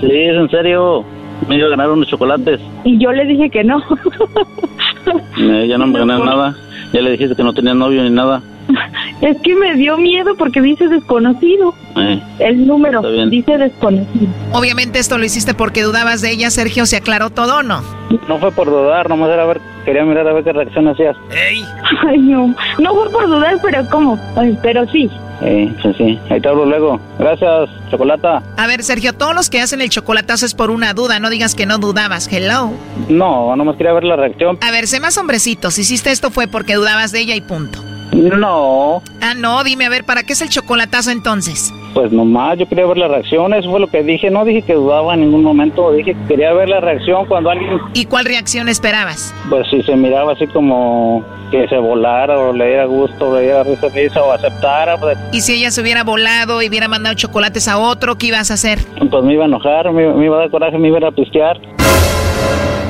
Sí, 0.00 0.06
es 0.10 0.36
en 0.36 0.48
serio. 0.50 1.04
Me 1.48 1.56
iba 1.56 1.66
a 1.66 1.70
ganar 1.70 1.90
unos 1.90 2.08
chocolates. 2.08 2.60
Y 2.84 2.98
yo 2.98 3.12
le 3.12 3.24
dije 3.24 3.50
que 3.50 3.64
no. 3.64 3.82
Eh, 5.36 5.66
ya 5.68 5.78
no 5.78 5.86
me 5.86 5.98
gané 5.98 6.18
nada. 6.18 6.56
Ya 6.92 7.00
le 7.00 7.10
dijiste 7.12 7.34
que 7.34 7.42
no 7.42 7.52
tenía 7.52 7.74
novio 7.74 8.02
ni 8.02 8.10
nada. 8.10 8.40
es 9.20 9.36
que 9.42 9.54
me 9.54 9.74
dio 9.74 9.98
miedo 9.98 10.34
porque 10.36 10.60
dice 10.60 10.88
desconocido. 10.88 11.74
Eh, 11.96 12.20
El 12.38 12.66
número 12.66 13.02
dice 13.28 13.58
desconocido. 13.58 14.28
Obviamente 14.52 14.98
esto 14.98 15.18
lo 15.18 15.24
hiciste 15.24 15.54
porque 15.54 15.82
dudabas 15.82 16.22
de 16.22 16.30
ella, 16.30 16.50
Sergio. 16.50 16.86
¿Se 16.86 16.96
aclaró 16.96 17.30
todo 17.30 17.58
o 17.58 17.62
no? 17.62 17.82
no 18.28 18.38
fue 18.38 18.52
por 18.52 18.68
dudar, 18.68 19.08
nomás 19.08 19.30
era 19.30 19.44
ver, 19.44 19.60
quería 19.84 20.04
mirar 20.04 20.28
a 20.28 20.32
ver 20.32 20.44
qué 20.44 20.52
reacción 20.52 20.86
hacías. 20.88 21.16
¡Ey! 21.30 21.64
Ay, 22.06 22.18
no. 22.18 22.54
No 22.78 22.94
fue 22.94 23.10
por 23.10 23.26
dudar, 23.26 23.56
pero 23.62 23.84
¿cómo? 23.90 24.18
Ay, 24.36 24.56
pero 24.62 24.86
sí. 24.88 25.10
Eh, 25.42 25.72
sí, 25.82 25.92
sí. 25.98 26.18
Ahí 26.30 26.40
te 26.40 26.48
hablo 26.48 26.64
luego. 26.64 27.00
Gracias, 27.18 27.68
Chocolata. 27.90 28.42
A 28.56 28.66
ver, 28.66 28.82
Sergio, 28.82 29.12
todos 29.12 29.34
los 29.34 29.50
que 29.50 29.60
hacen 29.60 29.80
el 29.80 29.90
chocolatazo 29.90 30.46
es 30.46 30.54
por 30.54 30.70
una 30.70 30.94
duda. 30.94 31.18
No 31.18 31.30
digas 31.30 31.54
que 31.54 31.66
no 31.66 31.78
dudabas. 31.78 32.32
Hello. 32.32 32.72
No, 33.08 33.54
nomás 33.56 33.76
quería 33.76 33.92
ver 33.92 34.04
la 34.04 34.16
reacción. 34.16 34.58
A 34.60 34.70
ver, 34.70 34.86
sé 34.86 35.00
más 35.00 35.18
hombrecito. 35.18 35.70
Si 35.70 35.82
hiciste 35.82 36.10
esto 36.10 36.30
fue 36.30 36.46
porque 36.46 36.74
dudabas 36.74 37.12
de 37.12 37.20
ella 37.20 37.34
y 37.34 37.40
punto. 37.40 37.82
No, 38.12 39.02
Ah, 39.20 39.34
no, 39.34 39.64
dime, 39.64 39.86
a 39.86 39.88
ver, 39.88 40.04
¿para 40.04 40.22
qué 40.22 40.34
es 40.34 40.42
el 40.42 40.48
chocolatazo 40.48 41.10
entonces? 41.10 41.72
pues 41.94 42.10
nomás 42.10 42.58
yo 42.58 42.66
quería 42.68 42.86
ver 42.86 42.98
la 42.98 43.06
reacción. 43.06 43.54
Eso 43.54 43.70
fue 43.70 43.78
lo 43.78 43.86
que 43.86 44.02
dije. 44.02 44.28
No 44.28 44.44
dije 44.44 44.62
que 44.62 44.74
dudaba 44.74 45.14
en 45.14 45.20
ningún 45.20 45.44
momento. 45.44 45.92
Dije 45.92 46.12
que 46.14 46.26
quería 46.26 46.52
ver 46.52 46.68
la 46.68 46.80
reacción 46.80 47.24
cuando 47.26 47.50
alguien, 47.50 47.78
¿Y 47.92 48.06
cuál 48.06 48.24
reacción 48.24 48.68
esperabas? 48.68 49.32
pues 49.48 49.68
si 49.70 49.80
se 49.82 49.94
miraba 49.94 50.32
así 50.32 50.46
como 50.48 51.24
que 51.52 51.68
se 51.68 51.78
volara 51.78 52.36
o 52.36 52.52
le 52.52 52.66
diera 52.66 52.86
gusto, 52.86 53.32
le 53.36 53.42
diera 53.42 53.62
risa, 53.62 53.88
risa 53.94 54.22
o 54.24 54.32
aceptara, 54.32 54.96
pues, 54.98 55.16
¿Y 55.32 55.40
si 55.42 55.54
ella 55.54 55.70
se 55.70 55.82
hubiera 55.82 56.02
volado 56.02 56.60
y 56.62 56.68
hubiera 56.68 56.88
mandado 56.88 57.14
chocolates 57.14 57.68
a 57.68 57.78
otro, 57.78 58.16
qué 58.18 58.26
ibas 58.26 58.50
a 58.50 58.54
hacer? 58.54 58.80
pues 59.08 59.22
me 59.22 59.34
iba 59.34 59.44
a 59.44 59.46
enojar, 59.46 59.92
me, 59.92 60.12
me 60.14 60.24
iba 60.24 60.36
a 60.36 60.40
dar 60.40 60.50
coraje, 60.50 60.76
me 60.78 60.88
iba 60.88 60.98
a 61.06 61.12
pistear. 61.12 61.60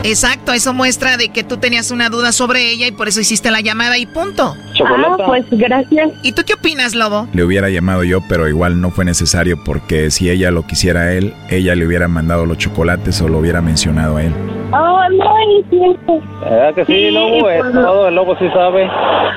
Exacto, 0.05 0.53
eso 0.53 0.75
muestra 0.75 1.17
de 1.17 1.31
que 1.31 1.45
tú 1.45 1.57
tenías 1.57 1.91
una 1.91 2.11
duda 2.11 2.31
sobre 2.33 2.71
ella 2.71 2.87
y 2.87 2.93
por 2.93 3.09
eso 3.09 3.21
hiciste 3.21 3.51
la 3.51 3.61
llamada 3.63 3.97
y 3.97 4.05
punto. 4.05 4.55
Chocolata. 4.75 5.17
Ah, 5.25 5.27
pues 5.27 5.45
gracias. 5.51 6.11
¿Y 6.23 6.33
tú 6.33 6.43
qué 6.47 6.55
opinas, 6.55 6.95
Lobo? 6.95 7.27
Le 7.33 7.43
hubiera 7.43 7.71
llamado 7.71 8.05
yo, 8.05 8.21
pero 8.29 8.47
igual 8.47 8.81
no 8.83 8.91
fue 8.91 9.07
necesario 9.07 9.57
porque 9.65 10.11
si 10.11 10.29
ella 10.29 10.51
lo 10.51 10.67
quisiera 10.67 11.01
a 11.03 11.13
él, 11.13 11.33
ella 11.49 11.75
le 11.75 11.87
hubiera 11.87 12.07
mandado 12.07 12.45
los 12.45 12.59
chocolates 12.59 13.21
o 13.23 13.29
lo 13.29 13.39
hubiera 13.39 13.63
mencionado 13.63 14.19
a 14.19 14.25
él. 14.25 14.35
Oh, 14.73 15.01
no, 15.11 15.35
es 15.61 15.67
cierto. 15.71 16.21
¿Verdad 16.41 16.75
que 16.75 16.85
sí, 16.87 16.93
Sí, 16.93 17.11
Lobo? 17.11 17.49
Es 17.49 17.61
pues- 17.63 17.73
todo, 17.73 18.09
el 18.09 18.15
Lobo 18.15 18.37
sí 18.39 18.47
sabe. 18.53 18.87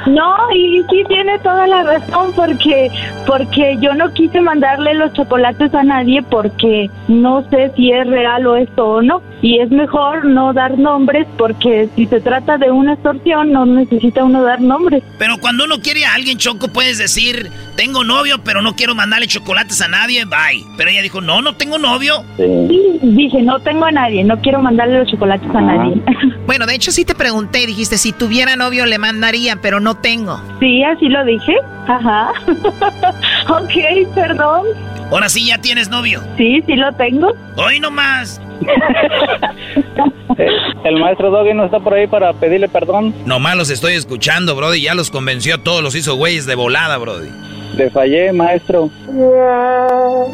No, 0.08 0.36
y 0.54 0.82
sí 0.90 1.04
tiene 1.08 1.38
toda 1.40 1.68
la 1.68 1.84
razón 1.84 2.32
porque 2.36 2.90
porque 3.26 3.78
yo 3.82 3.94
no 3.94 4.12
quise 4.14 4.40
mandarle 4.42 4.94
los 4.96 5.14
chocolates 5.14 5.74
a 5.76 5.84
nadie 5.84 6.24
porque 6.24 6.90
no 7.08 7.44
sé 7.50 7.72
si 7.76 7.92
es 7.92 8.08
real 8.08 8.48
o 8.48 8.56
esto 8.56 8.86
o 8.88 9.02
no. 9.02 9.22
Y 9.42 9.60
es 9.60 9.70
mejor 9.70 10.26
no 10.26 10.54
dar 10.58 10.78
nombres 10.78 11.28
porque 11.38 11.88
si 11.96 12.08
se 12.08 12.20
trata 12.20 12.58
de 12.58 12.72
una 12.72 12.94
extorsión 12.94 13.52
no 13.52 13.66
necesita 13.66 14.24
uno 14.24 14.42
dar 14.42 14.60
nombres. 14.60 15.04
Pero 15.20 15.38
cuando 15.40 15.66
uno 15.66 15.80
quiere 15.80 16.04
a 16.06 16.16
alguien, 16.16 16.40
Choco, 16.40 16.68
puedes 16.68 16.98
decir, 16.98 17.52
tengo 17.76 18.04
novio, 18.04 18.40
pero 18.44 18.64
no 18.64 18.76
quiero 18.76 18.96
mandarle 18.96 19.28
chocolates 19.28 19.82
a 19.82 19.88
nadie, 19.88 20.26
bye. 20.26 20.66
Pero 20.78 20.90
ella 20.90 21.04
dijo, 21.04 21.22
no, 21.22 21.44
no 21.44 21.56
tengo 21.56 21.78
novio. 21.78 22.24
Sí, 22.38 23.00
dije, 23.04 23.44
no 23.44 23.60
tengo 23.60 23.86
a 23.86 23.92
nadie, 23.92 24.24
no 24.24 24.42
quiero 24.42 24.62
mandarle 24.62 25.00
los 25.00 25.10
chocolates 25.10 25.50
a 25.56 25.62
nadie. 25.62 26.02
Bueno, 26.48 26.66
de 26.66 26.76
hecho 26.76 26.94
sí 26.94 27.04
te 27.04 27.14
pregunté, 27.14 27.68
dijiste, 27.68 27.98
si 27.98 28.14
tuviera 28.14 28.56
novio 28.56 28.86
le 28.86 28.98
mandaría, 28.98 29.58
pero 29.58 29.82
no 29.82 29.98
tengo. 29.98 30.42
Sí, 30.62 30.82
así 30.82 31.10
lo 31.10 31.26
dije. 31.26 31.54
Ajá. 31.88 32.32
ok, 33.50 34.14
perdón. 34.16 34.66
Ahora 35.12 35.28
sí 35.28 35.46
ya 35.46 35.58
tienes 35.58 35.90
novio. 35.90 36.24
Sí, 36.38 36.64
sí 36.66 36.76
lo 36.78 36.94
tengo. 36.94 37.34
Hoy 37.58 37.82
nomás. 37.82 38.42
El 40.84 41.00
maestro 41.00 41.32
Doggy 41.32 41.54
no 41.54 41.66
está 41.66 41.80
por 41.80 41.94
ahí 41.94 42.08
para 42.08 42.34
pedirle 42.34 42.68
perdón. 42.68 43.14
Nomás 43.26 43.56
los 43.56 43.70
estoy 43.70 43.94
escuchando, 43.94 44.56
Brody. 44.56 44.82
Ya 44.82 44.94
los 44.94 45.10
convenció 45.10 45.56
a 45.56 45.58
todos, 45.58 45.84
los 45.84 45.96
hizo 45.96 46.16
güeyes 46.16 46.46
de 46.46 46.56
volada, 46.56 46.98
Brody. 46.98 47.30
Le 47.76 47.90
fallé, 47.90 48.32
maestro. 48.34 48.90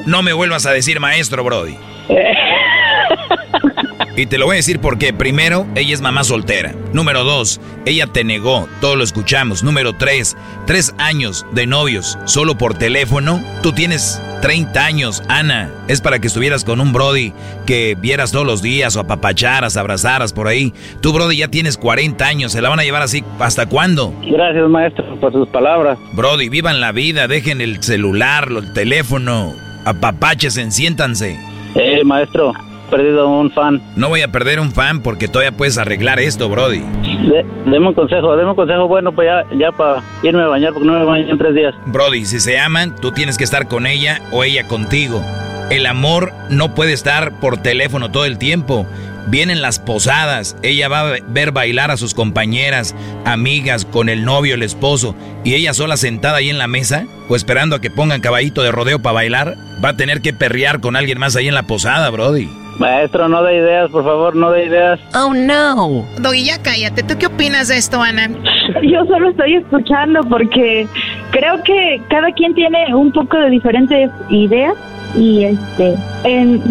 No 0.06 0.22
me 0.22 0.34
vuelvas 0.34 0.66
a 0.66 0.72
decir 0.72 1.00
maestro, 1.00 1.44
Brody. 1.44 1.78
Y 4.16 4.28
te 4.28 4.38
lo 4.38 4.46
voy 4.46 4.56
a 4.56 4.58
decir 4.58 4.80
porque, 4.80 5.12
primero, 5.12 5.66
ella 5.76 5.94
es 5.94 6.02
mamá 6.02 6.24
soltera. 6.24 6.76
Número 6.94 7.24
dos, 7.24 7.60
ella 7.86 8.06
te 8.06 8.24
negó, 8.24 8.68
todo 8.80 8.96
lo 8.96 9.04
escuchamos. 9.04 9.64
Número 9.64 9.94
tres, 9.94 10.38
tres 10.68 10.94
años 11.00 11.46
de 11.52 11.66
novios, 11.66 12.20
solo 12.26 12.56
por 12.56 12.78
teléfono. 12.78 13.44
Tú 13.64 13.72
tienes 13.72 14.22
30 14.44 14.86
años, 14.86 15.24
Ana. 15.30 15.72
Es 15.88 16.00
para 16.00 16.20
que 16.20 16.28
estuvieras 16.28 16.64
con 16.64 16.80
un 16.80 16.94
Brody 16.94 17.34
que 17.66 17.96
vieras 18.00 18.32
todos 18.32 18.46
los 18.46 18.62
días 18.62 18.96
o 18.96 19.00
apapacharas, 19.00 19.78
abrazaras 19.78 20.32
por 20.32 20.48
ahí. 20.48 20.74
Tú, 21.02 21.12
Brody, 21.12 21.38
ya 21.38 21.48
tienes 21.48 21.78
40 21.78 22.24
años, 22.24 22.52
¿se 22.52 22.62
la 22.62 22.70
van 22.70 22.80
a 22.80 22.84
llevar 22.84 23.02
así 23.02 23.24
hasta 23.40 23.66
cuándo? 23.66 24.14
Gracias, 24.30 24.70
maestro, 24.70 25.20
por 25.20 25.32
sus 25.32 25.48
palabras. 25.48 25.98
Brody, 26.14 26.50
vivan 26.50 26.82
la 26.82 26.92
vida, 26.92 27.28
dejen 27.28 27.62
el 27.62 27.82
celular, 27.82 28.50
el 28.50 28.74
teléfono, 28.74 29.54
apapáchese, 29.86 30.70
siéntanse. 30.70 31.40
Eh, 31.76 32.04
maestro, 32.04 32.54
perdido 32.98 33.28
un 33.28 33.52
fan. 33.52 33.82
No 33.96 34.10
voy 34.10 34.22
a 34.22 34.28
perder 34.28 34.60
un 34.60 34.72
fan 34.72 35.02
porque 35.02 35.28
todavía 35.28 35.52
puedes 35.52 35.78
arreglar 35.78 36.20
esto, 36.20 36.48
Brody. 36.50 36.80
De- 36.80 37.46
deme 37.66 37.88
un 37.88 37.94
consejo, 37.94 38.36
deme 38.38 38.52
un 38.52 38.56
consejo 38.56 38.88
bueno 38.88 39.12
pues 39.14 39.28
ya, 39.28 39.58
ya 39.58 39.72
para 39.72 40.02
irme 40.22 40.44
a 40.44 40.48
bañar 40.48 40.74
porque 40.74 40.88
no 40.88 40.94
me 41.00 41.04
baño 41.06 41.28
en 41.30 41.38
tres 41.38 41.56
días. 41.56 41.74
Brody, 41.88 42.26
si 42.26 42.40
se 42.40 42.60
aman, 42.60 42.96
tú 42.96 43.12
tienes 43.12 43.38
que 43.38 43.44
estar 43.44 43.68
con 43.68 43.88
ella 43.88 44.20
o 44.32 44.44
ella 44.44 44.68
contigo. 44.68 45.22
El 45.70 45.86
amor 45.86 46.32
no 46.50 46.76
puede 46.76 46.94
estar 46.94 47.40
por 47.40 47.58
teléfono 47.58 48.12
todo 48.12 48.26
el 48.26 48.38
tiempo. 48.38 48.86
Vienen 49.28 49.62
las 49.62 49.80
posadas, 49.80 50.58
ella 50.64 50.90
va 50.90 51.00
a 51.02 51.18
ver 51.28 51.52
bailar 51.52 51.92
a 51.92 51.98
sus 51.98 52.14
compañeras, 52.14 52.96
amigas, 53.26 53.86
con 53.86 54.10
el 54.10 54.26
novio, 54.26 54.56
el 54.56 54.64
esposo, 54.64 55.16
y 55.44 55.56
ella 55.56 55.74
sola 55.74 55.98
sentada 55.98 56.38
ahí 56.38 56.50
en 56.50 56.58
la 56.58 56.68
mesa, 56.68 57.06
o 57.30 57.36
esperando 57.36 57.76
a 57.76 57.82
que 57.82 57.90
pongan 57.90 58.22
caballito 58.22 58.62
de 58.62 58.72
rodeo 58.72 59.02
para 59.02 59.14
bailar, 59.14 59.56
va 59.84 59.90
a 59.90 59.98
tener 59.98 60.22
que 60.22 60.34
perrear 60.34 60.82
con 60.82 60.96
alguien 60.96 61.20
más 61.20 61.36
ahí 61.36 61.48
en 61.48 61.56
la 61.56 61.64
posada, 61.64 62.10
Brody. 62.10 62.50
Maestro, 62.80 63.30
no 63.30 63.44
de 63.44 63.58
ideas, 63.58 63.90
por 63.92 64.04
favor, 64.04 64.36
no 64.36 64.52
de 64.52 64.66
ideas. 64.66 65.00
Oh, 65.16 65.34
no. 65.34 66.06
Doggy, 66.20 66.46
ya 66.46 66.62
cállate. 66.62 67.04
¿Tú 67.04 67.18
qué 67.20 67.28
opinas 67.28 67.68
de 67.68 67.78
esto, 67.78 68.02
Ana? 68.02 68.30
Yo 68.82 69.06
solo 69.06 69.30
estoy 69.30 69.56
escuchando 69.56 70.22
porque 70.28 70.88
creo 71.32 71.62
que 71.64 72.02
cada 72.10 72.32
quien 72.32 72.54
tiene 72.56 72.94
un 72.96 73.12
poco 73.12 73.38
de 73.38 73.50
diferentes 73.52 74.10
ideas 74.30 74.74
y 75.16 75.44
este, 75.44 75.96
en, 76.24 76.62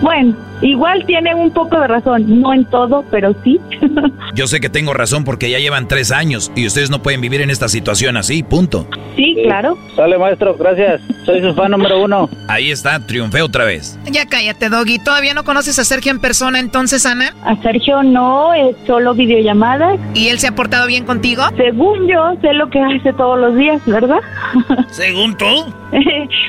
bueno, 0.00 0.34
igual 0.62 1.04
tiene 1.06 1.34
un 1.34 1.50
poco 1.50 1.78
de 1.80 1.86
razón, 1.86 2.40
no 2.40 2.52
en 2.52 2.64
todo, 2.66 3.04
pero 3.10 3.34
sí. 3.44 3.60
Yo 4.34 4.46
sé 4.46 4.60
que 4.60 4.68
tengo 4.68 4.94
razón 4.94 5.24
porque 5.24 5.50
ya 5.50 5.58
llevan 5.58 5.88
tres 5.88 6.10
años 6.12 6.50
y 6.54 6.66
ustedes 6.66 6.90
no 6.90 7.02
pueden 7.02 7.20
vivir 7.20 7.40
en 7.40 7.50
esta 7.50 7.68
situación 7.68 8.16
así, 8.16 8.42
punto. 8.42 8.86
sí, 9.16 9.36
claro. 9.44 9.76
Sale, 9.96 10.18
maestro, 10.18 10.54
gracias. 10.56 11.00
Soy 11.24 11.40
su 11.40 11.54
fan 11.54 11.70
número 11.72 12.02
uno. 12.02 12.28
Ahí 12.48 12.70
está, 12.70 12.98
triunfé 13.06 13.42
otra 13.42 13.64
vez. 13.64 13.98
Ya 14.10 14.26
cállate, 14.26 14.68
Doggy. 14.68 14.98
¿Todavía 14.98 15.34
no 15.34 15.44
conoces 15.44 15.78
a 15.78 15.84
Sergio 15.84 16.10
en 16.10 16.20
persona 16.20 16.58
entonces, 16.58 17.04
Ana? 17.06 17.34
A 17.44 17.56
Sergio 17.62 18.02
no, 18.02 18.54
es 18.54 18.76
solo 18.86 19.14
videollamadas. 19.14 19.98
¿Y 20.14 20.28
él 20.28 20.38
se 20.38 20.46
ha 20.48 20.54
portado 20.54 20.86
bien 20.86 21.04
contigo? 21.04 21.42
Según 21.56 22.06
yo, 22.08 22.34
sé 22.40 22.52
lo 22.54 22.68
que 22.70 22.80
hace 22.80 23.12
todos 23.12 23.38
los 23.38 23.56
días, 23.56 23.80
¿verdad? 23.86 24.20
Según 24.90 25.36
tú. 25.36 25.46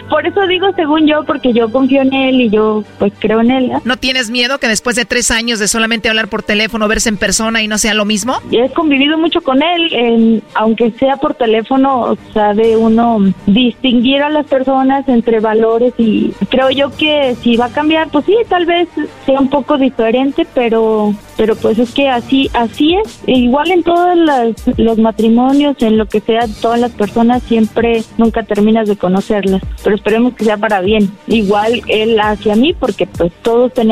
Por 0.10 0.26
eso 0.28 0.46
digo 0.48 0.68
según 0.76 1.08
yo, 1.08 1.24
porque 1.24 1.54
yo 1.54 1.72
confío 1.72 2.02
en 2.02 2.14
él 2.14 2.42
y 2.42 2.50
yo 2.50 2.84
pues 2.98 3.14
creo 3.20 3.40
en 3.40 3.52
él. 3.52 3.72
¿No 3.86 3.96
tienes 4.00 4.30
miedo 4.30 4.58
que 4.60 4.68
después 4.68 4.96
de 4.96 5.06
tres 5.06 5.30
años 5.32 5.60
de 5.60 5.68
solamente 5.68 6.10
hablar 6.10 6.28
por 6.28 6.42
teléfono, 6.44 6.88
verse 6.88 7.10
en 7.10 7.18
persona 7.18 7.62
y 7.62 7.68
no 7.68 7.78
sea 7.78 7.94
lo 7.94 8.06
mismo? 8.06 8.38
He 8.52 8.70
convivido 8.72 9.18
mucho 9.18 9.42
con 9.42 9.62
él, 9.62 10.42
aunque 10.56 10.92
sea 10.92 11.18
por 11.18 11.36
teléfono, 11.36 12.18
sabe 12.34 12.76
uno 12.78 13.20
distinguir 13.46 14.22
a 14.22 14.30
las 14.30 14.46
personas 14.48 15.08
entre 15.10 15.40
valores 15.40 15.94
y 15.98 16.32
creo 16.50 16.70
yo 16.70 16.90
que 16.96 17.36
si 17.42 17.58
va 17.58 17.66
a 17.66 17.70
cambiar, 17.70 18.10
pues 18.10 18.26
sí, 18.26 18.36
tal 18.48 18.66
vez 18.66 18.88
sea 19.26 19.40
un 19.40 19.50
poco 19.50 19.78
diferente, 19.78 20.48
pero 20.54 21.14
pero 21.38 21.56
pues 21.56 21.80
es 21.80 21.92
que 21.94 22.10
así 22.10 22.50
así 22.54 22.96
es. 22.96 23.20
E 23.26 23.32
igual 23.32 23.72
en 23.72 23.84
todos 23.84 24.18
las- 24.18 24.78
los 24.78 24.98
matrimonios, 24.98 25.76
en 25.82 25.98
lo 25.98 26.06
que 26.06 26.20
sea, 26.20 26.42
todas 26.62 26.80
las 26.82 26.92
personas 26.92 27.42
siempre 27.44 28.04
nunca 28.18 28.44
terminas 28.44 28.88
de 28.90 28.98
conocerlas, 28.98 29.62
pero 29.84 29.96
esperemos 29.96 30.34
que 30.36 30.44
sea 30.46 30.58
para 30.58 30.82
bien. 30.82 31.10
Igual 31.28 31.82
él 31.88 32.20
hacia 32.20 32.56
mí, 32.56 32.74
porque 32.74 33.08
pues 33.08 33.32
todos 33.42 33.74
tenemos 33.74 33.89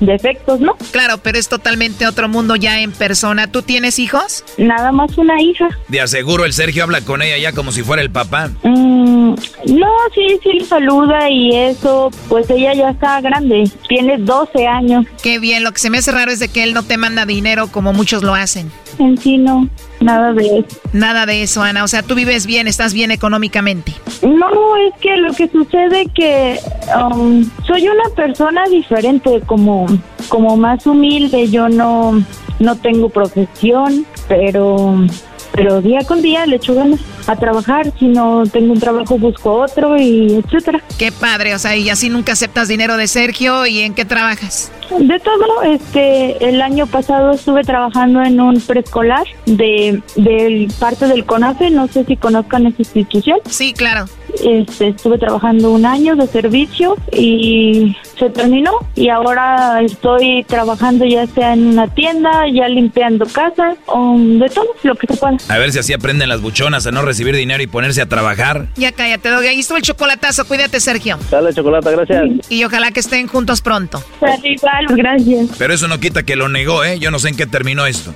defectos, 0.00 0.60
¿no? 0.60 0.76
Claro, 0.90 1.18
pero 1.18 1.38
es 1.38 1.48
totalmente 1.48 2.06
otro 2.06 2.28
mundo 2.28 2.56
ya 2.56 2.80
en 2.80 2.92
persona. 2.92 3.50
¿Tú 3.50 3.62
tienes 3.62 3.98
hijos? 3.98 4.44
Nada 4.58 4.92
más 4.92 5.16
una 5.18 5.40
hija. 5.40 5.68
De 5.88 6.00
aseguro 6.00 6.44
el 6.44 6.52
Sergio 6.52 6.84
habla 6.84 7.00
con 7.00 7.22
ella 7.22 7.38
ya 7.38 7.52
como 7.52 7.72
si 7.72 7.82
fuera 7.82 8.02
el 8.02 8.10
papá. 8.10 8.50
Mm, 8.62 9.34
no, 9.66 9.88
sí, 10.14 10.40
sí 10.42 10.52
le 10.52 10.64
saluda 10.64 11.30
y 11.30 11.56
eso, 11.56 12.10
pues 12.28 12.48
ella 12.50 12.74
ya 12.74 12.90
está 12.90 13.20
grande, 13.20 13.70
tiene 13.88 14.18
12 14.18 14.66
años. 14.66 15.06
Qué 15.22 15.38
bien, 15.38 15.64
lo 15.64 15.72
que 15.72 15.78
se 15.78 15.90
me 15.90 15.98
hace 15.98 16.12
raro 16.12 16.30
es 16.30 16.38
de 16.38 16.48
que 16.48 16.62
él 16.62 16.74
no 16.74 16.82
te 16.82 16.96
manda 16.96 17.26
dinero 17.26 17.68
como 17.68 17.92
muchos 17.92 18.22
lo 18.22 18.34
hacen. 18.34 18.70
En 18.98 19.16
sí 19.16 19.38
no, 19.38 19.68
nada 20.00 20.32
de 20.32 20.58
eso. 20.58 20.80
Nada 20.92 21.26
de 21.26 21.42
eso, 21.42 21.62
Ana. 21.62 21.84
O 21.84 21.88
sea, 21.88 22.02
tú 22.02 22.14
vives 22.14 22.46
bien, 22.46 22.66
estás 22.66 22.94
bien 22.94 23.10
económicamente. 23.10 23.92
No, 24.22 24.76
es 24.76 24.94
que 25.00 25.16
lo 25.16 25.32
que 25.32 25.48
sucede 25.48 26.06
que 26.14 26.58
um, 26.96 27.48
soy 27.66 27.88
una 27.88 28.08
persona 28.14 28.64
diferente, 28.68 29.40
como, 29.46 29.86
como 30.28 30.56
más 30.56 30.86
humilde, 30.86 31.48
yo 31.48 31.68
no, 31.68 32.22
no 32.58 32.76
tengo 32.76 33.08
profesión, 33.08 34.04
pero 34.28 35.06
pero 35.52 35.80
día 35.80 36.00
con 36.06 36.22
día 36.22 36.46
le 36.46 36.56
echo 36.56 36.74
ganas 36.74 37.00
a 37.26 37.36
trabajar. 37.36 37.92
Si 37.98 38.06
no 38.06 38.44
tengo 38.46 38.72
un 38.72 38.80
trabajo, 38.80 39.18
busco 39.18 39.52
otro 39.52 39.96
y 39.96 40.42
etcétera. 40.44 40.82
Qué 40.98 41.12
padre, 41.12 41.54
o 41.54 41.58
sea, 41.58 41.76
y 41.76 41.90
así 41.90 42.08
nunca 42.08 42.32
aceptas 42.32 42.68
dinero 42.68 42.96
de 42.96 43.08
Sergio. 43.08 43.66
¿Y 43.66 43.80
en 43.80 43.94
qué 43.94 44.04
trabajas? 44.04 44.70
De 44.98 45.20
todo, 45.20 45.62
este, 45.62 46.48
el 46.48 46.60
año 46.60 46.86
pasado 46.86 47.32
estuve 47.32 47.62
trabajando 47.62 48.22
en 48.22 48.40
un 48.40 48.60
preescolar 48.60 49.24
de, 49.46 50.02
del 50.16 50.72
parte 50.80 51.06
del 51.06 51.24
CONAFE, 51.24 51.70
no 51.70 51.86
sé 51.86 52.04
si 52.04 52.16
conozcan 52.16 52.66
esa 52.66 52.78
institución. 52.78 53.38
Sí, 53.48 53.72
claro. 53.72 54.06
Este, 54.42 54.88
estuve 54.88 55.18
trabajando 55.18 55.70
un 55.70 55.86
año 55.86 56.16
de 56.16 56.26
servicio 56.26 56.96
y 57.12 57.96
se 58.18 58.30
terminó 58.30 58.72
y 58.94 59.08
ahora 59.08 59.80
estoy 59.82 60.44
trabajando 60.46 61.04
ya 61.04 61.26
sea 61.26 61.54
en 61.54 61.68
una 61.68 61.88
tienda, 61.88 62.44
ya 62.52 62.68
limpiando 62.68 63.26
casas, 63.26 63.76
o 63.86 64.16
de 64.18 64.48
todo 64.48 64.66
lo 64.82 64.94
que 64.94 65.06
se 65.06 65.16
pueda. 65.16 65.36
A 65.48 65.58
ver 65.58 65.72
si 65.72 65.78
así 65.78 65.92
aprenden 65.92 66.28
las 66.28 66.40
buchonas 66.40 66.86
a 66.86 66.92
no 66.92 67.02
recibir 67.02 67.34
dinero 67.34 67.62
y 67.62 67.66
ponerse 67.66 68.02
a 68.02 68.06
trabajar. 68.06 68.66
Ya 68.76 68.92
cállate, 68.92 69.28
Doggy. 69.28 69.48
Ahí 69.48 69.60
estuvo 69.60 69.78
el 69.78 69.82
chocolatazo. 69.82 70.46
Cuídate, 70.46 70.80
Sergio. 70.80 71.18
Dale, 71.30 71.52
chocolate, 71.54 71.90
gracias. 71.90 72.50
Y 72.50 72.64
ojalá 72.64 72.90
que 72.90 73.00
estén 73.00 73.26
juntos 73.26 73.60
pronto. 73.60 74.02
Igual, 74.42 74.86
gracias. 74.90 75.48
Pero 75.58 75.74
eso 75.74 75.88
no 75.88 75.98
quita 75.98 76.22
que 76.22 76.36
lo 76.36 76.48
negó, 76.48 76.84
¿eh? 76.84 76.98
Yo 76.98 77.10
no 77.10 77.18
sé 77.18 77.30
en 77.30 77.36
qué 77.36 77.46
terminó 77.46 77.86
esto. 77.86 78.14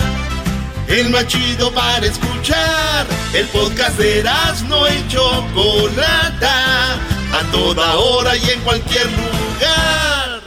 El 0.91 1.09
más 1.09 1.25
chido 1.25 1.73
para 1.73 2.05
escuchar. 2.05 3.07
El 3.33 3.47
podcast 3.47 3.97
de 3.97 4.19
Erasno 4.19 4.89
y 4.89 5.07
Chocolata. 5.07 6.95
A 7.31 7.49
toda 7.49 7.95
hora 7.95 8.35
y 8.35 8.49
en 8.49 8.59
cualquier 8.59 9.05
lugar. 9.05 10.41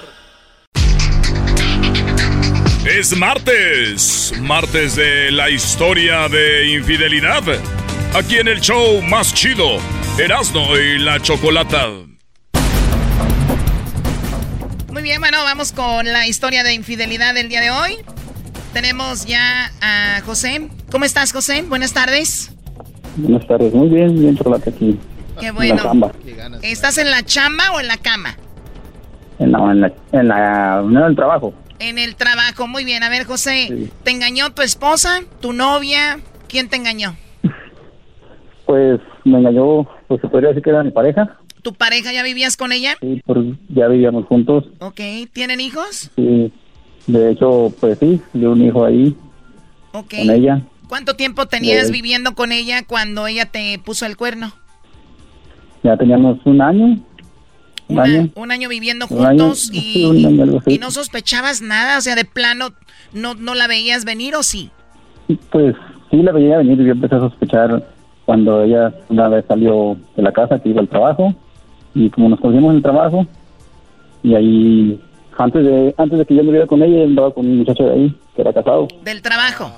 Es 2.85 3.17
martes, 3.17 4.35
martes 4.39 4.97
de 4.97 5.31
la 5.31 5.49
historia 5.49 6.29
de 6.29 6.75
infidelidad. 6.75 7.43
Aquí 8.15 8.37
en 8.37 8.49
el 8.49 8.61
show 8.61 9.01
más 9.01 9.33
chido, 9.33 9.79
Erasno 10.19 10.79
y 10.79 10.99
la 10.99 11.21
Chocolata. 11.21 11.89
Muy 14.93 15.03
bien, 15.03 15.21
bueno, 15.21 15.43
vamos 15.43 15.73
con 15.73 16.05
la 16.05 16.27
historia 16.27 16.63
de 16.63 16.75
infidelidad 16.75 17.33
del 17.33 17.49
día 17.49 17.63
de 17.63 17.71
hoy. 17.71 17.97
Tenemos 18.75 19.25
ya 19.25 19.71
a 19.81 20.21
José. 20.27 20.69
¿Cómo 20.91 21.05
estás, 21.05 21.33
José? 21.33 21.63
Buenas 21.63 21.95
tardes. 21.95 22.53
Buenas 23.17 23.47
tardes, 23.47 23.73
muy 23.73 23.89
bien, 23.89 24.19
bien 24.19 24.37
chocolate 24.37 24.71
aquí. 24.71 24.99
Qué 25.39 25.47
En 25.47 25.55
bueno. 25.55 26.11
¿Estás 26.61 26.99
en 26.99 27.09
la 27.13 27.23
chamba 27.23 27.71
o 27.73 27.79
en 27.79 27.87
la 27.87 27.97
cama? 27.99 28.37
En 29.39 29.53
la, 29.53 29.59
en 29.71 29.81
la, 29.81 29.93
en 30.11 30.29
la, 30.29 30.83
no, 30.85 30.99
en 31.01 31.07
el 31.07 31.15
trabajo. 31.15 31.55
En 31.79 31.99
el 31.99 32.17
trabajo. 32.17 32.67
Muy 32.67 32.85
bien. 32.85 33.05
A 33.05 33.11
ver, 33.11 33.25
José, 33.25 33.91
¿te 34.03 34.11
engañó 34.11 34.51
tu 34.53 34.63
esposa, 34.63 35.21
tu 35.41 35.53
novia? 35.53 36.19
¿Quién 36.49 36.69
te 36.69 36.77
engañó? 36.77 37.17
Pues 38.67 38.99
me 39.27 39.39
engañó, 39.39 39.87
pues 40.09 40.23
se 40.23 40.29
podría 40.29 40.49
decir 40.49 40.63
que 40.63 40.71
era 40.71 40.83
mi 40.83 40.91
pareja. 40.91 41.37
¿Tu 41.61 41.75
pareja 41.75 42.13
ya 42.15 42.23
vivías 42.23 42.57
con 42.57 42.73
ella? 42.73 42.97
Sí, 42.99 43.21
pues 43.27 43.41
ya 43.69 43.89
vivíamos 43.89 44.25
juntos. 44.25 44.65
Ok. 44.81 45.01
¿Tienen 45.35 45.61
hijos? 45.61 46.11
Sí, 46.17 46.51
de 47.07 47.33
hecho, 47.33 47.73
pues 47.81 47.99
sí, 47.99 48.21
de 48.33 48.49
un 48.49 48.63
hijo 48.65 48.85
ahí 48.85 49.15
Ok. 49.93 50.15
con 50.19 50.31
ella. 50.31 50.63
¿Cuánto 50.89 51.15
tiempo 51.15 51.47
tenías 51.47 51.89
Eh. 51.89 51.93
viviendo 51.93 52.35
con 52.35 52.53
ella 52.53 52.85
cuando 52.87 53.27
ella 53.27 53.47
te 53.47 53.79
puso 53.79 54.07
el 54.07 54.17
cuerno? 54.17 54.53
Ya 55.83 55.97
teníamos 55.97 56.39
un 56.45 56.61
año. 56.63 56.99
Un 57.89 57.99
año. 57.99 58.31
Un 58.35 58.51
año 58.51 58.69
viviendo 58.69 59.07
año, 59.07 59.17
juntos 59.45 59.71
y, 59.73 59.81
sí, 59.81 60.25
año, 60.27 60.61
y 60.67 60.79
no 60.79 60.91
sospechabas 60.91 61.61
nada, 61.63 61.99
o 61.99 62.01
sea, 62.01 62.15
de 62.15 62.25
plano 62.25 62.71
no, 63.13 63.35
no 63.35 63.55
la 63.55 63.67
veías 63.67 64.05
venir 64.05 64.35
o 64.37 64.43
sí. 64.43 64.71
Pues 65.51 65.75
sí, 66.11 66.17
la 66.23 66.33
veía 66.33 66.59
venir 66.59 66.81
y 66.81 66.85
yo 66.87 66.93
empecé 66.93 67.15
a 67.17 67.21
sospechar 67.21 67.87
cuando 68.25 68.63
ella 68.63 68.95
una 69.11 69.29
vez 69.29 69.45
salió 69.47 69.97
de 70.17 70.23
la 70.23 70.33
casa 70.33 70.59
que 70.61 70.71
iba 70.71 70.81
al 70.81 70.89
trabajo 70.89 71.35
y 71.95 72.09
como 72.11 72.31
nos 72.31 72.41
conocimos 72.41 72.71
en 72.71 72.77
el 72.79 72.83
trabajo 72.83 73.27
y 74.23 74.35
ahí 74.35 75.01
antes 75.39 75.65
de 75.65 75.95
antes 75.99 76.19
de 76.19 76.27
que 76.27 76.35
yo 76.35 76.45
me 76.45 76.51
viera 76.53 76.67
con 76.67 76.83
ella 76.83 76.97
ella 76.97 77.05
andaba 77.05 77.33
con 77.35 77.47
un 77.47 77.59
muchacho 77.59 77.85
de 77.85 77.93
ahí 77.93 78.21
que 78.35 78.43
era 78.43 78.53
casado. 78.53 78.89
Del 79.03 79.23
trabajo. 79.23 79.71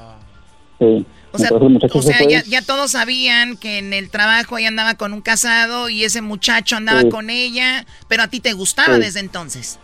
Sí. 0.78 1.04
O 1.32 1.38
sea, 1.38 1.50
o 1.52 2.00
fue. 2.02 2.26
ya, 2.30 2.42
ya 2.44 2.62
todos 2.62 2.92
sabían 2.92 3.56
que 3.58 3.78
en 3.78 3.92
el 3.92 4.10
trabajo 4.10 4.56
ella 4.56 4.68
andaba 4.68 4.94
con 4.94 5.12
un 5.12 5.20
casado 5.20 5.90
y 5.90 6.04
ese 6.04 6.22
muchacho 6.22 6.76
andaba 6.76 7.02
Sí. 7.02 7.08
con 7.10 7.28
ella, 7.28 7.84
pero 8.08 8.22
a 8.22 8.28
ti 8.28 8.40
te 8.40 8.54
gustaba 8.54 8.94
Sí. 8.94 9.00
desde 9.02 9.20
entonces. 9.20 9.78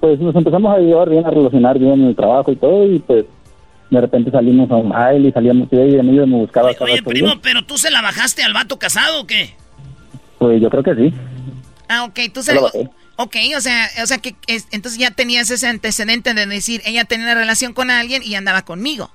Pues 0.00 0.20
nos 0.20 0.34
empezamos 0.36 0.72
a 0.76 0.78
llevar 0.78 1.10
bien, 1.10 1.26
a 1.26 1.30
relacionar 1.30 1.78
bien 1.78 1.92
en 1.94 2.04
el 2.08 2.14
trabajo 2.16 2.52
y 2.52 2.56
todo 2.56 2.86
y 2.86 3.00
pues 3.00 3.24
de 3.90 4.00
repente 4.00 4.30
salimos 4.30 4.70
a 4.70 4.76
un 4.76 4.88
baile 4.90 5.28
y 5.28 5.32
salíamos 5.32 5.68
y 5.72 5.76
ella 5.76 6.02
me 6.02 6.12
me 6.12 6.36
buscaba 6.36 6.68
Oye, 6.68 6.96
rato, 6.98 7.10
primo, 7.10 7.34
yo. 7.34 7.40
¿pero 7.42 7.64
tú 7.64 7.76
se 7.76 7.90
la 7.90 8.00
bajaste 8.00 8.42
al 8.44 8.52
vato 8.52 8.78
casado 8.78 9.22
o 9.22 9.26
qué? 9.26 9.54
Pues 10.38 10.60
yo 10.60 10.70
creo 10.70 10.82
que 10.82 10.94
sí. 10.94 11.14
Ah, 11.88 12.04
ok, 12.04 12.18
tú 12.32 12.42
se 12.42 12.54
Yo 12.54 12.68
le... 12.72 12.90
Ok, 13.16 13.36
o 13.56 13.60
sea, 13.60 13.88
o 14.02 14.06
sea 14.06 14.18
que 14.18 14.34
es- 14.46 14.66
entonces 14.72 14.98
ya 14.98 15.10
tenías 15.12 15.50
ese 15.50 15.68
antecedente 15.68 16.34
de 16.34 16.46
decir, 16.46 16.82
ella 16.84 17.04
tenía 17.04 17.26
una 17.26 17.34
relación 17.34 17.72
con 17.72 17.90
alguien 17.90 18.22
y 18.24 18.34
andaba 18.34 18.62
conmigo. 18.62 19.10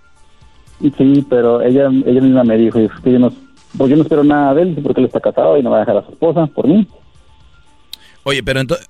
Sí, 0.98 1.26
pero 1.30 1.62
ella 1.62 1.90
ella 2.06 2.22
misma 2.22 2.44
me 2.46 2.58
dijo, 2.58 2.80
es 2.80 2.90
que 3.04 3.12
yo 3.12 3.20
no, 3.20 3.34
pues 3.78 3.90
yo 3.90 3.98
no 3.98 4.04
espero 4.04 4.24
nada 4.24 4.54
de 4.54 4.62
él 4.62 4.80
porque 4.82 5.02
él 5.02 5.08
está 5.08 5.20
casado 5.20 5.58
y 5.58 5.64
no 5.64 5.70
va 5.72 5.78
a 5.78 5.80
dejar 5.82 5.98
a 5.98 6.06
su 6.06 6.12
esposa 6.12 6.48
por 6.48 6.68
mí. 6.68 6.88
Oye, 8.24 8.44
pero 8.44 8.60
entonces, 8.62 8.88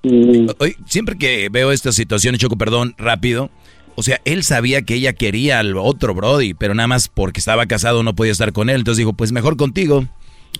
siempre 0.86 1.16
que 1.16 1.48
veo 1.50 1.72
esta 1.72 1.92
situación, 1.92 2.36
Choco, 2.36 2.56
perdón, 2.56 2.94
rápido, 2.98 3.50
o 3.96 4.02
sea, 4.02 4.20
él 4.24 4.44
sabía 4.44 4.82
que 4.82 4.94
ella 4.94 5.12
quería 5.12 5.58
al 5.58 5.76
otro 5.76 6.14
Brody, 6.14 6.54
pero 6.54 6.74
nada 6.74 6.86
más 6.86 7.08
porque 7.08 7.40
estaba 7.40 7.66
casado 7.66 8.02
no 8.02 8.14
podía 8.14 8.32
estar 8.32 8.52
con 8.52 8.70
él, 8.70 8.76
entonces 8.76 8.98
dijo, 8.98 9.12
pues 9.12 9.32
mejor 9.32 9.56
contigo. 9.56 10.04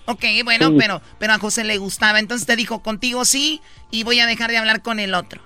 Ok, 0.07 0.25
bueno, 0.45 0.69
Sí. 0.69 0.77
pero, 0.79 1.01
pero 1.19 1.33
a 1.35 1.39
José 1.39 1.65
le 1.65 1.79
gustaba, 1.79 2.19
entonces 2.19 2.47
te 2.47 2.57
dijo, 2.57 2.81
contigo 2.83 3.25
sí, 3.25 3.61
y 3.91 4.03
voy 4.05 4.19
a 4.21 4.27
dejar 4.27 4.51
de 4.51 4.59
hablar 4.59 4.83
con 4.83 4.99
el 4.99 5.15
otro. 5.15 5.41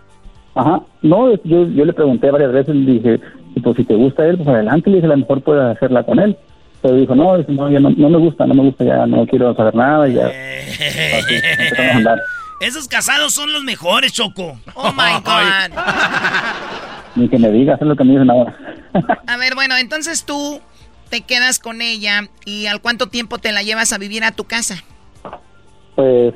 Ajá, 0.54 0.80
no, 1.02 1.34
yo, 1.44 1.68
yo 1.68 1.84
le 1.84 1.92
pregunté 1.92 2.30
varias 2.30 2.52
veces, 2.52 2.74
le 2.74 2.92
dije, 2.92 3.20
pues 3.62 3.76
si 3.76 3.84
te 3.84 3.94
gusta 3.94 4.24
él, 4.24 4.36
pues 4.36 4.48
adelante, 4.48 4.88
le 4.88 4.96
dije, 4.96 5.06
a 5.06 5.10
lo 5.10 5.16
mejor 5.18 5.42
puedes 5.42 5.76
hacerla 5.76 6.04
con 6.04 6.18
él. 6.20 6.36
Pero 6.80 6.94
dijo, 6.96 7.14
no, 7.14 7.38
no, 7.38 7.70
ya 7.70 7.80
no, 7.80 7.90
no 7.90 8.10
me 8.10 8.18
gusta, 8.18 8.46
no 8.46 8.54
me 8.54 8.62
gusta, 8.62 8.84
ya 8.84 9.06
no 9.06 9.26
quiero 9.26 9.54
saber 9.56 9.74
nada, 9.74 10.06
y 10.06 10.14
ya 10.14 10.26
así, 10.26 11.34
empezamos 11.34 11.92
a 11.92 11.96
andar. 11.96 12.18
Esos 12.60 12.86
casados 12.88 13.34
son 13.34 13.52
los 13.52 13.64
mejores, 13.64 14.12
Choco. 14.12 14.58
Oh 14.74 14.92
my 14.92 15.20
God. 15.24 15.76
Ni 17.16 17.28
que 17.28 17.38
me 17.38 17.50
digas, 17.50 17.80
es 17.80 17.86
lo 17.86 17.96
que 17.96 18.04
me 18.04 18.12
dicen 18.12 18.30
ahora. 18.30 18.56
A 19.26 19.36
ver, 19.36 19.54
bueno, 19.54 19.76
entonces 19.76 20.24
tú 20.24 20.60
te 21.10 21.20
quedas 21.22 21.58
con 21.58 21.80
ella 21.82 22.28
y 22.44 22.66
al 22.66 22.80
cuánto 22.80 23.08
tiempo 23.08 23.38
te 23.38 23.52
la 23.52 23.62
llevas 23.62 23.92
a 23.92 23.98
vivir 23.98 24.24
a 24.24 24.32
tu 24.32 24.44
casa. 24.44 24.82
Pues 25.94 26.34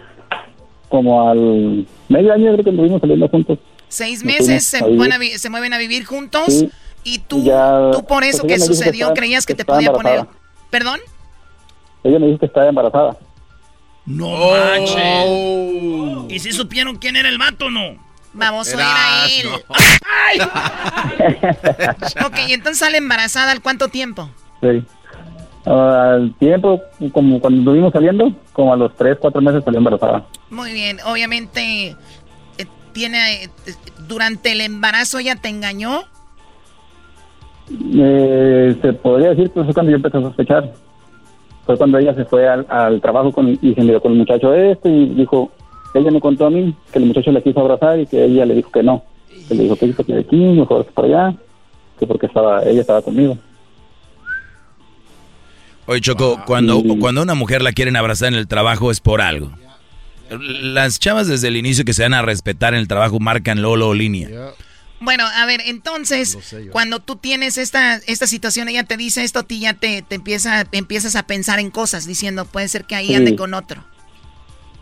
como 0.89 1.29
al 1.29 1.87
medio 2.09 2.33
año 2.33 2.53
creo 2.53 2.65
que 2.65 2.71
estuvimos 2.71 3.01
saliendo 3.01 3.29
juntos. 3.29 3.59
Seis 3.89 4.23
Nos 4.25 4.35
meses 4.35 4.65
se, 4.65 4.79
a 4.79 4.87
mueven 4.87 5.13
a 5.13 5.19
vi- 5.19 5.39
se 5.39 5.51
mueven 5.51 5.73
a 5.73 5.79
vivir 5.79 6.05
juntos 6.05 6.47
Sí. 6.49 6.71
y 7.05 7.19
tú, 7.21 7.43
Ya, 7.43 7.91
tú 7.93 8.05
por 8.07 8.23
eso 8.25 8.43
pues 8.43 8.61
que 8.61 8.67
sucedió 8.67 9.13
creías 9.15 9.47
que 9.47 9.55
que 9.55 9.59
te 9.59 9.65
podía 9.65 9.93
poner... 9.93 10.15
embarazada. 10.21 10.39
¿Perdón? 10.71 11.01
Ella 12.05 12.19
me 12.19 12.27
dijo 12.27 12.39
que 12.39 12.47
estaba 12.47 12.69
embarazada. 12.69 13.17
No 14.07 14.29
manches. 14.51 16.31
¿Y 16.33 16.39
si 16.39 16.53
supieron 16.53 16.97
quién 16.97 17.17
era 17.17 17.29
el 17.29 17.39
vato 17.39 17.67
o 17.67 17.71
no? 17.71 17.97
Vamos 18.35 18.69
a 18.69 18.75
ir 18.75 18.81
a 18.81 19.27
él. 19.27 19.49
ok, 22.27 22.35
entonces 22.49 22.79
sale 22.79 22.99
embarazada 22.99 23.53
al 23.53 23.61
cuánto 23.63 23.89
tiempo? 23.89 24.31
Sí. 24.61 24.83
Ah, 25.67 26.13
al 26.15 26.35
tiempo, 26.37 26.81
como 27.13 27.41
cuando 27.41 27.61
estuvimos 27.61 27.93
saliendo, 27.93 28.33
como 28.53 28.73
a 28.73 28.77
los 28.77 28.95
tres, 28.97 29.19
cuatro 29.21 29.41
meses 29.43 29.63
salió 29.65 29.79
embarazada. 29.79 30.25
Muy 30.51 30.73
bien, 30.73 30.99
obviamente 31.07 31.89
eh, 32.57 32.67
tiene 32.93 33.45
eh, 33.45 33.51
durante 34.07 34.53
el 34.53 34.63
embarazo 34.63 35.19
ella 35.19 35.37
te 35.37 35.49
engañó. 35.49 36.05
Eh, 37.71 38.77
se 38.81 38.93
podría 38.95 39.31
decir 39.31 39.51
que 39.51 39.63
fue 39.63 39.75
cuando 39.75 39.91
yo 39.91 39.97
empecé 39.97 40.17
a 40.17 40.23
sospechar. 40.23 40.73
Fue 41.67 41.77
cuando 41.77 41.99
ella 41.99 42.15
se 42.15 42.25
fue 42.25 42.49
al, 42.49 42.65
al 42.71 43.01
trabajo 43.03 43.31
con, 43.31 43.59
y 43.61 43.75
se 43.75 43.83
miró 43.83 44.01
con 44.01 44.13
el 44.13 44.19
muchacho 44.19 44.55
este 44.55 44.89
y 44.89 45.07
dijo, 45.11 45.51
ella 45.93 46.11
me 46.11 46.21
contó 46.21 46.47
a 46.47 46.51
mí 46.51 46.75
que 46.91 46.99
el 46.99 47.05
muchacho 47.05 47.31
la 47.31 47.43
quiso 47.43 47.61
abrazar 47.61 48.01
y 48.01 48.07
que 48.07 48.25
ella 48.25 48.47
le 48.47 48.55
dijo 48.55 48.71
que 48.71 48.83
no. 48.83 49.03
Que 49.49 49.55
le 49.55 49.65
dijo 49.65 49.77
que 49.77 49.87
hizo 49.87 50.03
que 50.03 50.15
de 50.15 50.21
aquí, 50.21 50.37
mejor 50.37 50.87
por 50.87 51.05
allá. 51.05 51.35
que 51.99 52.07
porque 52.07 52.25
estaba, 52.25 52.63
ella 52.63 52.81
estaba 52.81 53.03
conmigo. 53.03 53.37
Oye, 55.89 56.03
Choco, 56.03 56.39
cuando, 56.47 56.83
cuando 57.01 57.23
una 57.23 57.35
mujer 57.35 57.63
la 57.63 57.73
quieren 57.73 57.97
abrazar 57.97 58.29
en 58.29 58.35
el 58.35 58.47
trabajo 58.47 58.91
es 58.91 59.01
por 59.01 59.23
algo. 59.23 59.51
Las 60.31 60.99
chavas 60.99 61.27
desde 61.29 61.49
el 61.49 61.57
inicio 61.57 61.85
que 61.87 61.95
se 61.95 62.03
van 62.03 62.13
a 62.13 62.21
respetar 62.21 62.75
en 62.75 62.81
el 62.81 62.89
trabajo 62.89 63.19
marcan 63.19 63.63
Lolo 63.63 63.89
o 63.89 63.95
línea. 63.95 64.29
Bueno, 65.01 65.25
a 65.27 65.47
ver, 65.47 65.63
entonces, 65.65 66.37
cuando 66.73 66.99
tú 66.99 67.17
tienes 67.17 67.57
esta, 67.57 67.97
esta 68.07 68.27
situación, 68.27 68.69
ella 68.69 68.85
te 68.85 68.99
dice 68.99 69.25
esto, 69.25 69.39
a 69.39 69.43
ti 69.45 69.61
ya 69.61 69.73
te, 69.73 70.03
te 70.03 70.17
empieza, 70.17 70.67
empiezas 70.73 71.17
a 71.17 71.23
pensar 71.23 71.59
en 71.59 71.71
cosas, 71.71 72.07
diciendo, 72.07 72.45
puede 72.45 72.69
ser 72.69 72.85
que 72.85 72.95
ahí 72.95 73.07
Sí. 73.07 73.15
ande 73.15 73.35
con 73.35 73.55
otro. 73.55 73.83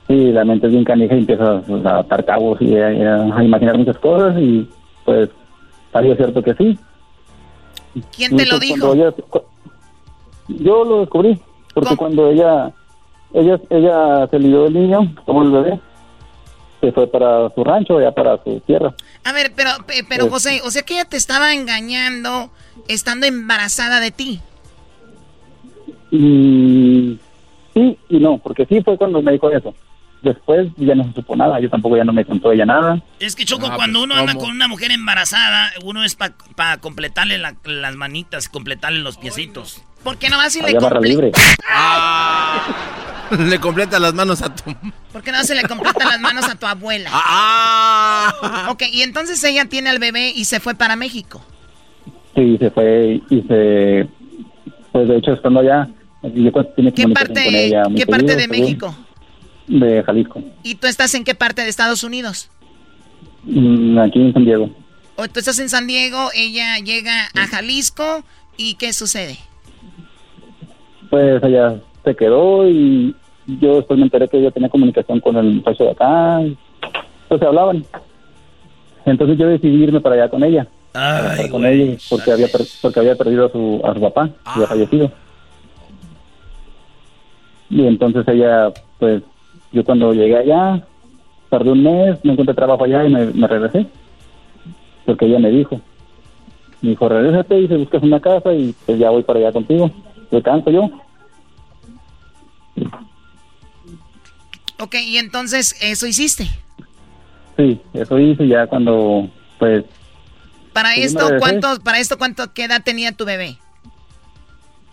Sí, 0.09 0.32
la 0.32 0.44
mente 0.44 0.66
es 0.66 0.72
bien 0.72 0.84
canija 0.84 1.14
y 1.14 1.18
empiezas 1.18 1.62
a 1.84 1.98
atar 2.00 2.24
cabos 2.24 2.61
y 2.61 2.76
a, 2.76 2.86
a 2.88 3.44
imaginar 3.44 3.76
muchas 3.78 3.98
cosas 3.98 4.34
y 4.40 4.68
pues 5.04 5.28
salió 5.92 6.16
cierto 6.16 6.42
que 6.42 6.54
sí. 6.54 6.78
¿Quién 8.16 8.36
te 8.36 8.46
lo 8.46 8.59
pues, 8.59 8.61
dijo? 8.68 8.86
cuando 8.88 9.46
yo 10.49 10.84
lo 10.84 11.01
descubrí, 11.01 11.38
porque 11.74 11.97
cuando 11.97 12.30
ella, 12.30 12.72
ella 13.34 13.61
ella 13.70 14.26
se 14.30 14.38
lidió 14.38 14.64
del 14.64 14.74
niño, 14.74 15.14
como 15.24 15.42
el 15.42 15.51
bebé, 15.51 15.80
se 16.80 16.92
fue 16.92 17.07
para 17.07 17.49
su 17.55 17.64
rancho, 17.64 18.01
ya 18.01 18.12
para 18.12 18.42
su 18.44 18.61
tierra. 18.61 18.94
A 19.24 19.32
ver, 19.32 19.53
pero, 19.57 19.70
pe- 19.86 20.05
pero 20.09 20.26
Eh. 20.26 20.30
José, 20.30 20.61
o 20.64 20.70
sea 20.70 20.82
que 20.82 20.94
ella 20.94 21.05
te 21.07 21.16
estaba 21.16 21.53
engañando 21.55 22.51
estando 22.88 23.26
embarazada 23.26 23.99
de 24.01 24.11
ti. 24.11 24.40
Y 26.11 27.18
sí 27.74 27.99
y 28.09 28.18
no, 28.18 28.38
porque 28.38 28.66
sí 28.66 28.80
fue 28.82 28.97
cuando 28.97 29.20
me 29.22 29.32
dijo 29.32 29.51
eso. 29.51 29.74
Después 30.22 30.68
ya 30.76 30.94
no 30.94 31.05
se 31.05 31.12
supo 31.12 31.36
nada, 31.36 31.61
yo 31.61 31.68
tampoco 31.70 31.97
ya 31.97 32.05
no 32.05 32.12
me 32.12 32.24
contó 32.24 32.51
ella 32.51 32.64
nada. 32.66 33.01
Es 33.20 33.36
que 33.36 33.44
Choco, 33.44 33.66
Ah, 33.70 33.76
cuando 33.76 34.01
pues, 34.01 34.05
uno 34.11 34.14
anda 34.16 34.34
con 34.34 34.51
una 34.51 34.66
mujer 34.66 34.90
embarazada, 34.90 35.70
uno 35.84 36.03
es 36.05 36.16
para 36.16 36.78
completarle 36.78 37.38
la- 37.38 37.55
las 37.64 37.94
manitas, 37.97 38.49
completarle 38.49 39.01
los 39.01 39.18
piecitos. 39.18 39.82
¿Por 40.07 40.18
qué 40.18 40.28
no 40.28 40.36
vas 40.36 40.54
y 40.54 40.61
le 40.61 40.68
Allá 40.68 40.78
barra 40.78 41.00
libre. 41.00 41.32
Le 43.50 43.59
completa 43.59 43.98
las 43.98 44.14
manos 44.14 44.40
a 44.40 44.54
tu... 44.54 44.72
¿Por 45.12 45.20
qué 45.20 45.32
no 45.32 45.42
se 45.42 45.57
le 45.57 45.64
completa 45.64 46.04
las 46.04 46.20
manos 46.20 46.48
a 46.48 46.54
tu 46.54 46.64
abuela? 46.64 47.11
Ah. 47.12 48.68
Ok, 48.70 48.84
y 48.92 49.02
entonces 49.02 49.42
ella 49.42 49.64
tiene 49.64 49.90
al 49.90 49.98
bebé 49.98 50.30
y 50.30 50.44
se 50.44 50.61
fue 50.61 50.76
para 50.76 50.94
México. 50.94 51.44
Sí, 52.36 52.57
se 52.57 52.70
fue 52.70 53.20
y 53.28 53.42
se... 53.48 54.09
Pues 54.92 55.09
de 55.09 55.16
hecho 55.16 55.32
estando 55.32 55.59
allá, 55.59 55.88
yo 56.22 56.52
tiene 56.76 56.94
¿Qué 56.94 57.09
parte, 57.09 57.44
con 57.44 57.54
ella 57.54 57.82
¿qué 57.96 58.07
parte 58.07 58.36
de 58.36 58.46
México? 58.46 58.94
De 59.66 60.04
Jalisco. 60.04 60.40
¿Y 60.62 60.76
tú 60.76 60.86
estás 60.86 61.12
en 61.14 61.24
qué 61.24 61.34
parte 61.34 61.62
de 61.62 61.68
Estados 61.68 62.04
Unidos? 62.04 62.48
Mm, 63.42 63.98
Aquí 63.98 64.20
en 64.20 64.32
San 64.32 64.44
Diego. 64.44 64.70
O 65.16 65.26
tú 65.26 65.40
estás 65.40 65.59
en 65.59 65.68
San 65.68 65.88
Diego, 65.88 66.30
ella 66.32 66.78
llega 66.78 67.28
a 67.34 67.48
Jalisco 67.48 68.22
y 68.57 68.74
¿qué 68.74 68.92
sucede? 68.92 69.36
Pues 71.11 71.42
allá 71.42 71.76
se 72.04 72.14
quedó 72.14 72.68
y 72.68 73.14
yo 73.46 73.76
después 73.76 73.98
me 73.98 74.04
enteré 74.04 74.28
que 74.28 74.38
ella 74.38 74.50
tenía 74.50 74.68
comunicación 74.68 75.20
con 75.20 75.36
el 75.36 75.54
muchacho 75.54 75.84
de 75.84 75.90
acá. 75.90 76.42
y, 76.42 76.57
Pues 77.28 77.40
se 77.40 77.46
hablaban. 77.46 77.84
Entonces 79.04 79.38
yo 79.38 79.46
decidí 79.48 79.84
irme 79.84 80.00
para 80.00 80.16
allá 80.16 80.28
con 80.28 80.42
ella. 80.42 80.66
estar 81.32 81.50
con 81.50 81.64
ella 81.64 81.96
porque 82.11 82.32
había, 82.32 82.46
porque 82.82 83.00
había 83.00 83.14
perdido 83.14 83.46
a 83.46 83.50
su, 83.50 83.80
a 83.84 83.94
su 83.94 84.00
papá, 84.00 84.30
había 84.44 84.66
fallecido. 84.66 85.11
Y 87.68 87.86
entonces 87.86 88.26
ella, 88.28 88.72
pues, 88.98 89.22
yo 89.72 89.84
cuando 89.84 90.12
llegué 90.12 90.36
allá, 90.36 90.82
tardé 91.50 91.70
un 91.70 91.82
mes, 91.82 92.24
no 92.24 92.32
encontré 92.32 92.54
trabajo 92.54 92.84
allá 92.84 93.04
y 93.04 93.12
me, 93.12 93.26
me 93.26 93.46
regresé. 93.46 93.86
Porque 95.04 95.26
ella 95.26 95.38
me 95.38 95.50
dijo, 95.50 95.80
me 96.82 96.90
dijo, 96.90 97.09
regrésate 97.09 97.61
y 97.61 97.68
se 97.68 97.76
buscas 97.76 98.02
una 98.02 98.20
casa 98.20 98.52
y 98.52 98.74
pues 98.84 98.98
ya 98.98 99.11
voy 99.11 99.22
para 99.22 99.38
allá 99.38 99.52
contigo. 99.52 99.90
Descanso 100.31 100.70
yo. 100.70 100.91
Ok, 104.79 104.95
y 104.95 105.18
entonces 105.18 105.77
eso 105.81 106.07
hiciste. 106.07 106.49
Sí, 107.57 107.81
eso 107.95 108.18
hice 108.18 108.47
ya 108.47 108.66
cuando, 108.66 109.31
pues, 109.59 109.85
Para 110.72 110.91
me 110.91 111.03
esto. 111.03 111.31
¿cuánto, 111.39 111.81
para 111.83 111.99
esto, 111.99 112.18
¿cuánto, 112.18 112.53
qué 112.53 112.64
edad 112.64 112.83
tenía 112.85 113.12
tu 113.12 113.24
bebé? 113.24 113.59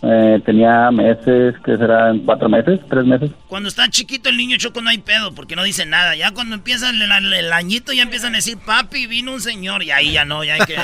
Eh, 0.06 0.42
tenía 0.46 0.92
meses, 0.92 1.56
que 1.64 1.78
serán 1.78 2.20
cuatro 2.26 2.50
meses, 2.50 2.80
tres 2.90 3.06
meses. 3.06 3.32
Cuando 3.48 3.70
está 3.70 3.88
chiquito 3.90 4.28
el 4.30 4.36
niño 4.38 4.58
Choco 4.58 4.82
no 4.82 4.90
hay 4.90 4.98
pedo, 4.98 5.34
porque 5.34 5.56
no 5.56 5.64
dice 5.64 5.86
nada. 5.86 6.16
Ya 6.16 6.32
cuando 6.32 6.56
empieza 6.56 6.90
el, 6.90 7.02
el- 7.02 7.34
el 7.34 7.54
añito 7.54 7.94
ya 7.94 8.04
empiezan 8.04 8.34
a 8.34 8.38
decir, 8.38 8.58
papi, 8.66 9.08
vino 9.08 9.32
un 9.32 9.40
señor. 9.40 9.82
Y 9.84 9.92
ahí 9.92 10.12
ya 10.12 10.26
no, 10.26 10.44
ya 10.44 10.56
hay 10.56 10.62
que... 10.62 10.76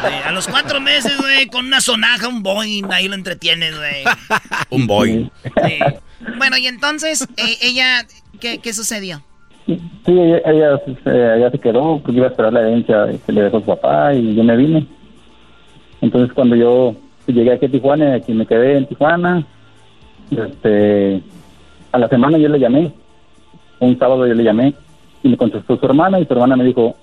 Eh, 0.00 0.22
a 0.26 0.32
los 0.32 0.48
cuatro 0.48 0.80
meses, 0.80 1.18
güey, 1.20 1.46
con 1.46 1.66
una 1.66 1.80
sonaja, 1.82 2.26
un 2.28 2.42
Boeing, 2.42 2.90
ahí 2.90 3.06
lo 3.06 3.14
entretienes, 3.14 3.76
güey. 3.76 4.04
Un 4.70 4.86
boy. 4.86 5.30
Bueno, 6.38 6.56
y 6.56 6.66
entonces, 6.66 7.28
eh, 7.36 7.56
ella, 7.60 8.06
¿qué, 8.40 8.58
qué 8.58 8.72
sucedió? 8.72 9.22
Sí, 9.66 9.78
ella, 10.06 10.38
ella, 10.46 10.80
se- 11.04 11.36
ella 11.36 11.50
se 11.50 11.58
quedó, 11.58 12.00
porque 12.00 12.16
iba 12.16 12.26
a 12.28 12.30
esperar 12.30 12.52
la 12.54 12.60
herencia 12.62 13.06
que 13.26 13.32
le 13.32 13.42
dejó 13.42 13.60
su 13.60 13.66
papá 13.66 14.14
y 14.14 14.34
yo 14.34 14.42
me 14.42 14.56
vine. 14.56 14.86
Entonces 16.00 16.32
cuando 16.34 16.56
yo 16.56 16.96
llegué 17.32 17.52
aquí 17.52 17.66
a 17.66 17.70
Tijuana, 17.70 18.14
aquí 18.14 18.32
me 18.32 18.46
quedé 18.46 18.76
en 18.76 18.86
Tijuana, 18.86 19.46
este, 20.30 21.22
a 21.92 21.98
la 21.98 22.08
semana 22.08 22.38
yo 22.38 22.48
le 22.48 22.58
llamé, 22.58 22.92
un 23.80 23.98
sábado 23.98 24.26
yo 24.26 24.34
le 24.34 24.44
llamé 24.44 24.74
y 25.22 25.28
me 25.28 25.36
contestó 25.36 25.76
su 25.76 25.86
hermana 25.86 26.20
y 26.20 26.26
su 26.26 26.32
hermana 26.32 26.56
me 26.56 26.64
dijo, 26.64 26.94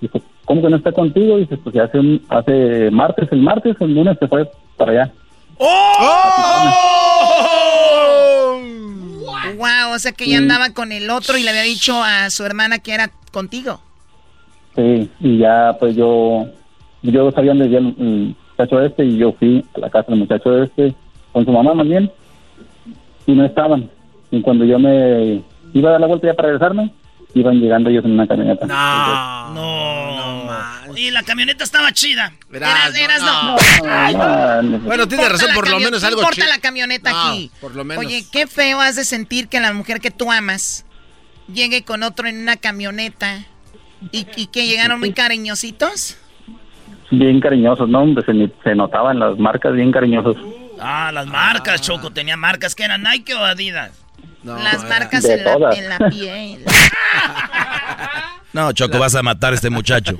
dijo 0.00 0.20
¿cómo 0.44 0.62
que 0.62 0.70
no 0.70 0.76
está 0.76 0.92
contigo? 0.92 1.38
Y 1.38 1.42
dice, 1.42 1.56
pues 1.56 1.74
ya 1.74 1.84
hace, 1.84 1.98
un, 1.98 2.22
hace 2.28 2.90
martes, 2.90 3.28
el 3.32 3.40
martes, 3.40 3.76
el 3.80 3.94
lunes 3.94 4.16
se 4.18 4.28
fue 4.28 4.50
para 4.76 4.92
allá. 4.92 5.12
Wow, 9.56 9.94
o 9.94 9.98
sea 9.98 10.12
que 10.12 10.24
ella 10.24 10.38
andaba 10.38 10.70
con 10.70 10.92
el 10.92 11.10
otro 11.10 11.38
y 11.38 11.42
le 11.42 11.50
había 11.50 11.62
dicho 11.62 12.02
a 12.02 12.30
su 12.30 12.44
hermana 12.44 12.78
que 12.78 12.92
era 12.92 13.10
contigo. 13.32 13.80
Sí, 14.74 15.08
y 15.20 15.38
ya 15.38 15.76
pues 15.78 15.94
yo, 15.94 16.46
yo 17.02 17.30
sabía 17.30 17.54
dónde 17.54 18.34
muchacho 18.56 18.80
este 18.80 19.04
y 19.04 19.16
yo 19.18 19.32
fui 19.32 19.64
a 19.74 19.80
la 19.80 19.90
casa 19.90 20.10
del 20.10 20.20
muchacho 20.20 20.62
este 20.62 20.94
con 21.32 21.44
su 21.44 21.50
mamá 21.52 21.74
más 21.74 21.86
bien 21.86 22.10
y 23.26 23.32
no 23.32 23.44
estaban. 23.44 23.90
Y 24.30 24.40
cuando 24.42 24.64
yo 24.64 24.78
me 24.78 25.42
iba 25.72 25.88
a 25.88 25.92
dar 25.92 26.00
la 26.00 26.06
vuelta 26.06 26.26
ya 26.28 26.34
para 26.34 26.48
regresarme, 26.48 26.92
iban 27.34 27.60
llegando 27.60 27.90
ellos 27.90 28.04
en 28.04 28.12
una 28.12 28.26
camioneta. 28.26 28.66
No, 28.66 29.54
no, 29.54 30.96
Y 30.96 31.10
la 31.10 31.22
camioneta 31.22 31.64
estaba 31.64 31.92
chida. 31.92 32.32
Eras, 32.52 32.96
eras 32.96 33.20
no. 33.22 33.56
Ah, 33.88 34.60
no. 34.62 34.78
Bueno, 34.80 35.08
tiene 35.08 35.24
Importa 35.24 35.44
razón, 35.46 35.54
por 35.54 35.68
lo 35.68 35.80
menos 35.80 36.00
¿qué 36.00 36.06
algo 36.06 36.20
importa 36.20 36.46
la 36.46 36.58
camioneta 36.58 37.10
No, 37.10 37.20
aquí? 37.30 37.50
por 37.60 37.74
lo 37.74 37.84
menos. 37.84 38.04
Oye, 38.04 38.24
qué 38.30 38.46
feo 38.46 38.80
has 38.80 38.96
de 38.96 39.04
sentir 39.04 39.48
que 39.48 39.60
la 39.60 39.72
mujer 39.72 40.00
que 40.00 40.10
tú 40.10 40.30
amas 40.30 40.84
llegue 41.52 41.82
con 41.84 42.02
otro 42.02 42.28
en 42.28 42.40
una 42.40 42.56
camioneta 42.56 43.44
y, 44.12 44.26
y 44.36 44.46
que 44.46 44.66
llegaron 44.66 45.00
muy 45.00 45.12
cariñositos. 45.12 46.18
Bien 47.10 47.40
cariñosos, 47.40 47.88
¿no? 47.88 48.00
Hombre, 48.00 48.24
se, 48.24 48.50
se 48.62 48.74
notaban 48.74 49.18
las 49.18 49.38
marcas 49.38 49.72
bien 49.74 49.92
cariñosos. 49.92 50.36
Ah, 50.80 51.10
las 51.12 51.26
marcas, 51.26 51.80
Choco. 51.80 52.10
Tenía 52.10 52.36
marcas 52.36 52.74
que 52.74 52.84
eran 52.84 53.02
Nike 53.02 53.34
o 53.34 53.38
Adidas. 53.44 53.92
Las 54.42 54.86
marcas 54.88 55.24
en 55.24 55.44
la, 55.44 55.70
en 55.74 55.88
la 55.88 55.98
piel. 56.10 56.64
No, 58.52 58.72
Choco, 58.72 58.98
vas 58.98 59.14
a 59.14 59.22
matar 59.22 59.52
a 59.52 59.56
este 59.56 59.70
muchacho. 59.70 60.16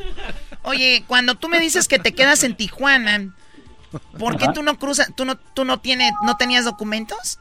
Oye, 0.63 1.05
cuando 1.07 1.35
tú 1.35 1.49
me 1.49 1.61
dices 1.61 1.89
que 1.89 1.99
te 1.99 2.15
quedas 2.15 2.43
en 2.43 2.55
Tijuana, 2.57 3.29
¿por 4.19 4.37
qué 4.37 4.45
Ajá. 4.45 4.53
tú 4.55 4.63
no 4.63 4.79
cruzas, 4.79 5.13
tú 5.15 5.25
no, 5.25 5.37
tú 5.37 5.65
no 5.65 5.79
tienes, 5.79 6.13
no 6.25 6.37
tenías 6.37 6.65
documentos? 6.65 7.39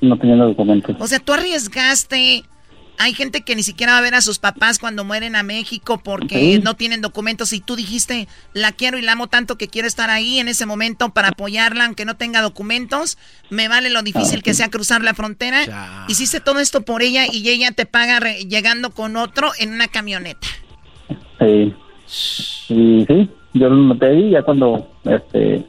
No 0.00 0.18
tenían 0.18 0.38
los 0.38 0.48
documentos. 0.48 0.96
O 0.98 1.06
sea, 1.06 1.18
tú 1.18 1.32
arriesgaste. 1.32 2.44
Hay 2.98 3.14
gente 3.14 3.42
que 3.42 3.54
ni 3.54 3.62
siquiera 3.62 3.92
va 3.92 3.98
a 3.98 4.02
ver 4.02 4.14
a 4.14 4.20
sus 4.20 4.38
papás 4.38 4.78
cuando 4.78 5.04
mueren 5.04 5.36
a 5.36 5.42
México 5.42 5.98
porque 6.02 6.56
Sí. 6.56 6.60
no 6.62 6.74
tienen 6.74 7.00
documentos 7.00 7.52
y 7.52 7.60
tú 7.60 7.76
dijiste, 7.76 8.26
la 8.52 8.72
quiero 8.72 8.98
y 8.98 9.02
la 9.02 9.12
amo 9.12 9.28
tanto 9.28 9.56
que 9.56 9.68
quiero 9.68 9.86
estar 9.86 10.10
ahí 10.10 10.38
en 10.40 10.48
ese 10.48 10.66
momento 10.66 11.10
para 11.10 11.28
apoyarla 11.28 11.84
aunque 11.86 12.04
no 12.04 12.16
tenga 12.16 12.42
documentos. 12.42 13.18
Me 13.50 13.68
vale 13.68 13.90
lo 13.90 14.02
difícil 14.02 14.42
que 14.42 14.52
sea 14.54 14.68
cruzar 14.68 15.02
la 15.02 15.14
frontera. 15.14 16.04
Hiciste 16.08 16.40
todo 16.40 16.58
esto 16.60 16.82
por 16.82 17.02
ella 17.02 17.26
y 17.30 17.48
ella 17.48 17.70
te 17.72 17.86
paga 17.86 18.20
re- 18.20 18.44
llegando 18.44 18.90
con 18.90 19.16
otro 19.16 19.52
en 19.58 19.72
una 19.72 19.88
camioneta. 19.88 20.46
Sí. 21.38 21.74
Y 22.70 23.04
sí, 23.06 23.30
yo 23.54 23.68
lo 23.68 23.76
noté 23.76 24.06
ahí 24.06 24.30
ya 24.30 24.42
cuando 24.42 24.90
este, 25.04 25.64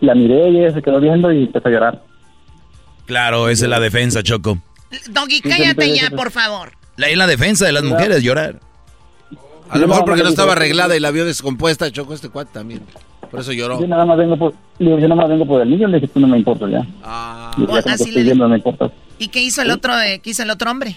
la 0.00 0.14
miré 0.14 0.50
y 0.50 0.58
ella 0.58 0.72
se 0.74 0.82
quedó 0.82 1.00
viendo 1.00 1.32
y 1.32 1.44
empezó 1.44 1.68
a 1.68 1.70
llorar. 1.70 2.04
Claro, 3.06 3.48
esa 3.48 3.64
es 3.66 3.70
la 3.70 3.80
defensa, 3.80 4.22
Choco. 4.22 4.58
Doggy, 5.10 5.40
cállate 5.40 5.94
ya, 5.94 6.10
por 6.10 6.30
favor. 6.30 6.72
La, 6.96 7.08
la 7.14 7.26
defensa 7.26 7.66
de 7.66 7.72
las 7.72 7.84
mujeres, 7.84 8.22
llorar. 8.22 8.60
A 9.70 9.78
lo 9.78 9.86
mejor 9.86 10.04
porque 10.04 10.22
no, 10.22 10.28
estaba 10.30 10.52
arreglada 10.52 10.96
y 10.96 11.00
la 11.00 11.10
vio 11.10 11.24
descompuesta, 11.24 11.90
chocó 11.90 12.14
este 12.14 12.30
cuate 12.30 12.50
también. 12.52 12.82
Por 13.30 13.40
eso 13.40 13.52
lloró. 13.52 13.80
Yo 13.80 13.86
nada 13.86 14.06
más 14.06 14.16
vengo 14.16 14.36
por, 14.38 14.54
yo 14.78 14.96
nada 14.96 15.14
más 15.14 15.28
vengo 15.28 15.46
por 15.46 15.60
el 15.60 15.70
niño, 15.70 15.88
le 15.88 16.00
dije, 16.00 16.12
tú 16.12 16.20
no 16.20 16.26
me 16.26 16.38
importas 16.38 16.70
ya. 16.70 16.86
Ah. 17.02 17.52
Y 17.58 17.66
ya 17.66 17.82
que 17.82 17.90
así 17.90 18.10
le 18.10 18.22
viendo, 18.22 18.44
no 18.44 18.50
me 18.50 18.56
importas. 18.56 18.90
¿Y 19.18 19.28
qué 19.28 19.42
hizo 19.42 19.60
el 19.60 19.70
otro, 19.70 19.98
eh, 20.00 20.20
qué 20.22 20.30
hizo 20.30 20.42
el 20.42 20.50
otro 20.50 20.70
hombre? 20.70 20.96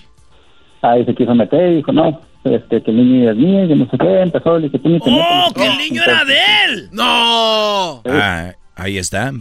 Ahí 0.81 1.03
se 1.05 1.13
quiso 1.13 1.35
meter 1.35 1.73
y 1.73 1.76
dijo, 1.77 1.91
no, 1.91 2.22
este, 2.45 2.81
que 2.81 2.91
el 2.91 2.97
niño 2.97 3.31
es 3.31 3.38
mío, 3.38 3.68
que 3.68 3.76
no 3.76 3.89
sé 3.89 3.97
qué, 3.99 4.22
empezó, 4.22 4.57
le 4.57 4.68
dije, 4.69 4.80
tú 4.80 4.89
ni 4.89 4.99
te 4.99 5.09
¡Oh, 5.09 5.13
metas". 5.49 5.53
que 5.53 5.68
el 5.68 5.77
niño 5.77 6.03
era 6.03 6.23
de 6.23 6.39
él! 6.65 6.89
¡No! 6.91 8.01
Ah, 8.05 8.53
ahí 8.76 8.97
está. 8.97 9.34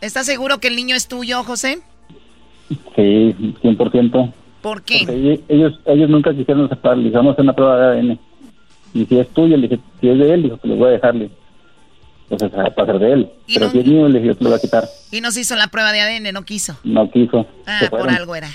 ¿Estás 0.00 0.26
seguro 0.26 0.58
que 0.58 0.68
el 0.68 0.76
niño 0.76 0.96
es 0.96 1.06
tuyo, 1.06 1.44
José? 1.44 1.80
Sí, 2.96 3.34
100%. 3.62 4.32
¿Por 4.60 4.82
qué? 4.82 4.98
Porque 5.00 5.40
ellos- 5.48 5.80
ellos, 5.86 6.08
nunca 6.10 6.32
quisieron 6.34 6.66
aceptar, 6.66 6.96
vamos 6.96 7.30
a 7.30 7.32
hacer 7.32 7.42
una 7.44 7.52
prueba 7.52 7.76
de 7.78 7.86
ADN. 8.00 8.18
Y 8.94 9.06
si 9.06 9.18
es 9.18 9.28
tuyo, 9.30 9.56
le 9.56 9.68
dije, 9.68 9.82
si 10.00 10.08
es 10.08 10.18
de 10.18 10.34
él, 10.34 10.42
dijo, 10.44 10.56
que 10.58 10.68
lo 10.68 10.76
voy 10.76 10.88
a 10.88 10.92
dejarle. 10.92 11.30
Entonces, 12.30 12.58
para 12.74 12.86
ser 12.92 12.98
de 13.00 13.12
él. 13.12 13.30
Pero 13.52 13.68
si 13.70 13.78
es 13.80 13.86
mío, 13.86 14.08
le 14.08 14.20
dije, 14.20 14.34
te 14.34 14.44
lo 14.44 14.50
voy 14.50 14.58
a 14.58 14.60
quitar. 14.62 14.84
Y 15.10 15.20
no 15.20 15.30
se 15.30 15.40
hizo 15.40 15.56
la 15.56 15.66
prueba 15.68 15.92
de 15.92 16.00
ADN, 16.00 16.32
no 16.32 16.42
quiso. 16.44 16.76
No 16.84 17.10
quiso. 17.10 17.46
Ah, 17.66 17.80
por 17.90 18.08
algo 18.08 18.34
era. 18.34 18.48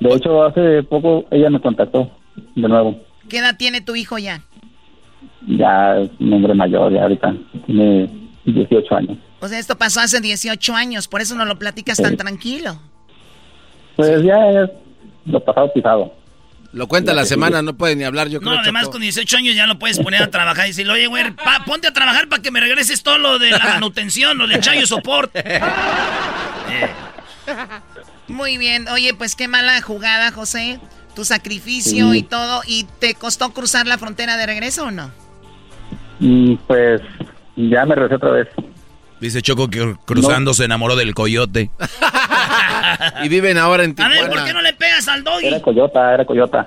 De 0.00 0.14
hecho, 0.14 0.42
hace 0.44 0.82
poco 0.84 1.24
ella 1.30 1.50
me 1.50 1.60
contactó 1.60 2.10
de 2.54 2.68
nuevo. 2.68 2.96
¿Qué 3.28 3.38
edad 3.38 3.56
tiene 3.56 3.80
tu 3.80 3.96
hijo 3.96 4.18
ya? 4.18 4.42
Ya 5.48 5.98
es 5.98 6.10
un 6.20 6.32
hombre 6.32 6.54
mayor, 6.54 6.92
ya 6.92 7.02
ahorita 7.02 7.34
tiene 7.66 8.08
18 8.44 8.94
años. 8.94 9.18
O 9.40 9.48
sea, 9.48 9.58
esto 9.58 9.76
pasó 9.76 10.00
hace 10.00 10.20
18 10.20 10.74
años, 10.74 11.08
por 11.08 11.20
eso 11.20 11.34
no 11.34 11.44
lo 11.44 11.58
platicas 11.58 11.98
tan 11.98 12.16
tranquilo. 12.16 12.80
Pues 13.96 14.22
ya 14.22 14.50
es 14.50 14.70
lo 15.26 15.44
pasado 15.44 15.72
pisado. 15.72 16.14
Lo 16.72 16.86
cuenta 16.88 17.14
la 17.14 17.24
semana, 17.24 17.62
no 17.62 17.74
puede 17.74 17.96
ni 17.96 18.04
hablar, 18.04 18.28
yo 18.28 18.40
No, 18.40 18.50
creo. 18.50 18.60
además 18.60 18.82
Choco. 18.84 18.92
con 18.92 19.00
18 19.02 19.36
años 19.38 19.54
ya 19.56 19.66
lo 19.66 19.78
puedes 19.78 19.98
poner 19.98 20.22
a 20.22 20.30
trabajar 20.30 20.66
y 20.66 20.70
decirle, 20.70 20.92
oye, 20.92 21.06
güey, 21.06 21.30
pa- 21.32 21.64
ponte 21.64 21.86
a 21.88 21.92
trabajar 21.92 22.28
para 22.28 22.42
que 22.42 22.50
me 22.50 22.60
regreses 22.60 23.02
todo 23.02 23.16
lo 23.18 23.38
de 23.38 23.50
la 23.50 23.58
manutención, 23.80 24.36
lo 24.36 24.46
de 24.46 24.60
chayo 24.60 24.86
soporte. 24.86 25.42
Muy 28.28 28.58
bien. 28.58 28.88
Oye, 28.88 29.14
pues 29.14 29.36
qué 29.36 29.48
mala 29.48 29.80
jugada, 29.80 30.32
José. 30.32 30.80
Tu 31.14 31.24
sacrificio 31.24 32.10
Sí. 32.12 32.18
y 32.18 32.22
todo. 32.22 32.62
¿Y 32.66 32.84
te 32.98 33.14
costó 33.14 33.50
cruzar 33.52 33.86
la 33.86 33.98
frontera 33.98 34.36
de 34.36 34.46
regreso 34.46 34.86
o 34.86 34.90
no? 34.90 35.10
Y 36.20 36.56
pues 36.66 37.00
ya 37.56 37.86
me 37.86 37.94
regresé 37.94 38.16
otra 38.16 38.30
vez. 38.32 38.48
Dice 39.20 39.40
Choco 39.42 39.68
que 39.68 39.96
cruzando 40.04 40.52
se 40.54 40.64
enamoró 40.64 40.96
del 40.96 41.14
coyote. 41.14 41.70
y 43.22 43.28
viven 43.28 43.58
ahora 43.58 43.84
en 43.84 43.92
A 43.92 43.94
Tijuana. 43.94 44.20
ver, 44.20 44.30
¿por 44.30 44.44
qué 44.44 44.52
no 44.52 44.62
le 44.62 44.72
pegas 44.74 45.08
al 45.08 45.24
doggy? 45.24 45.46
Era 45.46 45.60
coyota, 45.60 46.14
era 46.14 46.24
coyota. 46.24 46.66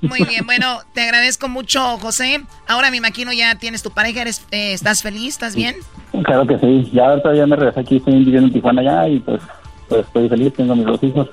Muy 0.00 0.22
bien, 0.24 0.44
bueno, 0.44 0.80
te 0.92 1.02
agradezco 1.02 1.48
mucho, 1.48 1.98
José. 1.98 2.42
Ahora 2.68 2.90
me 2.90 2.98
imagino 2.98 3.32
ya 3.32 3.54
tienes 3.56 3.82
tu 3.82 3.90
pareja, 3.90 4.22
eres, 4.22 4.44
eh, 4.50 4.72
¿estás 4.72 5.02
feliz? 5.02 5.28
¿Estás 5.34 5.54
bien? 5.56 5.76
Claro 6.24 6.46
que 6.46 6.58
sí. 6.58 6.90
Ya 6.92 7.06
ahorita 7.06 7.34
ya 7.34 7.46
me 7.46 7.56
regresé 7.56 7.80
aquí, 7.80 7.96
estoy 7.96 8.14
viviendo 8.18 8.48
en 8.48 8.52
Tijuana 8.52 8.82
ya 8.82 9.08
y 9.08 9.20
pues, 9.20 9.40
pues 9.88 10.06
estoy 10.06 10.28
feliz, 10.28 10.52
tengo 10.54 10.76
mis 10.76 10.86
dos 10.86 11.02
hijos. 11.02 11.28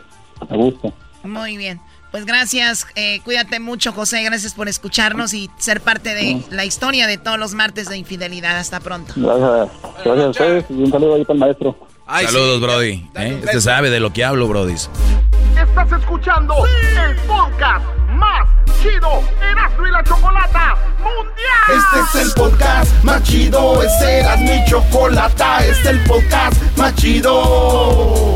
A 0.49 0.55
gusto. 0.55 0.93
Muy 1.23 1.57
bien. 1.57 1.79
Pues 2.11 2.25
gracias, 2.25 2.87
eh, 2.95 3.21
cuídate 3.23 3.59
mucho, 3.61 3.93
José. 3.93 4.21
Gracias 4.23 4.53
por 4.53 4.67
escucharnos 4.67 5.33
y 5.33 5.49
ser 5.57 5.79
parte 5.79 6.13
de 6.13 6.43
la 6.49 6.65
historia 6.65 7.07
de 7.07 7.17
todos 7.17 7.39
los 7.39 7.53
martes 7.53 7.87
de 7.87 7.97
infidelidad. 7.97 8.57
Hasta 8.57 8.81
pronto. 8.81 9.13
Gracias, 9.15 9.69
gracias 10.03 10.25
a 10.25 10.29
ustedes 10.29 10.65
y 10.69 10.73
un 10.73 10.91
saludo 10.91 11.15
ahí 11.15 11.23
para 11.23 11.33
el 11.35 11.39
maestro. 11.39 11.77
Saludos, 12.07 12.59
Brody. 12.59 13.09
¿eh? 13.15 13.39
Este 13.41 13.61
sabe 13.61 13.89
de 13.89 14.01
lo 14.01 14.11
que 14.11 14.25
hablo, 14.25 14.47
Brody. 14.49 14.73
Estás 14.73 15.91
escuchando 15.97 16.53
el 16.65 17.15
podcast 17.27 17.85
más 18.09 18.47
chido 18.81 19.23
Erasmo 19.41 19.87
y 19.87 19.91
la 19.91 20.03
Chocolata 20.03 20.75
Mundial. 20.99 22.01
Este 22.03 22.19
es 22.19 22.25
el 22.25 22.33
podcast 22.33 23.03
más 23.03 23.23
chido, 23.23 23.81
este 23.83 24.19
era 24.19 24.35
mi 24.35 24.65
chocolata, 24.65 25.59
este 25.59 25.71
es 25.71 25.85
el 25.85 25.99
podcast 26.03 26.61
más 26.77 26.93
chido. 26.95 28.35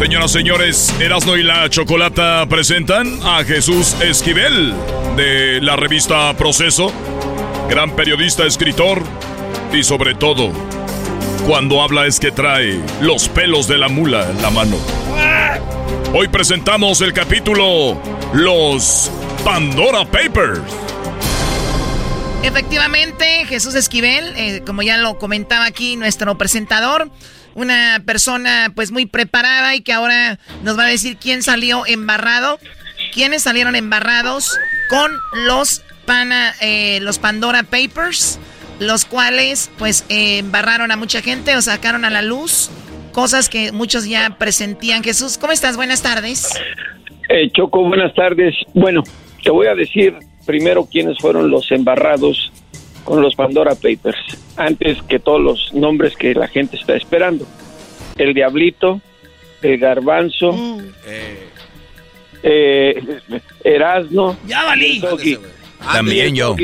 Señoras, 0.00 0.32
señores, 0.32 0.94
Erasno 0.98 1.36
y 1.36 1.42
la 1.42 1.68
Chocolata 1.68 2.46
presentan 2.48 3.20
a 3.22 3.44
Jesús 3.44 3.94
Esquivel 4.00 4.72
de 5.14 5.60
la 5.60 5.76
revista 5.76 6.34
Proceso, 6.38 6.90
gran 7.68 7.94
periodista, 7.94 8.46
escritor 8.46 9.02
y 9.74 9.84
sobre 9.84 10.14
todo, 10.14 10.52
cuando 11.46 11.82
habla 11.82 12.06
es 12.06 12.18
que 12.18 12.30
trae 12.32 12.80
los 13.02 13.28
pelos 13.28 13.68
de 13.68 13.76
la 13.76 13.88
mula 13.88 14.30
en 14.30 14.40
la 14.40 14.48
mano. 14.48 14.78
Hoy 16.14 16.28
presentamos 16.28 17.02
el 17.02 17.12
capítulo 17.12 18.00
Los 18.32 19.10
Pandora 19.44 20.06
Papers. 20.06 20.62
Efectivamente, 22.42 23.44
Jesús 23.44 23.74
Esquivel, 23.74 24.34
eh, 24.34 24.62
como 24.64 24.80
ya 24.80 24.96
lo 24.96 25.18
comentaba 25.18 25.66
aquí 25.66 25.96
nuestro 25.96 26.38
presentador, 26.38 27.10
una 27.54 28.02
persona 28.04 28.72
pues 28.74 28.90
muy 28.90 29.06
preparada 29.06 29.74
y 29.74 29.80
que 29.80 29.92
ahora 29.92 30.38
nos 30.62 30.78
va 30.78 30.84
a 30.84 30.88
decir 30.88 31.16
quién 31.16 31.42
salió 31.42 31.86
embarrado, 31.86 32.58
quiénes 33.12 33.42
salieron 33.42 33.76
embarrados 33.76 34.58
con 34.88 35.12
los 35.46 35.82
pana, 36.06 36.54
eh, 36.60 36.98
los 37.02 37.18
Pandora 37.18 37.62
Papers, 37.62 38.38
los 38.78 39.04
cuales 39.04 39.70
pues 39.78 40.04
eh, 40.08 40.38
embarraron 40.38 40.90
a 40.90 40.96
mucha 40.96 41.22
gente 41.22 41.56
o 41.56 41.62
sacaron 41.62 42.04
a 42.04 42.10
la 42.10 42.22
luz 42.22 42.70
cosas 43.12 43.48
que 43.48 43.72
muchos 43.72 44.08
ya 44.08 44.36
presentían. 44.38 45.02
Jesús, 45.02 45.38
¿cómo 45.38 45.52
estás? 45.52 45.76
Buenas 45.76 46.02
tardes. 46.02 46.48
Eh, 47.28 47.50
Choco, 47.52 47.84
buenas 47.84 48.14
tardes. 48.14 48.54
Bueno, 48.74 49.02
te 49.42 49.50
voy 49.50 49.66
a 49.66 49.74
decir 49.74 50.14
primero 50.46 50.86
quiénes 50.90 51.18
fueron 51.18 51.50
los 51.50 51.70
embarrados 51.70 52.50
con 53.04 53.22
los 53.22 53.34
Pandora 53.34 53.74
Papers, 53.74 54.18
antes 54.56 55.02
que 55.02 55.18
todos 55.18 55.40
los 55.40 55.74
nombres 55.74 56.16
que 56.16 56.34
la 56.34 56.48
gente 56.48 56.76
está 56.76 56.94
esperando. 56.94 57.46
El 58.16 58.34
Diablito, 58.34 59.00
el 59.62 59.78
Garbanzo, 59.78 60.78
eh, 62.42 63.02
Erasno. 63.64 64.36
Ya 64.46 64.64
valí. 64.64 64.98
Doggy. 64.98 65.38
También 65.92 66.34
yo. 66.34 66.56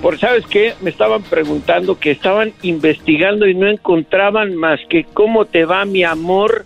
Por 0.00 0.18
sabes 0.18 0.46
qué, 0.46 0.74
me 0.80 0.90
estaban 0.90 1.22
preguntando 1.22 1.98
que 1.98 2.10
estaban 2.10 2.54
investigando 2.62 3.46
y 3.46 3.54
no 3.54 3.68
encontraban 3.68 4.56
más 4.56 4.80
que 4.88 5.04
cómo 5.04 5.44
te 5.44 5.64
va 5.64 5.84
mi 5.84 6.02
amor 6.02 6.64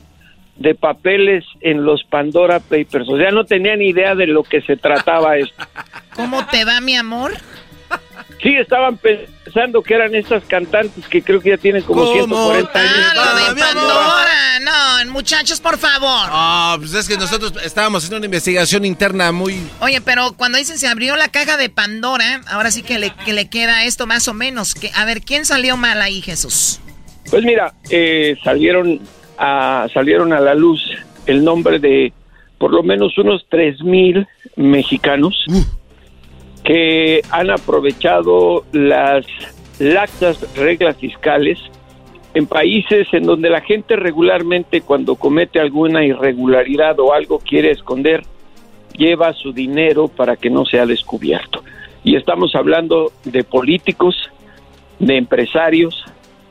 de 0.56 0.74
papeles 0.74 1.44
en 1.60 1.84
los 1.84 2.04
Pandora 2.04 2.60
Papers. 2.60 3.08
O 3.08 3.18
sea, 3.18 3.30
no 3.30 3.44
tenían 3.44 3.82
idea 3.82 4.14
de 4.14 4.26
lo 4.26 4.42
que 4.42 4.62
se 4.62 4.76
trataba 4.76 5.36
esto. 5.36 5.64
¿Cómo 6.16 6.46
te 6.46 6.64
va, 6.64 6.80
mi 6.80 6.96
amor? 6.96 7.32
Sí, 8.42 8.54
estaban 8.56 8.98
pensando 8.98 9.82
que 9.82 9.94
eran 9.94 10.14
estas 10.14 10.44
cantantes 10.44 11.06
que 11.08 11.22
creo 11.22 11.40
que 11.40 11.50
ya 11.50 11.56
tienen 11.56 11.82
como 11.82 12.12
140 12.12 12.78
años. 12.78 12.92
Ah, 12.94 13.14
lo 13.14 13.54
de 13.54 13.60
Pandora. 13.60 14.60
No, 14.60 15.12
muchachos, 15.12 15.60
por 15.60 15.78
favor. 15.78 16.28
Ah, 16.30 16.76
pues 16.78 16.94
es 16.94 17.08
que 17.08 17.16
nosotros 17.16 17.54
estábamos 17.64 18.02
haciendo 18.02 18.18
una 18.18 18.26
investigación 18.26 18.84
interna 18.84 19.32
muy... 19.32 19.58
Oye, 19.80 20.00
pero 20.00 20.32
cuando 20.36 20.58
dicen 20.58 20.78
se 20.78 20.86
abrió 20.86 21.16
la 21.16 21.28
caja 21.28 21.56
de 21.56 21.70
Pandora, 21.70 22.42
ahora 22.48 22.70
sí 22.70 22.82
que 22.82 22.98
le, 22.98 23.10
que 23.24 23.32
le 23.32 23.48
queda 23.48 23.84
esto 23.84 24.06
más 24.06 24.28
o 24.28 24.34
menos. 24.34 24.74
Que, 24.74 24.90
a 24.94 25.04
ver, 25.04 25.22
¿quién 25.22 25.46
salió 25.46 25.76
mal 25.76 26.02
ahí, 26.02 26.20
Jesús? 26.20 26.80
Pues 27.30 27.42
mira, 27.42 27.74
eh, 27.90 28.36
salieron 28.44 29.00
a 29.38 29.86
salieron 29.92 30.32
a 30.32 30.40
la 30.40 30.54
luz 30.54 30.80
el 31.26 31.44
nombre 31.44 31.78
de 31.78 32.12
por 32.58 32.72
lo 32.72 32.82
menos 32.82 33.16
unos 33.18 33.46
3000 33.50 34.26
mexicanos 34.56 35.44
que 36.66 37.22
han 37.30 37.48
aprovechado 37.50 38.64
las 38.72 39.24
laxas 39.78 40.52
reglas 40.56 40.96
fiscales 40.96 41.60
en 42.34 42.48
países 42.48 43.06
en 43.12 43.22
donde 43.22 43.48
la 43.48 43.60
gente 43.60 43.94
regularmente 43.94 44.80
cuando 44.80 45.14
comete 45.14 45.60
alguna 45.60 46.04
irregularidad 46.04 46.98
o 46.98 47.12
algo 47.12 47.38
quiere 47.38 47.70
esconder 47.70 48.24
lleva 48.96 49.32
su 49.32 49.52
dinero 49.52 50.08
para 50.08 50.36
que 50.36 50.50
no 50.50 50.64
sea 50.64 50.86
descubierto. 50.86 51.62
Y 52.02 52.16
estamos 52.16 52.56
hablando 52.56 53.12
de 53.24 53.44
políticos, 53.44 54.16
de 54.98 55.18
empresarios, 55.18 56.04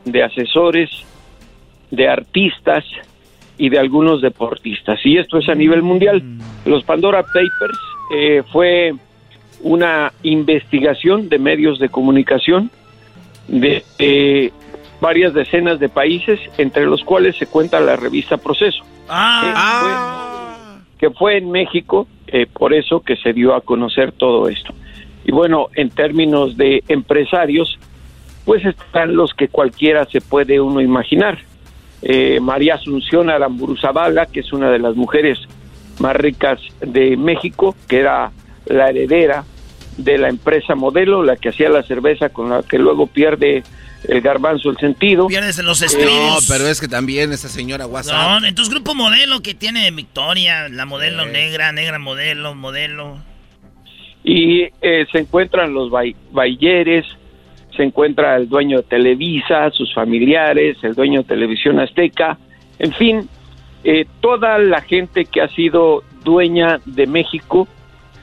de 0.06 0.24
asesores, 0.24 0.90
de 1.92 2.08
artistas 2.08 2.86
y 3.58 3.68
de 3.68 3.80
algunos 3.80 4.22
deportistas. 4.22 5.00
Y 5.04 5.18
esto 5.18 5.40
es 5.40 5.50
a 5.50 5.56
nivel 5.56 5.82
mundial. 5.82 6.24
Los 6.66 6.86
Pandora 6.86 7.22
Papers 7.22 7.80
eh, 8.14 8.44
fue 8.52 8.94
una 9.62 10.14
investigación 10.24 11.30
de 11.30 11.40
medios 11.40 11.80
de 11.80 11.90
comunicación 11.90 12.72
de, 13.48 13.84
eh, 14.00 14.52
varias 15.02 15.34
decenas 15.34 15.80
de 15.80 15.90
países, 15.90 16.40
entre 16.58 16.86
los 16.86 17.04
cuales 17.04 17.36
se 17.38 17.48
cuenta 17.48 17.80
la 17.80 17.96
revista 17.96 18.38
Proceso. 18.38 18.84
Ah. 19.08 20.80
Que, 21.00 21.10
fue, 21.10 21.10
que 21.10 21.18
fue 21.18 21.38
en 21.38 21.52
México, 21.52 22.08
eh, 22.28 22.48
por 22.52 22.74
eso 22.74 23.02
que 23.02 23.16
se 23.18 23.34
dio 23.34 23.54
a 23.54 23.62
conocer 23.62 24.12
todo 24.12 24.48
esto. 24.50 24.74
Y 25.26 25.32
bueno, 25.32 25.68
en 25.76 25.90
términos 25.90 26.56
de 26.58 26.84
empresarios, 26.88 27.80
pues 28.46 28.64
están 28.64 29.16
los 29.16 29.34
que 29.34 29.48
cualquiera 29.48 30.06
se 30.06 30.22
puede 30.22 30.62
uno 30.62 30.82
imaginar. 30.82 31.40
Eh, 32.02 32.40
María 32.40 32.76
Asunción 32.76 33.30
Aramburuzabala, 33.30 34.28
que 34.28 34.42
es 34.42 34.54
una 34.54 34.70
de 34.70 34.80
las 34.80 34.96
mujeres 34.96 35.40
más 36.00 36.16
ricas 36.16 36.60
de 36.80 37.18
México, 37.18 37.76
que 37.88 38.00
era 38.00 38.32
la 38.66 38.90
heredera 38.90 39.44
de 39.98 40.18
la 40.18 40.28
empresa 40.30 40.76
Modelo, 40.76 41.24
la 41.24 41.36
que 41.38 41.50
hacía 41.50 41.70
la 41.70 41.84
cerveza 41.84 42.30
con 42.30 42.50
la 42.50 42.64
que 42.64 42.78
luego 42.78 43.08
pierde 43.08 43.64
el 44.08 44.22
garbanzo 44.22 44.70
el 44.70 44.78
sentido. 44.78 45.28
Pierdes 45.28 45.58
en 45.58 45.66
los 45.66 45.80
No, 45.82 45.88
estribos. 45.88 46.46
pero 46.48 46.68
es 46.68 46.80
que 46.82 46.88
también 46.88 47.32
esa 47.32 47.48
señora 47.50 47.88
WhatsApp. 47.88 48.42
No, 48.42 48.48
entonces 48.48 48.74
grupo 48.74 48.94
modelo 48.94 49.42
que 49.42 49.54
tiene 49.54 49.90
Victoria, 49.92 50.68
la 50.70 50.86
modelo 50.86 51.26
negra, 51.26 51.72
negra 51.72 51.98
modelo, 52.00 52.54
modelo. 52.56 53.18
y 54.24 54.64
eh, 54.82 55.06
se 55.12 55.20
encuentran 55.20 55.74
los 55.74 55.92
bai- 55.92 56.16
Bayeres, 56.32 57.06
se 57.76 57.84
encuentra 57.84 58.36
el 58.38 58.50
dueño 58.50 58.78
de 58.78 58.84
Televisa, 58.84 59.70
sus 59.72 59.94
familiares, 59.94 60.78
el 60.82 60.96
dueño 60.96 61.22
de 61.22 61.28
Televisión 61.28 61.80
Azteca, 61.80 62.38
en 62.80 62.92
fin, 62.94 63.30
eh, 63.84 64.06
toda 64.22 64.58
la 64.58 64.82
gente 64.82 65.26
que 65.26 65.42
ha 65.42 65.48
sido 65.50 66.04
dueña 66.24 66.80
de 66.86 67.06
México 67.06 67.68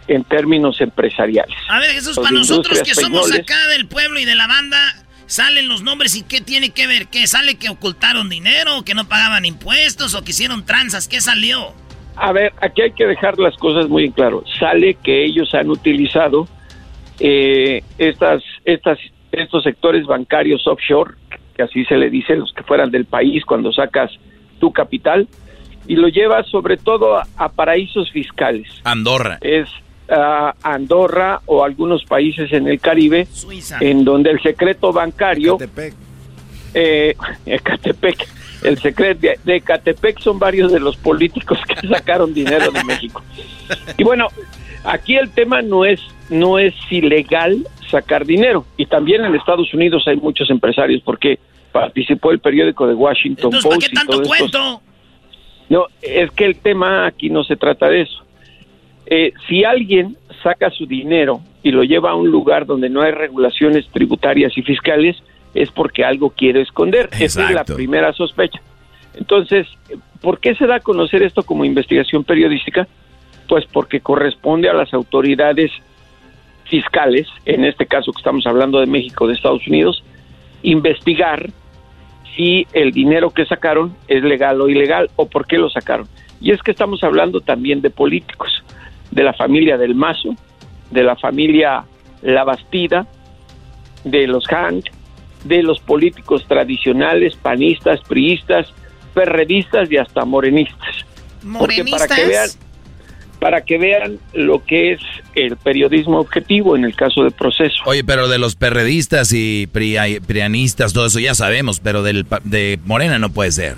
en 0.09 0.24
términos 0.24 0.81
empresariales. 0.81 1.57
A 1.69 1.79
ver, 1.79 1.91
Jesús, 1.91 2.16
Los 2.16 2.24
para 2.24 2.39
nosotros 2.39 2.83
que 2.83 2.95
somos 2.95 3.33
acá 3.33 3.69
del 3.69 3.87
pueblo 3.87 4.19
y 4.19 4.24
de 4.24 4.35
la 4.35 4.47
banda, 4.47 4.79
salen 5.27 5.69
los 5.69 5.83
nombres 5.83 6.16
y 6.16 6.23
qué 6.23 6.41
tiene 6.41 6.70
que 6.70 6.87
ver, 6.87 7.07
qué 7.09 7.27
sale 7.27 7.57
que 7.57 7.70
ocultaron 7.70 8.29
dinero, 8.29 8.83
que 8.85 8.95
no 8.95 9.09
pagaban 9.09 9.45
impuestos 9.45 10.15
o 10.15 10.23
que 10.23 10.31
hicieron 10.31 10.66
tranzas, 10.66 11.09
¿qué 11.09 11.20
salió? 11.20 11.73
A 12.16 12.33
ver, 12.33 12.53
aquí 12.61 12.83
hay 12.83 12.93
que 12.93 13.07
dejar 13.07 13.39
las 13.39 13.57
cosas 13.57 13.89
muy 13.89 14.05
en 14.05 14.12
claro. 14.12 14.45
Sale 14.59 14.95
que 15.03 15.24
ellos 15.24 15.55
han 15.55 15.70
utilizado 15.70 16.47
eh, 17.19 17.83
estas, 17.97 18.43
estas, 18.65 18.99
estos 19.31 19.65
sectores 19.65 20.07
bancarios 20.07 20.66
offshore, 20.66 21.15
que 21.57 21.62
así 21.62 21.85
se 21.87 21.97
le 21.97 22.11
dice, 22.11 22.37
los 22.37 22.53
que 22.53 22.62
fueran 22.62 22.91
del 22.91 23.07
país 23.07 23.45
cuando 23.45 23.73
sacas 23.73 24.11
tu 24.61 24.73
capital, 24.73 25.27
y 25.87 25.97
lo 25.97 26.09
llevas 26.09 26.47
sobre 26.49 26.77
todo 26.77 27.16
a, 27.16 27.27
a 27.37 27.49
paraísos 27.49 28.11
fiscales. 28.12 28.69
Andorra. 28.85 29.39
Es 29.41 29.69
ah, 30.09 30.55
Andorra 30.62 31.41
o 31.47 31.65
algunos 31.65 32.05
países 32.05 32.53
en 32.53 32.69
el 32.69 32.81
Caribe, 32.81 33.27
Suiza. 33.33 33.79
en 33.81 34.05
donde 34.05 34.31
el 34.31 34.43
secreto 34.43 34.93
bancario... 34.93 35.59
Eh, 36.74 37.15
Ecatepec. 37.47 38.27
El 38.62 38.79
secreto 38.79 39.20
de, 39.20 39.39
de 39.45 39.57
Ecatepec 39.57 40.20
son 40.20 40.39
varios 40.39 40.73
de 40.73 40.81
los 40.81 40.97
políticos 40.97 41.59
que 41.66 41.87
sacaron 41.89 42.33
dinero 42.33 42.70
de 42.70 42.85
México. 42.85 43.23
Y 43.99 44.05
bueno, 44.05 44.29
aquí 44.85 45.16
el 45.16 45.31
tema 45.31 45.62
no 45.62 45.85
es 45.85 46.01
no 46.31 46.59
es 46.59 46.74
ilegal 46.91 47.66
sacar 47.91 48.24
dinero 48.24 48.65
y 48.79 48.87
también 48.87 49.24
en 49.24 49.35
Estados 49.35 49.73
Unidos 49.74 50.05
hay 50.07 50.16
muchos 50.16 50.49
empresarios 50.49 51.03
porque 51.05 51.39
participó 51.73 52.31
el 52.31 52.39
periódico 52.39 52.87
de 52.87 52.95
Washington 52.95 53.51
Entonces, 53.53 53.62
¿para 53.62 53.74
Post 53.74 53.87
qué 53.87 53.93
y 53.93 53.95
tanto 53.95 54.23
cuento? 54.23 54.83
No, 55.69 55.87
es 56.01 56.31
que 56.33 56.45
el 56.45 56.57
tema 56.57 57.07
aquí 57.07 57.31
no 57.31 57.45
se 57.45 57.57
trata 57.57 57.89
de 57.89 58.03
eso. 58.03 58.24
Eh, 59.07 59.33
si 59.49 59.65
alguien 59.65 60.16
saca 60.43 60.70
su 60.70 60.87
dinero 60.87 61.41
y 61.62 61.70
lo 61.70 61.83
lleva 61.83 62.11
a 62.11 62.15
un 62.15 62.31
lugar 62.31 62.66
donde 62.66 62.89
no 62.89 63.03
hay 63.03 63.12
regulaciones 63.12 63.87
tributarias 63.89 64.57
y 64.57 64.62
fiscales, 64.62 65.23
es 65.55 65.70
porque 65.70 66.05
algo 66.05 66.31
quiere 66.31 66.62
esconder. 66.62 67.09
Esa 67.19 67.49
es 67.49 67.55
la 67.55 67.65
primera 67.65 68.12
sospecha. 68.12 68.61
Entonces, 69.15 69.66
¿por 70.20 70.39
qué 70.41 70.55
se 70.55 70.66
da 70.66 70.77
a 70.77 70.81
conocer 70.81 71.23
esto 71.23 71.43
como 71.43 71.65
investigación 71.65 72.24
periodística? 72.24 72.89
Pues 73.49 73.66
porque 73.66 74.01
corresponde 74.01 74.70
a 74.70 74.74
las 74.74 74.95
autoridades 74.95 75.70
fiscales, 76.65 77.29
en 77.45 77.65
este 77.65 77.87
caso 77.87 78.12
que 78.12 78.19
estamos 78.19 78.47
hablando 78.47 78.81
de 78.81 78.87
México, 78.87 79.27
de 79.27 79.35
Estados 79.35 79.66
Unidos, 79.66 80.03
investigar 80.62 81.51
si 82.35 82.66
el 82.73 82.93
dinero 82.93 83.31
que 83.31 83.45
sacaron 83.45 83.95
es 84.09 84.23
legal 84.23 84.61
o 84.61 84.69
ilegal 84.69 85.11
o 85.16 85.27
por 85.27 85.47
qué 85.47 85.59
lo 85.59 85.69
sacaron. 85.69 86.09
Y 86.41 86.51
es 86.51 86.62
que 86.62 86.70
estamos 86.70 87.05
hablando 87.05 87.41
también 87.41 87.83
de 87.83 87.91
políticos, 87.91 88.65
de 89.12 89.22
la 89.22 89.32
familia 89.34 89.76
del 89.78 89.94
Mazo, 89.94 90.34
de 90.90 91.05
la 91.05 91.14
familia 91.16 91.84
La 92.22 92.43
Bastida, 92.44 93.06
de 94.05 94.26
los 94.26 94.44
Hank, 94.48 94.86
de 95.44 95.62
los 95.62 95.78
políticos 95.80 96.44
tradicionales, 96.48 97.36
panistas, 97.36 98.01
priistas, 98.09 98.66
perredistas 99.14 99.90
y 99.90 99.97
hasta 99.98 100.24
morenistas. 100.24 100.97
Porque 101.59 101.84
para 101.84 102.09
que 102.09 102.26
vean, 102.26 102.48
para 103.40 103.60
que 103.64 103.78
vean 103.78 104.18
lo 104.32 104.64
que 104.64 104.93
es 104.93 105.01
el 105.34 105.56
periodismo 105.56 106.18
objetivo 106.20 106.76
en 106.76 106.84
el 106.84 106.94
caso 106.94 107.24
de 107.24 107.30
proceso. 107.32 107.74
Oye, 107.86 108.05
pero 108.05 108.28
de 108.28 108.39
los 108.39 108.55
perredistas 108.55 109.32
y 109.32 109.66
pri- 109.66 110.20
prianistas, 110.26 110.93
todo 110.93 111.06
eso 111.06 111.18
ya 111.18 111.34
sabemos, 111.34 111.80
pero 111.80 112.02
del, 112.02 112.24
pa- 112.24 112.40
de 112.44 112.78
Morena 112.84 113.18
no 113.18 113.30
puede 113.30 113.51
ser. 113.52 113.76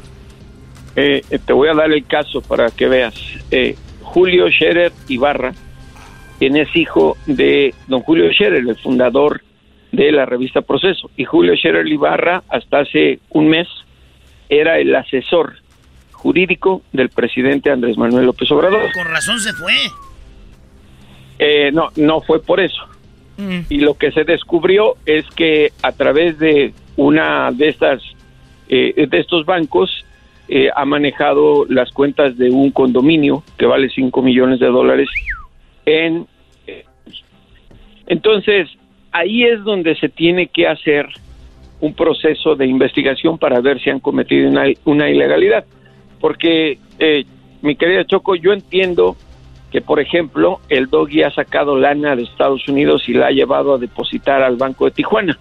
Eh, 0.97 1.23
eh, 1.31 1.39
te 1.45 1.53
voy 1.53 1.69
a 1.69 1.75
dar 1.75 1.91
el 1.91 2.05
caso 2.07 2.41
para 2.43 2.71
que 2.71 2.87
veas. 2.87 3.15
Eh, 3.51 3.75
Julio 4.15 4.49
Scherer 4.49 4.93
Ibarra, 5.09 5.53
quien 6.39 6.57
es 6.57 6.69
hijo 6.77 7.17
de 7.27 7.75
don 7.89 8.01
Julio 8.03 8.31
Scherer, 8.31 8.65
el 8.65 8.77
fundador 8.77 9.43
de 9.91 10.13
la 10.13 10.25
revista 10.25 10.61
Proceso. 10.61 11.11
Y 11.17 11.25
Julio 11.25 11.57
Scherer 11.57 11.85
Ibarra, 11.89 12.45
hasta 12.49 12.79
hace 12.79 13.19
un 13.31 13.49
mes, 13.49 13.67
era 14.49 14.79
el 14.79 14.95
asesor 14.95 15.55
jurídico 16.13 16.83
del 16.93 17.09
presidente 17.09 17.73
Andrés 17.73 17.99
Manuel 17.99 18.27
López 18.27 18.49
Obrador. 18.53 18.83
Con 18.93 19.07
razón 19.07 19.41
se 19.41 19.53
fue. 19.53 19.75
Eh, 21.41 21.73
no, 21.73 21.89
no 21.97 22.21
fue 22.21 22.41
por 22.41 22.61
eso. 22.61 22.87
Y 23.69 23.81
lo 23.81 23.95
que 23.95 24.13
se 24.13 24.23
descubrió 24.23 24.95
es 25.07 25.25
que 25.35 25.73
a 25.83 25.91
través 25.91 26.39
de 26.39 26.73
una 26.95 27.51
de 27.51 27.69
estas, 27.71 28.01
eh, 28.69 29.09
de 29.11 29.19
estos 29.19 29.45
bancos, 29.45 30.04
eh, 30.49 30.69
ha 30.75 30.85
manejado 30.85 31.65
las 31.69 31.91
cuentas 31.91 32.37
de 32.37 32.51
un 32.51 32.71
condominio 32.71 33.43
que 33.57 33.67
vale 33.67 33.89
5 33.89 34.23
millones 34.23 34.61
de 34.61 34.67
dólares 34.67 35.09
en... 35.87 36.27
Entonces, 38.07 38.69
ahí 39.13 39.45
es 39.45 39.65
donde 39.65 39.97
se 39.97 40.11
tiene 40.11 40.49
que 40.49 40.69
hacer 40.69 41.09
un 41.81 41.95
proceso 41.95 42.55
de 42.55 42.67
investigación 42.67 43.39
para 43.39 43.61
ver 43.61 43.81
si 43.81 43.91
han 43.91 44.01
cometido 44.01 44.49
una, 44.49 44.65
una 44.85 45.09
ilegalidad. 45.09 45.65
Porque, 46.21 46.79
eh, 46.99 47.25
mi 47.63 47.77
querida 47.77 48.05
Choco, 48.05 48.35
yo 48.35 48.53
entiendo 48.53 49.17
que, 49.71 49.81
por 49.81 50.01
ejemplo, 50.01 50.61
el 50.69 50.87
Doggy 50.87 51.23
ha 51.23 51.31
sacado 51.31 51.79
lana 51.79 52.17
de 52.17 52.23
Estados 52.23 52.69
Unidos 52.69 53.09
y 53.09 53.15
la 53.15 53.27
ha 53.27 53.31
llevado 53.31 53.75
a 53.75 53.79
depositar 53.79 54.43
al 54.43 54.57
Banco 54.57 54.85
de 54.85 54.93
Tijuana. 54.93 55.39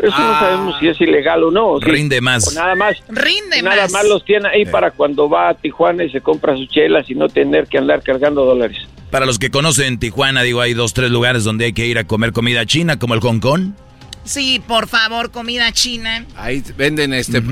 Pero 0.00 0.12
eso 0.12 0.22
no 0.22 0.38
sabemos 0.38 0.78
si 0.78 0.88
es 0.88 1.00
ilegal 1.00 1.44
o 1.44 1.50
no. 1.50 1.78
Rinde 1.78 2.20
más. 2.20 2.48
o 2.48 2.52
nada 2.52 2.74
más. 2.74 2.96
Rinde 3.08 3.62
nada 3.62 3.82
más. 3.82 3.92
más 3.92 4.08
los 4.08 4.24
tiene 4.24 4.48
ahí 4.48 4.64
para 4.64 4.90
cuando 4.92 5.28
va 5.28 5.50
a 5.50 5.54
Tijuana 5.54 6.04
y 6.04 6.10
se 6.10 6.20
compra 6.20 6.56
sus 6.56 6.68
chelas 6.68 7.10
y 7.10 7.14
no 7.14 7.28
tener 7.28 7.66
que 7.66 7.78
andar 7.78 8.02
cargando 8.02 8.44
dólares. 8.44 8.78
Para 9.10 9.26
los 9.26 9.38
que 9.38 9.50
conocen 9.50 9.98
Tijuana, 9.98 10.42
digo, 10.42 10.60
hay 10.60 10.72
dos, 10.72 10.94
tres 10.94 11.10
lugares 11.10 11.44
donde 11.44 11.66
hay 11.66 11.72
que 11.72 11.84
ir 11.84 11.98
a 11.98 12.04
comer 12.04 12.32
comida 12.32 12.64
china, 12.64 12.98
como 12.98 13.14
el 13.14 13.20
Hong 13.20 13.40
Kong. 13.40 13.72
Sí, 14.24 14.62
por 14.66 14.86
favor, 14.86 15.30
comida 15.30 15.72
china. 15.72 16.24
Ahí 16.36 16.62
venden 16.76 17.12
este 17.12 17.42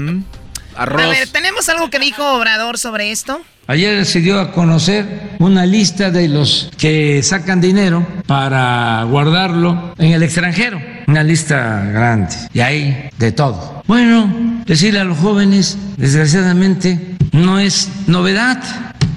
arroz. 0.77 1.03
A 1.03 1.09
ver, 1.09 1.29
¿tenemos 1.29 1.69
algo 1.69 1.91
que 1.91 1.99
dijo 1.99 2.35
Obrador 2.35 2.79
sobre 2.79 3.11
esto? 3.11 3.41
Ayer 3.71 4.07
se 4.07 4.23
dio 4.23 4.41
a 4.41 4.51
conocer 4.53 5.37
una 5.41 5.67
lista 5.67 6.11
de 6.11 6.27
los 6.27 6.71
que 6.79 7.23
sacan 7.23 7.61
dinero 7.61 8.07
para 8.27 9.03
guardarlo 9.05 9.95
en 9.99 10.13
el 10.13 10.23
extranjero. 10.23 10.81
Una 11.07 11.23
lista 11.23 11.85
grande. 11.93 12.35
Y 12.55 12.61
hay 12.61 13.11
de 13.19 13.31
todo. 13.31 13.83
Bueno, 13.87 14.63
decirle 14.65 15.01
a 15.01 15.05
los 15.05 15.19
jóvenes, 15.19 15.77
desgraciadamente, 15.99 16.99
no 17.33 17.61
es 17.61 17.91
novedad. 18.07 18.59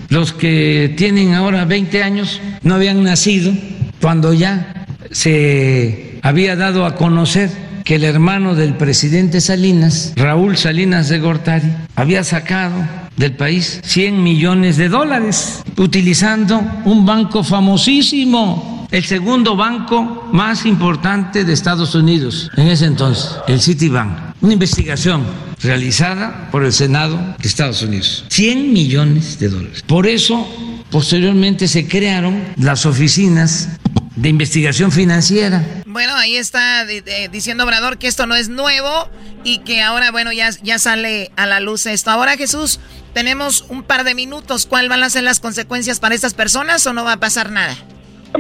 Los 0.10 0.34
que 0.34 0.94
tienen 0.98 1.34
ahora 1.34 1.64
20 1.64 2.04
años 2.04 2.42
no 2.62 2.76
habían 2.76 3.04
nacido 3.04 3.54
cuando 4.02 4.34
ya 4.34 4.86
se 5.12 6.20
había 6.24 6.58
dado 6.58 6.86
a 6.86 6.96
conocer 6.96 7.50
que 7.86 7.96
el 7.96 8.04
hermano 8.04 8.54
del 8.54 8.76
presidente 8.76 9.40
Salinas, 9.40 10.12
Raúl 10.18 10.58
Salinas 10.58 11.08
de 11.08 11.20
Gortari, 11.20 11.72
había 11.96 12.26
sacado 12.26 12.86
del 13.18 13.36
país 13.36 13.82
100 13.84 14.24
millones 14.24 14.78
de 14.78 14.90
dólares 14.90 15.64
utilizando 15.78 16.62
un 16.86 17.06
banco 17.06 17.44
famosísimo, 17.44 18.88
el 18.92 19.04
segundo 19.06 19.56
banco 19.56 20.30
más 20.34 20.66
importante 20.66 21.46
de 21.46 21.54
Estados 21.54 21.96
Unidos 21.96 22.50
en 22.58 22.68
ese 22.68 22.86
entonces, 22.86 23.32
el 23.48 23.62
Citibank. 23.62 24.32
Una 24.42 24.54
investigación 24.54 25.24
realizada 25.62 26.50
por 26.52 26.64
el 26.64 26.74
Senado 26.74 27.18
de 27.40 27.48
Estados 27.48 27.82
Unidos. 27.84 28.26
100 28.30 28.74
millones 28.74 29.40
de 29.40 29.50
dólares. 29.50 29.84
Por 29.86 30.08
eso, 30.08 30.48
posteriormente 30.90 31.68
se 31.68 31.88
crearon 31.88 32.44
las 32.58 32.86
oficinas 32.86 33.70
de 34.16 34.30
investigación 34.30 34.92
financiera. 34.92 35.64
Bueno, 35.86 36.14
ahí 36.16 36.36
está 36.36 36.86
diciendo 37.32 37.64
Obrador 37.64 37.98
que 37.98 38.08
esto 38.08 38.26
no 38.26 38.36
es 38.36 38.50
nuevo 38.50 39.10
y 39.44 39.60
que 39.60 39.82
ahora, 39.82 40.12
bueno, 40.12 40.32
ya, 40.32 40.50
ya 40.62 40.80
sale 40.80 41.32
a 41.36 41.46
la 41.46 41.60
luz 41.60 41.86
esto. 41.86 42.12
Ahora, 42.12 42.38
Jesús, 42.38 42.80
tenemos 43.14 43.66
un 43.70 43.84
par 43.84 44.04
de 44.04 44.14
minutos. 44.16 44.66
¿Cuál 44.66 44.90
van 44.90 45.04
a 45.04 45.10
ser 45.10 45.24
las 45.24 45.40
consecuencias 45.40 46.00
para 46.00 46.16
estas 46.16 46.34
personas 46.34 46.86
o 46.88 46.94
no 46.94 47.04
va 47.04 47.14
a 47.14 47.20
pasar 47.20 47.52
nada? 47.52 47.76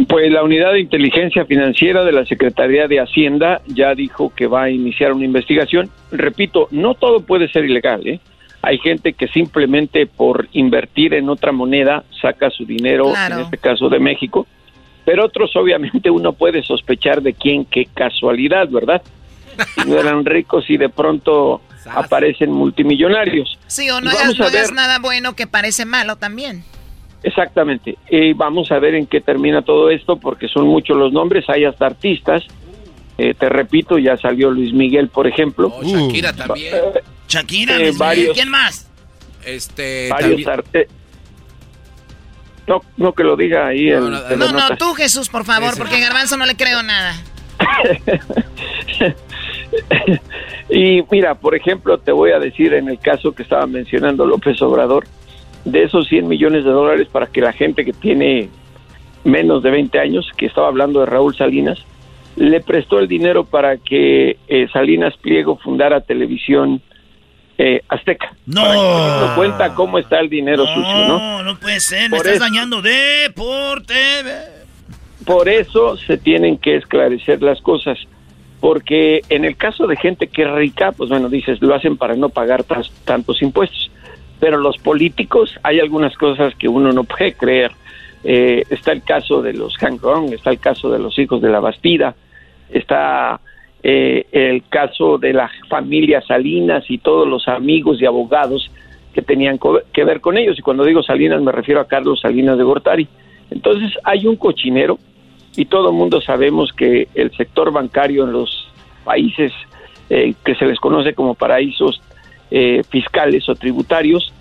Pues 0.07 0.31
la 0.31 0.43
unidad 0.43 0.72
de 0.72 0.80
inteligencia 0.80 1.45
financiera 1.45 2.06
de 2.06 2.14
la 2.14 2.26
Secretaría 2.26 2.88
de 2.88 3.02
Hacienda 3.02 3.61
ya 3.68 3.93
dijo 3.93 4.31
que 4.34 4.48
va 4.48 4.64
a 4.64 4.69
iniciar 4.69 5.11
una 5.11 5.26
investigación. 5.26 5.89
Repito, 6.11 6.68
no 6.72 6.93
todo 6.93 7.22
puede 7.22 7.49
ser 7.49 7.65
ilegal, 7.65 8.07
¿eh? 8.07 8.19
Hay 8.61 8.77
gente 8.77 9.14
que 9.14 9.27
simplemente 9.27 10.06
por 10.06 10.48
invertir 10.53 11.15
en 11.15 11.30
otra 11.30 11.52
moneda 11.52 12.03
saca 12.22 12.52
su 12.52 12.64
dinero, 12.65 13.11
en 13.15 13.39
este 13.39 13.57
caso 13.57 13.89
de 13.89 13.99
México, 13.99 14.45
pero 15.05 15.25
otros 15.25 15.55
obviamente 15.55 16.09
uno 16.09 16.33
puede 16.33 16.63
sospechar 16.63 17.21
de 17.21 17.33
quién, 17.33 17.65
qué 17.65 17.85
casualidad, 17.93 18.67
¿verdad? 18.69 19.01
Si 19.75 19.89
no 19.89 19.99
eran 19.99 20.25
ricos 20.25 20.69
y 20.69 20.77
de 20.77 20.89
pronto 20.89 21.61
aparecen 21.89 22.51
multimillonarios. 22.51 23.57
Sí, 23.67 23.89
o 23.89 24.01
no, 24.01 24.11
es, 24.11 24.71
nada 24.71 24.99
bueno 24.99 25.35
que 25.35 25.47
parece 25.47 25.85
malo 25.85 26.15
también. 26.15 26.63
Exactamente. 27.23 27.97
Y 28.09 28.33
vamos 28.33 28.71
a 28.71 28.79
ver 28.79 28.95
en 28.95 29.05
qué 29.05 29.21
termina 29.21 29.61
todo 29.61 29.89
esto, 29.89 30.17
porque 30.17 30.47
son 30.47 30.67
muchos 30.67 30.97
los 30.97 31.11
nombres, 31.11 31.45
hay 31.49 31.65
hasta 31.65 31.85
artistas. 31.85 32.43
Eh, 33.17 33.35
te 33.35 33.49
repito, 33.49 33.99
ya 33.99 34.17
salió 34.17 34.49
Luis 34.49 34.73
Miguel, 34.73 35.09
por 35.09 35.27
ejemplo. 35.27 35.67
Oh, 35.67 35.83
Shakira 35.83 36.33
también. 36.33 36.73
Eh, 36.73 37.01
Shakira, 37.27 37.79
eh, 37.79 37.91
varios, 37.95 38.35
¿quién 38.35 38.49
más? 38.49 38.89
Este, 39.45 40.09
varios 40.09 40.41
no, 42.67 42.81
no 42.97 43.13
que 43.13 43.23
lo 43.23 43.35
diga 43.35 43.67
ahí. 43.67 43.89
No, 43.89 44.09
no, 44.09 44.51
no, 44.51 44.77
tú 44.77 44.93
Jesús, 44.93 45.29
por 45.29 45.45
favor, 45.45 45.77
porque 45.77 45.99
Garbanzo 45.99 46.38
no 46.38 46.45
le 46.45 46.55
creo 46.55 46.83
nada. 46.83 47.15
y 50.69 51.03
mira, 51.11 51.35
por 51.35 51.55
ejemplo, 51.55 51.97
te 51.97 52.11
voy 52.11 52.31
a 52.31 52.39
decir 52.39 52.73
en 52.73 52.89
el 52.89 52.99
caso 52.99 53.33
que 53.33 53.43
estaba 53.43 53.67
mencionando 53.67 54.25
López 54.25 54.61
Obrador, 54.61 55.05
de 55.65 55.83
esos 55.83 56.07
100 56.07 56.27
millones 56.27 56.63
de 56.63 56.71
dólares 56.71 57.07
para 57.11 57.27
que 57.27 57.41
la 57.41 57.53
gente 57.53 57.85
que 57.85 57.93
tiene 57.93 58.49
menos 59.23 59.61
de 59.61 59.69
20 59.69 59.99
años, 59.99 60.31
que 60.35 60.47
estaba 60.47 60.67
hablando 60.67 61.01
de 61.01 61.05
Raúl 61.05 61.35
Salinas, 61.35 61.79
le 62.35 62.61
prestó 62.61 62.99
el 62.99 63.07
dinero 63.07 63.43
para 63.43 63.77
que 63.77 64.38
eh, 64.47 64.67
Salinas 64.71 65.15
Pliego 65.17 65.57
fundara 65.57 66.01
televisión 66.01 66.81
eh, 67.63 67.83
Azteca. 67.89 68.33
No. 68.47 68.63
cuenta 69.35 69.75
cómo 69.75 69.99
está 69.99 70.19
el 70.19 70.29
dinero 70.29 70.65
sucio, 70.65 71.07
¿no? 71.07 71.19
No, 71.19 71.43
no 71.43 71.59
puede 71.59 71.79
ser, 71.79 72.09
me 72.09 72.17
estás 72.17 72.39
dañando 72.39 72.81
Deporte. 72.81 73.93
Por 75.25 75.47
eso 75.47 75.95
se 75.97 76.17
tienen 76.17 76.57
que 76.57 76.75
esclarecer 76.77 77.43
las 77.43 77.61
cosas, 77.61 77.99
porque 78.59 79.21
en 79.29 79.45
el 79.45 79.55
caso 79.57 79.85
de 79.85 79.95
gente 79.95 80.27
que 80.27 80.41
es 80.41 80.51
rica, 80.51 80.91
pues 80.91 81.11
bueno, 81.11 81.29
dices, 81.29 81.61
lo 81.61 81.75
hacen 81.75 81.97
para 81.97 82.15
no 82.15 82.29
pagar 82.29 82.63
tantos 83.05 83.43
impuestos, 83.43 83.91
pero 84.39 84.57
los 84.57 84.77
políticos, 84.79 85.59
hay 85.61 85.79
algunas 85.79 86.17
cosas 86.17 86.55
que 86.55 86.67
uno 86.67 86.91
no 86.91 87.03
puede 87.03 87.33
creer. 87.33 87.71
Eh, 88.23 88.63
está 88.71 88.91
el 88.91 89.03
caso 89.03 89.41
de 89.43 89.53
los 89.53 89.77
Hank 89.77 90.01
está 90.31 90.49
el 90.49 90.59
caso 90.59 90.91
de 90.91 90.97
los 90.97 91.17
hijos 91.19 91.41
de 91.41 91.49
la 91.49 91.59
Bastida, 91.59 92.15
está 92.71 93.39
eh, 93.83 94.27
el 94.31 94.63
caso 94.69 95.17
de 95.17 95.33
la 95.33 95.49
familia 95.69 96.21
Salinas 96.21 96.83
y 96.89 96.99
todos 96.99 97.27
los 97.27 97.47
amigos 97.47 98.01
y 98.01 98.05
abogados 98.05 98.71
que 99.13 99.21
tenían 99.21 99.59
que 99.91 100.03
ver 100.03 100.21
con 100.21 100.37
ellos. 100.37 100.57
Y 100.57 100.61
cuando 100.61 100.85
digo 100.85 101.03
Salinas 101.03 101.41
me 101.41 101.51
refiero 101.51 101.81
a 101.81 101.87
Carlos 101.87 102.21
Salinas 102.21 102.57
de 102.57 102.63
Gortari. 102.63 103.07
Entonces 103.49 103.91
hay 104.03 104.27
un 104.27 104.35
cochinero 104.35 104.97
y 105.55 105.65
todo 105.65 105.89
el 105.89 105.95
mundo 105.95 106.21
sabemos 106.21 106.71
que 106.71 107.07
el 107.15 107.31
sector 107.35 107.71
bancario 107.71 108.23
en 108.23 108.33
los 108.33 108.69
países 109.03 109.51
eh, 110.09 110.33
que 110.45 110.55
se 110.55 110.65
les 110.65 110.79
conoce 110.79 111.13
como 111.13 111.35
paraísos 111.35 112.01
eh, 112.51 112.83
fiscales 112.89 113.47
o 113.49 113.55
tributarios 113.55 114.31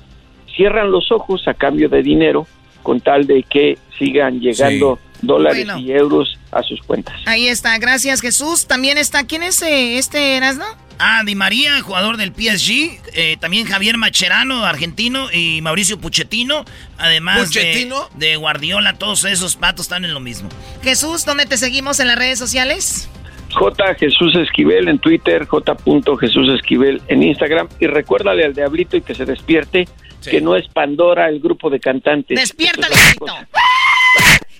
cierran 0.55 0.91
los 0.91 1.11
ojos 1.13 1.47
a 1.49 1.55
cambio 1.55 1.89
de 1.89 2.03
dinero 2.03 2.47
con 2.83 3.01
tal 3.01 3.27
de 3.27 3.43
que 3.43 3.79
sigan 3.99 4.41
llegando 4.41 4.99
dólares 5.23 5.67
y 5.79 5.93
euros 5.93 6.39
a 6.53 6.63
sus 6.63 6.81
cuentas. 6.83 7.15
Ahí 7.27 7.49
está, 7.49 7.79
gracias 7.79 8.21
Jesús. 8.21 8.67
También 8.67 8.99
está, 8.99 9.27
¿quién 9.27 9.43
es 9.43 9.63
eh, 9.63 9.99
este 9.99 10.37
Erasno? 10.37 10.65
Ah, 11.03 11.23
Di 11.25 11.35
María, 11.35 11.81
jugador 11.81 12.19
del 12.19 12.31
PSG. 12.31 13.01
Eh, 13.15 13.37
también 13.41 13.67
Javier 13.67 13.97
Macherano, 13.97 14.67
argentino. 14.67 15.33
Y 15.33 15.63
Mauricio 15.63 15.99
Puchetino. 15.99 16.67
Además 16.99 17.53
de, 17.55 17.91
de, 18.17 18.37
Guardiola, 18.37 18.99
todos 18.99 19.25
esos 19.25 19.57
patos 19.57 19.87
están 19.87 20.05
en 20.05 20.13
lo 20.13 20.21
mismo. 20.21 20.51
Jesús, 20.83 21.25
¿dónde 21.25 21.47
te 21.47 21.57
seguimos 21.57 22.01
en 22.01 22.09
las 22.09 22.19
redes 22.19 22.39
sociales? 22.39 23.09
J. 23.55 23.95
Jesús 23.95 24.37
Esquivel 24.37 24.89
en 24.89 24.99
Twitter, 24.99 25.47
J. 25.47 25.77
Jesús 26.21 26.49
Esquivel 26.55 27.01
en 27.09 27.23
Instagram. 27.23 27.69
Y 27.79 27.87
recuérdale 27.87 28.45
al 28.45 28.55
Diablito 28.55 28.99
y 28.99 29.01
que 29.01 29.15
se 29.15 29.25
despierte 29.25 29.89
que 30.29 30.43
no 30.43 30.55
es 30.55 30.69
Pandora 30.69 31.31
el 31.31 31.41
grupo 31.41 31.71
de 31.71 31.81
cantantes. 31.81 32.39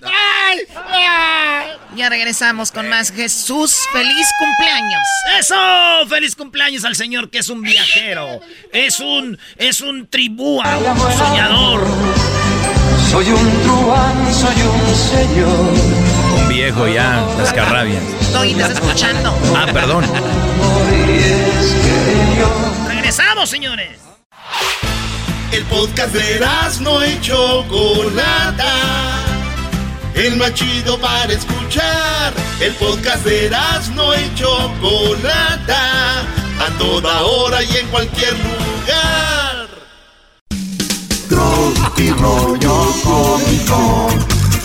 ¡Despierta, 0.01 1.79
Ya 1.95 2.09
regresamos 2.09 2.71
con 2.71 2.89
más 2.89 3.11
Jesús. 3.11 3.87
¡Feliz 3.93 4.27
cumpleaños! 4.39 5.01
¡Eso! 5.39 5.55
¡Feliz 6.09 6.35
cumpleaños 6.35 6.83
al 6.85 6.95
Señor 6.95 7.29
que 7.29 7.39
es 7.39 7.49
un 7.49 7.61
viajero! 7.61 8.39
Es 8.73 8.99
un, 8.99 9.37
es 9.57 9.81
un 9.81 10.07
tribúa, 10.07 10.77
un 10.77 11.17
soñador. 11.17 11.85
Soy 13.11 13.27
un 13.29 13.61
truán, 13.61 14.33
soy 14.33 14.55
un 14.61 14.95
señor. 14.95 15.73
Un 16.37 16.49
viejo 16.49 16.87
ya, 16.87 17.23
las 17.37 17.53
carrabias. 17.53 18.03
Estoy, 18.21 18.51
estás 18.51 18.71
escuchando. 18.71 19.37
Ah, 19.55 19.67
perdón. 19.71 20.05
Regresamos, 22.87 23.49
señores. 23.49 23.99
El 25.51 25.65
podcast 25.65 26.13
de 26.13 26.39
no 26.81 27.01
hecho 27.01 27.65
Chocolata. 27.67 29.30
El 30.21 30.35
más 30.37 30.53
chido 30.53 30.99
para 30.99 31.33
escuchar. 31.33 32.31
El 32.59 32.75
podcast 32.75 33.25
de 33.25 33.49
no 33.95 34.13
hecho 34.13 34.71
Chocolata. 34.79 36.19
A 36.59 36.69
toda 36.77 37.23
hora 37.23 37.63
y 37.63 37.77
en 37.77 37.87
cualquier 37.87 38.33
lugar. 38.33 39.67
Tropi 41.27 42.11
rollo 42.11 42.93
cómico. 43.03 44.09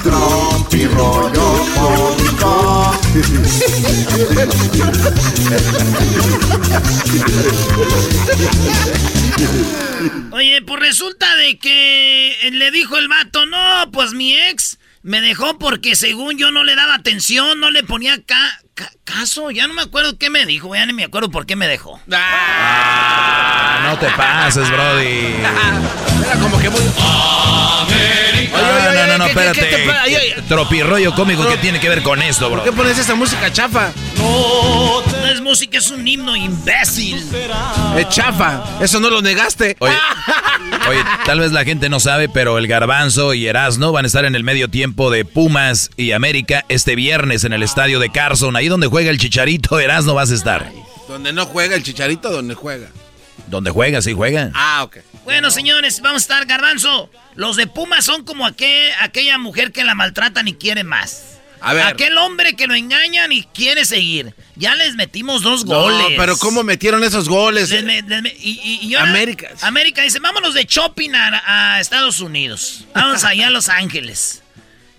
Tropi 0.03 0.87
rollo 0.89 1.65
cómico. 1.75 2.93
Oye, 10.33 10.61
pues 10.61 10.81
resulta 10.81 11.35
de 11.37 11.59
que 11.59 12.51
le 12.53 12.71
dijo 12.71 12.99
el 12.99 13.09
mato, 13.09 13.47
no, 13.47 13.91
pues 13.91 14.13
mi 14.13 14.37
ex 14.37 14.77
me 15.07 15.21
dejó 15.21 15.57
porque 15.57 15.95
según 15.95 16.37
yo 16.37 16.51
no 16.51 16.65
le 16.65 16.75
daba 16.75 16.95
atención, 16.95 17.61
no 17.61 17.71
le 17.71 17.85
ponía 17.85 18.19
caso. 19.05 19.53
Ya 19.53 19.69
no 19.69 19.75
me 19.75 19.83
acuerdo 19.83 20.19
qué 20.19 20.31
me 20.31 20.45
dijo, 20.47 20.75
ya 20.75 20.85
ni 20.85 20.93
me 20.93 21.05
acuerdo 21.05 21.31
por 21.31 21.47
qué 21.47 21.55
me 21.55 21.69
dejó. 21.69 22.01
Ah, 22.13 23.89
no 23.89 23.99
te 23.99 24.09
pases, 24.17 24.69
Brody. 24.69 25.37
Era 26.27 26.41
como 26.41 26.59
que 26.59 26.71
muy... 26.71 26.81
Oye, 26.81 28.51
no, 28.51 29.07
no, 29.07 29.19
no, 29.19 29.27
espérate. 29.27 30.43
Tropirroyo 30.49 31.15
cómico 31.15 31.47
que 31.49 31.57
tiene 31.59 31.79
que 31.79 31.89
ver 31.89 32.03
con 32.03 32.21
esto, 32.21 32.51
bro. 32.51 32.65
¿Por 32.65 32.73
qué 32.73 32.77
pones 32.77 32.99
esa 32.99 33.15
música 33.15 33.53
chafa? 33.53 33.93
No, 34.17 35.03
no 35.03 35.27
es 35.27 35.41
música, 35.41 35.79
es 35.79 35.91
un 35.91 36.07
himno 36.07 36.35
imbécil. 36.35 37.25
Es 37.97 38.09
chafa, 38.09 38.65
eso 38.81 38.99
no 38.99 39.09
lo 39.11 39.23
negaste. 39.23 39.77
Oye, 39.79 39.95
oye, 40.89 41.01
tal 41.25 41.41
vez 41.41 41.53
la 41.53 41.65
gente 41.65 41.89
no 41.89 42.01
sabe, 42.01 42.29
pero 42.29 42.59
el 42.59 42.67
Garbanzo 42.67 43.35
y 43.35 43.47
Erasno 43.47 43.93
van 43.93 44.05
a 44.05 44.09
estar 44.09 44.25
en 44.25 44.35
el 44.35 44.45
medio 44.45 44.69
tiempo 44.69 45.11
de 45.11 45.25
Pumas 45.25 45.91
y 45.97 46.13
América 46.13 46.65
este 46.69 46.95
viernes 46.97 47.45
en 47.45 47.53
el 47.53 47.63
estadio 47.63 47.99
de 47.99 48.11
Carson. 48.11 48.57
Ahí 48.57 48.69
donde 48.69 48.87
juega 48.87 49.11
el 49.11 49.19
Chicharito, 49.19 49.79
Erasno 49.81 50.15
vas 50.15 50.31
a 50.31 50.35
estar. 50.35 50.71
Donde 51.09 51.33
no 51.33 51.47
juega 51.47 51.77
el 51.77 51.83
Chicharito, 51.83 52.31
donde 52.31 52.55
juega. 52.55 52.89
Donde 53.47 53.71
juega, 53.71 54.03
sí 54.03 54.13
juega. 54.13 54.51
Ah, 54.55 54.83
ok. 54.85 54.99
Bueno, 55.25 55.51
señores, 55.51 56.01
vamos 56.01 56.23
a 56.23 56.25
estar, 56.25 56.47
Garbanzo. 56.47 57.11
Los 57.35 57.57
de 57.57 57.67
Pumas 57.67 58.05
son 58.05 58.25
como 58.25 58.47
aquella 58.47 59.39
mujer 59.39 59.73
que 59.73 59.85
la 59.85 59.95
maltratan 59.95 60.49
y 60.49 60.55
quiere 60.55 60.85
más. 60.85 61.36
A 61.61 61.75
ver. 61.75 61.85
Aquel 61.85 62.17
hombre 62.19 62.55
que 62.55 62.67
lo 62.67 62.75
engañan 62.75 63.33
y 63.33 63.45
quiere 63.45 63.85
seguir. 63.85 64.35
Ya 64.55 64.75
les 64.75 64.95
metimos 64.95 65.43
dos 65.43 65.65
goles. 65.65 66.11
No, 66.11 66.17
pero 66.17 66.37
¿cómo 66.37 66.63
metieron 66.63 67.03
esos 67.05 67.29
goles? 67.29 67.73
y, 67.73 68.95
América. 68.95 69.49
América 69.63 70.03
dice, 70.03 70.21
vámonos 70.21 70.55
de 70.55 70.65
shopping 70.65 71.11
a, 71.15 71.81
Estados 71.81 72.21
Unidos. 72.21 72.85
Vamos 72.95 73.25
allá 73.25 73.49
a 73.49 73.51
Los 73.51 73.69
Ángeles. 73.69 74.43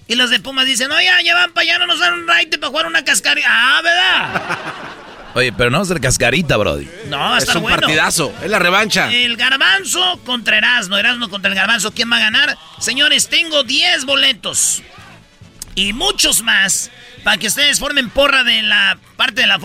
Y 0.08 0.16
los 0.16 0.30
de 0.30 0.40
Pumas 0.40 0.66
dicen, 0.66 0.88
no, 0.88 1.02
ya, 1.02 1.22
ya 1.22 1.36
van 1.36 1.52
para 1.52 1.64
allá, 1.64 1.80
no 1.80 1.88
nos 1.88 2.00
dan 2.00 2.14
un 2.14 2.28
raite 2.28 2.58
para 2.58 2.70
jugar 2.70 2.86
una 2.86 3.04
cascarita. 3.04 3.48
Ah, 3.50 3.82
¿verdad? 3.84 4.58
Oye, 5.38 5.54
pero 5.54 5.70
no 5.70 5.78
va 5.78 5.84
a 5.84 5.88
ser 5.88 6.02
cascarita, 6.02 6.58
Brody. 6.58 6.88
No, 7.10 7.18
va 7.18 7.38
es 7.38 7.54
un 7.54 7.64
partidazo. 7.64 8.34
Es 8.42 8.50
la 8.50 8.58
revancha. 8.58 9.14
El 9.14 9.38
garbanzo 9.38 10.20
contra 10.26 10.58
Erasmo. 10.58 10.98
Erasmo 10.98 11.30
contra 11.30 11.50
el 11.52 11.56
garbanzo. 11.56 11.92
¿Quién 11.92 12.12
va 12.12 12.16
a 12.16 12.22
ganar? 12.22 12.58
Señores, 12.80 13.28
tengo 13.30 13.64
10 13.64 14.06
boletos. 14.06 14.82
Y 15.78 15.94
muchos 15.94 16.42
más 16.42 16.92
para 17.24 17.38
que 17.38 17.48
ustedes 17.48 17.80
formen 17.80 18.10
porra 18.10 18.44
de 18.44 18.64
la 18.64 18.98
parte 19.16 19.42
de 19.42 19.48
la 19.48 19.60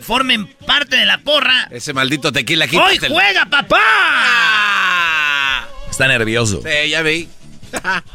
formen 0.00 0.46
parte 0.66 0.96
de 0.96 1.04
la 1.04 1.18
porra. 1.18 1.68
Ese 1.70 1.92
maldito 1.92 2.32
tequila 2.32 2.64
aquí. 2.64 2.78
Hoy 2.78 2.96
juega 2.98 3.44
papá. 3.44 3.78
Está 5.90 6.08
nervioso. 6.08 6.62
Sí, 6.62 6.88
ya 6.88 7.02
vi. 7.02 7.28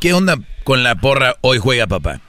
¿Qué 0.00 0.12
onda 0.12 0.38
con 0.62 0.84
la 0.84 0.94
porra 0.94 1.34
Hoy 1.40 1.58
juega 1.58 1.88
papá? 1.88 2.20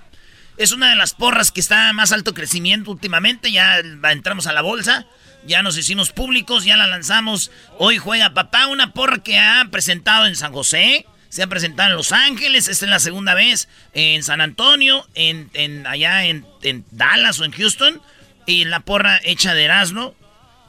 Es 0.57 0.71
una 0.71 0.89
de 0.89 0.95
las 0.95 1.13
porras 1.13 1.51
que 1.51 1.61
está 1.61 1.93
más 1.93 2.11
alto 2.11 2.33
crecimiento 2.33 2.89
últimamente. 2.89 3.51
Ya 3.51 3.77
entramos 4.11 4.47
a 4.47 4.51
la 4.51 4.63
bolsa. 4.63 5.05
Ya 5.45 5.61
nos 5.61 5.77
hicimos 5.77 6.11
públicos, 6.11 6.65
ya 6.65 6.75
la 6.75 6.87
lanzamos. 6.87 7.51
Hoy 7.77 7.99
juega 7.99 8.33
papá, 8.33 8.65
una 8.65 8.93
porra 8.93 9.19
que 9.19 9.37
ha 9.37 9.67
presentado 9.69 10.25
en 10.25 10.35
San 10.35 10.53
José, 10.53 11.05
se 11.31 11.41
ha 11.41 11.47
presentado 11.47 11.91
en 11.91 11.95
Los 11.95 12.11
Ángeles, 12.11 12.67
esta 12.67 12.85
es 12.85 12.91
la 12.91 12.99
segunda 12.99 13.33
vez, 13.33 13.69
en 13.93 14.21
San 14.21 14.41
Antonio, 14.41 15.07
en, 15.15 15.87
allá 15.87 16.25
en, 16.25 16.45
Dallas 16.91 17.39
o 17.39 17.45
en 17.45 17.53
Houston, 17.53 18.01
y 18.45 18.65
la 18.65 18.81
porra 18.81 19.17
hecha 19.23 19.53
de 19.53 19.63
Erasmo. 19.63 20.13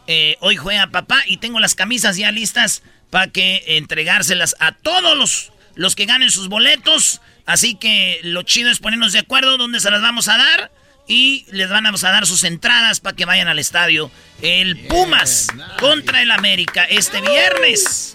Eh, 0.06 0.36
hoy 0.38 0.56
juega 0.56 0.86
papá 0.86 1.20
y 1.26 1.38
tengo 1.38 1.58
las 1.58 1.74
camisas 1.74 2.16
ya 2.16 2.30
listas 2.30 2.84
para 3.10 3.26
que 3.26 3.64
entregárselas 3.76 4.54
a 4.60 4.70
todos 4.70 5.16
los, 5.16 5.52
los 5.74 5.96
que 5.96 6.06
ganen 6.06 6.30
sus 6.30 6.48
boletos. 6.48 7.20
Así 7.44 7.74
que 7.74 8.20
lo 8.22 8.44
chido 8.44 8.70
es 8.70 8.78
ponernos 8.78 9.12
de 9.12 9.18
acuerdo 9.18 9.58
dónde 9.58 9.80
se 9.80 9.90
las 9.90 10.00
vamos 10.00 10.28
a 10.28 10.38
dar 10.38 10.70
y 11.08 11.44
les 11.50 11.70
van 11.70 11.86
a 11.86 11.92
dar 11.92 12.24
sus 12.24 12.44
entradas 12.44 13.00
para 13.00 13.16
que 13.16 13.24
vayan 13.24 13.48
al 13.48 13.58
estadio. 13.58 14.12
El 14.40 14.78
Pumas 14.86 15.48
contra 15.80 16.22
el 16.22 16.30
América 16.30 16.84
este 16.84 17.20
viernes. 17.20 18.11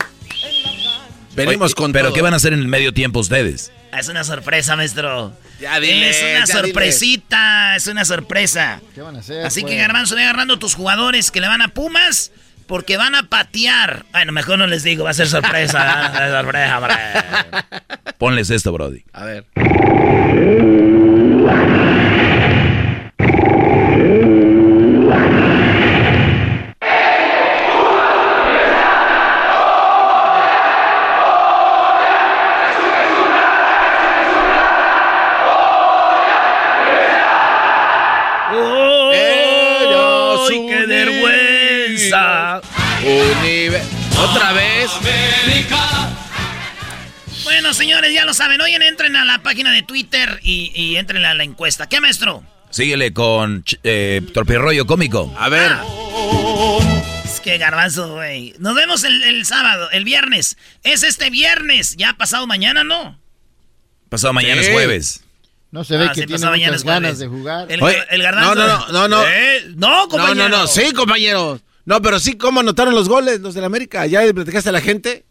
Venimos 1.38 1.76
con 1.76 1.94
Pero 1.94 2.14
¿qué 2.14 2.22
van 2.22 2.34
a 2.34 2.38
hacer 2.38 2.54
en 2.54 2.60
el 2.60 2.68
medio 2.68 2.94
tiempo 2.94 3.20
ustedes? 3.20 3.72
Es 3.98 4.10
una 4.10 4.24
sorpresa, 4.24 4.76
maestro. 4.76 5.34
es 5.60 6.24
una 6.24 6.48
sorpresita, 6.48 7.76
es 7.76 7.88
una 7.88 8.06
sorpresa. 8.06 8.82
¿Qué 8.94 9.02
van 9.02 9.16
a 9.16 9.20
hacer? 9.20 9.46
Así 9.46 9.62
que 9.62 9.68
pues? 9.68 9.78
Garbanzo, 9.78 10.16
ve 10.16 10.24
agarrando 10.24 10.60
tus 10.60 10.74
jugadores 10.74 11.32
que 11.32 11.40
le 11.40 11.48
van 11.48 11.62
a 11.62 11.70
Pumas 11.70 12.32
porque 12.66 12.98
van 12.98 13.16
a 13.16 13.24
patear. 13.30 14.06
Bueno, 14.12 14.32
mejor 14.34 14.58
no 14.58 14.68
les 14.68 14.84
digo, 14.84 15.04
va 15.04 15.12
a 15.12 15.14
ser 15.14 15.28
sorpresa. 15.28 16.32
sorpresa, 16.32 16.82
Ponles 18.18 18.50
esto, 18.50 18.74
Brody. 18.74 19.04
A 19.14 19.26
ver. 19.26 19.46
Bueno, 47.68 47.80
señores, 47.80 48.14
ya 48.14 48.24
lo 48.24 48.34
saben. 48.34 48.62
Oye, 48.62 48.76
entren 48.76 49.18
a 49.18 49.26
la 49.26 49.44
página 49.44 49.74
de 49.74 49.84
Twitter 49.84 50.40
y, 50.42 50.96
entren 50.96 51.26
a 51.26 51.34
la 51.34 51.44
encuesta. 51.44 51.90
¿Qué, 51.90 52.00
maestro? 52.00 52.42
Síguele 52.70 53.12
con 53.12 53.66
eh, 53.84 54.22
Torpirroyo 54.34 54.88
Cómico. 54.88 55.36
A 55.38 55.50
ver. 55.50 55.74
Es 57.26 57.42
que 57.42 57.58
garbanzo, 57.58 58.14
güey. 58.14 58.54
Nos 58.60 58.74
vemos 58.74 59.04
el, 59.04 59.46
sábado, 59.46 59.92
el 59.92 60.06
viernes. 60.06 60.56
Es 60.84 61.04
este 61.04 61.30
viernes. 61.30 61.98
Ya 61.98 62.12
ha 62.12 62.14
pasado 62.14 62.48
mañana, 62.48 62.86
¿no? 62.86 63.20
Pasado 64.08 64.32
mañana 64.32 64.62
es 64.62 64.72
jueves. 64.72 65.26
No 65.72 65.84
se 65.84 65.98
ve 65.98 66.06
ah, 66.06 66.14
que 66.16 66.26
tiene 66.26 66.50
muchas 66.50 66.86
ganas 66.86 67.20
de 67.20 67.28
jugar. 67.28 67.70
El, 67.70 67.82
garbanzo. 68.22 68.56
No, 68.56 68.66
no, 68.66 68.88
no, 68.94 69.08
no. 69.10 69.24
¿Eh? 69.28 69.74
No, 69.76 70.08
compañero. 70.08 70.48
No, 70.48 70.50
no, 70.50 70.58
no. 70.62 70.68
Sí, 70.68 70.94
compañero. 70.94 71.60
No, 71.84 72.02
pero 72.02 72.18
sí, 72.22 72.38
¿cómo 72.38 72.62
anotaron 72.62 72.96
los 72.96 73.10
goles 73.10 73.42
los 73.42 73.56
del 73.56 73.66
América? 73.66 74.06
¿Ya 74.08 74.22
le 74.22 74.34
platicaste 74.34 74.70
a 74.70 74.72
la 74.72 74.80
gente? 74.80 75.27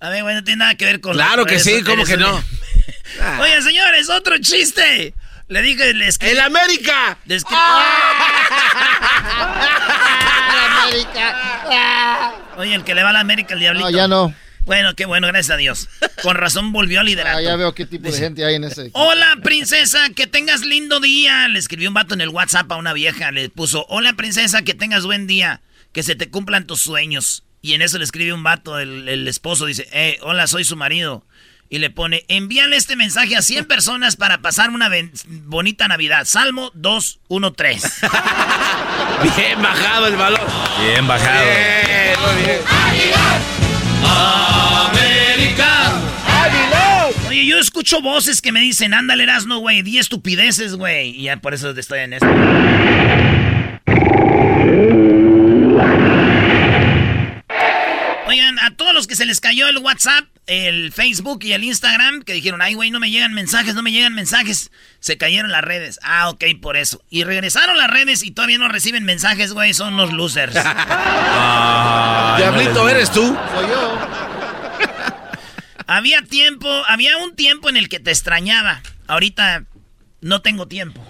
A 0.00 0.10
ver, 0.10 0.22
bueno, 0.22 0.40
no 0.40 0.44
tiene 0.44 0.58
nada 0.58 0.74
que 0.74 0.84
ver 0.84 1.00
con... 1.00 1.14
Claro 1.14 1.46
que 1.46 1.58
sí, 1.58 1.82
¿cómo 1.82 2.04
que 2.04 2.16
no? 2.16 2.32
Oye, 3.40 3.62
señores, 3.62 4.10
otro 4.10 4.36
chiste. 4.38 5.14
Le 5.48 5.62
dije, 5.62 5.94
les 5.94 6.20
¡El 6.20 6.40
América! 6.40 7.18
Les 7.24 7.44
¡El 7.50 7.56
América! 10.82 12.34
Oye, 12.56 12.74
el 12.74 12.84
que 12.84 12.94
le 12.94 13.02
va 13.02 13.10
a 13.10 13.12
la 13.12 13.20
América, 13.20 13.54
el 13.54 13.60
diablito. 13.60 13.90
No, 13.90 13.96
ya 13.96 14.08
no. 14.08 14.34
Bueno, 14.66 14.94
qué 14.96 15.06
bueno, 15.06 15.28
gracias 15.28 15.54
a 15.54 15.56
Dios. 15.56 15.88
Con 16.22 16.34
razón 16.34 16.72
volvió 16.72 17.00
a 17.00 17.04
liderar. 17.04 17.36
Ah, 17.36 17.40
ya 17.40 17.54
veo 17.54 17.72
qué 17.72 17.86
tipo 17.86 18.10
de 18.10 18.18
gente 18.18 18.44
hay 18.44 18.56
en 18.56 18.64
ese. 18.64 18.90
Hola, 18.92 19.38
princesa, 19.42 20.10
que 20.14 20.26
tengas 20.26 20.62
lindo 20.62 20.98
día. 20.98 21.46
Le 21.46 21.58
escribió 21.60 21.88
un 21.88 21.94
vato 21.94 22.14
en 22.14 22.20
el 22.20 22.30
WhatsApp 22.30 22.70
a 22.72 22.76
una 22.76 22.92
vieja. 22.92 23.30
Le 23.30 23.48
puso, 23.48 23.86
hola, 23.88 24.14
princesa, 24.14 24.62
que 24.62 24.74
tengas 24.74 25.04
buen 25.04 25.28
día. 25.28 25.60
Que 25.92 26.02
se 26.02 26.16
te 26.16 26.28
cumplan 26.28 26.66
tus 26.66 26.82
sueños. 26.82 27.44
Y 27.66 27.74
en 27.74 27.82
eso 27.82 27.98
le 27.98 28.04
escribe 28.04 28.32
un 28.32 28.44
vato, 28.44 28.78
el, 28.78 29.26
esposo, 29.26 29.66
dice, 29.66 29.88
eh, 29.90 30.20
hola, 30.22 30.46
soy 30.46 30.62
su 30.62 30.76
marido. 30.76 31.26
Y 31.68 31.78
le 31.78 31.90
pone, 31.90 32.24
envíale 32.28 32.76
este 32.76 32.94
mensaje 32.94 33.34
a 33.34 33.42
100 33.42 33.64
personas 33.64 34.14
para 34.14 34.38
pasar 34.38 34.70
una 34.70 34.88
bonita 35.24 35.88
Navidad. 35.88 36.26
Salmo 36.26 36.70
213. 36.74 38.06
bien 39.36 39.60
bajado 39.60 40.06
el 40.06 40.14
valor. 40.14 40.46
Bien 40.80 41.08
bajado. 41.08 41.44
Bien, 41.44 42.20
muy 42.20 42.44
bien. 42.44 42.60
América. 44.86 45.92
Oye, 47.26 47.46
yo 47.46 47.58
escucho 47.58 48.00
voces 48.00 48.40
que 48.40 48.52
me 48.52 48.60
dicen, 48.60 48.94
ándale, 48.94 49.24
Erasno, 49.24 49.58
güey, 49.58 49.82
di 49.82 49.98
estupideces, 49.98 50.76
güey. 50.76 51.18
Y 51.18 51.24
ya 51.24 51.38
por 51.38 51.52
eso 51.52 51.70
estoy 51.70 51.98
en 51.98 52.12
esto. 52.12 52.28
A 58.60 58.70
todos 58.72 58.94
los 58.94 59.06
que 59.06 59.16
se 59.16 59.26
les 59.26 59.40
cayó 59.40 59.68
el 59.68 59.78
WhatsApp, 59.78 60.24
el 60.46 60.92
Facebook 60.92 61.40
y 61.42 61.52
el 61.52 61.64
Instagram, 61.64 62.22
que 62.22 62.32
dijeron, 62.32 62.62
ay, 62.62 62.74
güey, 62.74 62.90
no 62.90 63.00
me 63.00 63.10
llegan 63.10 63.32
mensajes, 63.32 63.74
no 63.74 63.82
me 63.82 63.92
llegan 63.92 64.14
mensajes. 64.14 64.70
Se 65.00 65.16
cayeron 65.18 65.50
las 65.50 65.62
redes. 65.62 65.98
Ah, 66.02 66.28
ok, 66.30 66.44
por 66.60 66.76
eso. 66.76 67.02
Y 67.10 67.24
regresaron 67.24 67.76
las 67.76 67.90
redes 67.90 68.22
y 68.22 68.30
todavía 68.30 68.58
no 68.58 68.68
reciben 68.68 69.04
mensajes, 69.04 69.52
güey, 69.52 69.74
son 69.74 69.94
unos 69.94 70.12
losers. 70.12 70.54
Diablito, 72.36 72.88
¿eres 72.88 73.10
tú? 73.10 73.36
Soy 73.54 73.68
yo. 73.68 73.98
había 75.86 76.22
tiempo, 76.22 76.68
había 76.88 77.16
un 77.18 77.34
tiempo 77.34 77.68
en 77.68 77.76
el 77.76 77.88
que 77.88 78.00
te 78.00 78.10
extrañaba. 78.10 78.82
Ahorita 79.06 79.64
no 80.20 80.42
tengo 80.42 80.66
tiempo. 80.66 81.04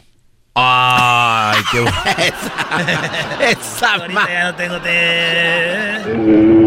Ay, 0.59 1.63
qué 1.71 1.81
bueno. 1.81 1.97
esa, 3.41 3.95
Ahorita 3.95 4.29
ya 4.29 4.45
no 4.45 4.55
tengo 4.55 4.81
tiempo. 4.81 6.66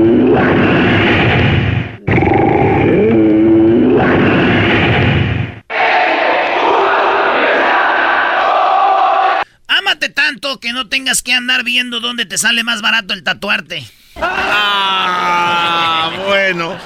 Que 10.60 10.74
no 10.74 10.88
tengas 10.88 11.22
que 11.22 11.34
andar 11.34 11.64
viendo 11.64 12.00
dónde 12.00 12.26
te 12.26 12.38
sale 12.38 12.64
más 12.64 12.82
barato 12.82 13.14
el 13.14 13.24
tatuarte. 13.24 13.88
Ah, 14.16 16.12
bueno. 16.28 16.78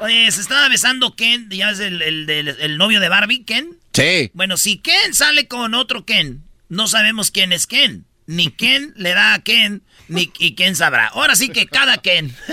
Oye, 0.00 0.30
se 0.30 0.40
estaba 0.40 0.68
besando 0.68 1.16
Ken, 1.16 1.48
ya 1.50 1.70
es 1.70 1.80
el, 1.80 2.00
el, 2.02 2.78
novio 2.78 3.00
de 3.00 3.08
Barbie, 3.08 3.44
Ken. 3.44 3.76
Sí. 3.92 4.30
Bueno, 4.32 4.56
si 4.56 4.78
Ken 4.78 5.12
sale 5.12 5.48
con 5.48 5.74
otro 5.74 6.04
Ken, 6.04 6.44
no 6.68 6.86
sabemos 6.86 7.32
quién 7.32 7.52
es 7.52 7.66
Ken. 7.66 8.04
Ni 8.26 8.50
Ken 8.56 8.92
le 8.96 9.14
da 9.14 9.34
a 9.34 9.40
Ken, 9.40 9.82
ni 10.06 10.30
y 10.38 10.54
Ken 10.54 10.76
sabrá. 10.76 11.08
Ahora 11.08 11.34
sí 11.34 11.48
que 11.48 11.66
cada 11.66 11.98
Ken. 11.98 12.34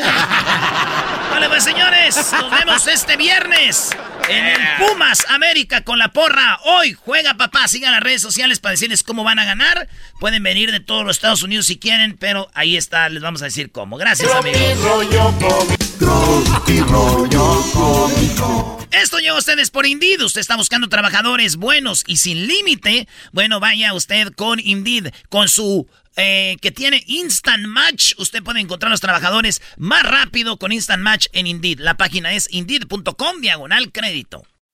vale, 1.31 1.47
pues 1.49 1.63
señores, 1.63 2.15
nos 2.31 2.51
vemos 2.51 2.87
este 2.87 3.17
viernes 3.17 3.91
en 4.29 4.45
el 4.45 4.61
Pumas 4.79 5.25
América 5.29 5.81
con 5.81 5.99
la 5.99 6.09
porra. 6.09 6.59
Hoy 6.65 6.93
juega 6.93 7.35
papá. 7.35 7.67
Sigan 7.67 7.91
las 7.91 8.01
redes 8.01 8.21
sociales 8.21 8.59
para 8.59 8.71
decirles 8.71 9.03
cómo 9.03 9.23
van 9.23 9.39
a 9.39 9.45
ganar. 9.45 9.87
Pueden 10.19 10.43
venir 10.43 10.71
de 10.71 10.79
todos 10.79 11.05
los 11.05 11.17
Estados 11.17 11.43
Unidos 11.43 11.67
si 11.67 11.77
quieren, 11.77 12.17
pero 12.17 12.49
ahí 12.53 12.77
está, 12.77 13.09
les 13.09 13.21
vamos 13.21 13.41
a 13.41 13.45
decir 13.45 13.71
cómo. 13.71 13.97
Gracias, 13.97 14.31
amigos. 14.33 14.59
Esto 18.91 19.19
llega 19.19 19.33
a 19.33 19.37
ustedes 19.37 19.69
por 19.69 19.85
Indeed. 19.85 20.21
Usted 20.21 20.41
está 20.41 20.55
buscando 20.55 20.87
trabajadores 20.87 21.57
buenos 21.57 22.03
y 22.07 22.17
sin 22.17 22.47
límite. 22.47 23.07
Bueno, 23.31 23.59
vaya 23.59 23.93
usted 23.93 24.29
con 24.33 24.59
Indeed, 24.59 25.13
con 25.29 25.49
su 25.49 25.87
eh, 26.15 26.57
que 26.61 26.71
tiene 26.71 27.03
Instant 27.07 27.67
Match. 27.67 28.13
Usted 28.17 28.41
puede 28.41 28.61
encontrar 28.61 28.89
a 28.89 28.93
los 28.93 29.01
trabajadores 29.01 29.61
más 29.77 30.03
rápido 30.03 30.57
con 30.57 30.71
Instant 30.71 31.03
Match 31.03 31.27
en 31.33 31.47
Indeed. 31.47 31.79
La 31.79 31.97
página 31.97 32.33
es 32.33 32.47
indeed.com 32.51 33.41
diagonal 33.41 33.91
crédito. 33.91 34.43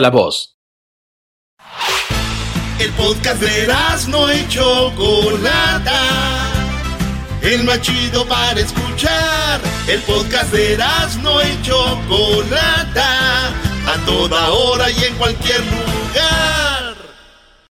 la 0.00 0.10
voz. 0.10 0.56
El 2.78 2.92
podcast 2.92 3.40
de 3.40 3.66
no 4.08 4.32
y 4.32 4.48
Chocolata. 4.48 6.02
El 7.42 7.64
más 7.64 7.80
chido 7.80 8.26
para 8.26 8.60
escuchar. 8.60 9.60
El 9.88 10.00
podcast 10.02 10.52
de 10.52 10.78
no 11.22 11.42
y 11.42 11.62
Chocolata. 11.62 13.48
A 13.86 13.96
toda 14.06 14.50
hora 14.50 14.90
y 14.90 15.04
en 15.04 15.14
cualquier 15.14 15.60
lugar 15.60 16.67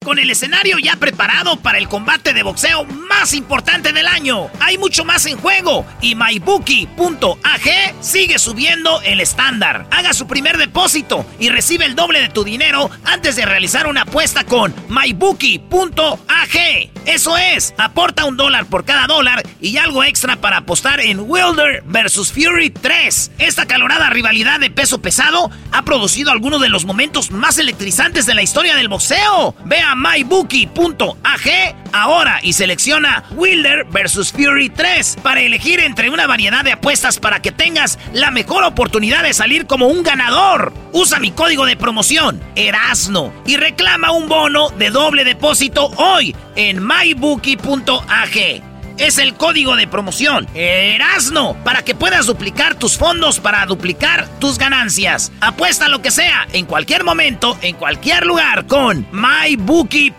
con 0.06 0.20
el 0.20 0.30
escenario 0.30 0.78
ya 0.78 0.94
preparado 0.94 1.56
para 1.56 1.78
el 1.78 1.88
combate 1.88 2.32
de 2.32 2.44
boxeo 2.44 2.84
más 2.84 3.34
importante 3.34 3.92
del 3.92 4.06
año. 4.06 4.48
Hay 4.60 4.78
mucho 4.78 5.04
más 5.04 5.26
en 5.26 5.36
juego 5.36 5.84
y 6.00 6.14
mybookie.ag 6.14 7.94
sigue 8.00 8.38
subiendo 8.38 9.02
el 9.02 9.20
estándar. 9.20 9.88
Haga 9.90 10.14
su 10.14 10.28
primer 10.28 10.58
depósito 10.58 11.26
y 11.40 11.48
recibe 11.48 11.86
el 11.86 11.96
doble 11.96 12.20
de 12.20 12.28
tu 12.28 12.44
dinero 12.44 12.88
antes 13.02 13.34
de 13.34 13.46
realizar 13.46 13.88
una 13.88 14.02
apuesta 14.02 14.44
con 14.44 14.72
mybookie.ag. 14.88 16.56
Eso 17.04 17.36
es, 17.36 17.74
aporta 17.76 18.26
un 18.26 18.36
dólar 18.36 18.66
por 18.66 18.84
cada 18.84 19.06
dólar 19.08 19.42
y 19.60 19.76
algo 19.76 20.04
extra 20.04 20.36
para 20.36 20.58
apostar 20.58 21.00
en 21.00 21.20
Wilder 21.20 21.82
vs 21.84 22.32
Fury 22.32 22.70
3. 22.70 23.32
Esta 23.38 23.66
calorada 23.66 24.10
rivalidad 24.10 24.60
de 24.60 24.70
peso 24.70 25.00
pesado 25.00 25.50
ha 25.72 25.84
producido 25.84 26.30
algunos 26.30 26.60
de 26.60 26.68
los 26.68 26.84
momentos 26.84 27.32
más 27.32 27.58
electrizantes 27.58 28.26
de 28.26 28.34
la 28.34 28.42
historia 28.42 28.76
del 28.76 28.88
boxeo. 28.88 29.54
Vea 29.64 29.95
mybookie.ag 29.96 31.76
ahora 31.92 32.38
y 32.42 32.52
selecciona 32.52 33.24
Wilder 33.34 33.84
vs 33.84 34.32
Fury 34.32 34.68
3 34.68 35.18
para 35.22 35.40
elegir 35.40 35.80
entre 35.80 36.10
una 36.10 36.26
variedad 36.26 36.64
de 36.64 36.72
apuestas 36.72 37.18
para 37.18 37.40
que 37.40 37.52
tengas 37.52 37.98
la 38.12 38.30
mejor 38.30 38.64
oportunidad 38.64 39.22
de 39.22 39.32
salir 39.32 39.66
como 39.66 39.88
un 39.88 40.02
ganador. 40.02 40.72
Usa 40.92 41.18
mi 41.18 41.30
código 41.30 41.66
de 41.66 41.76
promoción, 41.76 42.40
Erasno, 42.54 43.32
y 43.46 43.56
reclama 43.56 44.12
un 44.12 44.28
bono 44.28 44.70
de 44.70 44.90
doble 44.90 45.24
depósito 45.24 45.86
hoy 45.96 46.36
en 46.54 46.86
mybookie.ag 46.86 48.75
es 48.98 49.18
el 49.18 49.34
código 49.34 49.76
de 49.76 49.86
promoción 49.86 50.48
Erasno 50.54 51.56
para 51.64 51.82
que 51.82 51.94
puedas 51.94 52.24
duplicar 52.26 52.76
tus 52.76 52.96
fondos 52.96 53.38
para 53.40 53.66
duplicar 53.66 54.26
tus 54.38 54.56
ganancias. 54.58 55.32
Apuesta 55.40 55.88
lo 55.88 56.02
que 56.02 56.10
sea, 56.10 56.46
en 56.52 56.66
cualquier 56.66 57.04
momento, 57.04 57.56
en 57.62 57.76
cualquier 57.76 58.26
lugar 58.26 58.66
con 58.66 59.06
mybookie.ag. 59.12 60.16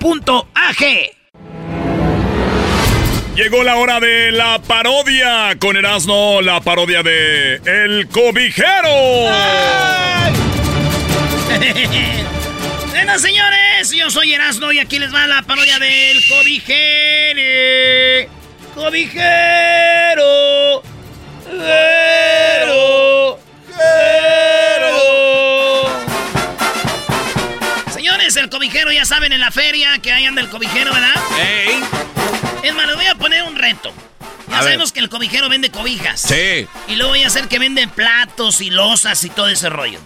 Llegó 3.35 3.63
la 3.63 3.75
hora 3.75 3.99
de 3.99 4.31
la 4.31 4.59
parodia 4.59 5.55
con 5.59 5.77
Erasno, 5.77 6.41
la 6.41 6.59
parodia 6.61 7.03
de 7.03 7.61
El 7.65 8.07
Cobijero. 8.07 8.87
bueno, 12.89 13.19
señores, 13.19 13.91
yo 13.91 14.09
soy 14.09 14.33
Erasno 14.33 14.71
y 14.71 14.79
aquí 14.79 14.97
les 14.97 15.13
va 15.13 15.27
la 15.27 15.43
parodia 15.43 15.77
del 15.77 16.27
Cobijero 16.27 17.07
cobijero, 18.77 20.23
cobijero, 21.43 23.39
Señores, 27.91 28.35
el 28.35 28.49
cobijero 28.49 28.91
ya 28.91 29.03
saben 29.05 29.33
en 29.33 29.39
la 29.39 29.49
feria 29.49 29.97
que 29.99 30.13
ahí 30.13 30.25
anda 30.25 30.41
el 30.41 30.49
cobijero, 30.49 30.93
¿verdad? 30.93 31.15
¡Ey! 31.39 31.81
Es 32.61 32.75
más, 32.75 32.85
les 32.85 32.95
voy 32.95 33.07
a 33.07 33.15
poner 33.15 33.43
un 33.43 33.55
reto. 33.55 33.91
Ya 34.47 34.61
sabemos 34.61 34.91
que 34.91 34.99
el 34.99 35.09
cobijero 35.09 35.49
vende 35.49 35.71
cobijas. 35.71 36.21
Sí. 36.21 36.67
Y 36.87 36.95
luego 36.95 37.09
voy 37.09 37.23
a 37.23 37.27
hacer 37.27 37.47
que 37.47 37.57
venden 37.59 37.89
platos 37.89 38.61
y 38.61 38.69
losas 38.69 39.23
y 39.23 39.29
todo 39.29 39.47
ese 39.49 39.69
rollo. 39.69 39.99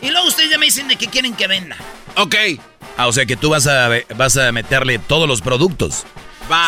Y 0.00 0.10
luego 0.10 0.26
ustedes 0.26 0.50
ya 0.50 0.58
me 0.58 0.64
dicen 0.66 0.88
de 0.88 0.96
qué 0.96 1.08
quieren 1.08 1.34
que 1.34 1.46
venda. 1.46 1.76
Ok. 2.16 2.34
Ah, 2.96 3.06
o 3.06 3.12
sea 3.12 3.26
que 3.26 3.36
tú 3.36 3.50
vas 3.50 3.66
a, 3.66 3.90
vas 4.16 4.36
a 4.36 4.50
meterle 4.52 4.98
todos 4.98 5.28
los 5.28 5.42
productos. 5.42 6.04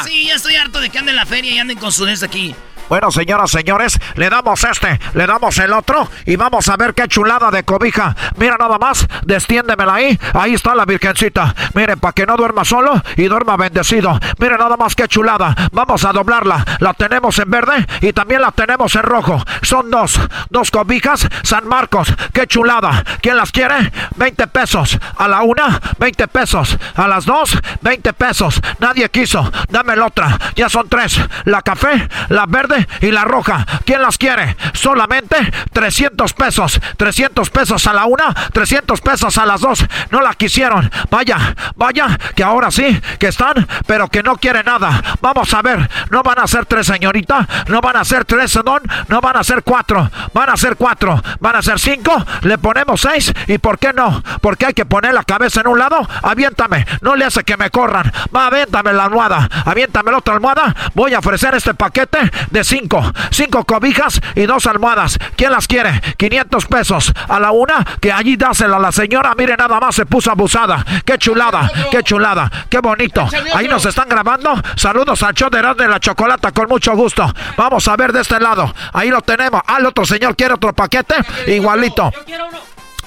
Sí, 0.05 0.27
ya 0.27 0.35
estoy 0.35 0.57
harto 0.57 0.81
de 0.81 0.91
que 0.91 0.99
anden 0.99 1.13
en 1.13 1.17
la 1.17 1.27
feria 1.27 1.53
y 1.53 1.59
anden 1.59 1.79
con 1.79 1.93
su 1.93 2.05
aquí. 2.27 2.55
Bueno, 2.89 3.11
señoras, 3.11 3.51
señores, 3.51 3.99
le 4.15 4.31
damos 4.31 4.63
este, 4.63 5.01
le 5.15 5.27
damos 5.27 5.59
el 5.59 5.73
otro 5.73 6.09
y 6.25 6.37
vamos 6.37 6.69
a 6.69 6.77
ver 6.77 6.95
qué 6.95 7.09
chulada 7.09 7.51
de 7.51 7.65
cobija. 7.65 8.15
Mira 8.37 8.57
nada 8.57 8.79
más, 8.79 9.09
destiéndemela 9.25 9.95
ahí. 9.95 10.17
Ahí 10.35 10.55
está 10.55 10.73
la 10.77 10.85
virgencita. 10.85 11.53
Mire, 11.75 11.97
para 11.97 12.13
que 12.13 12.27
no 12.27 12.37
duerma 12.37 12.65
solo 12.65 13.03
y 13.17 13.25
duerma 13.25 13.57
bendecido. 13.57 14.17
Mire 14.39 14.57
nada 14.57 14.77
más 14.77 14.95
qué 14.95 15.09
chulada. 15.09 15.53
Vamos 15.73 16.05
a 16.05 16.13
doblarla. 16.13 16.65
La 16.79 16.95
tenemos 16.95 17.37
en 17.41 17.51
verde 17.51 17.87
y 18.03 18.13
también 18.13 18.41
la 18.41 18.53
tenemos 18.53 18.95
en 18.95 19.03
rojo. 19.03 19.43
Son 19.63 19.91
dos, 19.91 20.21
dos 20.51 20.71
cobijas 20.71 21.27
San 21.43 21.67
Marcos. 21.67 22.15
Qué 22.33 22.47
chulada. 22.47 23.03
¿Quién 23.21 23.37
las 23.37 23.51
quiere? 23.51 23.93
20 24.15 24.47
pesos. 24.47 24.97
A 25.19 25.27
la 25.27 25.43
una, 25.43 25.81
20 25.99 26.29
pesos. 26.29 26.79
A 26.95 27.09
las 27.09 27.25
dos, 27.25 27.59
20 27.81 28.13
pesos. 28.13 28.61
Nadie 28.79 29.09
quiso. 29.09 29.51
Dame 29.71 29.97
la 29.97 30.07
otra. 30.07 30.39
Ya 30.55 30.69
son 30.69 30.89
tres. 30.89 31.21
La 31.45 31.63
café, 31.63 32.09
la 32.29 32.47
verde 32.47 32.76
y 33.01 33.11
la 33.11 33.25
roja. 33.25 33.67
¿Quién 33.85 34.03
las 34.03 34.19
quiere? 34.19 34.57
Solamente 34.73 35.37
300 35.73 36.33
pesos. 36.35 36.81
300 36.97 37.51
pesos 37.51 37.87
a 37.87 37.93
la 37.93 38.07
una, 38.07 38.35
300 38.53 39.01
pesos 39.01 39.39
a 39.39 39.47
las 39.47 39.61
dos. 39.61 39.85
No 40.11 40.21
la 40.21 40.35
quisieron. 40.35 40.91
Vaya, 41.11 41.55
vaya, 41.77 42.19
que 42.35 42.43
ahora 42.43 42.71
sí, 42.71 43.01
que 43.19 43.29
están, 43.29 43.67
pero 43.87 44.09
que 44.09 44.23
no 44.23 44.37
quiere 44.37 44.63
nada. 44.63 45.03
Vamos 45.21 45.53
a 45.55 45.63
ver, 45.63 45.89
no 46.11 46.23
van 46.23 46.39
a 46.39 46.47
ser 46.47 46.67
tres, 46.67 46.87
señorita. 46.87 47.47
No 47.69 47.81
van 47.81 47.97
a 47.97 48.05
ser 48.05 48.25
tres, 48.25 48.59
don. 48.65 48.83
No 49.09 49.21
van 49.21 49.37
a 49.37 49.45
ser 49.45 49.63
cuatro. 49.63 50.11
Van 50.33 50.51
a 50.51 50.57
ser 50.57 50.77
cuatro. 50.77 51.23
Van 51.41 51.57
a 51.57 51.63
ser 51.63 51.79
cinco. 51.79 52.25
Le 52.43 52.59
ponemos 52.59 53.01
seis. 53.01 53.33
¿Y 53.47 53.59
por 53.59 53.79
qué 53.79 53.93
no? 53.93 54.23
Porque 54.41 54.67
hay 54.67 54.75
que 54.75 54.87
poner 54.87 55.15
la 55.15 55.25
cabeza 55.25 55.61
en 55.61 55.69
un 55.69 55.79
lado. 55.79 56.07
Aviéntame. 56.23 56.87
No 57.01 57.17
le 57.17 57.25
hace 57.25 57.45
que 57.45 57.57
me 57.57 57.71
corran. 57.71 58.13
Va, 58.35 58.47
aviéntame 58.47 58.93
la 58.93 59.05
almohada. 59.05 59.49
Aviéntame 59.65 60.11
la 60.11 60.19
otra 60.19 60.35
almohada. 60.35 60.75
Voy 60.95 61.15
a 61.15 61.19
ofrecer 61.19 61.55
este 61.55 61.75
paquete 61.75 62.19
de 62.51 62.65
cinco. 62.67 63.03
Cinco 63.31 63.65
cobijas 63.65 64.21
y 64.35 64.47
dos 64.47 64.67
almohadas. 64.67 65.19
¿Quién 65.37 65.53
las 65.53 65.67
quiere? 65.67 66.01
500 66.17 66.67
pesos. 66.67 67.13
A 67.29 67.41
la 67.41 67.53
una, 67.53 67.85
que 68.01 68.13
allí 68.13 68.37
dásela 68.37 68.77
a 68.77 68.81
la 68.81 68.93
señora. 68.93 69.35
Mire, 69.37 69.57
nada 69.57 69.79
más 69.81 69.95
se 69.95 70.07
puso 70.07 70.31
abusada. 70.31 70.85
Qué 71.05 71.19
chulada, 71.19 71.71
qué 71.91 72.03
chulada, 72.03 72.51
qué 72.69 72.79
bonito. 72.79 73.29
Ahí 73.55 73.69
nos 73.69 73.85
están 73.85 74.09
grabando. 74.09 74.55
Saludos 74.77 75.23
al 75.23 75.35
show 75.35 75.51
de 75.51 75.67
de 75.75 75.89
la 75.89 75.99
Chocolata 75.99 76.53
con 76.53 76.69
mucho 76.69 76.95
gusto. 76.95 77.27
Vamos 77.57 77.89
a 77.89 77.97
ver 77.97 78.13
de 78.13 78.21
este 78.21 78.39
lado. 78.39 78.73
Ahí 78.93 79.11
lo 79.11 79.21
tenemos. 79.21 79.63
Al 79.67 79.87
otro 79.87 80.05
señor 80.05 80.37
quiere 80.37 80.55
otro 80.55 80.73
paquete. 80.73 81.15
Igualito. 81.49 82.13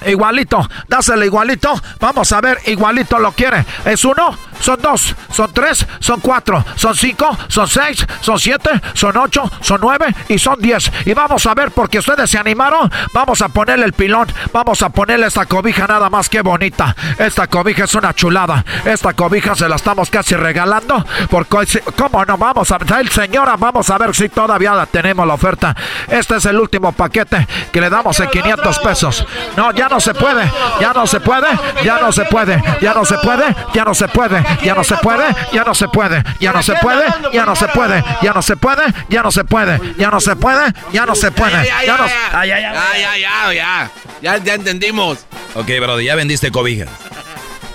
Igualito, 0.05 0.67
dáselo 0.87 1.25
igualito. 1.25 1.73
Vamos 1.99 2.31
a 2.31 2.41
ver, 2.41 2.57
igualito 2.67 3.19
lo 3.19 3.31
quiere. 3.33 3.65
¿Es 3.85 4.05
uno? 4.05 4.37
Son 4.59 4.81
dos, 4.81 5.15
son 5.31 5.51
tres, 5.53 5.85
son 5.99 6.19
cuatro, 6.19 6.63
son 6.75 6.95
cinco, 6.95 7.37
son 7.47 7.67
seis, 7.67 8.05
son 8.21 8.39
siete, 8.39 8.69
son 8.93 9.15
ocho, 9.17 9.49
son 9.61 9.79
nueve 9.81 10.13
y 10.27 10.37
son 10.37 10.59
diez. 10.59 10.91
Y 11.05 11.13
vamos 11.13 11.45
a 11.45 11.53
ver, 11.53 11.71
porque 11.71 11.99
ustedes 11.99 12.29
se 12.29 12.37
animaron, 12.37 12.91
vamos 13.13 13.41
a 13.41 13.49
ponerle 13.49 13.85
el 13.85 13.93
pilón, 13.93 14.27
vamos 14.53 14.81
a 14.81 14.89
ponerle 14.89 15.27
esta 15.27 15.45
cobija 15.45 15.87
nada 15.87 16.09
más 16.09 16.29
que 16.29 16.41
bonita. 16.41 16.95
Esta 17.17 17.47
cobija 17.47 17.85
es 17.85 17.95
una 17.95 18.13
chulada. 18.13 18.63
Esta 18.85 19.13
cobija 19.13 19.55
se 19.55 19.67
la 19.67 19.75
estamos 19.75 20.09
casi 20.09 20.35
regalando. 20.35 21.05
Porque, 21.29 21.81
¿cómo 21.97 22.25
no? 22.25 22.37
Vamos 22.37 22.71
a 22.71 22.77
ver, 22.77 23.09
señora, 23.09 23.55
vamos 23.57 23.89
a 23.89 23.97
ver 23.97 24.15
si 24.15 24.29
todavía 24.29 24.73
la 24.73 24.85
tenemos 24.85 25.25
la 25.25 25.33
oferta. 25.33 25.75
Este 26.07 26.37
es 26.37 26.45
el 26.45 26.59
último 26.59 26.91
paquete 26.91 27.47
que 27.71 27.81
le 27.81 27.89
damos 27.89 28.19
en 28.19 28.29
500 28.29 28.79
pesos. 28.79 29.25
No, 29.55 29.71
ya 29.73 29.87
no 29.89 29.99
se 29.99 30.13
puede, 30.13 30.49
ya 30.79 30.93
no 30.93 31.05
se 31.07 31.19
puede, 31.19 31.47
ya 31.83 31.99
no 31.99 32.11
se 32.11 32.25
puede, 32.25 32.61
ya 32.81 32.93
no 32.93 33.05
se 33.05 33.17
puede, 33.17 33.55
ya 33.73 33.83
no 33.83 33.93
se 33.93 34.07
puede, 34.07 34.43
ya 34.63 34.75
no 34.75 34.83
se 34.83 34.95
puede, 34.97 35.35
ya 35.51 35.63
no 35.63 35.73
se 35.73 35.87
puede, 35.87 36.23
ya 36.39 36.51
no 36.51 36.63
se 36.63 36.73
puede, 36.75 37.05
ya 37.31 37.45
no 37.45 37.55
se 37.55 37.67
puede, 37.67 38.03
ya 38.21 38.33
no 38.33 38.41
se 38.41 38.55
puede, 38.57 38.83
ya 39.09 39.21
no 39.21 39.31
se 39.31 39.45
puede, 39.45 39.79
ya 39.97 40.11
no 40.11 40.19
se 40.19 40.35
puede, 40.35 40.73
ya 40.91 41.05
no 41.05 41.15
se 41.15 41.31
puede. 41.31 41.65
Ya, 41.65 41.83
ya, 41.83 42.45
ya, 42.45 43.17
ya, 43.53 43.89
ya, 44.21 44.37
ya 44.37 44.53
entendimos. 44.53 45.25
Ok, 45.55 45.67
Brody, 45.79 46.05
ya 46.05 46.15
vendiste 46.15 46.51
cobijas. 46.51 46.89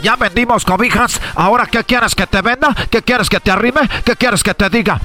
Ya 0.03 0.17
vendimos 0.17 0.65
cobijas, 0.65 1.21
ahora 1.35 1.67
¿qué 1.67 1.83
quieres 1.83 2.15
que 2.15 2.27
te 2.27 2.43
venda? 2.43 2.75
¿Qué 2.91 3.03
quieres 3.03 3.31
que 3.31 3.41
te 3.41 3.51
arrime? 3.51 3.89
¿Qué 4.05 4.17
quieres 4.17 4.43
que 4.43 4.53
te 4.53 4.69
diga? 4.69 5.01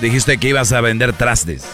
Dijiste 0.00 0.38
que 0.38 0.48
ibas 0.48 0.72
a 0.72 0.80
vender 0.80 1.12
trastes. 1.12 1.64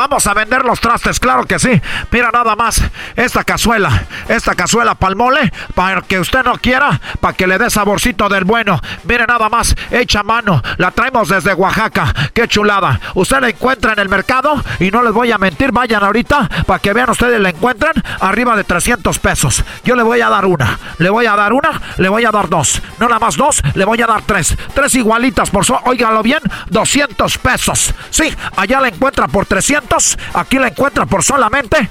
Vamos 0.00 0.26
a 0.26 0.32
vender 0.32 0.64
los 0.64 0.80
trastes, 0.80 1.20
claro 1.20 1.44
que 1.44 1.58
sí. 1.58 1.78
Mira 2.10 2.30
nada 2.32 2.56
más, 2.56 2.82
esta 3.16 3.44
cazuela, 3.44 4.06
esta 4.28 4.54
cazuela 4.54 4.94
palmole, 4.94 5.52
para 5.74 6.00
que 6.00 6.18
usted 6.18 6.42
no 6.42 6.56
quiera, 6.56 6.98
para 7.20 7.34
que 7.34 7.46
le 7.46 7.58
dé 7.58 7.68
saborcito 7.68 8.26
del 8.30 8.44
bueno. 8.44 8.80
Mire 9.04 9.26
nada 9.26 9.50
más, 9.50 9.76
hecha 9.90 10.22
mano, 10.22 10.62
la 10.78 10.90
traemos 10.90 11.28
desde 11.28 11.52
Oaxaca, 11.52 12.14
qué 12.32 12.48
chulada. 12.48 12.98
Usted 13.14 13.42
la 13.42 13.50
encuentra 13.50 13.92
en 13.92 13.98
el 13.98 14.08
mercado 14.08 14.64
y 14.78 14.90
no 14.90 15.02
les 15.02 15.12
voy 15.12 15.32
a 15.32 15.36
mentir, 15.36 15.70
vayan 15.70 16.02
ahorita 16.02 16.48
para 16.64 16.78
que 16.78 16.94
vean 16.94 17.10
ustedes 17.10 17.38
la 17.38 17.50
encuentran 17.50 17.92
arriba 18.20 18.56
de 18.56 18.64
300 18.64 19.18
pesos. 19.18 19.62
Yo 19.84 19.96
le 19.96 20.02
voy 20.02 20.22
a 20.22 20.30
dar 20.30 20.46
una, 20.46 20.78
le 20.96 21.10
voy 21.10 21.26
a 21.26 21.36
dar 21.36 21.52
una, 21.52 21.78
le 21.98 22.08
voy 22.08 22.24
a 22.24 22.30
dar 22.30 22.48
dos. 22.48 22.80
No 22.98 23.06
nada 23.06 23.20
más 23.20 23.36
dos, 23.36 23.62
le 23.74 23.84
voy 23.84 24.00
a 24.00 24.06
dar 24.06 24.22
tres. 24.22 24.56
Tres 24.72 24.94
igualitas 24.94 25.50
por 25.50 25.66
so, 25.66 25.78
óigalo 25.84 26.22
bien, 26.22 26.40
200 26.70 27.36
pesos. 27.36 27.92
Sí, 28.08 28.34
allá 28.56 28.80
la 28.80 28.88
encuentra 28.88 29.28
por 29.28 29.44
300 29.44 29.89
Aquí 30.34 30.58
la 30.58 30.68
encuentra 30.68 31.04
por 31.04 31.24
solamente 31.24 31.90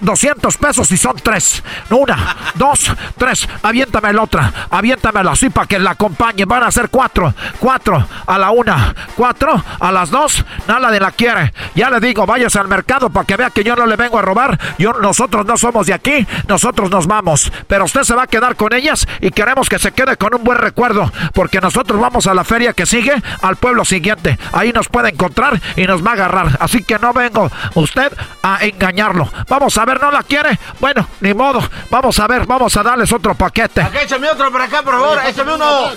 200 0.00 0.56
pesos 0.56 0.90
y 0.90 0.96
son 0.96 1.16
tres. 1.16 1.62
Una, 1.90 2.36
dos, 2.54 2.90
tres. 3.16 3.48
Aviéntame 3.62 4.12
la 4.12 4.22
otra. 4.22 4.52
Aviéntamela 4.70 5.32
así 5.32 5.48
para 5.50 5.66
que 5.66 5.78
la 5.78 5.92
acompañe. 5.92 6.44
Van 6.44 6.64
a 6.64 6.70
ser 6.72 6.88
cuatro. 6.90 7.32
Cuatro 7.60 8.04
a 8.26 8.38
la 8.38 8.50
una. 8.50 8.94
Cuatro 9.16 9.62
a 9.78 9.92
las 9.92 10.10
dos. 10.10 10.44
Nada 10.66 10.90
de 10.90 10.98
la 10.98 11.12
quiere. 11.12 11.52
Ya 11.76 11.88
le 11.88 12.00
digo, 12.00 12.26
váyase 12.26 12.58
al 12.58 12.66
mercado 12.66 13.10
para 13.10 13.24
que 13.24 13.36
vea 13.36 13.50
que 13.50 13.62
yo 13.62 13.76
no 13.76 13.86
le 13.86 13.94
vengo 13.94 14.18
a 14.18 14.22
robar. 14.22 14.58
Yo, 14.78 14.94
nosotros 14.94 15.46
no 15.46 15.56
somos 15.56 15.86
de 15.86 15.94
aquí. 15.94 16.26
Nosotros 16.48 16.90
nos 16.90 17.06
vamos. 17.06 17.52
Pero 17.68 17.84
usted 17.84 18.02
se 18.02 18.14
va 18.14 18.24
a 18.24 18.26
quedar 18.26 18.56
con 18.56 18.74
ellas 18.74 19.06
y 19.20 19.30
queremos 19.30 19.68
que 19.68 19.78
se 19.78 19.92
quede 19.92 20.16
con 20.16 20.34
un 20.34 20.42
buen 20.42 20.58
recuerdo. 20.58 21.12
Porque 21.32 21.60
nosotros 21.60 22.00
vamos 22.00 22.26
a 22.26 22.34
la 22.34 22.42
feria 22.42 22.72
que 22.72 22.86
sigue 22.86 23.14
al 23.40 23.54
pueblo 23.56 23.84
siguiente. 23.84 24.36
Ahí 24.52 24.72
nos 24.72 24.88
puede 24.88 25.10
encontrar 25.10 25.60
y 25.76 25.86
nos 25.86 26.04
va 26.04 26.10
a 26.10 26.14
agarrar. 26.14 26.58
Así 26.60 26.82
que 26.82 26.98
no 26.98 27.12
vengo 27.12 27.35
usted 27.74 28.12
a 28.42 28.64
engañarlo. 28.64 29.30
Vamos 29.48 29.76
a 29.78 29.84
ver, 29.84 30.00
¿no 30.00 30.10
la 30.10 30.22
quiere? 30.22 30.58
Bueno, 30.80 31.08
ni 31.20 31.34
modo. 31.34 31.62
Vamos 31.90 32.18
a 32.18 32.26
ver, 32.26 32.46
vamos 32.46 32.76
a 32.76 32.82
darles 32.82 33.12
otro 33.12 33.34
paquete. 33.34 33.82
Acá, 33.82 34.02
échame 34.02 34.28
otro 34.28 34.50
por 34.50 34.60
acá, 34.60 34.82
por 34.82 34.94
favor. 34.94 35.18
Échame 35.26 35.54
uno. 35.54 35.92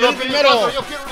Yo, 0.00 0.16
primero. 0.16 0.50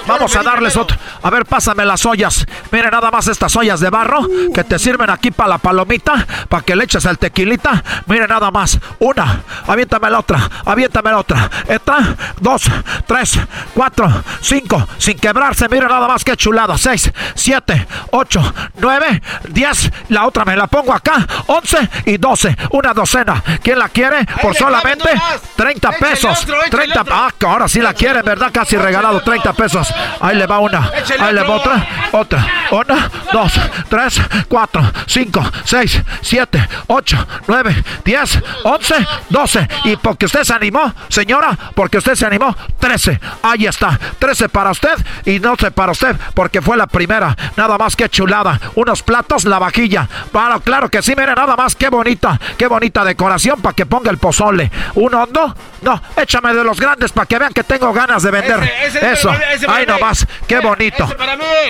Vamos 0.07 0.37
a 0.37 0.43
darles 0.43 0.77
otro. 0.77 0.97
A 1.23 1.31
ver, 1.31 1.45
pásame 1.45 1.85
las 1.85 2.05
ollas. 2.07 2.45
Mire 2.71 2.91
nada 2.91 3.11
más 3.11 3.29
estas 3.29 3.55
ollas 3.57 3.81
de 3.81 3.91
barro 3.91 4.27
que 4.55 4.65
te 4.65 4.79
sirven 4.79 5.11
aquí 5.11 5.31
para 5.31 5.51
la 5.51 5.59
palomita, 5.59 6.27
para 6.49 6.65
que 6.65 6.77
le 6.77 6.85
eches 6.85 7.05
el 7.05 7.19
tequilita. 7.19 7.83
Mire 8.07 8.27
nada 8.27 8.51
más. 8.51 8.79
Una. 8.99 9.43
Aviéntame 9.67 10.11
la 10.11 10.19
otra. 10.19 10.51
Aviéntame 10.65 11.11
la 11.11 11.19
otra. 11.19 11.51
Esta. 11.69 12.17
Dos. 12.41 12.63
Tres. 13.07 13.39
Cuatro. 13.75 14.11
Cinco. 14.41 14.89
Sin 14.99 15.19
quebrarse. 15.19 15.69
Mire 15.69 15.87
nada 15.87 16.09
más 16.09 16.25
que 16.25 16.37
chulada. 16.37 16.77
Seis. 16.77 17.13
Siete. 17.35 17.87
Ocho. 18.11 18.42
9, 18.79 19.23
10, 19.49 19.93
la 20.09 20.27
otra 20.27 20.45
me 20.45 20.57
la 20.57 20.67
pongo 20.67 20.93
acá, 20.93 21.27
11 21.47 21.89
y 22.07 22.17
12, 22.17 22.57
una 22.71 22.93
docena. 22.93 23.43
¿Quién 23.63 23.79
la 23.79 23.89
quiere? 23.89 24.25
Por 24.41 24.55
solamente 24.55 25.11
30 25.57 25.91
pesos. 25.93 26.47
30, 26.71 27.05
ah, 27.11 27.31
ahora 27.47 27.69
sí 27.69 27.81
la 27.81 27.95
quiere, 27.95 28.23
¿verdad? 28.23 28.51
Casi 28.53 28.77
regalado 28.77 29.21
30 29.23 29.53
pesos. 29.53 29.93
Ahí 30.21 30.37
le 30.37 30.47
va 30.47 30.59
una, 30.59 30.91
ahí 31.21 31.35
le 31.35 31.43
va 31.43 31.55
otra, 31.55 31.87
otra. 32.13 32.47
Una, 32.71 33.11
dos, 33.33 33.53
tres, 33.89 34.21
cuatro, 34.49 34.83
cinco, 35.07 35.43
seis, 35.65 36.01
siete, 36.23 36.67
ocho, 36.87 37.27
nueve, 37.47 37.85
diez, 38.05 38.39
once, 38.65 38.95
doce. 39.29 39.69
Y 39.85 39.97
porque 39.97 40.27
usted 40.27 40.45
se 40.45 40.55
animó, 40.55 40.93
señora, 41.09 41.57
porque 41.75 41.99
usted 41.99 42.15
se 42.15 42.27
animó, 42.27 42.57
13. 42.79 43.21
Ahí 43.43 43.67
está, 43.67 43.99
13 44.19 44.49
para 44.49 44.71
usted 44.71 44.95
y 45.25 45.39
12 45.39 45.71
para 45.71 45.93
usted, 45.93 46.17
porque 46.35 46.63
fue 46.63 46.77
la 46.77 46.87
primera. 46.87 47.37
Nada 47.57 47.79
más 47.79 47.97
que 47.97 48.09
chulada 48.33 48.61
unos 48.75 49.03
platos, 49.03 49.45
la 49.45 49.59
vajilla. 49.59 50.09
Bueno, 50.33 50.61
claro 50.61 50.89
que 50.89 51.03
sí, 51.03 51.15
mire 51.17 51.35
nada 51.35 51.55
más, 51.57 51.77
qué 51.77 51.89
bonita, 51.89 52.41
qué 52.57 52.67
bonita 52.67 53.05
decoración 53.05 53.61
para 53.61 53.75
que 53.75 53.85
ponga 53.85 54.11
el 54.11 54.19
pozole. 54.19 54.71
¿Un 54.95 55.15
hondo? 55.15 55.55
No, 55.83 56.01
échame 56.17 56.55
de 56.55 56.65
los 56.65 56.81
grandes 56.81 57.13
para 57.13 57.27
que 57.27 57.39
vean 57.39 57.53
que 57.53 57.65
tengo 57.65 57.93
ganas 57.93 58.23
de 58.23 58.31
vender. 58.31 58.73
Eso, 59.03 59.31
ahí 59.69 59.85
nomás, 59.87 60.27
qué 60.47 60.61
bonito. 60.61 61.09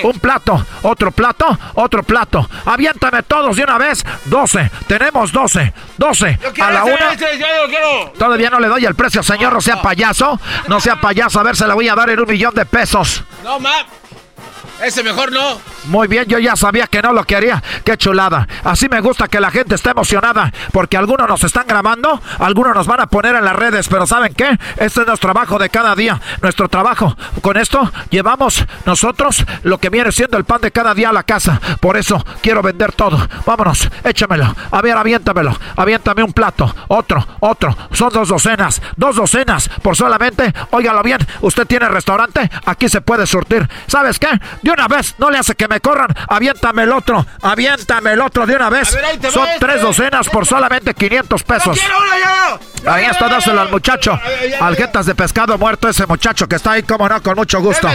Un 0.05 0.19
plato, 0.21 0.65
otro 0.83 1.11
plato, 1.11 1.59
otro 1.75 2.03
plato. 2.03 2.49
Aviéntame 2.65 3.23
todos 3.23 3.57
de 3.57 3.65
una 3.65 3.79
vez. 3.79 4.05
12, 4.27 4.71
tenemos 4.87 5.33
12, 5.33 5.73
12 5.97 6.39
a 6.61 6.71
la 6.71 6.85
una. 6.85 7.17
Todavía 8.19 8.51
no 8.51 8.61
le 8.61 8.69
doy 8.69 8.85
el 8.85 8.95
precio, 8.95 9.23
señor, 9.23 9.53
no 9.53 9.61
sea 9.61 9.83
payaso. 9.83 10.39
No 10.69 10.79
sea 10.79 11.01
payaso, 11.01 11.41
a 11.41 11.43
ver, 11.43 11.57
se 11.57 11.67
la 11.67 11.75
voy 11.75 11.89
a 11.89 11.95
dar 11.95 12.11
en 12.11 12.21
un 12.21 12.29
millón 12.29 12.55
de 12.55 12.65
pesos. 12.67 13.25
No, 13.43 13.59
ma. 13.59 13.85
Ese 14.83 15.03
mejor 15.03 15.33
no. 15.33 15.61
Muy 15.85 16.09
bien, 16.09 16.25
yo 16.27 16.39
ya 16.39 16.57
sabía 16.57 16.87
que 16.87 17.03
no 17.03 17.13
lo 17.13 17.25
quería. 17.25 17.63
Qué 17.85 17.97
chulada. 17.97 18.47
Así 18.65 18.89
me 18.89 19.01
gusta 19.01 19.29
que 19.29 19.41
la 19.41 19.51
gente 19.51 19.75
esté 19.75 19.91
emocionada. 19.91 20.53
Porque 20.73 20.97
algunos 20.97 21.29
nos 21.29 21.45
están 21.45 21.67
grabando, 21.67 22.21
algunos 22.39 22.75
nos 22.75 22.87
van 22.87 23.01
a 23.01 23.07
poner 23.07 23.35
en 23.35 23.45
las 23.45 23.57
redes. 23.57 23.89
Pero 23.89 24.07
¿saben 24.07 24.35
qué? 24.35 24.59
Este 24.77 25.01
es 25.01 25.07
nuestro 25.07 25.33
trabajo 25.33 25.59
de 25.59 25.71
cada 25.71 25.95
día. 25.95 26.21
Nuestro 26.41 26.69
trabajo. 26.69 27.17
Con 27.41 27.57
esto 27.57 27.91
llevamos 28.11 28.65
nosotros 28.85 29.45
lo 29.63 29.79
que 29.79 29.89
viene 29.89 30.13
siendo 30.13 30.37
el 30.37 30.45
pan 30.45 30.61
de 30.61 30.71
cada 30.71 30.95
día 30.95 31.11
a 31.11 31.13
la 31.13 31.23
casa. 31.23 31.61
Por 31.81 31.97
eso 31.97 32.25
quiero 32.43 32.63
vender 32.63 32.93
todo. 32.93 33.29
Vámonos, 33.47 33.89
échamelo. 34.05 34.55
A 34.71 34.83
ver, 34.83 34.97
aviéntamelo. 34.97 35.57
Aviéntame 35.77 36.23
un 36.23 36.33
plato. 36.33 36.75
Otro, 36.89 37.27
otro. 37.41 37.77
Son 37.93 38.13
dos 38.13 38.29
docenas. 38.29 38.81
Dos 38.97 39.17
docenas. 39.17 39.69
Por 39.83 39.97
solamente, 39.97 40.53
óigalo 40.71 41.03
bien, 41.03 41.19
usted 41.41 41.67
tiene 41.67 41.89
restaurante, 41.89 42.51
aquí 42.65 42.89
se 42.89 43.01
puede 43.01 43.27
surtir. 43.27 43.69
¿Sabes 43.87 44.19
qué? 44.19 44.29
Una 44.73 44.89
vez, 44.89 45.15
no 45.19 45.31
le 45.31 45.39
hace 45.39 45.55
que 45.55 45.69
me 45.69 45.81
corran. 45.81 46.09
Aviéntame 46.29 46.83
el 46.85 46.93
otro, 46.93 47.25
aviéntame 47.43 48.13
el 48.13 48.21
otro 48.21 48.47
de 48.47 48.57
una 48.57 48.71
vez. 48.71 48.89
Son 49.31 49.47
tres 49.59 49.77
este. 49.77 49.87
docenas 49.87 50.29
por 50.29 50.47
solamente 50.47 50.95
500 50.95 51.43
pesos. 51.45 51.79
Ahí 52.87 53.05
está, 53.05 53.29
dáselo 53.29 53.61
al 53.61 53.71
muchacho. 53.71 54.19
Aljetas 54.61 55.07
de 55.07 55.15
pescado 55.15 55.57
muerto, 55.59 55.89
ese 55.89 56.07
muchacho 56.07 56.49
que 56.49 56.57
está 56.57 56.73
ahí, 56.73 56.83
como 56.83 57.09
no, 57.09 57.23
con 57.23 57.35
mucho 57.37 57.61
gusto. 57.61 57.89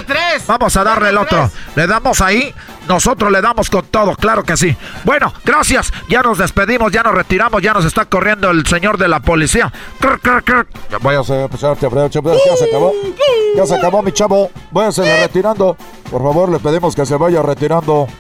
Vamos 0.48 0.78
a 0.78 0.84
darle 0.84 1.10
el 1.10 1.18
otro. 1.18 1.50
Le 1.76 1.88
damos 1.88 2.22
ahí, 2.22 2.54
nosotros 2.88 3.32
le 3.32 3.42
damos 3.42 3.70
con 3.70 3.86
todo, 3.86 4.16
claro 4.16 4.44
que 4.44 4.58
sí. 4.58 4.76
Bueno, 5.04 5.34
gracias. 5.44 5.92
Ya 6.10 6.22
nos 6.22 6.38
despedimos, 6.38 6.92
ya 6.92 7.04
nos 7.04 7.14
retiramos, 7.14 7.62
ya 7.62 7.74
nos 7.74 7.86
está 7.86 8.06
corriendo 8.06 8.50
el 8.50 8.66
señor 8.66 8.98
de 8.98 9.08
la 9.08 9.20
policía. 9.20 9.72
Váyase, 11.02 11.44
a 11.44 11.48
ya 11.48 11.76
se 11.76 12.66
acabó. 12.66 12.94
Ya 13.56 13.66
se 13.66 13.76
acabó, 13.76 14.02
mi 14.02 14.12
chavo. 14.12 14.52
Váyase 14.72 15.22
retirando. 15.22 15.78
Por 16.10 16.22
favor, 16.22 16.50
le 16.50 16.60
pedimos 16.60 16.96
que 16.96 17.06
se 17.06 17.16
vaya 17.16 17.42
retirando. 17.42 18.08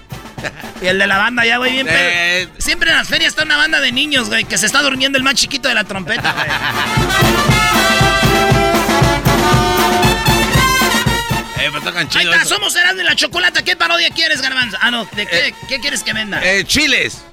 Y 0.79 0.85
el 0.85 0.99
de 0.99 1.07
la 1.07 1.17
banda 1.17 1.43
ya, 1.43 1.57
güey, 1.57 1.71
bien 1.71 1.87
eh. 1.89 2.47
Siempre 2.59 2.91
en 2.91 2.97
las 2.97 3.07
ferias 3.07 3.29
está 3.29 3.43
una 3.43 3.57
banda 3.57 3.81
de 3.81 3.91
niños, 3.91 4.29
güey, 4.29 4.45
que 4.45 4.59
se 4.59 4.67
está 4.67 4.83
durmiendo 4.83 5.17
el 5.17 5.23
más 5.23 5.33
chiquito 5.33 5.67
de 5.67 5.73
la 5.73 5.85
trompeta, 5.85 6.33
güey. 6.33 6.45
Eh, 11.59 11.69
pues 11.71 12.15
Ahí 12.15 12.25
está, 12.25 12.45
somos 12.45 12.75
Erasmo 12.75 13.01
y 13.01 13.05
la 13.05 13.15
Chocolata. 13.15 13.63
¿Qué 13.63 13.75
parodia 13.75 14.09
quieres, 14.11 14.41
Garbanzo? 14.41 14.77
Ah, 14.79 14.91
no, 14.91 15.05
¿de 15.05 15.25
qué, 15.25 15.47
eh, 15.47 15.55
qué 15.67 15.79
quieres 15.79 16.03
que 16.03 16.13
venda? 16.13 16.41
Eh, 16.43 16.63
chiles. 16.65 17.23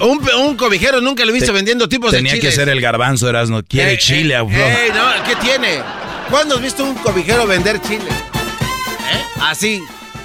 Un, 0.00 0.28
un, 0.36 0.56
cobijero 0.56 1.00
nunca 1.00 1.24
lo 1.24 1.30
he 1.30 1.34
visto 1.34 1.52
vendiendo 1.52 1.88
tipos 1.88 2.12
de 2.12 2.18
chiles. 2.18 2.32
Tenía 2.32 2.50
que 2.50 2.54
ser 2.54 2.68
el 2.68 2.80
garbanzo, 2.80 3.28
Erasmo. 3.28 3.62
Quiere 3.62 3.94
eh, 3.94 3.98
chile, 3.98 4.34
eh, 4.34 4.92
no, 4.94 5.24
¿qué 5.24 5.36
tiene? 5.36 5.82
¿Cuándo 6.30 6.56
has 6.56 6.62
visto 6.62 6.84
un 6.84 6.94
cobijero 6.96 7.46
vender 7.46 7.80
chile? 7.82 8.04
¿Eh? 8.08 9.24
Así. 9.40 9.82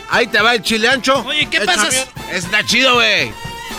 Ahí 0.10 0.28
te 0.28 0.40
va 0.42 0.54
el 0.54 0.62
chile 0.62 0.88
ancho. 0.88 1.24
Oye, 1.26 1.48
¿qué 1.50 1.62
pasa? 1.62 1.90
Está 2.32 2.64
chido, 2.64 2.96
güey. 2.96 3.32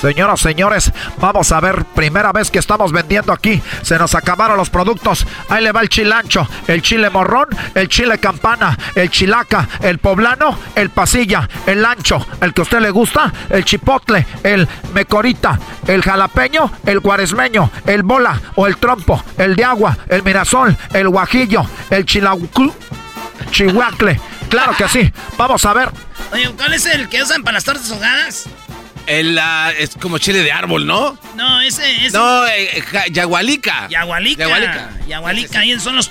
Señoras, 0.05 0.41
señores, 0.41 0.93
vamos 1.17 1.51
a 1.51 1.61
ver, 1.61 1.87
primera 1.87 2.31
vez 2.31 2.51
que 2.51 2.59
estamos 2.59 2.93
vendiendo 2.93 3.33
aquí. 3.33 3.63
Se 3.81 3.99
nos 3.99 4.15
acabaron 4.15 4.59
los 4.59 4.69
productos. 4.69 5.27
Ahí 5.49 5.65
le 5.65 5.73
va 5.73 5.81
el 5.81 5.89
chilancho, 5.89 6.47
el 6.67 6.83
chile 6.83 7.09
morrón, 7.09 7.49
el 7.75 7.89
chile 7.89 8.19
campana, 8.19 8.79
el 8.97 9.09
chilaca, 9.09 9.67
el 9.81 10.01
poblano, 10.01 10.59
el 10.75 10.91
pasilla, 10.91 11.49
el 11.65 11.83
ancho, 11.87 12.27
el 12.43 12.53
que 12.53 12.61
a 12.61 12.65
usted 12.65 12.81
le 12.81 12.91
gusta, 12.91 13.33
el 13.49 13.65
chipotle, 13.65 14.27
el 14.43 14.69
mecorita, 14.93 15.59
el 15.87 16.03
jalapeño, 16.03 16.71
el 16.85 17.01
guaresmeño, 17.01 17.71
el 17.87 18.03
bola 18.03 18.39
o 18.57 18.67
el 18.67 18.77
trompo, 18.77 19.25
el 19.39 19.57
de 19.57 19.65
agua, 19.65 19.97
el 20.11 20.23
mirasol, 20.23 20.77
el 20.93 21.09
guajillo, 21.09 21.65
el 21.89 22.05
chilacu, 22.05 22.75
chihuacle. 23.51 24.21
Claro 24.51 24.77
que 24.77 24.87
sí. 24.87 25.11
Vamos 25.39 25.65
a 25.65 25.73
ver. 25.73 25.89
Oye, 26.31 26.51
¿cuál 26.59 26.75
es 26.75 26.85
el 26.85 27.09
que 27.09 27.23
usan 27.23 27.43
para 27.43 27.55
las 27.55 27.65
tortas 27.65 27.91
ahogadas? 27.91 28.45
El, 29.07 29.39
ah, 29.39 29.71
es 29.77 29.97
como 30.01 30.19
chile 30.19 30.43
de 30.43 30.51
árbol, 30.51 30.87
¿no? 30.87 31.19
No, 31.37 31.61
ese 31.61 32.07
es. 32.07 32.13
No, 32.13 32.47
eh, 32.47 32.81
ja- 32.81 33.07
yagualica. 33.09 33.89
Yagualica. 33.89 34.45
Yagualica. 34.45 34.91
Yagualica. 35.07 35.59
Ahí 35.59 35.79
son 35.79 35.97
los, 35.97 36.09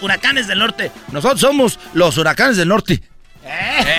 huracanes 0.00 0.46
del 0.46 0.58
norte. 0.60 0.92
Nosotros 1.10 1.40
somos 1.40 1.80
los 1.94 2.16
huracanes 2.16 2.56
del 2.56 2.68
norte. 2.68 3.02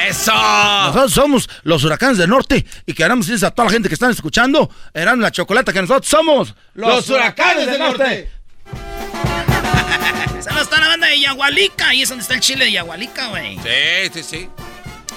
¡Eso! 0.08 0.32
Nosotros 0.32 1.12
somos 1.12 1.50
los 1.64 1.84
huracanes 1.84 2.18
del 2.18 2.30
norte 2.30 2.66
y 2.86 2.94
queremos 2.94 3.26
decirles 3.26 3.44
a 3.44 3.52
toda 3.52 3.66
la 3.68 3.72
gente 3.72 3.90
que 3.90 3.96
están 3.96 4.12
escuchando, 4.12 4.70
eran 4.94 5.20
la 5.20 5.32
chocolata 5.32 5.74
que 5.74 5.82
nosotros 5.82 6.08
somos 6.08 6.54
Los 6.76 7.10
huracanes 7.10 7.66
del 7.66 7.80
norte. 7.80 8.30
Saludos 10.40 10.64
está 10.64 10.80
la 10.80 10.88
banda 10.88 11.08
de 11.08 11.20
Yagualica. 11.20 11.90
Ahí 11.90 12.04
es 12.04 12.10
donde 12.10 12.22
está 12.22 12.36
el 12.36 12.40
chile 12.40 12.66
de 12.66 12.72
Yagualica, 12.74 13.28
güey. 13.28 13.58
Sí, 13.58 14.12
sí, 14.14 14.24
sí. 14.24 14.50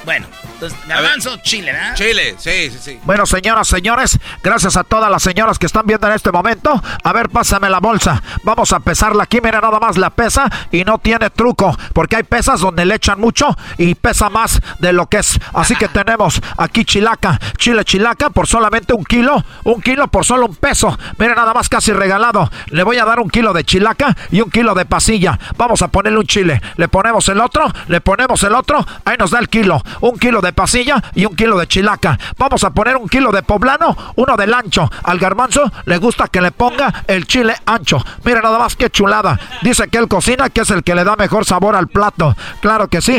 Bueno, 0.05 0.27
entonces, 0.55 0.79
garbanzo, 0.89 1.37
chile, 1.39 1.73
¿verdad? 1.73 1.95
Chile, 1.95 2.35
sí, 2.39 2.70
sí, 2.70 2.79
sí. 2.81 3.01
Bueno, 3.05 3.24
señoras, 3.24 3.69
señores, 3.69 4.19
gracias 4.43 4.77
a 4.77 4.83
todas 4.83 5.11
las 5.11 5.23
señoras 5.23 5.59
que 5.59 5.66
están 5.66 5.87
viendo 5.87 6.07
en 6.09 6.15
este 6.15 6.33
momento. 6.33 6.83
A 7.05 7.12
ver, 7.12 7.29
pásame 7.29 7.70
la 7.70 7.79
bolsa. 7.79 8.23
Vamos 8.43 8.73
a 8.73 8.81
pesarla 8.81 9.24
aquí. 9.24 9.41
Mira 9.41 9.61
nada 9.61 9.79
más 9.79 9.97
la 9.99 10.11
pesa 10.11 10.51
y 10.73 10.85
no 10.85 10.99
tiene 10.99 11.31
truco. 11.31 11.77
Porque 11.93 12.16
hay 12.16 12.23
pesas 12.24 12.61
donde 12.61 12.85
le 12.85 12.97
echan 12.97 13.20
mucho 13.20 13.57
y 13.79 13.95
pesa 13.95 14.29
más 14.29 14.61
de 14.81 14.93
lo 14.93 15.07
que 15.07 15.19
es. 15.19 15.39
Así 15.55 15.77
que 15.77 15.89
tenemos 15.89 16.41
aquí 16.57 16.85
chilaca, 16.85 17.39
chile 17.57 17.85
chilaca 17.85 18.31
por 18.31 18.47
solamente 18.47 18.93
un 18.95 19.05
kilo. 19.05 19.45
Un 19.65 19.81
kilo 19.81 20.09
por 20.09 20.24
solo 20.24 20.47
un 20.47 20.57
peso. 20.57 20.99
Mira 21.19 21.35
nada 21.35 21.55
más 21.55 21.69
casi 21.69 21.93
regalado. 21.93 22.51
Le 22.69 22.83
voy 22.83 22.99
a 22.99 23.05
dar 23.05 23.20
un 23.20 23.31
kilo 23.31 23.53
de 23.53 23.65
chilaca 23.65 24.16
y 24.31 24.41
un 24.41 24.51
kilo 24.51 24.74
de 24.74 24.85
pasilla. 24.85 25.39
Vamos 25.57 25.83
a 25.83 25.89
ponerle 25.89 26.19
un 26.19 26.27
chile. 26.27 26.61
Le 26.77 26.89
ponemos 26.89 27.29
el 27.29 27.41
otro, 27.41 27.66
le 27.87 28.01
ponemos 28.01 28.43
el 28.43 28.55
otro. 28.55 28.85
Ahí 29.05 29.16
nos 29.16 29.31
da 29.31 29.39
el 29.39 29.49
kilo. 29.49 29.83
Un 30.01 30.19
kilo 30.19 30.40
de 30.40 30.52
pasilla 30.52 31.02
y 31.14 31.24
un 31.24 31.35
kilo 31.36 31.59
de 31.59 31.66
chilaca. 31.66 32.19
Vamos 32.39 32.64
a 32.64 32.70
poner 32.70 32.97
un 32.97 33.09
kilo 33.09 33.31
de 33.32 33.43
poblano, 33.43 33.97
uno 34.16 34.36
del 34.36 34.55
ancho. 34.55 34.90
Al 35.05 35.19
garbanzo 35.19 35.70
le 35.85 35.98
gusta 35.98 36.28
que 36.28 36.40
le 36.40 36.51
ponga 36.52 37.05
el 37.06 37.27
chile 37.27 37.55
ancho. 37.66 38.05
Mira 38.24 38.40
nada 38.40 38.59
más 38.59 38.77
qué 38.77 38.90
chulada. 38.90 39.39
Dice 39.62 39.89
que 39.89 39.98
él 39.98 40.09
cocina, 40.09 40.51
que 40.51 40.62
es 40.62 40.70
el 40.70 40.82
que 40.82 40.94
le 40.94 41.05
da 41.05 41.16
mejor 41.16 41.44
sabor 41.44 41.77
al 41.77 41.89
plato. 41.89 42.36
Claro 42.60 42.89
que 42.89 43.01
sí. 43.01 43.16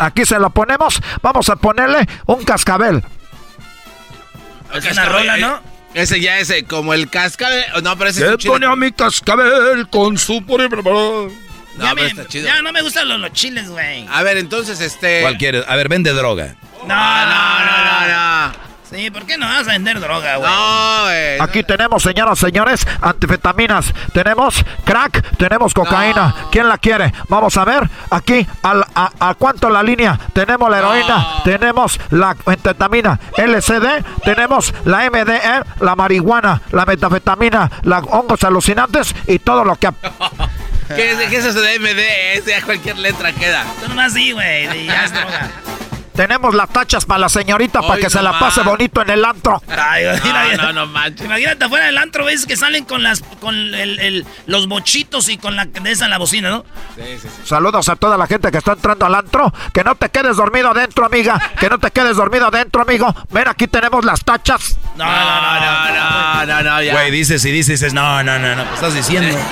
Aquí 0.00 0.24
se 0.24 0.38
lo 0.38 0.50
ponemos. 0.50 1.00
Vamos 1.22 1.48
a 1.48 1.56
ponerle 1.56 2.08
un 2.26 2.44
cascabel. 2.44 3.02
Es 4.74 4.92
una 4.92 5.04
rola, 5.06 5.36
¿no? 5.38 5.54
eh, 5.56 5.60
Ese 5.94 6.20
ya 6.20 6.38
es 6.38 6.50
eh, 6.50 6.64
como 6.64 6.92
el 6.94 7.08
cascabel. 7.08 7.64
No, 7.82 7.96
pero 7.96 8.10
ese 8.10 8.36
pone 8.38 8.66
a 8.66 8.76
mi 8.76 8.92
cascabel 8.92 9.88
con 9.88 10.18
su. 10.18 10.44
No, 11.78 11.84
ya, 11.84 11.94
me- 11.94 12.06
está 12.06 12.26
chido. 12.26 12.46
ya 12.46 12.60
no 12.62 12.72
me 12.72 12.82
gustan 12.82 13.08
los, 13.08 13.18
los 13.20 13.32
chiles, 13.32 13.68
güey. 13.70 14.06
A 14.10 14.22
ver, 14.22 14.36
entonces, 14.36 14.80
este. 14.80 15.22
¿Cuál 15.22 15.38
quieres? 15.38 15.64
A 15.68 15.76
ver, 15.76 15.88
vende 15.88 16.12
droga. 16.12 16.54
No, 16.86 16.94
no, 16.94 17.58
no, 17.64 17.84
no, 17.84 18.08
no. 18.52 18.68
Sí, 18.90 19.10
¿por 19.10 19.26
qué 19.26 19.36
no 19.36 19.44
vas 19.44 19.68
a 19.68 19.72
vender 19.72 20.00
droga, 20.00 20.36
güey? 20.36 20.50
No, 20.50 21.02
güey. 21.04 21.40
Aquí 21.40 21.62
tenemos, 21.62 22.02
señoras, 22.02 22.38
señores, 22.38 22.86
antifetaminas. 23.02 23.92
Tenemos 24.14 24.64
crack, 24.84 25.36
tenemos 25.36 25.74
cocaína. 25.74 26.34
¿Quién 26.50 26.68
la 26.70 26.78
quiere? 26.78 27.12
Vamos 27.28 27.54
a 27.58 27.66
ver. 27.66 27.86
Aquí, 28.10 28.46
al- 28.62 28.86
a, 28.94 29.10
a 29.20 29.34
cuánto 29.34 29.68
la 29.68 29.82
línea? 29.82 30.18
Tenemos 30.32 30.70
la 30.70 30.78
heroína, 30.78 31.26
tenemos 31.44 32.00
la 32.08 32.34
anfetamina 32.46 33.20
LCD, 33.36 34.02
tenemos 34.24 34.72
la 34.86 35.10
MDE, 35.10 35.64
la 35.80 35.94
marihuana, 35.94 36.62
la 36.72 36.86
metafetamina, 36.86 37.70
los 37.82 38.04
hongos 38.08 38.42
alucinantes 38.42 39.14
y 39.26 39.38
todo 39.38 39.64
lo 39.64 39.76
que... 39.76 39.90
¿Qué 40.94 41.12
es, 41.12 41.28
qué 41.30 41.36
es 41.36 41.44
eso 41.44 41.60
de 41.60 41.78
MD? 41.78 42.38
Ese 42.38 42.54
a 42.54 42.62
cualquier 42.62 42.98
letra 42.98 43.32
queda. 43.32 43.64
Tú 43.80 43.88
nomás 43.88 44.12
sí, 44.12 44.32
güey, 44.32 44.86
ya 44.86 45.04
es 45.04 45.12
droga. 45.12 45.50
Tenemos 46.14 46.52
las 46.52 46.68
tachas 46.70 47.04
para 47.04 47.20
la 47.20 47.28
señorita 47.28 47.80
para 47.80 48.00
que 48.00 48.10
se 48.10 48.20
la 48.20 48.36
pase 48.40 48.62
bonito 48.62 49.00
en 49.02 49.10
el 49.10 49.24
antro. 49.24 49.62
Ay, 49.68 50.04
mira, 50.24 50.56
No, 50.56 50.62
no, 50.64 50.72
no 50.72 50.86
manches. 50.88 51.24
Imagínate 51.24 51.64
afuera 51.64 51.86
del 51.86 51.96
antro, 51.96 52.24
ves 52.24 52.44
que 52.44 52.56
salen 52.56 52.84
con 52.86 53.04
las 53.04 53.20
con 53.40 53.54
el, 53.54 54.00
el- 54.00 54.26
los 54.46 54.66
mochitos 54.66 55.28
y 55.28 55.38
con 55.38 55.54
la 55.54 55.66
de 55.66 55.92
esa 55.92 56.08
la 56.08 56.18
bocina, 56.18 56.50
¿no? 56.50 56.64
Sí, 56.96 57.02
sí, 57.22 57.28
sí. 57.28 57.28
Saludos 57.44 57.88
a 57.88 57.94
toda 57.94 58.16
la 58.18 58.26
gente 58.26 58.50
que 58.50 58.58
está 58.58 58.72
entrando 58.72 59.06
al 59.06 59.14
antro. 59.14 59.54
Que 59.72 59.84
no 59.84 59.94
te 59.94 60.08
quedes 60.08 60.36
dormido 60.36 60.70
adentro, 60.70 61.06
amiga. 61.06 61.40
Que 61.60 61.68
no 61.70 61.78
te 61.78 61.92
quedes 61.92 62.16
dormido 62.16 62.48
adentro, 62.48 62.82
amigo. 62.82 63.14
Ven, 63.30 63.46
aquí 63.46 63.68
tenemos 63.68 64.04
las 64.04 64.24
tachas. 64.24 64.76
No, 64.96 65.04
no, 65.04 65.12
no, 65.12 65.60
no. 65.60 66.34
No, 66.34 66.46
no, 66.46 66.62
no, 66.64 66.82
ya. 66.82 66.94
Güey, 66.94 67.12
dices 67.12 67.44
y 67.44 67.52
dices, 67.52 67.78
dices, 67.78 67.94
no, 67.94 68.24
no, 68.24 68.40
no, 68.40 68.56
no. 68.56 68.64
¿Qué 68.66 68.74
estás 68.74 68.94
diciendo? 68.94 69.38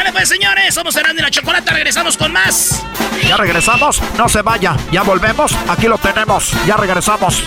Vale, 0.00 0.12
pues 0.12 0.30
señores, 0.30 0.72
somos 0.72 0.96
Herando 0.96 1.20
y 1.20 1.22
la 1.22 1.30
Chocolata, 1.30 1.74
regresamos 1.74 2.16
con 2.16 2.32
más. 2.32 2.82
Ya 3.28 3.36
regresamos. 3.36 4.00
No 4.16 4.30
se 4.30 4.40
vaya. 4.40 4.74
Ya 4.90 5.02
volvemos. 5.02 5.54
Aquí 5.68 5.88
lo 5.88 5.98
tenemos. 5.98 6.52
Ya 6.66 6.78
regresamos. 6.78 7.42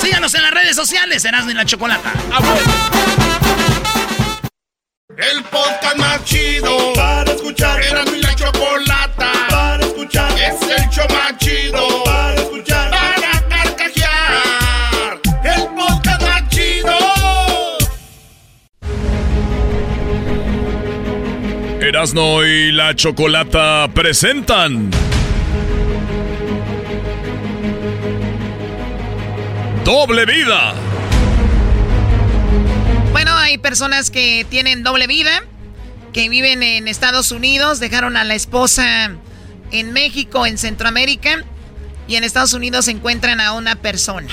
Síganos 0.00 0.32
en 0.36 0.42
las 0.44 0.52
redes 0.52 0.76
sociales, 0.76 1.24
Erasmo 1.24 1.50
y 1.50 1.54
la 1.54 1.64
Chocolata. 1.64 2.12
El 5.16 5.42
podcast 5.42 5.96
más 5.96 6.24
chido 6.24 6.92
para 6.92 7.32
escuchar. 7.32 7.82
Era 7.82 8.04
mi 8.04 8.22
la 8.22 8.32
chocolata 8.36 9.32
para 9.50 9.84
escuchar. 9.84 10.30
Es 10.38 10.62
el 10.62 10.88
show 10.88 11.06
más 11.10 11.36
chido 11.38 12.11
Erasno 21.92 22.42
y 22.42 22.72
la 22.72 22.96
Chocolata 22.96 23.86
presentan. 23.92 24.90
Doble 29.84 30.24
vida. 30.24 30.72
Bueno, 33.10 33.36
hay 33.36 33.58
personas 33.58 34.10
que 34.10 34.46
tienen 34.48 34.82
doble 34.82 35.06
vida, 35.06 35.42
que 36.14 36.30
viven 36.30 36.62
en 36.62 36.88
Estados 36.88 37.30
Unidos, 37.30 37.78
dejaron 37.78 38.16
a 38.16 38.24
la 38.24 38.36
esposa 38.36 39.10
en 39.70 39.92
México, 39.92 40.46
en 40.46 40.56
Centroamérica, 40.56 41.44
y 42.08 42.16
en 42.16 42.24
Estados 42.24 42.54
Unidos 42.54 42.88
encuentran 42.88 43.38
a 43.38 43.52
una 43.52 43.76
persona. 43.76 44.32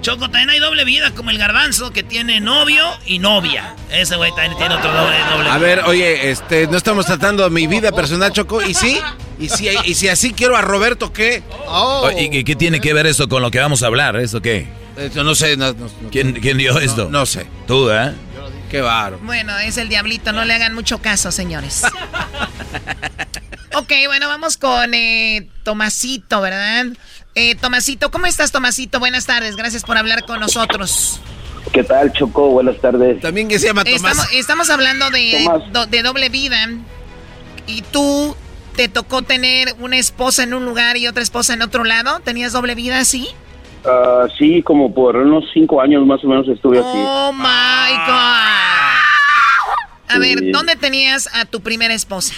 Choco, 0.00 0.22
también 0.30 0.50
hay 0.50 0.60
doble 0.60 0.84
vida, 0.84 1.10
como 1.12 1.30
el 1.30 1.38
garbanzo, 1.38 1.90
que 1.92 2.02
tiene 2.02 2.40
novio 2.40 2.84
y 3.04 3.18
novia. 3.18 3.74
Ese 3.90 4.16
güey 4.16 4.30
también 4.30 4.56
tiene 4.56 4.74
otro 4.76 4.92
doble, 4.92 5.16
doble 5.32 5.50
A 5.50 5.58
ver, 5.58 5.80
oye, 5.86 6.30
este, 6.30 6.66
no 6.68 6.76
estamos 6.76 7.04
tratando 7.06 7.48
mi 7.50 7.66
vida 7.66 7.90
personal, 7.92 8.32
Choco. 8.32 8.62
¿Y 8.62 8.74
sí? 8.74 9.00
¿Y 9.40 9.48
si, 9.48 9.68
y 9.84 9.94
si 9.94 10.08
así 10.08 10.32
quiero 10.32 10.56
a 10.56 10.60
Roberto, 10.62 11.12
qué? 11.12 11.42
Oh, 11.66 12.10
¿Y, 12.16 12.36
y 12.38 12.44
qué 12.44 12.54
tiene 12.56 12.80
que 12.80 12.92
ver 12.94 13.06
esto 13.06 13.28
con 13.28 13.42
lo 13.42 13.50
que 13.50 13.58
vamos 13.58 13.82
a 13.82 13.86
hablar? 13.86 14.16
¿Esto 14.16 14.40
qué? 14.40 14.68
Eso 14.96 15.24
no 15.24 15.34
sé. 15.34 15.56
No, 15.56 15.72
no- 15.72 15.86
no- 15.86 16.10
¿Quién, 16.10 16.32
quién 16.40 16.58
dio 16.58 16.78
esto? 16.78 17.08
no 17.10 17.26
sé. 17.26 17.46
Tú, 17.66 17.90
¿eh? 17.90 18.12
Qué 18.70 18.80
baro. 18.80 19.18
Bueno, 19.22 19.56
es 19.58 19.78
el 19.78 19.88
diablito, 19.88 20.32
no 20.32 20.44
le 20.44 20.52
hagan 20.54 20.74
mucho 20.74 20.98
caso, 20.98 21.32
señores. 21.32 21.82
ok, 23.74 23.92
bueno, 24.06 24.28
vamos 24.28 24.56
con 24.56 24.92
eh, 24.94 25.48
Tomasito, 25.62 26.40
¿verdad? 26.40 26.86
Eh, 27.40 27.54
Tomasito, 27.54 28.10
¿cómo 28.10 28.26
estás, 28.26 28.50
Tomasito? 28.50 28.98
Buenas 28.98 29.24
tardes, 29.24 29.54
gracias 29.54 29.84
por 29.84 29.96
hablar 29.96 30.24
con 30.24 30.40
nosotros. 30.40 31.20
¿Qué 31.72 31.84
tal, 31.84 32.12
Choco? 32.12 32.48
Buenas 32.48 32.80
tardes. 32.80 33.20
También 33.20 33.46
que 33.46 33.60
se 33.60 33.68
llama 33.68 33.84
Tomás. 33.84 34.00
Estamos, 34.02 34.32
estamos 34.32 34.70
hablando 34.70 35.08
de, 35.10 35.44
Tomás. 35.44 35.72
do- 35.72 35.86
de 35.86 36.02
doble 36.02 36.30
vida 36.30 36.68
y 37.68 37.82
tú 37.82 38.34
te 38.74 38.88
tocó 38.88 39.22
tener 39.22 39.72
una 39.78 39.98
esposa 39.98 40.42
en 40.42 40.52
un 40.52 40.64
lugar 40.64 40.96
y 40.96 41.06
otra 41.06 41.22
esposa 41.22 41.54
en 41.54 41.62
otro 41.62 41.84
lado. 41.84 42.18
¿Tenías 42.24 42.52
doble 42.52 42.74
vida 42.74 42.98
así? 42.98 43.28
Ah, 43.84 44.26
sí, 44.36 44.60
como 44.64 44.92
por 44.92 45.14
unos 45.14 45.44
cinco 45.54 45.80
años 45.80 46.04
más 46.04 46.24
o 46.24 46.26
menos 46.26 46.48
estuve 46.48 46.80
así. 46.80 46.88
Oh 46.92 47.32
my 47.32 47.96
God. 48.04 48.14
A 50.08 50.18
ver. 50.18 50.50
¿dónde 50.50 50.74
tenías 50.74 51.28
a 51.32 51.44
tu 51.44 51.60
primera 51.60 51.94
esposa? 51.94 52.34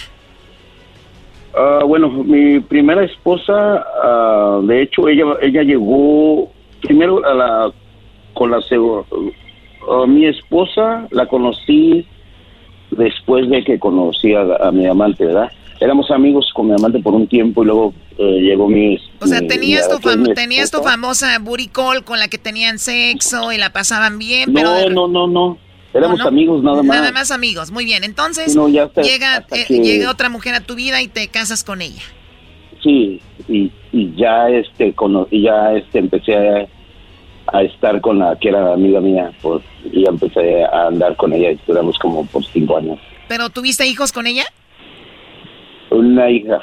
Ah, 1.55 1.81
bueno, 1.85 2.09
mi 2.09 2.59
primera 2.61 3.03
esposa, 3.03 3.85
ah, 4.03 4.59
de 4.63 4.83
hecho, 4.83 5.07
ella 5.07 5.25
ella 5.41 5.63
llegó 5.63 6.49
primero 6.81 7.25
a 7.25 7.33
la 7.33 7.71
con 8.33 8.51
la 8.51 8.61
segunda. 8.61 9.03
mi 10.07 10.25
esposa 10.25 11.07
la 11.11 11.25
conocí 11.27 12.05
después 12.91 13.49
de 13.49 13.63
que 13.63 13.79
conocí 13.79 14.33
a, 14.33 14.41
a 14.61 14.71
mi 14.71 14.85
amante, 14.85 15.25
¿verdad? 15.25 15.51
Éramos 15.79 16.11
amigos 16.11 16.49
con 16.53 16.67
mi 16.67 16.73
amante 16.73 16.99
por 16.99 17.13
un 17.15 17.27
tiempo 17.27 17.63
y 17.63 17.65
luego 17.65 17.93
eh, 18.17 18.39
llegó 18.41 18.67
mi... 18.69 18.99
O 19.19 19.25
sea, 19.25 19.41
mi- 19.41 19.47
tenías 19.47 19.89
mi- 19.89 19.95
tu, 19.97 20.07
fam- 20.09 20.27
mi 20.27 20.33
tenías 20.35 20.69
tu 20.69 20.77
esposa. 20.77 20.91
famosa 20.91 21.39
booty 21.39 21.67
call 21.69 22.03
con 22.03 22.19
la 22.19 22.27
que 22.27 22.37
tenían 22.37 22.77
sexo 22.77 23.51
y 23.51 23.57
la 23.57 23.71
pasaban 23.73 24.19
bien, 24.19 24.53
No, 24.53 24.59
pero... 24.61 24.89
no, 24.91 25.07
no, 25.07 25.27
no. 25.27 25.57
Éramos 25.93 26.19
¿No, 26.19 26.23
no? 26.25 26.29
amigos 26.29 26.63
nada 26.63 26.83
más. 26.83 26.97
Nada 26.97 27.11
más 27.11 27.31
amigos, 27.31 27.71
muy 27.71 27.83
bien. 27.85 28.03
Entonces, 28.03 28.55
No, 28.55 28.69
ya 28.69 28.83
hasta- 28.85 29.01
llega, 29.01 29.37
hasta 29.37 29.57
eh, 29.57 29.65
que- 29.67 29.79
llega 29.83 30.09
otra 30.09 30.29
mujer 30.29 30.55
a 30.55 30.61
tu 30.61 30.75
vida 30.75 31.01
y 31.01 31.07
te 31.07 31.27
casas 31.27 31.63
con 31.63 31.81
ella. 31.81 32.01
Sí, 32.81 33.19
y, 33.47 33.71
y 33.91 34.15
ya 34.15 34.49
este 34.49 34.93
cono- 34.93 35.27
y 35.29 35.43
ya 35.43 35.73
este 35.73 35.99
empecé 35.99 36.35
a, 36.35 36.67
a 37.57 37.61
estar 37.63 37.99
con 38.01 38.19
la 38.19 38.37
que 38.39 38.49
era 38.49 38.73
amiga 38.73 39.01
mía, 39.01 39.31
pues 39.41 39.63
y 39.91 40.03
ya 40.03 40.09
empecé 40.09 40.63
a 40.63 40.87
andar 40.87 41.15
con 41.17 41.33
ella 41.33 41.51
y 41.51 41.59
duramos 41.67 41.97
como 41.99 42.25
por 42.25 42.43
cinco 42.45 42.77
años. 42.77 42.97
¿Pero 43.27 43.49
tuviste 43.49 43.85
hijos 43.85 44.11
con 44.13 44.25
ella? 44.27 44.45
Una 45.89 46.29
hija, 46.29 46.59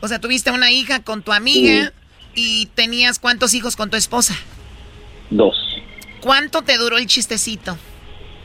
O 0.00 0.08
sea, 0.08 0.20
tuviste 0.20 0.50
una 0.50 0.70
hija 0.72 1.02
con 1.02 1.22
tu 1.22 1.32
amiga 1.32 1.92
y 2.34 2.66
tenías 2.74 3.18
cuántos 3.18 3.54
hijos 3.54 3.76
con 3.76 3.90
tu 3.90 3.96
esposa. 3.96 4.34
dos, 5.30 5.56
¿Cuánto 6.20 6.62
te 6.62 6.76
duró 6.76 6.98
el 6.98 7.06
chistecito? 7.06 7.78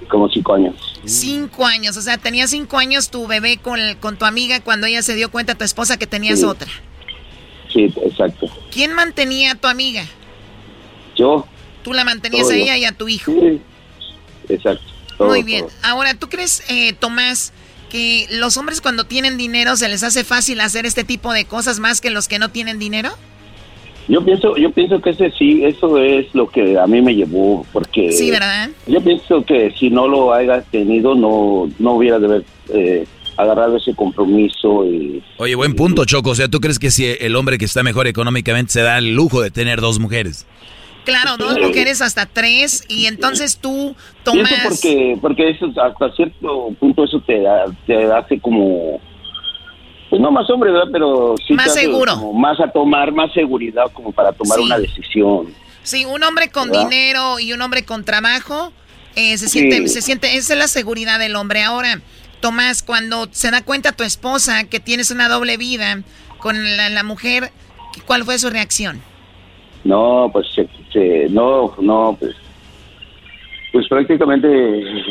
Como 0.09 0.29
cinco 0.29 0.53
años. 0.55 0.75
Cinco 1.05 1.65
años, 1.65 1.95
o 1.97 2.01
sea, 2.01 2.17
tenías 2.17 2.49
cinco 2.49 2.77
años 2.77 3.09
tu 3.09 3.27
bebé 3.27 3.57
con, 3.57 3.79
con 3.99 4.17
tu 4.17 4.25
amiga 4.25 4.59
cuando 4.59 4.87
ella 4.87 5.01
se 5.01 5.15
dio 5.15 5.31
cuenta, 5.31 5.55
tu 5.55 5.63
esposa, 5.63 5.97
que 5.97 6.07
tenías 6.07 6.39
Sí. 6.39 6.45
otra. 6.45 6.69
Sí, 7.71 7.85
exacto. 8.03 8.47
¿Quién 8.71 8.93
mantenía 8.93 9.53
a 9.53 9.55
tu 9.55 9.67
amiga? 9.67 10.03
Yo, 11.15 11.45
Tú 11.83 11.93
la 11.93 12.03
mantenías 12.03 12.43
Todo 12.43 12.51
a 12.53 12.57
yo. 12.57 12.63
ella 12.63 12.77
y 12.77 12.85
a 12.85 12.91
tu 12.91 13.07
hijo. 13.09 13.31
exacto. 14.49 14.83
todo, 15.17 15.29
Muy 15.29 15.43
bien. 15.43 15.61
todo. 15.61 15.71
Ahora, 15.83 16.13
¿tú 16.13 16.29
crees, 16.29 16.63
eh, 16.69 16.93
Tomás, 16.93 17.53
que 17.89 18.27
los 18.31 18.55
hombres 18.57 18.81
cuando 18.81 19.05
tienen 19.05 19.37
dinero 19.37 19.75
se 19.75 19.89
les 19.89 20.03
hace 20.03 20.23
fácil 20.23 20.61
hacer 20.61 20.85
este 20.85 21.03
tipo 21.03 21.33
de 21.33 21.45
cosas 21.45 21.79
más 21.79 21.99
que 22.01 22.09
los 22.11 22.27
que 22.27 22.37
no 22.39 22.49
tienen 22.49 22.77
dinero? 22.79 23.11
Yo 24.11 24.23
pienso, 24.25 24.57
yo 24.57 24.69
pienso 24.71 24.99
que 25.01 25.11
ese 25.11 25.31
sí, 25.31 25.63
eso 25.63 25.97
es 25.97 26.25
lo 26.35 26.49
que 26.49 26.77
a 26.77 26.85
mí 26.85 27.01
me 27.01 27.15
llevó, 27.15 27.65
porque 27.71 28.11
Sí, 28.11 28.29
¿verdad? 28.29 28.69
yo 28.85 28.99
pienso 29.01 29.41
que 29.45 29.71
si 29.79 29.89
no 29.89 30.05
lo 30.07 30.33
hayas 30.33 30.65
tenido, 30.69 31.15
no, 31.15 31.69
no 31.79 31.93
hubiera 31.93 32.19
de 32.19 32.25
haber 32.25 32.43
eh, 32.73 33.05
agarrado 33.37 33.77
ese 33.77 33.95
compromiso 33.95 34.85
y 34.85 35.23
Oye, 35.37 35.55
buen 35.55 35.75
punto, 35.75 36.03
Choco. 36.03 36.31
O 36.31 36.35
sea, 36.35 36.49
¿tú 36.49 36.59
crees 36.59 36.77
que 36.77 36.91
si 36.91 37.05
el 37.05 37.35
hombre 37.37 37.57
que 37.57 37.63
está 37.65 37.83
mejor 37.83 38.05
económicamente 38.07 38.73
se 38.73 38.81
da 38.81 38.97
el 38.97 39.15
lujo 39.15 39.41
de 39.41 39.49
tener 39.49 39.79
dos 39.79 39.97
mujeres? 39.97 40.45
Claro, 41.05 41.37
dos 41.37 41.55
Sí. 41.55 41.61
mujeres 41.61 42.01
hasta 42.01 42.25
tres, 42.27 42.83
y 42.89 43.05
entonces 43.05 43.57
tú, 43.59 43.95
Y 43.95 44.23
Tomás... 44.23 44.51
eso 44.51 44.69
porque, 44.69 45.17
porque 45.21 45.49
eso 45.51 45.67
hasta 45.81 46.11
cierto 46.15 46.75
punto 46.79 47.05
eso 47.05 47.19
te, 47.25 47.41
te 47.87 48.03
hace 48.11 48.39
como, 48.39 48.99
pues 50.11 50.21
no 50.21 50.29
más 50.29 50.47
hombre, 50.49 50.71
¿verdad? 50.71 50.89
Pero 50.91 51.35
sí 51.47 51.53
Más 51.53 51.73
seguro. 51.73 52.13
como 52.15 52.33
más 52.33 52.59
a 52.59 52.69
tomar, 52.69 53.11
más 53.13 53.31
seguridad 53.33 53.85
como 53.93 54.11
para 54.11 54.33
tomar 54.33 54.59
Sí. 54.59 54.65
una 54.65 54.77
decisión. 54.77 55.47
Sí, 55.83 56.03
un 56.05 56.21
hombre 56.21 56.49
con 56.51 56.69
¿Verdad? 56.69 56.83
dinero 56.89 57.39
y 57.39 57.53
un 57.53 57.61
hombre 57.61 57.85
con 57.85 58.03
trabajo, 58.03 58.73
eh, 59.15 59.37
se 59.37 59.47
Sí. 59.47 59.59
siente, 59.61 59.87
se 59.87 60.01
siente, 60.01 60.35
esa 60.35 60.53
es 60.53 60.59
la 60.59 60.67
seguridad 60.67 61.17
del 61.17 61.35
hombre. 61.37 61.63
Ahora, 61.63 62.01
Tomás, 62.41 62.81
cuando 62.83 63.27
se 63.31 63.51
da 63.51 63.61
cuenta 63.63 63.91
tu 63.93 64.03
esposa 64.03 64.63
que 64.65 64.79
tienes 64.79 65.11
una 65.11 65.29
doble 65.29 65.57
vida 65.57 66.01
con 66.39 66.75
la, 66.75 66.89
la 66.89 67.03
mujer, 67.03 67.51
¿cuál 68.05 68.23
fue 68.25 68.37
su 68.39 68.49
reacción? 68.49 68.99
No, 69.83 70.29
pues 70.33 70.47
se- 70.53 70.67
se- 70.91 71.27
no, 71.29 71.73
no, 71.79 72.17
pues, 72.19 72.35
pues 73.71 73.87
prácticamente 73.87 74.47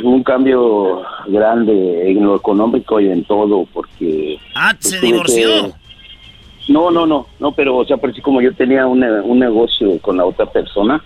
un 0.03 0.23
cambio 0.23 1.03
grande 1.29 2.11
en 2.11 2.25
lo 2.25 2.37
económico 2.37 3.01
y 3.01 3.09
en 3.09 3.25
todo, 3.25 3.67
porque 3.73 4.39
Ah, 4.55 4.75
pues, 4.81 4.95
se 4.95 5.01
divorció. 5.01 5.49
que- 5.67 6.73
No, 6.73 6.91
no, 6.91 7.07
no, 7.07 7.27
no, 7.41 7.53
pero 7.53 7.79
o 7.79 7.85
sea, 7.87 7.97
por 7.97 8.19
como 8.23 8.41
yo 8.43 8.53
tenía 8.55 8.87
un, 8.87 9.03
un 9.03 9.39
negocio 9.39 9.99
con 10.01 10.17
la 10.19 10.25
otra 10.25 10.47
persona 10.47 11.03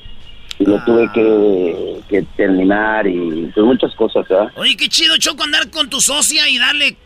y 0.59 0.65
lo 0.67 0.79
tuve 0.85 1.09
que, 1.15 2.01
que 2.09 2.23
terminar 2.37 3.07
y 3.07 3.51
pues 3.55 3.65
muchas 3.65 3.95
cosas, 3.95 4.27
¿verdad? 4.29 4.53
Oye, 4.57 4.77
qué 4.77 4.89
chido, 4.89 5.17
Choco, 5.19 5.43
andar 5.45 5.71
con 5.71 5.89
tu 5.89 6.01
socia 6.01 6.49
y 6.49 6.59
darle 6.59 6.97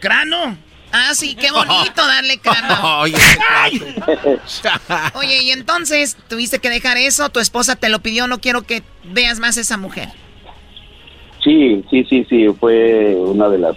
crano. 0.00 0.56
Ah, 0.92 1.14
sí, 1.14 1.34
qué 1.34 1.50
bonito 1.50 2.06
darle 2.06 2.38
crano. 2.38 3.00
Oye, 3.00 3.14
Oye, 5.14 5.42
y 5.42 5.50
entonces 5.50 6.16
tuviste 6.28 6.58
que 6.60 6.70
dejar 6.70 6.96
eso, 6.96 7.28
tu 7.28 7.40
esposa 7.40 7.76
te 7.76 7.88
lo 7.88 7.98
pidió, 8.00 8.26
no 8.26 8.40
quiero 8.40 8.62
que 8.62 8.82
veas 9.04 9.38
más 9.38 9.58
a 9.58 9.60
esa 9.60 9.76
mujer. 9.76 10.08
Sí, 11.44 11.84
sí, 11.90 12.04
sí, 12.08 12.26
sí, 12.28 12.46
fue 12.58 13.14
una 13.14 13.48
de 13.48 13.58
las 13.58 13.76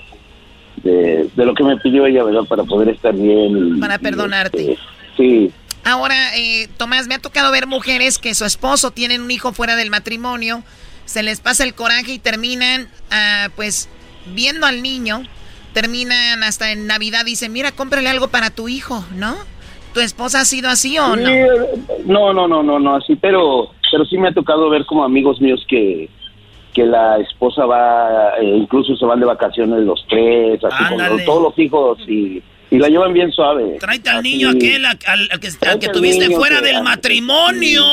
de, 0.83 1.29
de 1.35 1.45
lo 1.45 1.53
que 1.53 1.63
me 1.63 1.77
pidió 1.77 2.05
ella, 2.05 2.23
¿verdad? 2.23 2.43
Para 2.47 2.63
poder 2.63 2.89
estar 2.89 3.13
bien. 3.13 3.77
y- 3.77 3.79
Para 3.79 3.95
y, 3.95 3.99
perdonarte. 3.99 4.71
este, 4.73 4.83
sí, 5.17 5.51
Ahora, 5.83 6.37
eh, 6.37 6.69
Tomás, 6.77 7.07
me 7.07 7.15
ha 7.15 7.19
tocado 7.19 7.51
ver 7.51 7.65
mujeres 7.65 8.19
que 8.19 8.35
su 8.35 8.45
esposo 8.45 8.91
tienen 8.91 9.21
un 9.21 9.31
hijo 9.31 9.51
fuera 9.51 9.75
del 9.75 9.89
matrimonio, 9.89 10.63
se 11.05 11.23
les 11.23 11.39
pasa 11.39 11.63
el 11.63 11.73
coraje 11.73 12.11
y 12.13 12.19
terminan, 12.19 12.87
ah, 13.09 13.49
pues, 13.55 13.89
viendo 14.27 14.67
al 14.67 14.83
niño, 14.83 15.23
terminan 15.73 16.43
hasta 16.43 16.71
en 16.71 16.87
Navidad, 16.87 17.25
dicen, 17.25 17.51
mira, 17.53 17.71
cómprale 17.71 18.09
algo 18.09 18.27
para 18.29 18.49
tu 18.49 18.67
hijo, 18.69 19.05
¿no? 19.15 19.35
¿Tu 19.93 19.99
esposa 19.99 20.41
ha 20.41 20.45
sido 20.45 20.69
así 20.69 20.97
o 20.97 21.15
no? 21.15 21.29
No, 22.05 22.33
no, 22.33 22.47
no, 22.47 22.63
no, 22.63 22.79
no, 22.79 22.95
así, 22.95 23.15
pero, 23.15 23.71
pero 23.91 24.05
sí 24.05 24.17
me 24.17 24.29
ha 24.29 24.33
tocado 24.33 24.69
ver 24.69 24.85
como 24.85 25.03
amigos 25.03 25.41
míos 25.41 25.65
que, 25.67 26.09
que 26.73 26.85
la 26.85 27.17
esposa 27.19 27.65
va, 27.65 28.37
eh, 28.41 28.45
incluso 28.57 28.95
se 28.95 29.05
van 29.05 29.19
de 29.19 29.25
vacaciones 29.25 29.79
los 29.83 30.05
tres, 30.09 30.63
así 30.63 30.83
con 30.85 30.93
Ándale. 31.01 31.15
los- 31.15 31.25
todos 31.25 31.43
los 31.43 31.59
hijos 31.59 31.99
y, 32.07 32.41
y 32.69 32.77
la 32.77 32.87
llevan 32.87 33.11
bien 33.13 33.31
suave. 33.33 33.77
Tráete 33.81 34.09
al 34.09 34.19
Así. 34.19 34.31
niño 34.31 34.49
aquel 34.49 34.85
al, 34.85 34.97
al- 35.05 35.29
al 35.31 35.39
que, 35.41 35.47
al 35.87 35.93
tuviste 35.93 36.29
fuera 36.29 36.59
que- 36.61 36.67
del 36.67 36.83
matrimonio. 36.83 37.83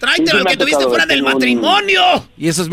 Tráete 0.00 0.26
Sí, 0.30 0.36
al 0.36 0.44
que 0.44 0.56
tuviste 0.58 0.84
fuera 0.84 1.06
del 1.06 1.22
matrimonio. 1.22 2.02
Y 2.36 2.48
eso 2.48 2.62
es 2.62 2.68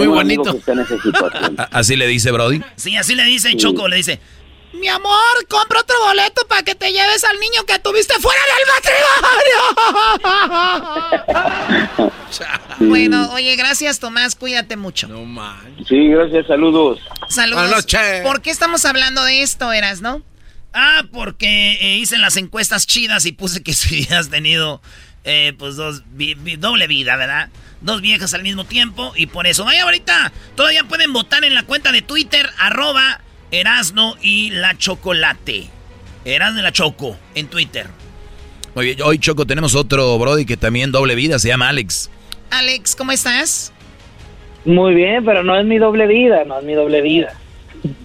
situación. 1.03 1.55
A- 1.59 1.69
¿Así 1.71 1.95
le 1.95 2.07
dice 2.07 2.31
Brody? 2.31 2.61
Sí, 2.75 2.97
así 2.97 3.13
le 3.15 3.23
dice 3.23 3.55
Choco, 3.55 3.88
le 3.88 3.97
dice. 3.97 4.19
Mi 4.74 4.88
amor, 4.88 5.48
compra 5.50 5.80
otro 5.82 5.95
boleto 6.06 6.45
para 6.48 6.62
que 6.64 6.74
te 6.76 6.91
lleves 6.91 7.24
al 7.24 7.40
niño 7.40 7.64
que 7.66 7.80
tuviste 7.80 8.14
fuera 8.20 8.41
del 8.58 8.68
matrimonio. 8.76 9.34
Bueno, 12.80 13.32
oye, 13.34 13.56
gracias 13.56 14.00
Tomás, 14.00 14.34
cuídate 14.36 14.76
mucho. 14.76 15.08
No 15.08 15.24
Sí, 15.88 16.08
gracias, 16.10 16.48
saludos. 16.48 17.00
Saludos. 17.30 17.62
Buenas 17.62 17.78
noches. 17.78 18.22
¿Por 18.24 18.41
qué 18.41 18.50
estamos 18.50 18.86
hablando 18.86 19.24
de 19.24 19.44
esto, 19.44 19.72
Eras, 19.72 20.02
no? 20.02 20.24
Ah, 20.74 21.04
porque 21.12 21.74
eh, 21.80 21.98
hice 21.98 22.18
las 22.18 22.36
encuestas 22.38 22.88
chidas 22.88 23.28
y 23.28 23.34
puse 23.34 23.62
que 23.62 23.74
si 23.74 24.08
has 24.12 24.30
tenido, 24.30 24.82
eh, 25.24 25.54
pues, 25.60 25.76
dos, 25.76 26.02
vi- 26.08 26.34
vi- 26.34 26.56
doble 26.56 26.88
vida, 26.88 27.16
¿verdad? 27.16 27.50
Dos 27.82 28.02
viejas 28.02 28.34
al 28.34 28.41
mismo 28.41 28.66
tiempo 28.66 29.14
y 29.16 29.28
por 29.28 29.45
eso. 29.45 29.64
Vaya, 29.66 29.84
ahorita 29.84 30.32
todavía 30.56 30.84
pueden 30.86 31.14
votar 31.14 31.44
en 31.45 31.54
la 31.54 31.62
cuenta 31.64 31.91
de 31.91 32.02
Twitter, 32.02 32.50
arroba 32.58 33.22
Erasno 33.53 34.15
y 34.19 34.49
la 34.49 34.75
Chocolate. 34.75 35.65
Erasno 36.25 36.59
y 36.59 36.63
la 36.63 36.71
Choco 36.71 37.15
en 37.35 37.45
Twitter. 37.47 37.85
Muy 38.73 38.85
bien, 38.85 38.97
hoy 39.03 39.19
Choco 39.19 39.45
tenemos 39.45 39.75
otro 39.75 40.17
Brody 40.17 40.43
que 40.45 40.57
también 40.57 40.91
doble 40.91 41.13
vida, 41.13 41.38
se 41.38 41.49
llama 41.49 41.69
Alex. 41.69 42.09
Alex, 42.49 42.95
¿cómo 42.95 43.11
estás? 43.11 43.71
Muy 44.65 44.95
bien, 44.95 45.23
pero 45.23 45.43
no 45.43 45.55
es 45.55 45.65
mi 45.67 45.77
doble 45.77 46.07
vida, 46.07 46.43
no 46.45 46.57
es 46.57 46.65
mi 46.65 46.73
doble 46.73 47.01
vida. 47.01 47.34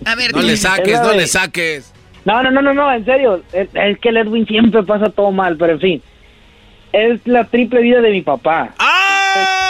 A 0.05 0.15
ver, 0.17 0.35
No 0.35 0.43
le 0.43 0.59
saques, 0.59 1.01
no 1.01 1.15
le 1.15 1.27
saques. 1.27 1.95
No, 2.27 2.43
no, 2.43 2.51
no, 2.51 2.61
no, 2.61 2.75
no, 2.75 2.93
en 2.93 3.07
serio. 3.07 3.43
Es, 3.51 3.71
es 3.73 3.99
que 4.01 4.11
el 4.11 4.19
Edwin 4.19 4.47
siempre 4.47 4.83
pasa 4.83 5.09
todo 5.09 5.33
mal, 5.33 5.57
pero 5.57 5.73
en 5.73 5.81
fin. 5.81 6.03
Es 6.93 7.27
la 7.27 7.45
triple 7.45 7.81
vida 7.81 8.03
de 8.03 8.11
mi 8.11 8.21
papá. 8.21 8.75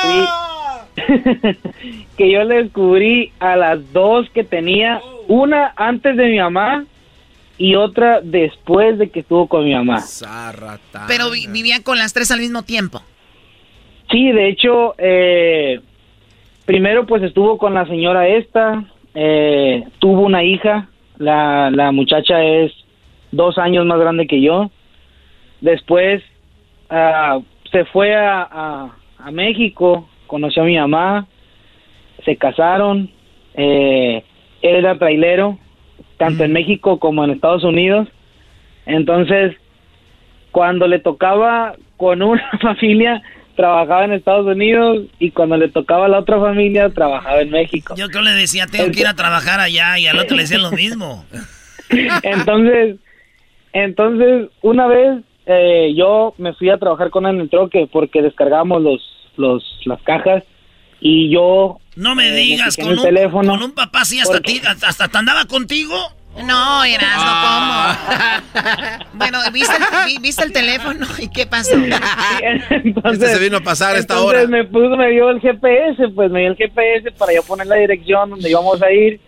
Sí. 0.02 0.24
que 2.16 2.32
yo 2.32 2.42
le 2.42 2.64
descubrí 2.64 3.32
a 3.38 3.54
las 3.54 3.92
dos 3.92 4.28
que 4.30 4.42
tenía, 4.42 5.00
una 5.28 5.72
antes 5.76 6.16
de 6.16 6.26
mi 6.26 6.38
mamá 6.38 6.84
y 7.56 7.74
otra 7.76 8.20
después 8.22 8.98
de 8.98 9.10
que 9.10 9.20
estuvo 9.20 9.46
con 9.46 9.64
mi 9.64 9.74
mamá. 9.74 9.98
Pero 11.08 11.30
vi- 11.30 11.46
vivían 11.48 11.82
con 11.82 11.98
las 11.98 12.12
tres 12.12 12.30
al 12.32 12.40
mismo 12.40 12.62
tiempo. 12.64 13.02
Sí, 14.10 14.32
de 14.32 14.48
hecho, 14.48 14.94
eh, 14.98 15.80
primero 16.64 17.06
pues 17.06 17.22
estuvo 17.22 17.58
con 17.58 17.74
la 17.74 17.86
señora 17.86 18.26
esta, 18.28 18.84
eh, 19.14 19.84
tuvo 19.98 20.22
una 20.22 20.42
hija, 20.44 20.88
la, 21.18 21.70
la 21.70 21.92
muchacha 21.92 22.42
es 22.42 22.72
dos 23.32 23.58
años 23.58 23.84
más 23.86 23.98
grande 24.00 24.26
que 24.26 24.40
yo. 24.40 24.70
Después 25.60 26.22
ah, 26.90 27.40
se 27.70 27.84
fue 27.86 28.14
a, 28.14 28.42
a, 28.42 28.96
a 29.18 29.30
México, 29.30 30.08
conoció 30.26 30.62
a 30.62 30.66
mi 30.66 30.76
mamá, 30.78 31.26
se 32.24 32.36
casaron, 32.36 33.10
eh, 33.54 34.22
era 34.62 34.98
trailero, 34.98 35.58
tanto 36.16 36.44
en 36.44 36.52
México 36.52 36.98
como 36.98 37.24
en 37.24 37.30
Estados 37.30 37.64
Unidos. 37.64 38.08
Entonces, 38.86 39.56
cuando 40.50 40.86
le 40.86 40.98
tocaba 40.98 41.74
con 41.96 42.22
una 42.22 42.50
familia, 42.60 43.22
trabajaba 43.56 44.04
en 44.04 44.12
Estados 44.12 44.46
Unidos 44.46 45.06
y 45.18 45.30
cuando 45.32 45.56
le 45.56 45.68
tocaba 45.68 46.06
a 46.06 46.08
la 46.08 46.20
otra 46.20 46.38
familia, 46.38 46.90
trabajaba 46.90 47.40
en 47.40 47.50
México. 47.50 47.94
Yo 47.96 48.08
creo 48.08 48.22
le 48.22 48.32
decía, 48.32 48.66
tengo 48.66 48.90
que 48.92 49.00
ir 49.00 49.06
a 49.06 49.14
trabajar 49.14 49.60
allá 49.60 49.98
y 49.98 50.06
al 50.06 50.18
otro 50.18 50.36
le 50.36 50.42
decía 50.42 50.58
lo 50.58 50.70
mismo. 50.70 51.24
Entonces, 52.22 52.96
entonces 53.72 54.48
una 54.62 54.86
vez 54.86 55.22
eh, 55.46 55.94
yo 55.96 56.34
me 56.38 56.52
fui 56.54 56.70
a 56.70 56.78
trabajar 56.78 57.10
con 57.10 57.26
él 57.26 57.36
en 57.36 57.40
el 57.42 57.50
troque 57.50 57.88
porque 57.90 58.22
descargamos 58.22 58.82
los, 58.82 59.00
los, 59.36 59.64
las 59.84 60.00
cajas 60.02 60.44
y 61.00 61.30
yo... 61.32 61.78
No 61.96 62.14
me 62.14 62.28
eh, 62.28 62.32
digas, 62.32 62.78
en 62.78 62.84
con 62.84 62.92
el 62.92 62.98
un, 63.00 63.04
teléfono. 63.04 63.50
con 63.52 63.62
un 63.62 63.72
papá 63.72 64.02
así 64.02 64.20
hasta, 64.20 64.40
ti, 64.40 64.60
hasta 64.64 65.08
te 65.08 65.18
andaba 65.18 65.44
contigo. 65.46 65.94
No, 66.44 66.84
Erasmo, 66.84 67.24
Ah. 67.26 68.38
¿cómo? 68.52 69.04
bueno, 69.14 69.38
¿viste 69.52 69.74
el, 69.74 69.82
vi- 70.06 70.18
¿viste 70.22 70.44
el 70.44 70.52
teléfono? 70.52 71.06
¿Y 71.18 71.28
qué 71.30 71.46
pasó? 71.46 71.74
Entonces, 72.70 73.12
Este 73.22 73.26
se 73.34 73.38
vino 73.40 73.56
a 73.56 73.60
pasar 73.60 73.96
a 73.96 73.98
esta 73.98 74.14
entonces 74.14 74.40
hora. 74.44 74.48
me 74.48 74.64
puso, 74.64 74.96
me 74.96 75.10
dio 75.10 75.30
el 75.30 75.40
GPS, 75.40 76.08
pues 76.14 76.30
me 76.30 76.40
dio 76.40 76.50
el 76.50 76.56
GPS 76.56 77.10
para 77.18 77.34
yo 77.34 77.42
poner 77.42 77.66
la 77.66 77.76
dirección 77.76 78.30
donde 78.30 78.50
íbamos 78.50 78.80
a 78.82 78.92
ir 78.92 79.20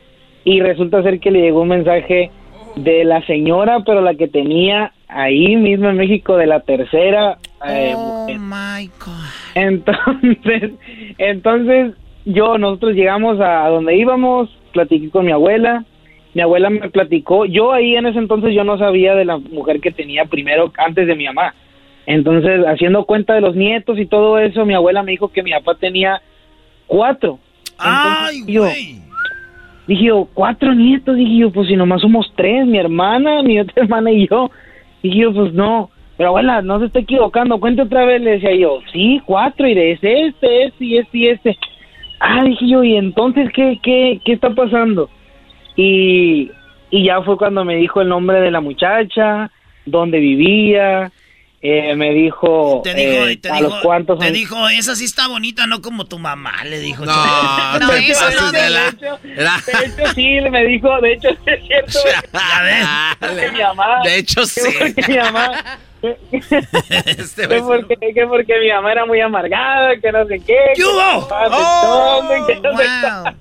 y 0.44 0.60
resulta 0.60 1.02
ser 1.02 1.18
que 1.20 1.30
le 1.32 1.40
llegó 1.40 1.62
un 1.62 1.68
mensaje 1.68 2.30
de 2.76 3.04
la 3.04 3.24
señora, 3.26 3.78
pero 3.84 4.00
la 4.00 4.14
que 4.14 4.28
tenía 4.28 4.92
ahí 5.08 5.56
mismo 5.56 5.88
en 5.88 5.96
México 5.96 6.36
de 6.36 6.46
la 6.46 6.60
tercera. 6.60 7.38
Eh, 7.66 7.94
Oh 7.96 8.26
mujer. 8.28 8.38
my 8.38 8.90
God. 8.98 9.30
Entonces, 9.54 10.72
entonces 11.18 11.94
yo, 12.24 12.58
nosotros 12.58 12.94
llegamos 12.94 13.40
a 13.40 13.68
donde 13.68 13.96
íbamos, 13.96 14.48
platiqué 14.72 15.10
con 15.10 15.26
mi 15.26 15.32
abuela, 15.32 15.84
mi 16.34 16.42
abuela 16.42 16.70
me 16.70 16.88
platicó, 16.90 17.44
yo 17.44 17.72
ahí 17.72 17.96
en 17.96 18.06
ese 18.06 18.18
entonces 18.18 18.54
yo 18.54 18.62
no 18.64 18.78
sabía 18.78 19.14
de 19.14 19.24
la 19.24 19.38
mujer 19.38 19.80
que 19.80 19.90
tenía 19.90 20.24
primero 20.26 20.72
antes 20.78 21.06
de 21.06 21.16
mi 21.16 21.24
mamá. 21.26 21.54
Entonces, 22.06 22.64
haciendo 22.66 23.04
cuenta 23.04 23.34
de 23.34 23.40
los 23.40 23.54
nietos 23.54 23.98
y 23.98 24.06
todo 24.06 24.38
eso, 24.38 24.64
mi 24.64 24.74
abuela 24.74 25.02
me 25.02 25.12
dijo 25.12 25.28
que 25.28 25.42
mi 25.42 25.52
papá 25.52 25.74
tenía 25.74 26.20
cuatro. 26.86 27.38
Ay, 27.78 28.42
yo, 28.46 28.64
Dije 29.86 30.04
yo, 30.04 30.28
cuatro 30.32 30.72
nietos, 30.72 31.16
dije 31.16 31.38
yo, 31.38 31.50
pues 31.50 31.66
si 31.66 31.74
nomás 31.74 32.00
somos 32.00 32.32
tres, 32.36 32.64
mi 32.64 32.78
hermana, 32.78 33.42
mi 33.42 33.58
otra 33.58 33.74
hermana 33.82 34.12
y 34.12 34.28
yo. 34.28 34.50
Dije 35.02 35.18
yo, 35.18 35.34
pues 35.34 35.52
no. 35.52 35.90
Pero 36.20 36.28
abuela, 36.28 36.60
no 36.60 36.78
se 36.80 36.84
está 36.84 36.98
equivocando, 36.98 37.58
cuente 37.58 37.80
otra 37.80 38.04
vez, 38.04 38.20
le 38.20 38.32
decía 38.32 38.54
yo, 38.54 38.80
sí, 38.92 39.22
cuatro, 39.24 39.66
y 39.66 39.72
de 39.72 39.92
ese, 39.92 40.26
este, 40.26 40.64
este 40.66 40.84
y 40.84 40.98
este 40.98 41.16
y 41.18 41.28
este. 41.28 41.58
Ah, 42.20 42.44
dije 42.44 42.68
yo, 42.68 42.84
¿y 42.84 42.94
entonces 42.96 43.48
qué, 43.54 43.78
qué, 43.82 44.20
qué 44.22 44.32
está 44.34 44.50
pasando? 44.50 45.08
Y, 45.76 46.50
y 46.90 47.04
ya 47.06 47.22
fue 47.22 47.38
cuando 47.38 47.64
me 47.64 47.76
dijo 47.76 48.02
el 48.02 48.08
nombre 48.08 48.38
de 48.42 48.50
la 48.50 48.60
muchacha, 48.60 49.50
dónde 49.86 50.18
vivía, 50.18 51.10
eh, 51.62 51.94
me 51.96 52.12
dijo, 52.12 52.82
Te 52.84 52.92
dijo, 52.92 53.26
eh, 53.26 53.36
te 53.38 53.50
a 53.50 53.54
dijo, 53.54 53.68
los 53.70 53.80
cuantos 53.80 54.18
te 54.18 54.26
años- 54.26 54.36
dijo, 54.36 54.68
esa 54.68 54.94
sí 54.96 55.06
está 55.06 55.26
bonita, 55.26 55.66
no 55.66 55.80
como 55.80 56.04
tu 56.04 56.18
mamá, 56.18 56.52
le 56.64 56.80
dijo. 56.80 57.06
No, 57.06 57.78
no, 57.78 57.86
De 57.92 57.98
eso 57.98 58.28
hecho, 58.28 58.40
no 58.42 58.52
de 58.52 58.68
la- 58.68 58.90
de 58.90 59.86
hecho, 59.86 60.12
sí, 60.14 60.38
me 60.50 60.66
dijo, 60.66 61.00
de 61.00 61.12
hecho, 61.14 61.28
es 61.46 61.66
cierto. 61.66 61.98
mi 63.54 63.58
mamá, 63.62 64.00
De 64.04 64.18
hecho, 64.18 64.44
sí. 64.44 64.60
porque 64.78 65.02
mi 65.12 65.16
mamá, 65.16 65.52
Este 66.02 67.48
que 67.48 67.60
porque, 67.62 67.96
que 68.14 68.26
porque 68.26 68.58
mi 68.60 68.68
mamá 68.70 68.92
era 68.92 69.06
muy 69.06 69.20
amargada, 69.20 69.96
que 70.00 70.12
no 70.12 70.24
sé 70.26 70.40
qué. 70.40 70.56
¿Qué 70.74 70.84
hubo? 70.84 71.28
que 71.28 71.34
Oh, 71.52 72.46
que 72.46 72.60
no 72.60 72.70
wow. 72.72 73.34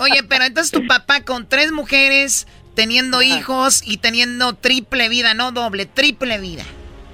Oye, 0.00 0.22
pero 0.28 0.44
entonces 0.44 0.72
tu 0.72 0.86
papá 0.86 1.22
con 1.24 1.48
tres 1.48 1.70
mujeres, 1.72 2.46
teniendo 2.74 3.22
hijos 3.22 3.82
y 3.86 3.98
teniendo 3.98 4.52
triple 4.54 5.08
vida, 5.08 5.34
no 5.34 5.52
doble, 5.52 5.86
triple 5.86 6.38
vida. 6.40 6.62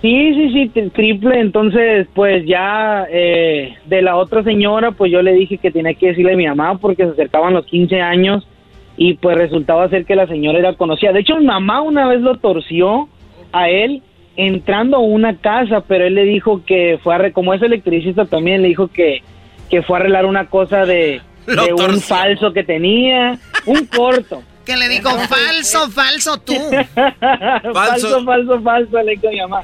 Sí, 0.01 0.33
sí, 0.35 0.53
sí, 0.53 0.71
tri- 0.73 0.93
triple. 0.93 1.41
Entonces, 1.41 2.07
pues 2.15 2.47
ya 2.47 3.05
eh, 3.11 3.77
de 3.87 4.03
la 4.03 4.17
otra 4.17 4.45
señora, 4.45 4.93
pues 4.93 5.11
yo 5.11 5.23
le 5.23 5.33
dije 5.33 5.59
que 5.59 5.71
tenía 5.73 5.95
que 5.95 6.09
decirle 6.09 6.35
a 6.35 6.37
mi 6.37 6.47
mamá 6.47 6.79
porque 6.79 7.05
se 7.05 7.11
acercaban 7.11 7.53
los 7.55 7.67
15 7.67 8.01
años 8.01 8.47
y 8.97 9.15
pues 9.15 9.37
resultaba 9.37 9.89
ser 9.89 10.05
que 10.05 10.15
la 10.15 10.27
señora 10.29 10.59
era 10.61 10.73
conocida. 10.75 11.13
De 11.13 11.21
hecho, 11.21 11.37
mi 11.37 11.47
mamá 11.47 11.83
una 11.83 12.07
vez 12.07 12.21
lo 12.21 12.37
torció 12.39 13.09
a 13.53 13.69
él 13.69 14.03
entrando 14.39 14.97
a 14.97 15.01
una 15.01 15.37
casa, 15.37 15.83
pero 15.87 16.07
él 16.07 16.15
le 16.15 16.25
dijo 16.25 16.63
que 16.65 16.99
fue 17.03 17.15
a, 17.15 17.33
como 17.33 17.53
es 17.53 17.61
electricista 17.61 18.25
también, 18.25 18.63
le 18.63 18.69
dijo 18.69 18.87
que, 18.87 19.21
que 19.69 19.83
fue 19.83 19.99
a 19.99 20.01
arreglar 20.01 20.27
una 20.27 20.47
cosa 20.47 20.87
de, 20.87 21.21
un 21.77 22.01
falso 22.01 22.53
que 22.53 22.65
tenía, 22.65 23.39
un 23.67 23.85
corto. 23.87 24.43
Que 24.69 24.77
le 24.77 24.87
dijo, 24.91 25.09
falso, 25.09 25.91
falso 25.91 26.37
tú. 26.37 26.53
falso, 27.73 28.23
falso, 28.23 28.61
falso, 28.61 29.03
le 29.03 29.13
dijo 29.13 29.31
mi 29.31 29.41
mamá. 29.41 29.63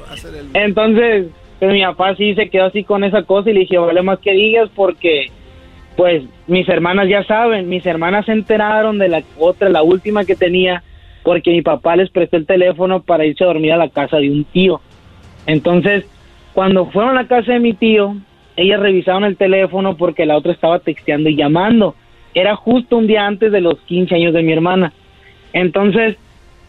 Entonces, 0.55 1.27
pues, 1.59 1.71
mi 1.71 1.83
papá 1.83 2.15
sí 2.15 2.33
se 2.33 2.49
quedó 2.49 2.65
así 2.65 2.83
con 2.83 3.03
esa 3.03 3.21
cosa 3.21 3.51
y 3.51 3.53
le 3.53 3.59
dije, 3.59 3.77
vale 3.77 4.01
más 4.01 4.17
que 4.17 4.31
digas 4.31 4.67
porque, 4.75 5.29
pues, 5.95 6.23
mis 6.47 6.67
hermanas 6.67 7.07
ya 7.07 7.23
saben, 7.23 7.69
mis 7.69 7.85
hermanas 7.85 8.25
se 8.25 8.31
enteraron 8.31 8.97
de 8.97 9.09
la 9.09 9.21
otra, 9.37 9.69
la 9.69 9.83
última 9.83 10.25
que 10.25 10.35
tenía, 10.35 10.81
porque 11.25 11.49
mi 11.49 11.63
papá 11.63 11.95
les 11.95 12.11
prestó 12.11 12.37
el 12.37 12.45
teléfono 12.45 13.01
para 13.01 13.25
irse 13.25 13.43
a 13.43 13.47
dormir 13.47 13.73
a 13.73 13.77
la 13.77 13.89
casa 13.89 14.17
de 14.17 14.29
un 14.29 14.43
tío. 14.45 14.79
Entonces, 15.47 16.05
cuando 16.53 16.85
fueron 16.85 17.17
a 17.17 17.23
la 17.23 17.27
casa 17.27 17.53
de 17.53 17.59
mi 17.59 17.73
tío, 17.73 18.15
ellas 18.55 18.79
revisaron 18.79 19.23
el 19.23 19.35
teléfono 19.35 19.97
porque 19.97 20.27
la 20.27 20.37
otra 20.37 20.51
estaba 20.51 20.77
texteando 20.79 21.27
y 21.27 21.35
llamando. 21.35 21.95
Era 22.35 22.55
justo 22.55 22.97
un 22.97 23.07
día 23.07 23.25
antes 23.25 23.51
de 23.51 23.59
los 23.59 23.81
15 23.81 24.13
años 24.13 24.33
de 24.35 24.43
mi 24.43 24.53
hermana. 24.53 24.93
Entonces, 25.51 26.15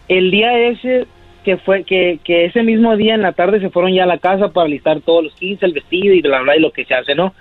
el 0.08 0.30
día 0.30 0.58
ese 0.58 1.06
que 1.44 1.58
fue 1.58 1.84
que, 1.84 2.18
ese 2.26 2.62
mismo 2.62 2.96
día 2.96 3.14
en 3.14 3.22
la 3.22 3.32
tarde 3.32 3.60
se 3.60 3.68
fueron 3.68 3.92
ya 3.92 4.04
a 4.04 4.06
la 4.06 4.18
casa 4.18 4.54
para 4.54 4.68
listar 4.68 5.02
todos 5.02 5.22
los 5.22 5.34
15, 5.34 5.66
el 5.66 5.72
vestido 5.74 6.14
y 6.14 6.22
bla 6.22 6.40
bla 6.40 6.56
y 6.56 6.60
lo 6.60 6.72
que 6.72 6.86
se 6.86 6.94
hace, 6.94 7.14
¿no? 7.14 7.34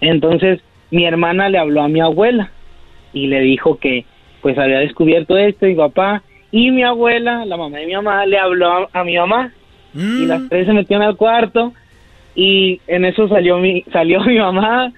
Entonces, 0.00 0.60
mi 0.90 1.06
hermana 1.06 1.48
le 1.48 1.58
habló 1.58 1.82
a 1.82 1.88
mi 1.88 2.00
abuela 2.00 2.50
y 3.12 3.28
le 3.28 3.40
dijo 3.40 3.78
que 3.78 4.04
pues 4.42 4.58
había 4.58 4.80
descubierto 4.80 5.38
esto, 5.38 5.66
mi 5.66 5.74
papá 5.74 6.22
y 6.50 6.70
mi 6.70 6.82
abuela, 6.82 7.44
la 7.44 7.56
mamá 7.56 7.78
de 7.78 7.86
mi 7.86 7.94
mamá, 7.94 8.24
le 8.26 8.38
habló 8.38 8.72
a, 8.72 8.88
a 8.92 9.04
mi 9.04 9.16
mamá 9.16 9.52
y 9.94 10.26
las 10.26 10.48
tres 10.50 10.66
se 10.66 10.72
metieron 10.74 11.06
al 11.06 11.16
cuarto 11.16 11.72
y 12.34 12.80
en 12.86 13.06
eso 13.06 13.28
salió 13.28 13.56
mi 13.58 13.82
salió 13.92 14.20
mi 14.24 14.38
mamá 14.38 14.92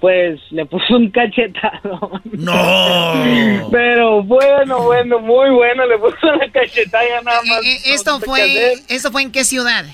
pues 0.00 0.40
le 0.50 0.66
puso 0.66 0.96
un 0.96 1.10
cachetado. 1.12 2.20
No. 2.24 3.68
Pero 3.70 4.20
bueno, 4.24 4.82
bueno, 4.82 5.20
muy 5.20 5.48
bueno, 5.50 5.86
le 5.86 5.96
puso 5.96 6.16
una 6.34 6.50
cachetada 6.50 7.04
nada 7.22 7.40
más. 7.42 7.64
Eh, 7.64 7.68
eh, 7.68 7.94
esto 7.94 8.18
no 8.18 8.20
fue. 8.20 8.72
¿Esto 8.88 9.12
fue 9.12 9.22
en 9.22 9.30
qué 9.30 9.44
ciudad? 9.44 9.84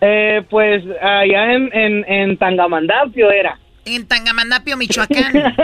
Eh, 0.00 0.42
pues 0.50 0.82
allá 1.00 1.52
en, 1.52 1.70
en, 1.72 2.04
en 2.12 2.36
Tangamandapio 2.36 3.30
era. 3.30 3.60
En 3.84 4.08
Tangamandapio, 4.08 4.76
Michoacán. 4.80 5.54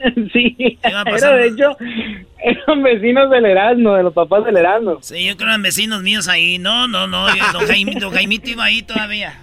sí, 0.32 0.78
era 0.82 1.04
de 1.36 1.46
hecho, 1.48 1.76
eran 2.42 2.82
vecinos 2.82 3.30
del 3.30 3.44
Erasmo, 3.44 3.94
de 3.94 4.02
los 4.02 4.14
papás 4.14 4.44
del 4.44 4.56
Erasmo. 4.56 4.98
Sí, 5.02 5.16
yo 5.26 5.36
creo 5.36 5.36
que 5.38 5.44
eran 5.44 5.62
vecinos 5.62 6.02
míos 6.02 6.28
ahí. 6.28 6.58
No, 6.58 6.88
no, 6.88 7.06
no. 7.06 7.26
Don, 7.52 7.66
Jaime, 7.66 7.94
don 8.00 8.10
Jaimito 8.12 8.50
iba 8.50 8.64
ahí 8.64 8.82
todavía. 8.82 9.34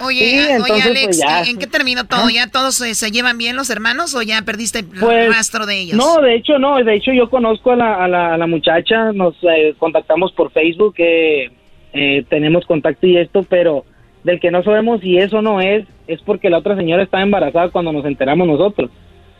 Oye, 0.00 0.18
Sí, 0.18 0.36
ah, 0.38 0.42
oye 0.42 0.52
entonces, 0.56 0.86
Alex, 0.86 1.04
pues, 1.06 1.18
ya. 1.18 1.40
¿en- 1.42 1.46
¿en 1.48 1.58
qué 1.58 1.66
terminó 1.66 2.04
todo? 2.06 2.28
¿Ya 2.28 2.48
todos 2.48 2.80
eh, 2.82 2.94
se 2.94 3.10
llevan 3.10 3.38
bien 3.38 3.56
los 3.56 3.70
hermanos 3.70 4.14
o 4.14 4.22
ya 4.22 4.42
perdiste 4.42 4.80
el 4.80 4.86
Pues, 4.86 5.34
rastro 5.34 5.66
de 5.66 5.78
ellos? 5.80 5.96
No, 5.96 6.20
de 6.20 6.34
hecho 6.34 6.58
no, 6.58 6.76
de 6.76 6.94
hecho 6.94 7.12
yo 7.12 7.30
conozco 7.30 7.72
a 7.72 7.76
la, 7.76 8.04
a 8.04 8.08
la, 8.08 8.34
a 8.34 8.38
la 8.38 8.46
muchacha, 8.46 9.12
nos 9.12 9.34
eh, 9.42 9.74
contactamos 9.78 10.32
por 10.32 10.50
Facebook, 10.52 10.94
eh, 10.98 11.50
eh, 11.92 12.24
tenemos 12.28 12.66
contacto 12.66 13.06
y 13.06 13.16
esto, 13.16 13.44
pero 13.48 13.84
del 14.24 14.40
que 14.40 14.50
no 14.50 14.62
sabemos 14.64 15.00
si 15.00 15.16
eso 15.16 15.40
no 15.42 15.60
es, 15.60 15.86
es 16.06 16.20
porque 16.22 16.50
la 16.50 16.58
otra 16.58 16.76
señora 16.76 17.02
estaba 17.02 17.22
embarazada 17.22 17.68
cuando 17.70 17.92
nos 17.92 18.04
enteramos 18.04 18.46
nosotros. 18.46 18.90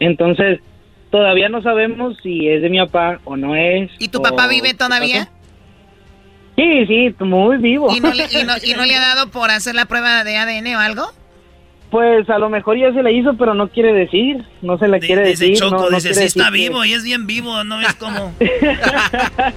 Entonces, 0.04 0.60
todavía 1.10 1.48
no 1.48 1.62
sabemos 1.62 2.16
si 2.22 2.48
es 2.48 2.62
de 2.62 2.68
mi 2.68 2.78
papá 2.78 3.20
o 3.24 3.36
no 3.36 3.56
es. 3.56 3.90
¿Y 3.98 4.08
tu 4.08 4.20
papá 4.20 4.46
vive 4.48 4.70
¿qué 4.70 4.74
todavía? 4.74 5.28
Sí, 6.56 6.86
sí, 6.86 7.14
muy 7.20 7.56
vivo. 7.58 7.94
¿Y 7.94 8.00
no, 8.00 8.12
le, 8.12 8.24
y, 8.24 8.44
no, 8.44 8.54
y 8.62 8.74
no 8.74 8.84
le 8.84 8.94
ha 8.96 9.00
dado 9.14 9.30
por 9.30 9.50
hacer 9.50 9.74
la 9.74 9.86
prueba 9.86 10.24
de 10.24 10.36
ADN 10.36 10.74
o 10.76 10.80
algo? 10.80 11.02
Pues 11.94 12.28
a 12.28 12.38
lo 12.38 12.48
mejor 12.50 12.76
ya 12.76 12.92
se 12.92 13.04
la 13.04 13.12
hizo, 13.12 13.34
pero 13.34 13.54
no 13.54 13.68
quiere 13.68 13.92
decir, 13.92 14.44
no 14.62 14.76
se 14.78 14.88
la 14.88 14.98
quiere 14.98 15.28
Dice 15.28 15.44
decir. 15.44 15.58
Choco, 15.62 15.76
no, 15.76 15.90
no 15.90 15.96
dice, 15.96 16.08
quiere 16.08 16.14
sí 16.22 16.26
está 16.40 16.50
decir 16.50 16.70
vivo 16.70 16.84
y 16.84 16.92
es 16.92 17.04
bien 17.04 17.28
vivo, 17.28 17.62
¿no 17.62 17.78
ves 17.78 17.94
cómo? 17.94 18.34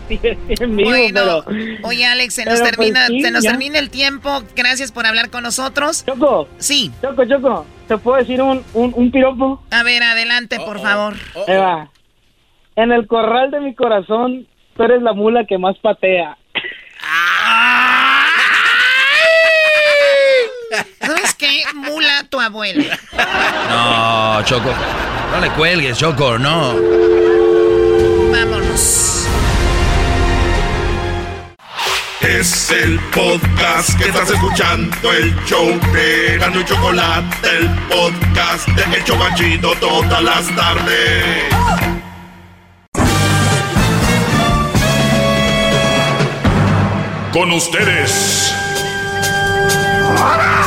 bien 0.07 0.75
vivo, 0.77 0.87
Bueno, 0.91 1.41
pero- 1.43 1.45
oye 1.81 2.05
Alex, 2.05 2.35
se 2.35 2.45
nos, 2.45 2.61
termina, 2.61 3.05
pues, 3.07 3.17
sí, 3.17 3.21
se 3.21 3.31
nos 3.31 3.43
ya. 3.43 3.49
termina 3.49 3.79
el 3.79 3.89
tiempo. 3.89 4.43
Gracias 4.55 4.91
por 4.91 5.07
hablar 5.07 5.31
con 5.31 5.41
nosotros. 5.41 6.05
Choco. 6.05 6.47
Sí. 6.59 6.91
Choco, 7.01 7.25
Choco, 7.25 7.65
¿te 7.87 7.97
puedo 7.97 8.17
decir 8.17 8.39
un, 8.39 8.63
un, 8.75 8.93
un 8.95 9.09
piropo? 9.11 9.63
A 9.71 9.81
ver, 9.81 10.03
adelante, 10.03 10.57
por 10.63 10.79
favor. 10.79 11.15
Ahí 11.47 11.57
va. 11.57 11.89
En 12.75 12.91
el 12.91 13.07
corral 13.07 13.49
de 13.49 13.61
mi 13.61 13.73
corazón, 13.73 14.45
tú 14.75 14.83
eres 14.83 15.01
la 15.01 15.13
mula 15.13 15.45
que 15.45 15.57
más 15.57 15.75
patea. 15.79 16.37
¿Sabes 16.53 17.86
Mula 22.07 22.23
tu 22.29 22.39
abuela. 22.39 22.97
No, 23.69 24.41
Choco. 24.45 24.73
No 25.33 25.41
le 25.41 25.49
cuelgues, 25.51 25.97
Choco, 25.97 26.39
no. 26.39 26.73
Vámonos. 28.31 29.25
Es 32.21 32.71
el 32.71 32.97
podcast 33.13 33.97
que 33.97 34.07
estás 34.07 34.29
escuchando, 34.29 35.11
el 35.11 35.35
show 35.45 35.67
de 35.91 36.37
Gano 36.39 36.61
y 36.61 36.65
Chocolate, 36.65 37.49
el 37.57 37.69
podcast 37.89 38.67
de 38.69 38.95
El 38.95 39.03
Chocachito 39.03 39.73
todas 39.81 40.23
las 40.23 40.47
tardes. 40.55 41.43
con 47.33 47.51
ustedes. 47.51 48.53
El 50.09 50.66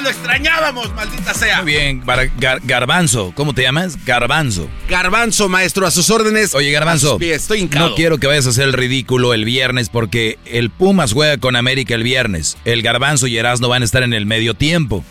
Ya 0.00 0.04
lo 0.04 0.08
extrañábamos, 0.10 0.94
maldita 0.94 1.34
sea. 1.34 1.60
Muy 1.62 1.72
bien, 1.72 2.02
Gar- 2.06 2.60
Garbanzo, 2.64 3.34
¿cómo 3.36 3.52
te 3.54 3.60
llamas? 3.62 4.02
Garbanzo. 4.06 4.66
Garbanzo, 4.88 5.50
maestro, 5.50 5.86
a 5.86 5.90
sus 5.90 6.08
órdenes. 6.08 6.54
Oye, 6.54 6.70
Garbanzo, 6.70 7.18
estoy 7.20 7.60
hincado. 7.60 7.90
no 7.90 7.94
quiero 7.96 8.16
que 8.16 8.26
vayas 8.26 8.46
a 8.46 8.48
hacer 8.50 8.64
el 8.64 8.72
ridículo 8.72 9.34
el 9.34 9.44
viernes 9.44 9.90
porque 9.90 10.38
el 10.46 10.70
Pumas 10.70 11.12
juega 11.12 11.36
con 11.36 11.54
América 11.54 11.94
el 11.94 12.02
viernes. 12.02 12.56
El 12.64 12.80
Garbanzo 12.80 13.26
y 13.26 13.36
Erasmo 13.36 13.68
van 13.68 13.82
a 13.82 13.84
estar 13.84 14.02
en 14.02 14.14
el 14.14 14.24
medio 14.24 14.54
tiempo. 14.54 15.04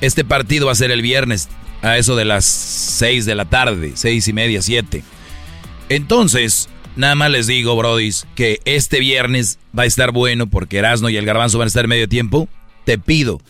Este 0.00 0.24
partido 0.24 0.66
va 0.66 0.72
a 0.72 0.76
ser 0.76 0.92
el 0.92 1.02
viernes 1.02 1.48
a 1.82 1.98
eso 1.98 2.14
de 2.14 2.24
las 2.24 2.44
6 2.44 3.26
de 3.26 3.34
la 3.34 3.46
tarde, 3.46 3.92
seis 3.96 4.28
y 4.28 4.32
media, 4.32 4.62
7. 4.62 5.02
Entonces, 5.88 6.68
nada 6.94 7.16
más 7.16 7.30
les 7.32 7.48
digo, 7.48 7.74
brodis, 7.74 8.26
que 8.36 8.60
este 8.64 9.00
viernes 9.00 9.58
va 9.76 9.82
a 9.82 9.86
estar 9.86 10.12
bueno 10.12 10.46
porque 10.46 10.78
Erasmo 10.78 11.08
y 11.08 11.16
el 11.16 11.26
Garbanzo 11.26 11.58
van 11.58 11.66
a 11.66 11.68
estar 11.68 11.84
en 11.84 11.90
medio 11.90 12.08
tiempo. 12.08 12.48
Te 12.84 12.96
pido 12.98 13.40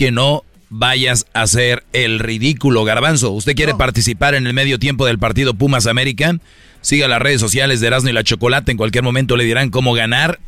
que 0.00 0.10
no 0.10 0.44
vayas 0.70 1.26
a 1.34 1.42
hacer 1.42 1.84
el 1.92 2.20
ridículo, 2.20 2.84
Garbanzo. 2.84 3.32
¿Usted 3.32 3.54
quiere 3.54 3.74
participar 3.74 4.34
en 4.34 4.46
el 4.46 4.54
medio 4.54 4.78
tiempo 4.78 5.04
del 5.04 5.18
partido 5.18 5.52
Pumas 5.52 5.86
América? 5.86 6.38
Siga 6.80 7.06
las 7.06 7.20
redes 7.20 7.38
sociales 7.38 7.80
de 7.80 7.88
Erasmo 7.88 8.08
y 8.08 8.14
la 8.14 8.24
Chocolate. 8.24 8.70
En 8.72 8.78
cualquier 8.78 9.04
momento 9.04 9.36
le 9.36 9.44
dirán 9.44 9.68
cómo 9.68 9.92
ganar 9.92 10.40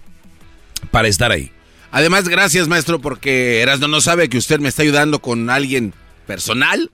para 0.91 1.07
estar 1.09 1.33
ahí. 1.33 1.51
Además, 1.91 2.31
gracias, 2.31 2.67
maestro, 2.67 3.03
porque 3.03 3.61
Erasmo 3.61 3.89
no 3.89 4.01
sabe 4.01 4.31
que 4.31 4.39
usted 4.39 4.59
me 4.59 4.71
está 4.71 4.85
ayudando 4.85 5.19
con 5.19 5.51
alguien 5.51 5.93
personal 6.27 6.91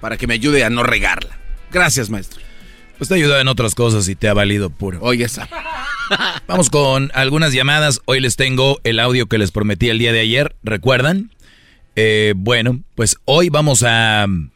para 0.00 0.16
que 0.16 0.28
me 0.28 0.34
ayude 0.34 0.62
a 0.62 0.70
no 0.70 0.84
regarla. 0.84 1.36
Gracias, 1.72 2.08
maestro. 2.08 2.40
Pues 2.98 3.08
te 3.08 3.16
ayuda 3.16 3.40
en 3.40 3.48
otras 3.48 3.74
cosas 3.74 4.08
y 4.08 4.14
te 4.14 4.28
ha 4.28 4.32
valido 4.32 4.70
puro. 4.70 5.00
Oye, 5.02 5.24
esa. 5.24 5.48
Vamos 6.46 6.70
con 6.70 7.10
algunas 7.14 7.52
llamadas. 7.52 8.00
Hoy 8.04 8.20
les 8.20 8.36
tengo 8.36 8.78
el 8.84 9.00
audio 9.00 9.26
que 9.26 9.38
les 9.38 9.50
prometí 9.50 9.88
el 9.88 9.98
día 9.98 10.12
de 10.12 10.20
ayer. 10.20 10.54
¿Recuerdan? 10.62 11.32
Eh, 11.96 12.34
bueno, 12.36 12.80
pues 12.94 13.16
hoy 13.24 13.48
vamos 13.48 13.82
a 13.82 14.26
mm, 14.28 14.50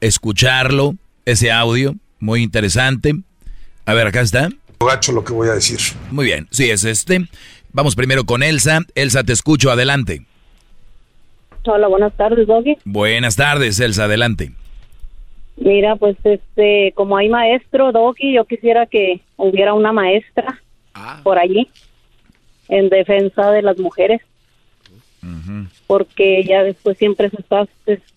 escucharlo, 0.00 0.94
ese 1.24 1.50
audio, 1.50 1.94
muy 2.20 2.42
interesante. 2.42 3.14
A 3.84 3.94
ver, 3.94 4.06
acá 4.06 4.20
está. 4.20 4.48
Gacho 4.78 5.10
lo 5.10 5.24
que 5.24 5.32
voy 5.32 5.48
a 5.48 5.54
decir. 5.54 5.78
Muy 6.12 6.24
bien, 6.24 6.46
sí, 6.50 6.70
es 6.70 6.84
este. 6.84 7.26
Vamos 7.72 7.96
primero 7.96 8.24
con 8.24 8.44
Elsa. 8.44 8.80
Elsa, 8.94 9.24
te 9.24 9.32
escucho, 9.32 9.72
adelante. 9.72 10.24
Hola, 11.64 11.88
buenas 11.88 12.16
tardes, 12.16 12.46
Doggy. 12.46 12.78
Buenas 12.84 13.34
tardes, 13.34 13.80
Elsa, 13.80 14.04
adelante. 14.04 14.52
Mira, 15.56 15.96
pues 15.96 16.16
este, 16.22 16.92
como 16.94 17.16
hay 17.16 17.28
maestro, 17.28 17.90
Doggy, 17.90 18.34
yo 18.34 18.44
quisiera 18.44 18.86
que 18.86 19.20
hubiera 19.36 19.74
una 19.74 19.92
maestra 19.92 20.62
por 21.24 21.38
allí 21.38 21.68
en 22.68 22.88
defensa 22.88 23.50
de 23.50 23.62
las 23.62 23.78
mujeres, 23.78 24.20
porque 25.86 26.44
ya 26.44 26.62
después 26.62 26.96
siempre 26.98 27.30
se 27.30 27.40
está 27.40 27.66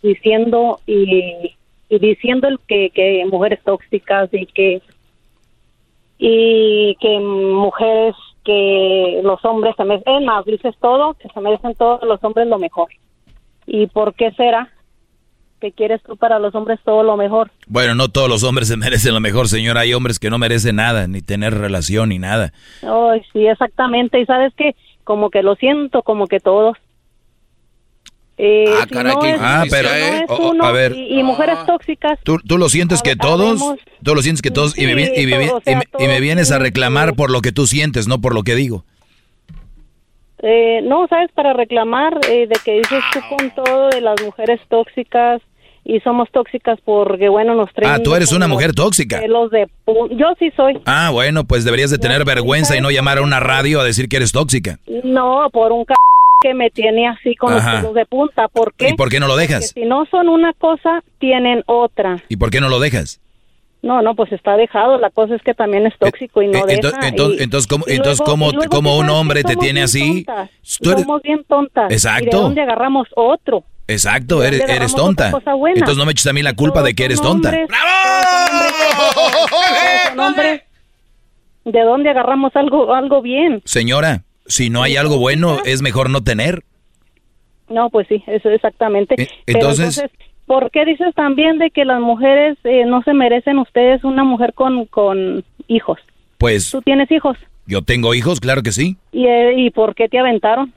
diciendo 0.01 0.79
y, 0.85 1.55
y 1.89 1.99
diciendo 1.99 2.47
el 2.47 2.59
que, 2.67 2.89
que 2.91 3.25
mujeres 3.29 3.59
tóxicas 3.63 4.29
y 4.33 4.45
que 4.45 4.81
y 6.17 6.95
que 7.01 7.19
mujeres 7.19 8.15
que 8.45 9.21
los 9.23 9.43
hombres 9.43 9.75
se 9.75 9.83
merecen, 9.83 10.25
más, 10.25 10.45
dices 10.45 10.75
todo, 10.79 11.15
que 11.15 11.27
se 11.29 11.41
merecen 11.41 11.73
todos 11.75 12.03
los 12.03 12.23
hombres 12.23 12.47
lo 12.47 12.59
mejor. 12.59 12.89
¿Y 13.65 13.87
por 13.87 14.13
qué 14.13 14.31
será? 14.31 14.69
que 15.61 15.71
quieres 15.71 16.01
tú 16.03 16.17
para 16.17 16.39
los 16.39 16.53
hombres 16.55 16.79
todo 16.83 17.03
lo 17.03 17.15
mejor. 17.15 17.51
Bueno, 17.67 17.95
no 17.95 18.09
todos 18.09 18.27
los 18.27 18.43
hombres 18.43 18.67
se 18.67 18.75
merecen 18.85 19.13
lo 19.13 19.21
mejor, 19.21 19.47
señora. 19.47 19.81
Hay 19.81 19.93
hombres 19.93 20.19
que 20.19 20.29
no 20.29 20.37
merecen 20.37 20.75
nada, 20.77 21.07
ni 21.07 21.21
tener 21.21 21.53
relación, 21.53 22.09
ni 22.09 22.19
nada. 22.19 22.51
Ay, 22.81 23.21
sí, 23.31 23.45
exactamente. 23.45 24.19
Y 24.19 24.25
sabes 24.25 24.53
que 24.55 24.75
como 25.05 25.29
que 25.29 25.43
lo 25.43 25.55
siento, 25.55 26.01
como 26.01 26.27
que 26.27 26.41
todos. 26.41 26.77
Eh, 28.43 28.65
Ah, 28.76 28.85
si 28.88 28.93
caray, 28.95 29.13
no 29.13 29.23
es- 29.26 29.38
Ah, 29.39 29.61
si 29.65 29.69
pero- 29.69 29.89
no 29.89 29.95
es 29.95 30.39
uno, 30.51 30.63
a 30.65 30.72
ver. 30.72 30.93
Y, 30.95 31.19
y 31.19 31.23
mujeres 31.23 31.57
tóxicas. 31.68 32.18
¿Tú, 32.23 32.38
tú 32.39 32.57
lo 32.57 32.69
sientes 32.69 33.03
que 33.03 33.15
todos? 33.15 33.61
¿Tú 34.03 34.15
lo 34.15 34.22
sientes 34.23 34.41
que 34.41 34.49
todos? 34.49 34.76
y, 34.76 34.88
me, 34.88 34.91
y, 34.93 35.27
me 35.27 35.43
Sí, 35.43 35.49
o 35.53 35.61
sea, 35.61 35.73
y 35.73 35.76
me- 35.76 35.84
y 36.05 36.07
me 36.07 36.19
vienes 36.19 36.51
a 36.51 36.57
reclamar 36.57 37.13
por 37.15 37.30
lo 37.30 37.41
que 37.41 37.51
tú 37.51 37.68
sientes, 37.68 38.07
no 38.07 38.19
por 38.19 38.34
lo 38.34 38.41
que 38.41 38.55
digo. 38.55 38.84
Eh, 40.43 40.81
no, 40.84 41.07
sabes, 41.07 41.30
para 41.35 41.53
reclamar 41.53 42.18
eh, 42.27 42.47
de 42.47 42.55
que 42.65 42.77
dices 42.77 43.03
tú 43.13 43.19
con 43.30 43.51
todo 43.51 43.89
de 43.89 44.01
las 44.01 44.19
mujeres 44.23 44.59
tóxicas 44.69 45.39
y 45.84 45.99
somos 45.99 46.30
tóxicas 46.31 46.80
porque, 46.84 47.30
bueno, 47.30 47.53
nos 47.53 47.72
traen... 47.73 47.93
Ah, 47.93 47.99
tú 48.03 48.15
eres 48.15 48.31
una 48.31 48.47
mujer 48.47 48.73
tóxica. 48.73 49.19
pelos 49.19 49.51
de 49.51 49.68
Yo 49.85 50.34
sí 50.39 50.51
soy. 50.55 50.80
Ah, 50.88 51.11
bueno, 51.11 51.43
pues 51.43 51.63
deberías 51.63 51.91
de 51.91 51.99
tener 51.99 52.26
vergüenza 52.26 52.76
y 52.76 52.81
no 52.81 52.89
llamar 52.89 53.19
a 53.19 53.22
una 53.22 53.39
radio 53.39 53.80
a 53.81 53.84
decir 53.84 54.09
que 54.09 54.15
eres 54.18 54.31
tóxica. 54.31 54.80
No, 55.03 55.47
por 55.51 55.72
un 55.72 55.85
c 55.85 55.93
que 56.41 56.53
me 56.53 56.69
tiene 56.69 57.07
así 57.07 57.35
con 57.35 57.53
los 57.53 57.61
Ajá. 57.61 57.77
pelos 57.80 57.93
de 57.93 58.05
punta. 58.05 58.47
¿Por 58.47 58.73
qué? 58.73 58.89
¿Y 58.89 58.93
por 58.93 59.09
qué 59.09 59.19
no 59.19 59.27
lo 59.27 59.34
Porque 59.34 59.47
dejas? 59.47 59.69
si 59.69 59.85
no 59.85 60.05
son 60.11 60.27
una 60.30 60.53
cosa, 60.53 61.03
tienen 61.19 61.63
otra. 61.68 62.18
¿Y 62.30 62.38
por 62.38 62.49
qué 62.49 62.59
no 62.59 62.69
lo 62.69 62.80
dejas? 62.80 63.19
No, 63.84 64.01
no, 64.03 64.13
pues 64.15 64.31
está 64.31 64.55
dejado. 64.57 64.99
La 64.99 65.09
cosa 65.09 65.35
es 65.35 65.41
que 65.41 65.53
también 65.55 65.88
es 65.88 65.93
tóxico 65.97 66.41
y 66.43 66.47
no 66.47 66.59
Eh, 66.68 66.77
ento- 66.77 66.91
deja. 66.91 67.07
entonces- 67.07 67.39
y- 67.39 67.43
entonces, 67.43 67.68
¿cómo- 67.68 67.85
entonces, 67.88 68.22
cómo- 68.23 68.51
cómo 68.69 68.97
un 68.97 69.09
hombre 69.09 69.43
te 69.43 69.55
tiene 69.55 69.81
así? 69.84 70.23
tontas. 70.23 70.49
Somos 70.61 71.22
bien 71.23 71.43
tontas. 71.47 71.91
Exacto. 71.91 72.23
¿Y 72.23 72.30
de 72.30 72.38
dónde 72.38 72.61
agarramos 72.61 73.07
otro? 73.15 73.63
Exacto, 73.88 74.39
¿De 74.39 74.47
eres, 74.49 74.69
eres 74.69 74.93
tonta. 74.95 75.31
Entonces 75.76 75.97
no 75.97 76.05
me 76.05 76.11
eches 76.11 76.27
a 76.27 76.34
mí 76.34 76.41
la 76.43 76.53
culpa 76.53 76.84
de 76.84 76.93
que 76.93 77.05
eres 77.05 77.22
tonta. 77.22 77.49
Hombres, 77.49 77.69
hombres. 80.18 80.61
¿De 81.65 81.81
dónde 81.81 82.09
agarramos 82.09 82.55
algo 82.55 82.93
algo 82.93 83.22
bien? 83.22 83.61
Señora, 83.65 84.23
si 84.51 84.69
no 84.69 84.83
hay 84.83 84.97
algo 84.97 85.17
bueno, 85.17 85.59
es 85.65 85.81
mejor 85.81 86.09
no 86.09 86.21
tener. 86.21 86.63
No, 87.69 87.89
pues 87.89 88.07
sí, 88.07 88.23
eso 88.27 88.49
exactamente. 88.49 89.15
Pero 89.15 89.29
entonces- 89.47 90.03
¿por 90.45 90.69
qué 90.71 90.85
dices 90.85 91.15
también 91.15 91.57
de 91.57 91.71
que 91.71 91.85
las 91.85 92.01
mujeres 92.01 92.57
eh, 92.65 92.83
no 92.85 93.01
se 93.03 93.13
merecen 93.13 93.57
ustedes 93.59 94.03
una 94.03 94.23
mujer 94.23 94.53
con, 94.53 94.85
con 94.87 95.43
hijos? 95.67 95.99
Pues 96.37 96.71
¿Tú 96.71 96.81
tienes 96.81 97.09
hijos? 97.11 97.37
yo 97.65 97.81
tengo 97.81 98.13
hijos, 98.13 98.39
claro 98.41 98.61
que 98.61 98.71
sí. 98.73 98.97
¿Y, 99.13 99.25
eh, 99.27 99.53
¿y 99.57 99.69
por 99.69 99.95
qué 99.95 100.09
te 100.09 100.19
aventaron? 100.19 100.73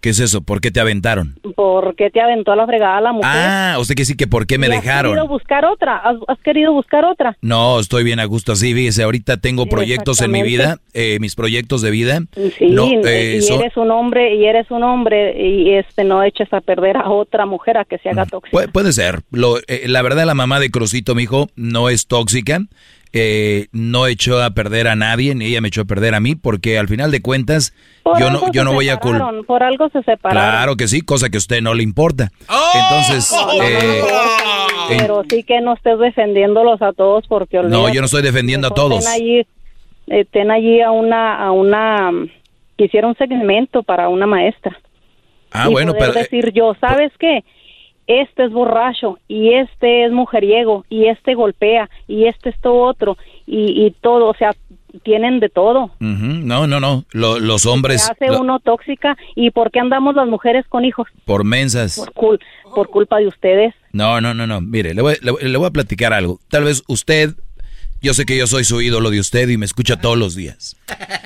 ¿Qué 0.00 0.10
es 0.10 0.20
eso? 0.20 0.42
¿Por 0.42 0.60
qué 0.60 0.70
te 0.70 0.78
aventaron? 0.80 1.38
¿Por 1.56 1.96
qué 1.96 2.10
te 2.10 2.20
aventó 2.20 2.52
a 2.52 2.56
la 2.56 2.66
fregada 2.66 3.00
la 3.00 3.12
mujer? 3.12 3.30
Ah, 3.32 3.76
usted 3.80 3.96
que 3.96 4.04
sí 4.04 4.16
que 4.16 4.26
por 4.28 4.46
qué 4.46 4.56
me 4.56 4.68
¿Y 4.68 4.70
¿Has 4.72 4.82
dejaron. 4.82 5.12
querido 5.12 5.26
buscar 5.26 5.64
otra? 5.64 5.96
¿Has, 5.96 6.16
has 6.28 6.38
querido 6.44 6.72
buscar 6.72 7.04
otra? 7.04 7.36
No, 7.42 7.80
estoy 7.80 8.04
bien 8.04 8.20
a 8.20 8.24
gusto 8.24 8.52
así, 8.52 8.72
fíjese, 8.74 9.02
ahorita 9.02 9.38
tengo 9.38 9.66
proyectos 9.66 10.20
en 10.20 10.30
mi 10.30 10.42
vida, 10.42 10.78
eh, 10.94 11.18
mis 11.20 11.34
proyectos 11.34 11.82
de 11.82 11.90
vida. 11.90 12.20
Sí, 12.58 12.66
no, 12.70 12.88
eh, 13.04 13.36
y 13.38 13.42
son- 13.42 13.60
eres 13.60 13.76
un 13.76 13.90
hombre, 13.90 14.36
y 14.36 14.44
eres 14.44 14.70
un 14.70 14.84
hombre, 14.84 15.34
y 15.44 15.74
este 15.74 16.04
no 16.04 16.22
eches 16.22 16.52
a 16.52 16.60
perder 16.60 16.96
a 16.96 17.10
otra 17.10 17.44
mujer 17.46 17.76
a 17.78 17.84
que 17.84 17.98
se 17.98 18.08
haga 18.10 18.24
tóxica. 18.24 18.52
Puede, 18.52 18.68
puede 18.68 18.92
ser. 18.92 19.22
Lo, 19.32 19.58
eh, 19.66 19.82
la 19.86 20.02
verdad, 20.02 20.24
la 20.26 20.34
mamá 20.34 20.60
de 20.60 20.70
Crucito, 20.70 21.14
mi 21.16 21.24
hijo, 21.24 21.48
no 21.56 21.88
es 21.88 22.06
tóxica. 22.06 22.60
Eh, 23.20 23.66
no 23.72 24.06
echó 24.06 24.42
a 24.42 24.50
perder 24.50 24.86
a 24.88 24.94
nadie, 24.96 25.34
ni 25.34 25.46
ella 25.46 25.60
me 25.60 25.68
echó 25.68 25.80
a 25.82 25.84
perder 25.84 26.14
a 26.14 26.20
mí, 26.20 26.34
porque 26.34 26.78
al 26.78 26.88
final 26.88 27.10
de 27.10 27.20
cuentas, 27.20 27.74
Por 28.02 28.18
yo 28.18 28.30
no, 28.30 28.52
yo 28.52 28.62
se 28.62 28.64
no 28.64 28.72
voy 28.72 28.88
a 28.88 28.98
culpar. 28.98 29.34
Por 29.46 29.62
algo 29.62 29.88
se 29.88 30.02
separaron. 30.02 30.50
Claro 30.50 30.76
que 30.76 30.86
sí, 30.88 31.00
cosa 31.00 31.28
que 31.28 31.36
a 31.36 31.38
usted 31.38 31.60
no 31.60 31.74
le 31.74 31.82
importa. 31.82 32.30
Entonces, 32.74 33.32
No, 33.32 33.46
no, 33.46 33.52
no, 33.54 33.62
eh, 33.62 34.02
no, 34.02 34.88
pero 34.88 35.22
sí 35.28 35.42
que 35.42 35.60
no 35.60 35.74
estés 35.74 35.98
defendiéndolos 35.98 36.80
a 36.82 36.92
todos 36.92 37.26
porque 37.26 37.60
no, 37.62 37.92
yo 37.92 38.00
no 38.00 38.06
estoy 38.06 38.22
defendiendo 38.22 38.68
a 38.68 38.70
todos. 38.70 39.04
Ten 39.04 39.12
allí, 39.12 39.46
eh, 40.08 40.24
ten 40.30 40.50
allí 40.50 40.80
a 40.80 40.90
una, 40.90 41.44
a 41.44 41.50
una, 41.52 42.10
quisiera 42.76 43.06
un 43.08 43.16
segmento 43.16 43.82
para 43.82 44.08
una 44.08 44.26
maestra. 44.26 44.78
Ah, 45.50 45.66
y 45.68 45.72
bueno, 45.72 45.92
poder 45.92 46.10
pero... 46.10 46.20
eh, 46.20 46.22
decir 46.22 46.52
yo, 46.52 46.74
¿sabes 46.80 47.10
qué? 47.18 47.42
Este 48.08 48.46
es 48.46 48.50
borracho 48.52 49.18
y 49.28 49.52
este 49.52 50.04
es 50.06 50.12
mujeriego 50.12 50.84
y 50.88 51.06
este 51.06 51.34
golpea 51.34 51.88
y 52.08 52.24
este 52.24 52.48
esto 52.50 52.74
otro 52.74 53.16
y, 53.46 53.86
y 53.86 53.90
todo, 54.00 54.26
o 54.28 54.34
sea, 54.34 54.52
tienen 55.02 55.38
de 55.40 55.50
todo. 55.50 55.90
no, 56.00 56.66
no, 56.66 56.80
no. 56.80 57.04
Lo- 57.12 57.38
los 57.38 57.62
Se 57.62 57.68
hombres 57.68 58.10
hace 58.10 58.28
lo- 58.28 58.40
uno 58.40 58.58
tóxica 58.60 59.16
y 59.36 59.50
¿por 59.50 59.70
qué 59.70 59.80
andamos 59.80 60.14
las 60.14 60.26
mujeres 60.26 60.64
con 60.68 60.84
hijos? 60.86 61.06
por 61.26 61.44
mensas. 61.44 61.96
Por, 61.96 62.12
cul- 62.14 62.40
por 62.74 62.88
culpa 62.88 63.18
de 63.18 63.26
ustedes. 63.26 63.74
No, 63.92 64.20
no, 64.22 64.32
no, 64.32 64.46
no. 64.46 64.60
Mire, 64.62 64.94
le 64.94 65.02
voy, 65.02 65.14
le 65.20 65.30
voy- 65.30 65.42
le 65.42 65.58
voy 65.58 65.66
a 65.66 65.70
platicar 65.70 66.14
algo. 66.14 66.40
Tal 66.48 66.64
vez 66.64 66.82
usted, 66.88 67.34
yo 68.00 68.14
sé 68.14 68.24
que 68.24 68.38
yo 68.38 68.46
soy 68.46 68.64
su 68.64 68.80
ídolo 68.80 69.10
de 69.10 69.20
usted 69.20 69.46
y 69.50 69.58
me 69.58 69.66
escucha 69.66 70.00
todos 70.00 70.16
los 70.16 70.34
días. 70.34 70.76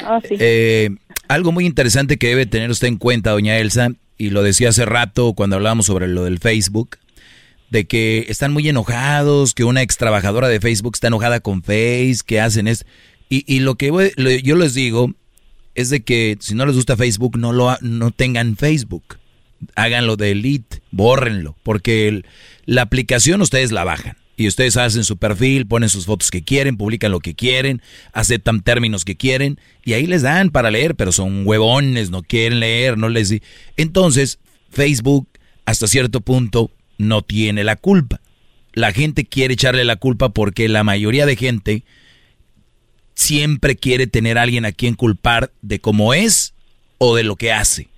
Ah, 0.04 0.18
sí. 0.28 0.34
Eh, 0.40 0.90
algo 1.28 1.52
muy 1.52 1.64
interesante 1.64 2.16
que 2.18 2.26
debe 2.28 2.46
tener 2.46 2.68
usted 2.70 2.88
en 2.88 2.98
cuenta, 2.98 3.30
doña 3.30 3.56
Elsa, 3.58 3.90
y 4.22 4.30
lo 4.30 4.44
decía 4.44 4.68
hace 4.68 4.84
rato 4.84 5.32
cuando 5.32 5.56
hablábamos 5.56 5.86
sobre 5.86 6.06
lo 6.06 6.22
del 6.22 6.38
Facebook. 6.38 6.98
de 7.70 7.86
que 7.86 8.26
están 8.28 8.52
muy 8.52 8.68
enojados, 8.68 9.52
que 9.52 9.64
una 9.64 9.82
ex 9.82 9.96
trabajadora 9.96 10.46
de 10.46 10.60
Facebook 10.60 10.92
está 10.94 11.08
enojada 11.08 11.40
con 11.40 11.62
Face, 11.62 12.18
que 12.24 12.38
hacen 12.38 12.68
es... 12.68 12.84
Y, 13.28 13.44
y 13.52 13.60
lo 13.60 13.74
que 13.74 13.90
yo 14.44 14.56
les 14.56 14.74
digo 14.74 15.12
es 15.74 15.88
de 15.90 16.02
que 16.02 16.36
si 16.38 16.54
no 16.54 16.66
les 16.66 16.76
gusta 16.76 16.96
Facebook, 16.96 17.36
no, 17.36 17.52
lo, 17.52 17.76
no 17.80 18.10
tengan 18.12 18.56
Facebook. 18.56 19.16
Háganlo 19.74 20.16
de 20.16 20.32
Elite, 20.32 20.82
bórrenlo, 20.92 21.56
porque 21.64 22.22
la 22.64 22.82
aplicación 22.82 23.40
ustedes 23.40 23.72
la 23.72 23.82
bajan. 23.82 24.16
Y 24.42 24.48
ustedes 24.48 24.76
hacen 24.76 25.04
su 25.04 25.18
perfil, 25.18 25.68
ponen 25.68 25.88
sus 25.88 26.04
fotos 26.04 26.32
que 26.32 26.42
quieren, 26.42 26.76
publican 26.76 27.12
lo 27.12 27.20
que 27.20 27.36
quieren, 27.36 27.80
aceptan 28.12 28.60
términos 28.60 29.04
que 29.04 29.16
quieren, 29.16 29.60
y 29.84 29.92
ahí 29.92 30.04
les 30.04 30.22
dan 30.22 30.50
para 30.50 30.72
leer, 30.72 30.96
pero 30.96 31.12
son 31.12 31.46
huevones, 31.46 32.10
no 32.10 32.24
quieren 32.24 32.58
leer, 32.58 32.98
no 32.98 33.08
les... 33.08 33.32
Entonces, 33.76 34.40
Facebook, 34.68 35.28
hasta 35.64 35.86
cierto 35.86 36.20
punto, 36.22 36.72
no 36.98 37.22
tiene 37.22 37.62
la 37.62 37.76
culpa. 37.76 38.20
La 38.72 38.92
gente 38.92 39.24
quiere 39.24 39.54
echarle 39.54 39.84
la 39.84 39.94
culpa 39.94 40.30
porque 40.30 40.68
la 40.68 40.82
mayoría 40.82 41.24
de 41.24 41.36
gente 41.36 41.84
siempre 43.14 43.76
quiere 43.76 44.08
tener 44.08 44.38
a 44.38 44.42
alguien 44.42 44.64
a 44.64 44.72
quien 44.72 44.94
culpar 44.94 45.52
de 45.62 45.78
cómo 45.78 46.14
es 46.14 46.54
o 46.98 47.14
de 47.14 47.22
lo 47.22 47.36
que 47.36 47.52
hace. 47.52 47.90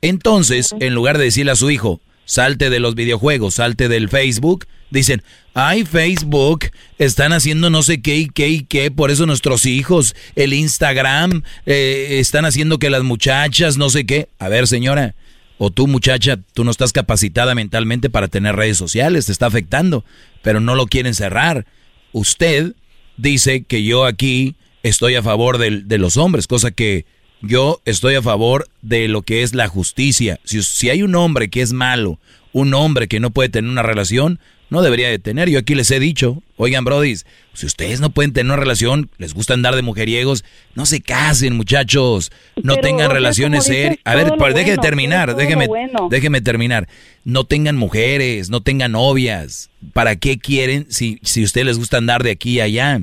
Entonces, 0.00 0.76
en 0.78 0.94
lugar 0.94 1.18
de 1.18 1.24
decirle 1.24 1.50
a 1.50 1.56
su 1.56 1.72
hijo, 1.72 2.00
salte 2.24 2.70
de 2.70 2.78
los 2.78 2.94
videojuegos, 2.94 3.54
salte 3.54 3.88
del 3.88 4.08
Facebook, 4.08 4.68
dicen, 4.90 5.22
ay 5.58 5.84
Facebook, 5.84 6.66
están 6.98 7.32
haciendo 7.32 7.68
no 7.68 7.82
sé 7.82 8.00
qué 8.00 8.16
y 8.16 8.28
qué 8.28 8.48
y 8.48 8.60
qué, 8.60 8.92
por 8.92 9.10
eso 9.10 9.26
nuestros 9.26 9.66
hijos, 9.66 10.14
el 10.36 10.52
Instagram, 10.52 11.42
eh, 11.66 12.18
están 12.20 12.44
haciendo 12.44 12.78
que 12.78 12.90
las 12.90 13.02
muchachas, 13.02 13.76
no 13.76 13.90
sé 13.90 14.06
qué. 14.06 14.28
A 14.38 14.48
ver 14.48 14.68
señora, 14.68 15.16
o 15.58 15.70
tú 15.70 15.88
muchacha, 15.88 16.38
tú 16.54 16.62
no 16.62 16.70
estás 16.70 16.92
capacitada 16.92 17.56
mentalmente 17.56 18.08
para 18.08 18.28
tener 18.28 18.54
redes 18.54 18.76
sociales, 18.76 19.26
te 19.26 19.32
está 19.32 19.46
afectando, 19.46 20.04
pero 20.42 20.60
no 20.60 20.76
lo 20.76 20.86
quieren 20.86 21.14
cerrar. 21.14 21.66
Usted 22.12 22.74
dice 23.16 23.64
que 23.64 23.82
yo 23.82 24.04
aquí 24.04 24.54
estoy 24.84 25.16
a 25.16 25.24
favor 25.24 25.58
de, 25.58 25.98
los 25.98 26.18
hombres, 26.18 26.46
cosa 26.46 26.70
que 26.70 27.04
yo 27.42 27.82
estoy 27.84 28.14
a 28.14 28.22
favor 28.22 28.68
de 28.80 29.08
lo 29.08 29.22
que 29.22 29.42
es 29.42 29.54
la 29.54 29.66
justicia. 29.66 30.38
Si, 30.44 30.62
si 30.62 30.88
hay 30.88 31.02
un 31.02 31.16
hombre 31.16 31.50
que 31.50 31.62
es 31.62 31.72
malo, 31.72 32.20
un 32.52 32.74
hombre 32.74 33.08
que 33.08 33.18
no 33.18 33.30
puede 33.30 33.48
tener 33.48 33.68
una 33.68 33.82
relación, 33.82 34.38
no 34.70 34.82
debería 34.82 35.08
de 35.08 35.18
tener. 35.18 35.48
Yo 35.48 35.58
aquí 35.58 35.74
les 35.74 35.90
he 35.90 36.00
dicho, 36.00 36.42
oigan, 36.56 36.84
brodis, 36.84 37.26
si 37.54 37.66
ustedes 37.66 38.00
no 38.00 38.10
pueden 38.10 38.32
tener 38.32 38.52
una 38.52 38.60
relación, 38.60 39.10
les 39.18 39.34
gusta 39.34 39.54
andar 39.54 39.74
de 39.74 39.82
mujeriegos, 39.82 40.44
no 40.74 40.86
se 40.86 41.00
casen, 41.00 41.56
muchachos, 41.56 42.30
no 42.62 42.76
tengan 42.76 43.10
relaciones 43.10 43.64
serias. 43.64 43.98
A 44.04 44.14
ver, 44.14 44.34
pues, 44.38 44.54
déjeme 44.54 44.78
terminar, 44.78 45.34
déjeme, 45.34 45.68
déjeme 46.10 46.40
terminar. 46.40 46.88
No 47.24 47.44
tengan 47.44 47.76
mujeres, 47.76 48.50
no 48.50 48.62
tengan 48.62 48.92
novias. 48.92 49.70
¿Para 49.92 50.16
qué 50.16 50.38
quieren 50.38 50.86
si, 50.90 51.18
si 51.22 51.42
ustedes 51.42 51.66
les 51.66 51.78
gusta 51.78 51.98
andar 51.98 52.22
de 52.22 52.30
aquí 52.30 52.60
a 52.60 52.64
allá? 52.64 53.00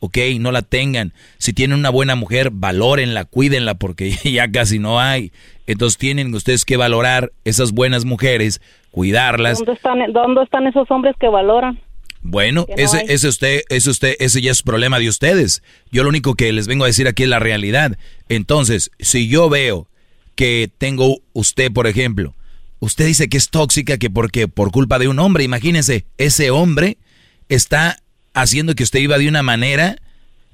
Ok, 0.00 0.18
no 0.38 0.52
la 0.52 0.62
tengan. 0.62 1.12
Si 1.38 1.52
tienen 1.52 1.78
una 1.78 1.90
buena 1.90 2.14
mujer, 2.14 2.50
valórenla, 2.52 3.24
cuídenla, 3.24 3.74
porque 3.74 4.10
ya 4.24 4.50
casi 4.50 4.78
no 4.78 5.00
hay. 5.00 5.32
Entonces 5.66 5.98
tienen 5.98 6.34
ustedes 6.34 6.64
que 6.64 6.76
valorar 6.76 7.32
esas 7.44 7.72
buenas 7.72 8.04
mujeres, 8.04 8.60
cuidarlas. 8.90 9.58
¿Dónde 9.58 9.72
están, 9.72 10.12
dónde 10.12 10.42
están 10.42 10.66
esos 10.66 10.90
hombres 10.90 11.14
que 11.20 11.28
valoran? 11.28 11.80
Bueno, 12.20 12.66
ese, 12.76 13.04
ese 13.08 13.28
usted, 13.28 13.62
ese 13.68 13.90
usted, 13.90 14.16
ese 14.18 14.40
ya 14.40 14.50
es 14.50 14.62
problema 14.62 14.98
de 14.98 15.08
ustedes. 15.08 15.62
Yo 15.92 16.02
lo 16.02 16.08
único 16.08 16.34
que 16.34 16.52
les 16.52 16.66
vengo 16.66 16.84
a 16.84 16.88
decir 16.88 17.06
aquí 17.06 17.22
es 17.22 17.28
la 17.28 17.38
realidad. 17.38 17.96
Entonces, 18.28 18.90
si 18.98 19.28
yo 19.28 19.48
veo 19.48 19.86
que 20.34 20.70
tengo 20.78 21.18
usted, 21.32 21.72
por 21.72 21.86
ejemplo, 21.86 22.34
usted 22.80 23.06
dice 23.06 23.28
que 23.28 23.36
es 23.36 23.50
tóxica, 23.50 23.98
que 23.98 24.10
porque 24.10 24.48
por 24.48 24.70
culpa 24.72 24.98
de 24.98 25.08
un 25.08 25.18
hombre, 25.18 25.44
imagínense, 25.44 26.06
ese 26.16 26.50
hombre 26.50 26.98
está 27.48 27.98
haciendo 28.34 28.74
que 28.74 28.82
usted 28.82 29.00
iba 29.00 29.18
de 29.18 29.28
una 29.28 29.42
manera 29.42 29.96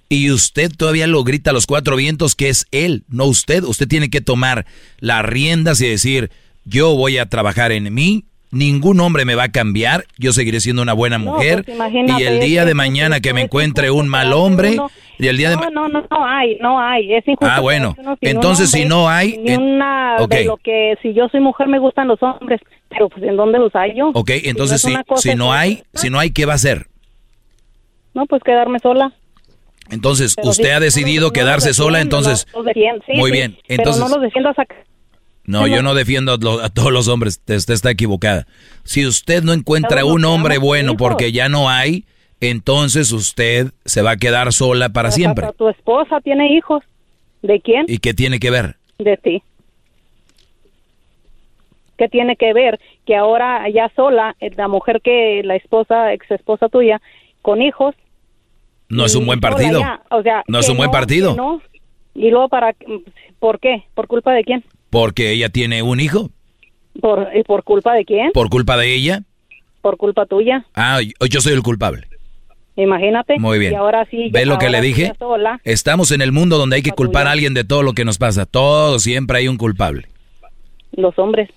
y 0.08 0.30
usted 0.30 0.70
todavía 0.76 1.06
lo 1.06 1.24
grita 1.24 1.50
a 1.50 1.52
los 1.52 1.66
cuatro 1.66 1.96
vientos 1.96 2.34
que 2.34 2.48
es 2.48 2.66
él, 2.70 3.04
no 3.08 3.24
usted. 3.24 3.64
Usted 3.64 3.88
tiene 3.88 4.10
que 4.10 4.20
tomar 4.20 4.66
las 5.00 5.24
riendas 5.24 5.80
y 5.80 5.88
decir, 5.88 6.30
yo 6.64 6.94
voy 6.94 7.18
a 7.18 7.26
trabajar 7.26 7.72
en 7.72 7.92
mí, 7.92 8.24
ningún 8.50 9.00
hombre 9.00 9.24
me 9.24 9.34
va 9.34 9.44
a 9.44 9.48
cambiar, 9.50 10.04
yo 10.16 10.32
seguiré 10.32 10.60
siendo 10.60 10.82
una 10.82 10.92
buena 10.92 11.18
mujer 11.18 11.64
pues 11.64 11.78
y 11.92 12.22
el 12.22 12.40
día 12.40 12.64
de 12.64 12.74
mañana 12.74 13.20
que 13.20 13.32
me 13.32 13.42
encuentre 13.42 13.90
un 13.90 14.08
mal 14.08 14.32
hombre 14.32 14.76
y 15.18 15.26
el 15.26 15.36
día 15.36 15.50
de 15.50 15.56
no, 15.56 15.70
no, 15.70 15.88
no, 15.88 16.06
no 16.08 16.26
hay, 16.26 16.56
no 16.60 16.80
hay, 16.80 17.14
es 17.14 17.26
injusto. 17.26 17.52
Ah, 17.52 17.60
bueno, 17.60 17.96
entonces 18.20 18.70
si 18.70 18.84
no 18.84 19.08
hay, 19.08 19.38
ni 19.38 19.56
una 19.56 20.16
de 20.28 20.44
lo 20.44 20.56
que 20.56 20.94
si 21.02 21.12
yo 21.12 21.28
soy 21.28 21.40
mujer 21.40 21.66
me 21.68 21.78
gustan 21.78 22.08
los 22.08 22.22
hombres, 22.22 22.60
pero 22.88 23.08
pues 23.08 23.22
en 23.24 23.36
dónde 23.36 23.58
los 23.58 23.74
hay 23.74 23.96
yo. 23.96 24.10
Ok, 24.14 24.30
entonces 24.44 24.80
si, 24.80 24.94
si 25.16 25.34
no 25.34 25.52
hay, 25.52 25.82
si 25.94 26.10
no 26.10 26.18
hay, 26.18 26.30
¿qué 26.30 26.46
va 26.46 26.52
a 26.52 26.56
hacer? 26.56 26.86
No, 28.14 28.26
pues 28.26 28.42
quedarme 28.42 28.78
sola. 28.78 29.12
Entonces, 29.90 30.36
usted 30.42 30.70
ha 30.70 30.80
decidido 30.80 31.32
quedarse 31.32 31.74
sola, 31.74 32.00
entonces... 32.00 32.46
muy 33.14 33.30
bien, 33.30 33.58
entonces... 33.68 34.02
no 34.02 34.08
los 34.08 34.22
defiendo 34.22 34.48
a 34.48 34.54
No, 35.44 35.66
yo 35.66 35.82
no 35.82 35.94
defiendo 35.94 36.32
a, 36.32 36.68
todos 36.70 36.92
los 36.92 37.08
hombres, 37.08 37.42
usted 37.46 37.74
está 37.74 37.90
equivocada. 37.90 38.46
Si 38.84 39.06
usted 39.06 39.42
no 39.42 39.52
encuentra 39.52 40.04
un 40.04 40.24
hombre 40.24 40.58
bueno 40.58 40.96
porque 40.96 41.32
ya 41.32 41.48
no 41.48 41.68
hay, 41.68 42.06
entonces 42.40 43.12
usted 43.12 43.72
se 43.84 44.02
va 44.02 44.12
a 44.12 44.16
quedar 44.16 44.52
sola 44.52 44.88
para 44.88 45.10
siempre. 45.10 45.48
Tu 45.56 45.68
esposa 45.68 46.20
tiene 46.20 46.54
hijos. 46.54 46.82
¿De 47.42 47.60
quién? 47.60 47.84
¿Y 47.88 47.98
qué 47.98 48.14
tiene 48.14 48.40
que 48.40 48.50
ver? 48.50 48.76
De 48.98 49.18
ti. 49.18 49.42
¿Qué 51.98 52.08
tiene 52.08 52.36
que 52.36 52.54
ver 52.54 52.80
que 53.06 53.16
ahora 53.16 53.68
ya 53.68 53.92
sola, 53.94 54.34
la 54.56 54.66
mujer 54.66 55.00
que 55.02 55.42
la 55.44 55.56
esposa, 55.56 56.12
ex 56.12 56.30
esposa 56.30 56.68
tuya, 56.68 57.00
con 57.42 57.60
hijos, 57.60 57.94
no 58.88 59.04
es 59.04 59.14
un 59.14 59.26
buen 59.26 59.40
partido. 59.40 59.80
o 60.10 60.22
sea, 60.22 60.42
no 60.46 60.58
es 60.58 60.68
un 60.68 60.76
buen 60.76 60.90
partido. 60.90 61.34
No. 61.36 61.60
Y 62.14 62.30
luego, 62.30 62.48
para, 62.48 62.74
¿por 63.38 63.58
qué? 63.58 63.84
¿Por 63.94 64.06
culpa 64.06 64.32
de 64.32 64.44
quién? 64.44 64.64
Porque 64.90 65.32
ella 65.32 65.48
tiene 65.48 65.82
un 65.82 66.00
hijo. 66.00 66.30
¿Por, 67.00 67.28
¿Por 67.44 67.64
culpa 67.64 67.94
de 67.94 68.04
quién? 68.04 68.30
¿Por 68.32 68.48
culpa 68.48 68.76
de 68.76 68.94
ella? 68.94 69.22
Por 69.82 69.96
culpa 69.96 70.26
tuya. 70.26 70.64
Ah, 70.74 71.00
yo 71.28 71.40
soy 71.40 71.52
el 71.52 71.62
culpable. 71.62 72.06
Imagínate. 72.76 73.38
Muy 73.38 73.58
bien. 73.58 73.72
Y 73.72 73.76
ahora 73.76 74.06
sí. 74.10 74.30
¿Ve 74.32 74.46
lo 74.46 74.58
que 74.58 74.68
le 74.68 74.80
dije? 74.80 75.12
Estamos 75.64 76.10
en 76.10 76.22
el 76.22 76.32
mundo 76.32 76.58
donde 76.58 76.76
hay 76.76 76.82
que 76.82 76.90
culpar 76.90 77.26
a 77.26 77.32
alguien 77.32 77.54
de 77.54 77.64
todo 77.64 77.82
lo 77.82 77.92
que 77.92 78.04
nos 78.04 78.18
pasa. 78.18 78.46
Todo, 78.46 78.98
siempre 78.98 79.38
hay 79.38 79.48
un 79.48 79.56
culpable. 79.56 80.08
Los 80.92 81.18
hombres. 81.18 81.50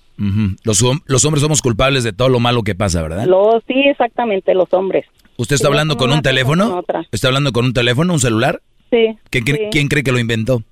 los, 0.64 0.84
los, 1.06 1.24
hombres 1.24 1.42
somos 1.42 1.62
culpables 1.62 2.04
de 2.04 2.12
todo 2.12 2.28
lo 2.28 2.40
malo 2.40 2.62
que 2.62 2.74
pasa, 2.74 3.02
¿verdad? 3.02 3.24
Los, 3.26 3.62
sí, 3.66 3.80
exactamente, 3.86 4.54
los 4.54 4.72
hombres. 4.72 5.06
¿Usted 5.38 5.54
está 5.54 5.68
hablando 5.68 5.96
con 5.96 6.10
un 6.12 6.20
teléfono? 6.20 6.84
¿Está 7.12 7.28
hablando 7.28 7.52
con 7.52 7.64
un 7.64 7.72
teléfono, 7.72 8.12
un 8.12 8.18
celular? 8.18 8.60
Sí, 8.90 9.16
¿Quién 9.30 9.86
cree 9.88 10.02
que 10.02 10.10
lo 10.10 10.18
inventó? 10.18 10.64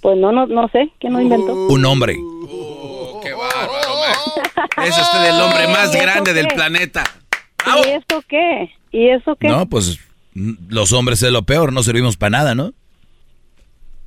Pues 0.00 0.16
no, 0.16 0.32
no, 0.32 0.46
no 0.46 0.68
sé. 0.68 0.90
¿Quién 0.98 1.12
lo 1.12 1.20
inventó? 1.20 1.52
Un 1.66 1.84
hombre. 1.84 2.14
¡Qué 3.22 3.32
bárbaro, 3.34 4.86
Es 4.86 4.96
usted 4.96 5.28
el 5.28 5.40
hombre 5.40 5.68
más 5.72 5.92
grande 5.92 6.32
del 6.32 6.48
planeta. 6.48 7.04
¿Y 7.66 7.90
eso 7.90 8.22
qué? 8.26 8.70
¿Y 8.90 9.08
eso 9.08 9.36
qué? 9.36 9.48
No, 9.48 9.66
pues 9.66 10.00
los 10.34 10.92
hombres 10.92 11.22
es 11.22 11.30
lo 11.30 11.42
peor, 11.42 11.74
no 11.74 11.82
servimos 11.82 12.16
para 12.16 12.30
nada, 12.30 12.54
¿no? 12.54 12.72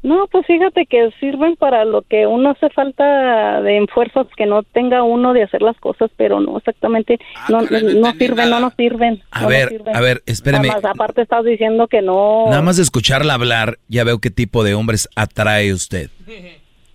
No, 0.04 0.28
pues 0.32 0.48
fíjate 0.48 0.88
que 0.88 1.12
sirven 1.20 1.56
para 1.58 1.86
lo 1.86 2.02
que 2.02 2.26
uno 2.26 2.52
hace 2.52 2.70
falta 2.70 3.62
de 3.62 3.78
esfuerzos 3.84 4.28
que 4.36 4.48
no 4.48 4.64
tenga 4.64 5.04
uno 5.04 5.34
de 5.34 5.44
hacer 5.44 5.62
las 5.62 5.78
cosas, 5.78 6.10
pero 6.18 6.40
no 6.40 6.58
exactamente, 6.58 7.20
ah, 7.36 7.48
no, 7.50 7.62
no, 7.62 8.12
sirven, 8.14 8.50
no 8.50 8.60
nos 8.60 8.74
sirven. 8.74 9.22
A 9.30 9.46
ver, 9.46 9.84
a 9.94 10.02
ver, 10.02 10.24
espéreme. 10.26 10.70
aparte 10.70 11.22
estás 11.22 11.46
diciendo 11.46 11.88
que 11.88 12.02
no. 12.02 12.46
Nada 12.50 12.64
más 12.64 12.78
de 12.78 12.84
escucharla 12.84 13.36
hablar, 13.36 13.78
ya 13.90 14.04
veo 14.04 14.18
qué 14.18 14.32
tipo 14.32 14.64
de 14.64 14.74
hombres 14.74 15.08
atrae 15.16 15.72
usted. 15.72 16.10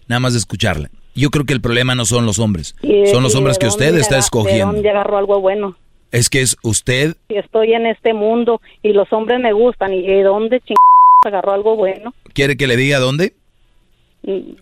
Nada 0.09 0.19
más 0.19 0.33
de 0.33 0.41
escucharla. 0.41 0.91
Yo 1.15 1.31
creo 1.31 1.47
que 1.47 1.53
el 1.53 1.61
problema 1.61 1.95
no 1.95 2.05
son 2.07 2.27
los 2.27 2.41
hombres, 2.41 2.75
son 3.13 3.23
los 3.23 3.37
hombres 3.37 3.59
que 3.59 3.69
usted 3.69 3.97
está 3.97 4.19
escogiendo. 4.19 4.67
¿De 4.67 4.73
dónde 4.79 4.91
agarró 4.91 5.19
algo 5.19 5.41
bueno? 5.41 5.77
Es 6.11 6.29
que 6.29 6.41
es 6.41 6.57
usted. 6.63 7.15
Si 7.29 7.37
estoy 7.37 7.73
en 7.73 7.87
este 7.87 8.15
mundo 8.15 8.61
y 8.83 8.93
los 8.93 9.13
hombres 9.13 9.39
me 9.41 9.53
gustan, 9.53 9.93
¿y 9.93 10.03
de 10.03 10.23
dónde 10.25 10.61
ching 10.61 10.77
agarró 11.25 11.53
algo 11.53 11.77
bueno. 11.77 12.15
¿Quiere 12.33 12.57
que 12.57 12.67
le 12.67 12.77
diga 12.77 12.99
dónde? 12.99 13.35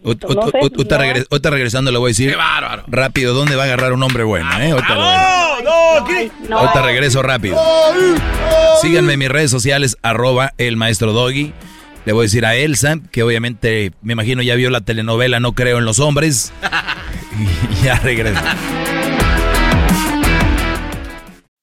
Ahorita 0.05 0.27
no 0.29 1.51
regresando 1.57 1.91
le 1.91 1.99
voy 1.99 2.09
a 2.09 2.11
decir 2.11 2.31
Qué 2.31 2.37
bárbaro. 2.37 2.85
rápido 2.87 3.33
dónde 3.33 3.57
va 3.57 3.63
a 3.63 3.67
agarrar 3.67 3.95
un 3.95 4.03
hombre 4.03 4.23
bueno. 4.25 4.47
¿eh? 4.61 4.73
Ahorita, 6.51 6.83
regreso 6.83 7.23
rápido. 7.23 7.59
Síganme 8.83 9.15
en 9.15 9.19
mis 9.21 9.29
redes 9.31 9.51
sociales, 9.51 9.97
arroba 10.03 10.53
el 10.59 10.77
maestro 10.77 11.13
Doggy. 11.13 11.53
Le 12.05 12.13
voy 12.13 12.25
a 12.25 12.27
decir 12.27 12.45
a 12.45 12.55
Elsa, 12.55 12.99
que 13.11 13.23
obviamente 13.23 13.93
me 14.03 14.13
imagino 14.13 14.43
ya 14.43 14.55
vio 14.57 14.69
la 14.69 14.83
telenovela 14.83 15.41
No 15.41 15.55
creo 15.55 15.79
en 15.79 15.87
los 15.87 16.01
hombres. 16.01 16.53
y 17.81 17.85
ya 17.85 17.99
regreso. 18.01 18.43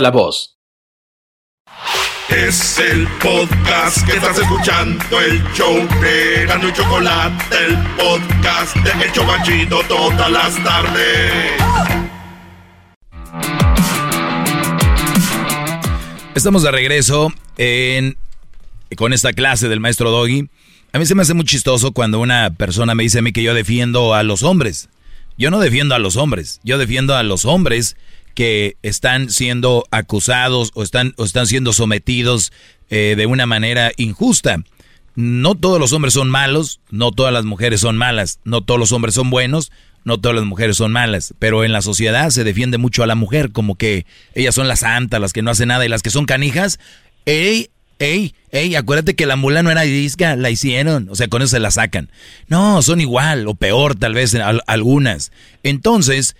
la 0.00 0.10
voz. 0.10 0.56
Es 2.28 2.78
el 2.78 3.06
podcast 3.22 4.06
que 4.06 4.16
estás 4.16 4.38
escuchando, 4.38 5.20
el 5.20 5.42
show 5.52 5.76
de 6.00 6.46
Gano 6.46 6.68
y 6.68 6.72
Chocolate, 6.72 7.56
el 7.66 7.76
podcast 7.96 8.76
de 8.76 9.04
El 9.04 9.12
Chobachito 9.12 9.80
todas 9.88 10.30
las 10.30 10.62
tardes. 10.62 11.52
Estamos 16.34 16.62
de 16.62 16.70
regreso 16.70 17.32
en, 17.58 18.16
con 18.96 19.12
esta 19.12 19.32
clase 19.32 19.68
del 19.68 19.80
maestro 19.80 20.10
Doggy. 20.10 20.48
A 20.92 20.98
mí 20.98 21.06
se 21.06 21.14
me 21.14 21.22
hace 21.22 21.34
muy 21.34 21.44
chistoso 21.44 21.92
cuando 21.92 22.20
una 22.20 22.54
persona 22.54 22.94
me 22.94 23.02
dice 23.02 23.18
a 23.18 23.22
mí 23.22 23.32
que 23.32 23.42
yo 23.42 23.54
defiendo 23.54 24.14
a 24.14 24.22
los 24.22 24.44
hombres. 24.44 24.88
Yo 25.36 25.50
no 25.50 25.58
defiendo 25.58 25.94
a 25.94 25.98
los 25.98 26.16
hombres, 26.16 26.60
yo 26.62 26.76
defiendo 26.78 27.16
a 27.16 27.22
los 27.22 27.44
hombres 27.44 27.96
que 28.34 28.76
están 28.82 29.30
siendo 29.30 29.84
acusados 29.90 30.70
o 30.74 30.82
están, 30.82 31.14
o 31.16 31.24
están 31.24 31.46
siendo 31.46 31.72
sometidos 31.72 32.52
eh, 32.88 33.14
de 33.16 33.26
una 33.26 33.46
manera 33.46 33.92
injusta. 33.96 34.62
No 35.16 35.54
todos 35.54 35.80
los 35.80 35.92
hombres 35.92 36.14
son 36.14 36.30
malos, 36.30 36.80
no 36.90 37.12
todas 37.12 37.32
las 37.32 37.44
mujeres 37.44 37.80
son 37.80 37.96
malas, 37.96 38.40
no 38.44 38.62
todos 38.62 38.78
los 38.80 38.92
hombres 38.92 39.14
son 39.14 39.30
buenos, 39.30 39.70
no 40.04 40.18
todas 40.18 40.36
las 40.36 40.44
mujeres 40.46 40.76
son 40.76 40.92
malas, 40.92 41.34
pero 41.38 41.64
en 41.64 41.72
la 41.72 41.82
sociedad 41.82 42.30
se 42.30 42.44
defiende 42.44 42.78
mucho 42.78 43.02
a 43.02 43.06
la 43.06 43.14
mujer, 43.14 43.52
como 43.52 43.74
que 43.74 44.06
ellas 44.34 44.54
son 44.54 44.68
las 44.68 44.80
santas, 44.80 45.20
las 45.20 45.32
que 45.32 45.42
no 45.42 45.50
hacen 45.50 45.68
nada, 45.68 45.84
y 45.84 45.88
las 45.88 46.02
que 46.02 46.10
son 46.10 46.26
canijas, 46.26 46.78
ey, 47.26 47.70
ey, 47.98 48.34
ey, 48.50 48.74
acuérdate 48.76 49.14
que 49.14 49.26
la 49.26 49.36
mula 49.36 49.62
no 49.62 49.70
era 49.70 49.82
disca, 49.82 50.36
la 50.36 50.50
hicieron, 50.50 51.08
o 51.10 51.14
sea, 51.14 51.28
con 51.28 51.42
eso 51.42 51.50
se 51.50 51.60
la 51.60 51.70
sacan. 51.70 52.10
No, 52.48 52.80
son 52.82 53.00
igual, 53.00 53.46
o 53.46 53.54
peor 53.54 53.94
tal 53.94 54.14
vez 54.14 54.34
algunas. 54.66 55.32
Entonces, 55.62 56.34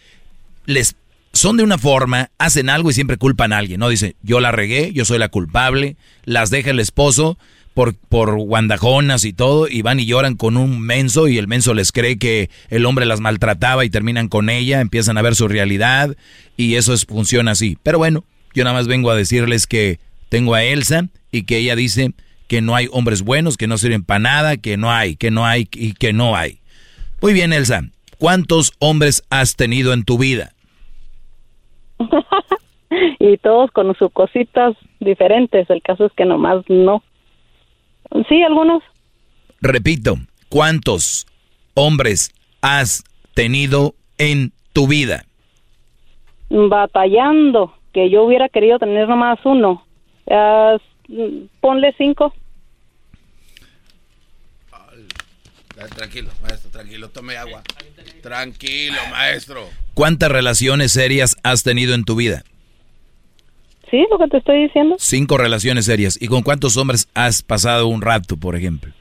les 0.65 0.95
son 1.33 1.57
de 1.57 1.63
una 1.63 1.79
forma, 1.79 2.31
hacen 2.39 2.69
algo 2.71 2.91
y 2.91 2.95
siempre 2.95 3.17
culpan 3.17 3.53
a 3.53 3.59
alguien, 3.59 3.81
¿no? 3.81 3.89
Dice, 3.89 4.17
yo 4.23 4.41
la 4.41 4.53
regué, 4.53 4.93
yo 4.93 5.05
soy 5.05 5.19
la 5.19 5.29
culpable, 5.29 5.97
las 6.25 6.51
deja 6.51 6.71
el 6.71 6.81
esposo 6.81 7.39
por, 7.75 7.95
por 7.95 8.37
guandajonas 8.37 9.25
y 9.25 9.33
todo, 9.33 9.69
y 9.69 9.83
van 9.83 10.01
y 10.01 10.07
lloran 10.07 10.37
con 10.37 10.57
un 10.57 10.81
menso 10.81 11.29
y 11.29 11.39
el 11.39 11.47
menso 11.47 11.73
les 11.73 11.93
cree 11.93 12.19
que 12.19 12.51
el 12.69 12.85
hombre 12.85 13.07
las 13.07 13.21
maltrataba 13.21 13.85
y 13.85 13.91
terminan 13.91 14.29
con 14.29 14.51
ella, 14.51 14.81
empiezan 14.81 15.19
a 15.19 15.23
ver 15.23 15.37
su 15.37 15.47
realidad 15.47 16.17
y 16.57 16.75
eso 16.75 16.93
es, 16.93 17.05
funciona 17.05 17.53
así. 17.53 17.79
Pero 17.83 17.99
bueno, 17.99 18.25
yo 18.55 18.65
nada 18.65 18.75
más 18.75 18.89
vengo 18.89 19.11
a 19.11 19.17
decirles 19.17 19.67
que 19.67 20.01
tengo 20.29 20.55
a 20.55 20.65
Elsa 20.65 21.09
y 21.31 21.45
que 21.45 21.59
ella 21.59 21.77
dice 21.77 22.13
que 22.49 22.61
no 22.61 22.75
hay 22.75 22.89
hombres 22.91 23.23
buenos, 23.23 23.57
que 23.57 23.69
no 23.69 23.79
sirven 23.79 24.03
para 24.03 24.19
nada, 24.19 24.57
que 24.57 24.77
no 24.77 24.91
hay, 24.91 25.15
que 25.15 25.31
no 25.31 25.47
hay 25.47 25.69
y 25.73 25.93
que 25.93 26.13
no 26.13 26.37
hay. 26.37 26.59
Muy 27.23 27.33
bien, 27.33 27.53
Elsa, 27.53 27.85
¿cuántos 28.19 28.73
hombres 28.81 29.23
has 29.31 29.55
tenido 29.55 29.93
en 29.93 30.03
tu 30.03 30.19
vida? 30.19 30.53
y 33.19 33.37
todos 33.39 33.71
con 33.71 33.95
sus 33.97 34.13
cositas 34.13 34.77
diferentes. 34.99 35.69
El 35.71 35.83
caso 35.83 36.07
es 36.07 36.13
que 36.13 36.25
nomás 36.25 36.65
no. 36.69 37.03
Sí, 38.29 38.43
algunos. 38.43 38.83
Repito, 39.61 40.15
¿cuántos 40.49 41.27
hombres 41.75 42.33
has 42.63 43.05
tenido 43.35 43.95
en 44.19 44.53
tu 44.73 44.89
vida? 44.89 45.25
Batallando, 46.49 47.75
que 47.93 48.11
yo 48.11 48.25
hubiera 48.25 48.49
querido 48.49 48.79
tener 48.79 49.09
nomás 49.09 49.39
uno. 49.45 49.85
ponle 51.61 51.95
cinco. 51.97 52.35
Tranquilo, 55.89 56.31
maestro, 56.43 56.71
tranquilo, 56.71 57.09
tome 57.09 57.37
agua. 57.37 57.63
Tranquilo, 58.23 58.99
maestro. 59.11 59.69
¿Cuántas 59.95 60.31
relaciones 60.31 60.93
serias 60.93 61.37
has 61.43 61.63
tenido 61.63 61.95
en 61.95 62.05
tu 62.05 62.17
vida? 62.17 62.45
Sí, 63.91 64.07
lo 64.11 64.19
que 64.19 64.29
te 64.29 64.39
estoy 64.39 64.63
diciendo. 64.65 64.97
Cinco 64.99 65.37
relaciones 65.37 65.87
serias. 65.87 66.21
¿Y 66.21 66.29
con 66.29 66.43
cuántos 66.43 66.77
hombres 66.77 67.09
has 67.15 67.43
pasado 67.43 67.89
un 67.89 68.03
rato, 68.03 68.37
por 68.37 68.55
ejemplo? 68.55 68.93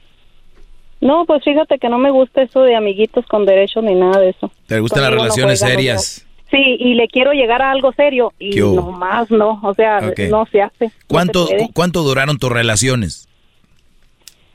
No, 1.00 1.24
pues 1.26 1.42
fíjate 1.44 1.78
que 1.78 1.88
no 1.88 1.98
me 1.98 2.10
gusta 2.10 2.42
eso 2.42 2.62
de 2.62 2.74
amiguitos 2.74 3.24
con 3.26 3.46
derechos 3.46 3.84
ni 3.84 3.94
nada 3.94 4.20
de 4.20 4.30
eso. 4.30 4.50
¿Te 4.66 4.80
gustan 4.80 5.02
las 5.02 5.12
relaciones 5.12 5.60
serias? 5.60 6.26
Sí, 6.50 6.76
y 6.80 6.94
le 6.94 7.06
quiero 7.06 7.32
llegar 7.32 7.62
a 7.62 7.70
algo 7.70 7.92
serio 7.92 8.32
y 8.38 8.50
no 8.58 8.90
más 8.90 9.30
no, 9.30 9.60
o 9.62 9.72
sea, 9.74 10.00
no 10.28 10.46
se 10.46 10.60
hace. 10.60 10.90
¿Cuánto, 11.06 11.48
¿Cuánto 11.72 12.02
duraron 12.02 12.38
tus 12.38 12.50
relaciones? 12.50 13.28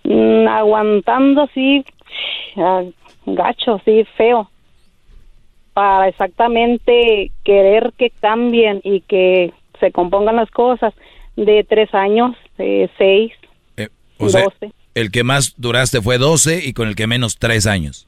Mm, 0.04 0.48
aguantando 0.48 1.44
así, 1.44 1.86
ah, 2.58 2.84
gacho, 3.26 3.82
sí, 3.86 4.06
feo 4.18 4.50
para 5.76 6.08
exactamente 6.08 7.32
querer 7.44 7.92
que 7.98 8.10
cambien 8.10 8.80
y 8.86 9.02
que 9.02 9.52
se 9.82 9.92
compongan 9.92 10.38
las 10.38 10.50
cosas 10.50 10.94
de 11.36 11.66
tres 11.68 11.94
años, 11.94 12.34
seis, 12.56 13.34
eh, 13.76 13.90
doce. 14.18 14.72
el 14.94 15.12
que 15.12 15.26
más 15.26 15.54
duraste 15.58 16.02
fue 16.02 16.18
doce 16.18 16.66
y 16.66 16.72
con 16.72 16.88
el 16.88 16.96
que 16.96 17.08
menos 17.08 17.38
tres 17.38 17.68
años. 17.68 18.08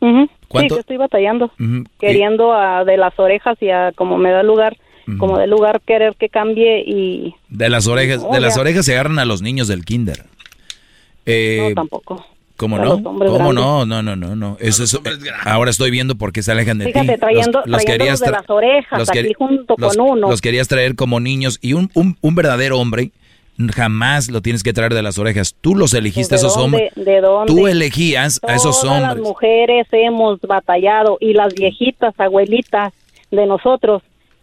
Sí, 0.00 0.28
que 0.50 0.66
estoy 0.66 0.98
batallando, 0.98 1.50
queriendo 1.98 2.52
a, 2.52 2.84
de 2.84 2.98
las 2.98 3.18
orejas 3.18 3.56
y 3.62 3.70
a 3.70 3.92
como 3.92 4.18
me 4.18 4.30
da 4.30 4.42
lugar, 4.42 4.76
como 5.18 5.38
de 5.38 5.46
lugar 5.46 5.80
querer 5.80 6.16
que 6.16 6.28
cambie 6.28 6.84
y... 6.86 7.34
De 7.48 7.70
las 7.70 7.86
orejas, 7.86 8.30
de 8.30 8.40
las 8.40 8.58
orejas 8.58 8.84
se 8.84 8.92
agarran 8.92 9.18
a 9.18 9.24
los 9.24 9.40
niños 9.40 9.68
del 9.68 9.86
kinder. 9.86 10.26
Eh, 11.24 11.68
no, 11.70 11.74
tampoco. 11.74 12.26
¿Cómo 12.58 12.76
no? 12.76 13.00
¿Cómo 13.00 13.52
no? 13.52 13.86
No, 13.86 14.02
no, 14.02 14.16
no, 14.16 14.34
no. 14.34 14.56
Eso 14.58 14.82
es, 14.82 14.98
ahora 15.44 15.70
estoy 15.70 15.92
viendo 15.92 16.16
por 16.16 16.32
qué 16.32 16.42
se 16.42 16.50
alejan 16.50 16.78
de 16.78 16.86
Fíjate, 16.86 17.12
ti. 17.12 17.20
Trayendo, 17.20 17.62
los, 17.64 17.84
querías 17.84 18.18
de 18.18 18.32
las 18.32 18.50
orejas 18.50 18.98
los 18.98 19.08
aquí 19.08 19.32
junto 19.32 19.76
con 19.76 20.00
uno. 20.00 20.28
Los 20.28 20.40
querías 20.40 20.66
traer 20.66 20.96
como 20.96 21.20
niños 21.20 21.60
y 21.62 21.74
un, 21.74 21.88
un, 21.94 22.16
un, 22.20 22.34
verdadero 22.34 22.80
hombre 22.80 23.12
jamás 23.72 24.28
lo 24.28 24.42
tienes 24.42 24.64
que 24.64 24.72
traer 24.72 24.92
de 24.92 25.04
las 25.04 25.20
orejas. 25.20 25.54
Tú 25.60 25.76
los 25.76 25.94
elegiste 25.94 26.34
a 26.34 26.38
esos 26.38 26.56
hombres. 26.56 26.92
¿De 26.96 27.20
dónde? 27.20 27.52
Tú 27.52 27.68
elegías 27.68 28.40
a 28.42 28.56
esos 28.56 28.82
hombres. 28.82 29.02
las 29.02 29.18
mujeres 29.18 29.86
hemos 29.92 30.40
batallado 30.40 31.16
y 31.20 31.34
las 31.34 31.54
viejitas, 31.54 32.12
abuelitas 32.18 32.92
de 33.30 33.46
nosotros, 33.46 34.02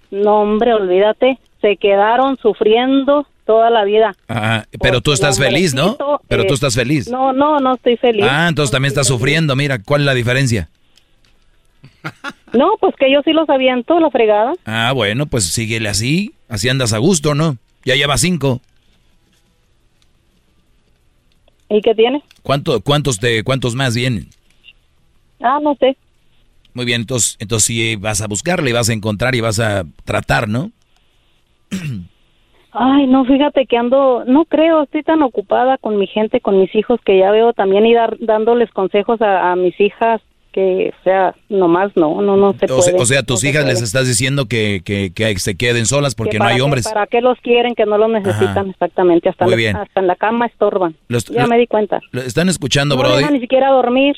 no 0.09 0.41
hombre, 0.41 0.73
olvídate, 0.73 1.37
se 1.59 1.75
quedaron 1.75 2.37
sufriendo 2.37 3.27
toda 3.45 3.69
la 3.69 3.83
vida. 3.83 4.15
Ah, 4.27 4.65
pero 4.81 5.01
tú 5.01 5.13
estás 5.13 5.37
feliz, 5.37 5.73
¿no? 5.73 5.97
Pero 6.27 6.43
tú 6.45 6.53
eh, 6.53 6.55
estás 6.55 6.75
feliz. 6.75 7.07
No, 7.09 7.31
no, 7.31 7.59
no 7.59 7.75
estoy 7.75 7.97
feliz. 7.97 8.25
Ah, 8.27 8.47
entonces 8.49 8.71
también 8.71 8.89
estás 8.89 9.07
sufriendo. 9.07 9.55
Mira, 9.55 9.79
¿cuál 9.79 10.01
es 10.01 10.05
la 10.05 10.13
diferencia? 10.13 10.69
No, 12.53 12.77
pues 12.79 12.95
que 12.97 13.11
yo 13.11 13.19
sí 13.25 13.33
los 13.33 13.49
aviento, 13.49 13.99
la 13.99 14.09
fregada. 14.09 14.53
Ah, 14.65 14.93
bueno, 14.93 15.25
pues 15.25 15.43
síguele 15.43 15.89
así. 15.89 16.33
Así 16.47 16.69
andas 16.69 16.93
a 16.93 16.99
gusto, 16.99 17.35
¿no? 17.35 17.57
Ya 17.83 17.95
lleva 17.95 18.17
cinco. 18.17 18.61
¿Y 21.67 21.81
qué 21.81 21.93
tiene? 21.93 22.23
¿Cuánto, 22.43 22.79
cuántos, 22.79 23.19
de, 23.19 23.43
¿Cuántos 23.43 23.75
más 23.75 23.93
vienen? 23.93 24.29
Ah, 25.41 25.59
no 25.61 25.75
sé. 25.75 25.97
Muy 26.73 26.85
bien, 26.85 27.01
entonces, 27.01 27.35
entonces 27.39 27.67
sí 27.67 27.95
vas 27.97 28.21
a 28.21 28.27
buscarle 28.27 28.69
y 28.69 28.73
vas 28.73 28.87
a 28.87 28.93
encontrar 28.93 29.35
y 29.35 29.41
vas 29.41 29.59
a 29.59 29.83
tratar, 30.05 30.47
¿no? 30.47 30.71
Ay, 32.77 33.07
no, 33.07 33.23
fíjate 33.25 33.65
que 33.65 33.77
ando, 33.77 34.23
no 34.25 34.45
creo, 34.45 34.83
estoy 34.83 35.01
tan 35.03 35.21
ocupada 35.21 35.77
con 35.77 35.97
mi 35.97 36.07
gente, 36.07 36.41
con 36.41 36.59
mis 36.59 36.73
hijos, 36.75 36.99
que 37.05 37.17
ya 37.19 37.31
veo 37.31 37.53
también 37.53 37.85
ir 37.85 37.97
dándoles 38.19 38.69
consejos 38.71 39.21
a, 39.21 39.55
mis 39.55 39.79
hijas 39.79 40.21
que, 40.51 40.93
o 40.97 41.03
sea, 41.03 41.35
nomás 41.49 41.91
no, 41.97 42.21
no, 42.21 42.37
no 42.37 42.53
se 42.53 42.65
O 42.71 42.81
sea, 42.81 42.91
puede. 42.93 43.03
o 43.03 43.05
sea, 43.05 43.23
tus 43.23 43.35
no 43.35 43.37
se 43.37 43.49
hijas 43.49 43.65
les 43.65 43.81
estás 43.81 44.07
diciendo 44.07 44.45
que, 44.45 44.81
que, 44.85 45.11
que 45.13 45.37
se 45.39 45.55
queden 45.57 45.85
solas 45.85 46.15
porque 46.15 46.31
Que 46.31 46.39
no 46.39 46.45
hay 46.45 46.55
qué- 46.57 46.61
hombres. 46.61 46.87
¿Para 46.87 47.07
qué 47.07 47.19
los 47.21 47.37
quieren? 47.41 47.75
Que 47.75 47.85
no 47.85 47.97
los 47.97 48.09
necesitan 48.09 48.57
Ajá. 48.59 48.69
exactamente. 48.69 49.27
Hasta, 49.29 49.45
Muy 49.45 49.55
bien. 49.55 49.75
hasta 49.75 49.99
en 49.99 50.07
la 50.07 50.15
cama 50.15 50.45
estorban. 50.45 50.95
Los- 51.09 51.25
ya 51.25 51.45
me 51.47 51.57
di 51.57 51.67
cuenta. 51.67 51.99
Lo- 52.11 52.21
¿Están 52.21 52.47
escuchando, 52.49 52.95
no 52.95 53.01
Brody? 53.01 53.17
dejan 53.17 53.33
ni 53.33 53.41
siquiera 53.41 53.69
dormir. 53.71 54.15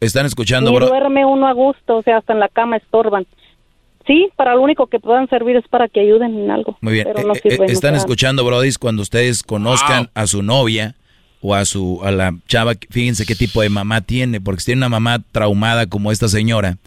¿Están 0.00 0.26
escuchando, 0.26 0.72
Brody? 0.74 0.90
duerme 0.90 1.24
uno 1.24 1.48
a 1.48 1.52
gusto, 1.54 1.96
o 1.96 2.02
sea, 2.02 2.18
hasta 2.18 2.32
en 2.34 2.40
la 2.40 2.48
cama 2.48 2.76
estorban. 2.76 3.26
Sí, 4.08 4.28
para 4.34 4.54
lo 4.56 4.62
único 4.62 4.88
que 4.88 4.98
puedan 4.98 5.28
servir 5.28 5.54
es 5.56 5.68
para 5.68 5.86
que 5.86 6.00
ayuden 6.00 6.36
en 6.36 6.50
algo. 6.50 6.76
Muy 6.80 6.94
bien. 6.94 7.06
Pero 7.14 7.28
no 7.28 7.34
Eh, 7.34 7.40
eh, 7.44 7.50
sirven, 7.50 7.70
están 7.70 7.94
escuchando, 7.94 8.44
Brody, 8.44 8.72
cuando 8.80 9.02
ustedes 9.02 9.44
conozcan 9.44 10.10
a 10.14 10.26
su 10.26 10.42
novia 10.42 10.96
o 11.40 11.54
a 11.54 11.64
su 11.64 12.00
a 12.02 12.10
la 12.10 12.34
chava, 12.48 12.72
fíjense 12.90 13.24
qué 13.26 13.36
tipo 13.36 13.60
de 13.62 13.68
mamá 13.68 14.00
tiene, 14.00 14.40
porque 14.40 14.60
si 14.60 14.66
tiene 14.66 14.80
una 14.80 14.88
mamá 14.88 15.18
traumada 15.30 15.86
como 15.86 16.10
esta 16.10 16.26
señora, 16.26 16.78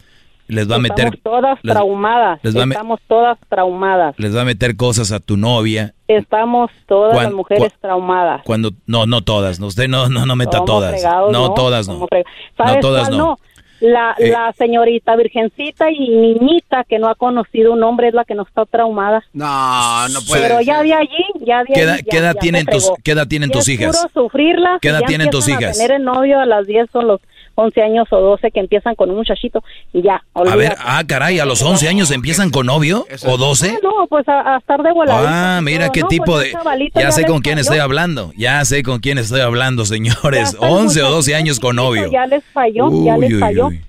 les 0.48 0.70
va 0.70 0.76
a 0.76 0.80
meter 0.80 1.06
Estamos 1.14 1.22
todas 1.24 1.60
les- 1.64 1.74
traumadas. 1.74 2.40
les 2.44 2.58
va 2.58 2.66
me- 2.66 2.74
Estamos 2.76 3.00
todas 3.08 3.38
traumadas. 3.48 4.16
les 4.18 4.36
va 4.36 4.42
a 4.42 4.46
meter 4.46 4.76
cosas 4.76 5.14
a 5.14 5.22
tu 5.22 5.38
novia 5.38 5.94
Estamos 6.10 6.70
todas 6.88 7.16
las 7.24 7.32
mujeres 7.32 7.64
cua- 7.72 7.80
traumadas. 7.80 8.42
cuando 8.44 8.72
no 8.86 9.06
no 9.06 9.22
todas, 9.22 9.62
no 9.62 9.68
usted 9.68 9.88
no 9.88 10.10
no 10.10 10.26
no 10.26 10.36
meta 10.36 10.66
todas. 10.66 10.92
fregados, 10.92 11.32
no, 11.32 11.54
todas 11.54 11.88
no. 11.88 11.94
Somos 11.94 12.10
freg- 12.10 12.26
¿Sabes 12.58 12.74
No 12.76 12.80
todas 12.82 13.08
cuál 13.08 13.18
no. 13.18 13.38
La, 13.82 14.16
Eh. 14.18 14.30
la 14.30 14.54
señorita 14.54 15.16
virgencita 15.16 15.90
y 15.92 16.08
niñita 16.10 16.84
que 16.84 17.00
no 17.00 17.10
ha 17.10 17.16
conocido 17.16 17.74
un 17.74 17.84
hombre 17.84 18.08
es 18.10 18.14
la 18.14 18.24
que 18.26 18.36
no 18.36 18.44
está 18.44 18.66
traumada. 18.66 19.24
No, 19.34 20.08
no 20.10 20.20
puede. 20.28 20.42
Pero 20.44 20.62
ya 20.62 20.82
de 20.84 20.94
allí, 20.94 21.26
ya 21.46 21.64
de 21.64 21.74
¿Qué 21.74 21.82
edad, 21.82 21.94
allí, 21.96 22.04
qué 22.04 22.12
ya- 22.12 22.20
edad 22.20 22.34
ya 22.36 22.40
tienen 22.40 22.66
tus 22.68 22.92
qué 23.04 23.12
edad 23.12 23.28
tienen 23.28 23.50
tus 23.52 23.68
hijas? 23.68 24.08
sufrirlas. 24.14 24.80
¿Qué 24.82 24.90
edad 24.90 25.02
tienen 25.08 25.30
tus 25.30 25.48
hijas? 25.50 25.78
A 25.78 25.82
tener 25.84 25.98
el 25.98 26.04
novio 26.04 26.40
a 26.40 26.46
las 26.46 26.68
10 26.68 26.88
o 26.94 27.02
los 27.02 27.22
11 27.62 27.82
años 27.82 28.08
o 28.12 28.20
12 28.20 28.52
que 28.52 28.60
empiezan 28.60 28.96
con 28.96 29.10
un 29.10 29.18
muchachito 29.18 29.64
y 29.94 30.02
ya. 30.02 30.24
A 30.34 30.42
ver, 30.44 30.54
olvídate. 30.54 30.76
ah, 30.80 31.04
caray, 31.08 31.40
a 31.40 31.46
los 31.46 31.62
11 31.62 31.88
años 31.88 32.12
empiezan 32.12 32.50
con 32.50 32.66
novio 32.66 33.06
o 33.26 33.38
12? 33.38 33.80
No, 33.84 34.08
pues 34.10 34.28
a, 34.28 34.56
a 34.56 34.58
estar 34.60 34.82
de 34.84 34.92
voladita. 34.92 35.58
Ah, 35.58 35.62
mira 35.62 35.88
No, 35.88 35.92
qué 35.92 36.02
no, 36.02 36.08
tipo 36.08 36.26
pues, 36.26 36.46
de... 36.46 36.52
chavalito 36.52 37.00
Ya 37.00 37.12
sé 37.12 37.22
les 37.22 37.30
con 37.32 37.42
quién 37.42 37.60
estoy 37.60 37.80
hablando. 37.80 38.32
Ya 38.36 38.64
sé 38.66 38.84
con 38.84 39.00
quién 39.00 39.18
estoy 39.18 39.42
hablando, 39.42 39.86
señores. 39.86 40.52
Ya 40.54 40.58
está 40.58 40.68
el 40.68 40.74
11 40.74 41.04
o 41.04 41.10
12 41.12 41.16
muchachito 41.32 41.34
años 41.36 41.60
con 41.60 41.76
novio. 41.76 42.10
Ya 42.12 42.26
les 42.26 42.44
falló, 42.46 42.90
ya 43.06 43.16
Uy, 43.16 43.22
les 43.22 43.34
uy, 43.34 43.40
falló. 43.40 43.68
uy. 43.68 43.82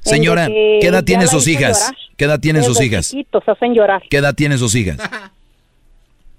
Señora, 0.00 0.46
En 0.46 0.52
de 0.52 0.54
que 0.54 0.78
¿qué 0.80 0.86
edad 0.88 1.00
ya 1.00 1.04
tienen 1.04 1.28
sus 1.28 1.46
hijas? 1.46 1.78
llorar. 1.80 1.96
¿Qué 2.16 2.24
edad 2.24 2.40
tienen 2.40 2.62
sus 2.64 2.80
hijas? 2.80 3.10
chiquitos 3.10 3.48
hacen 3.48 3.74
llorar. 3.74 4.02
¿Qué 4.10 4.16
edad 4.16 4.34
tienen 4.34 4.58
sus 4.58 4.74
hijas? 4.74 4.98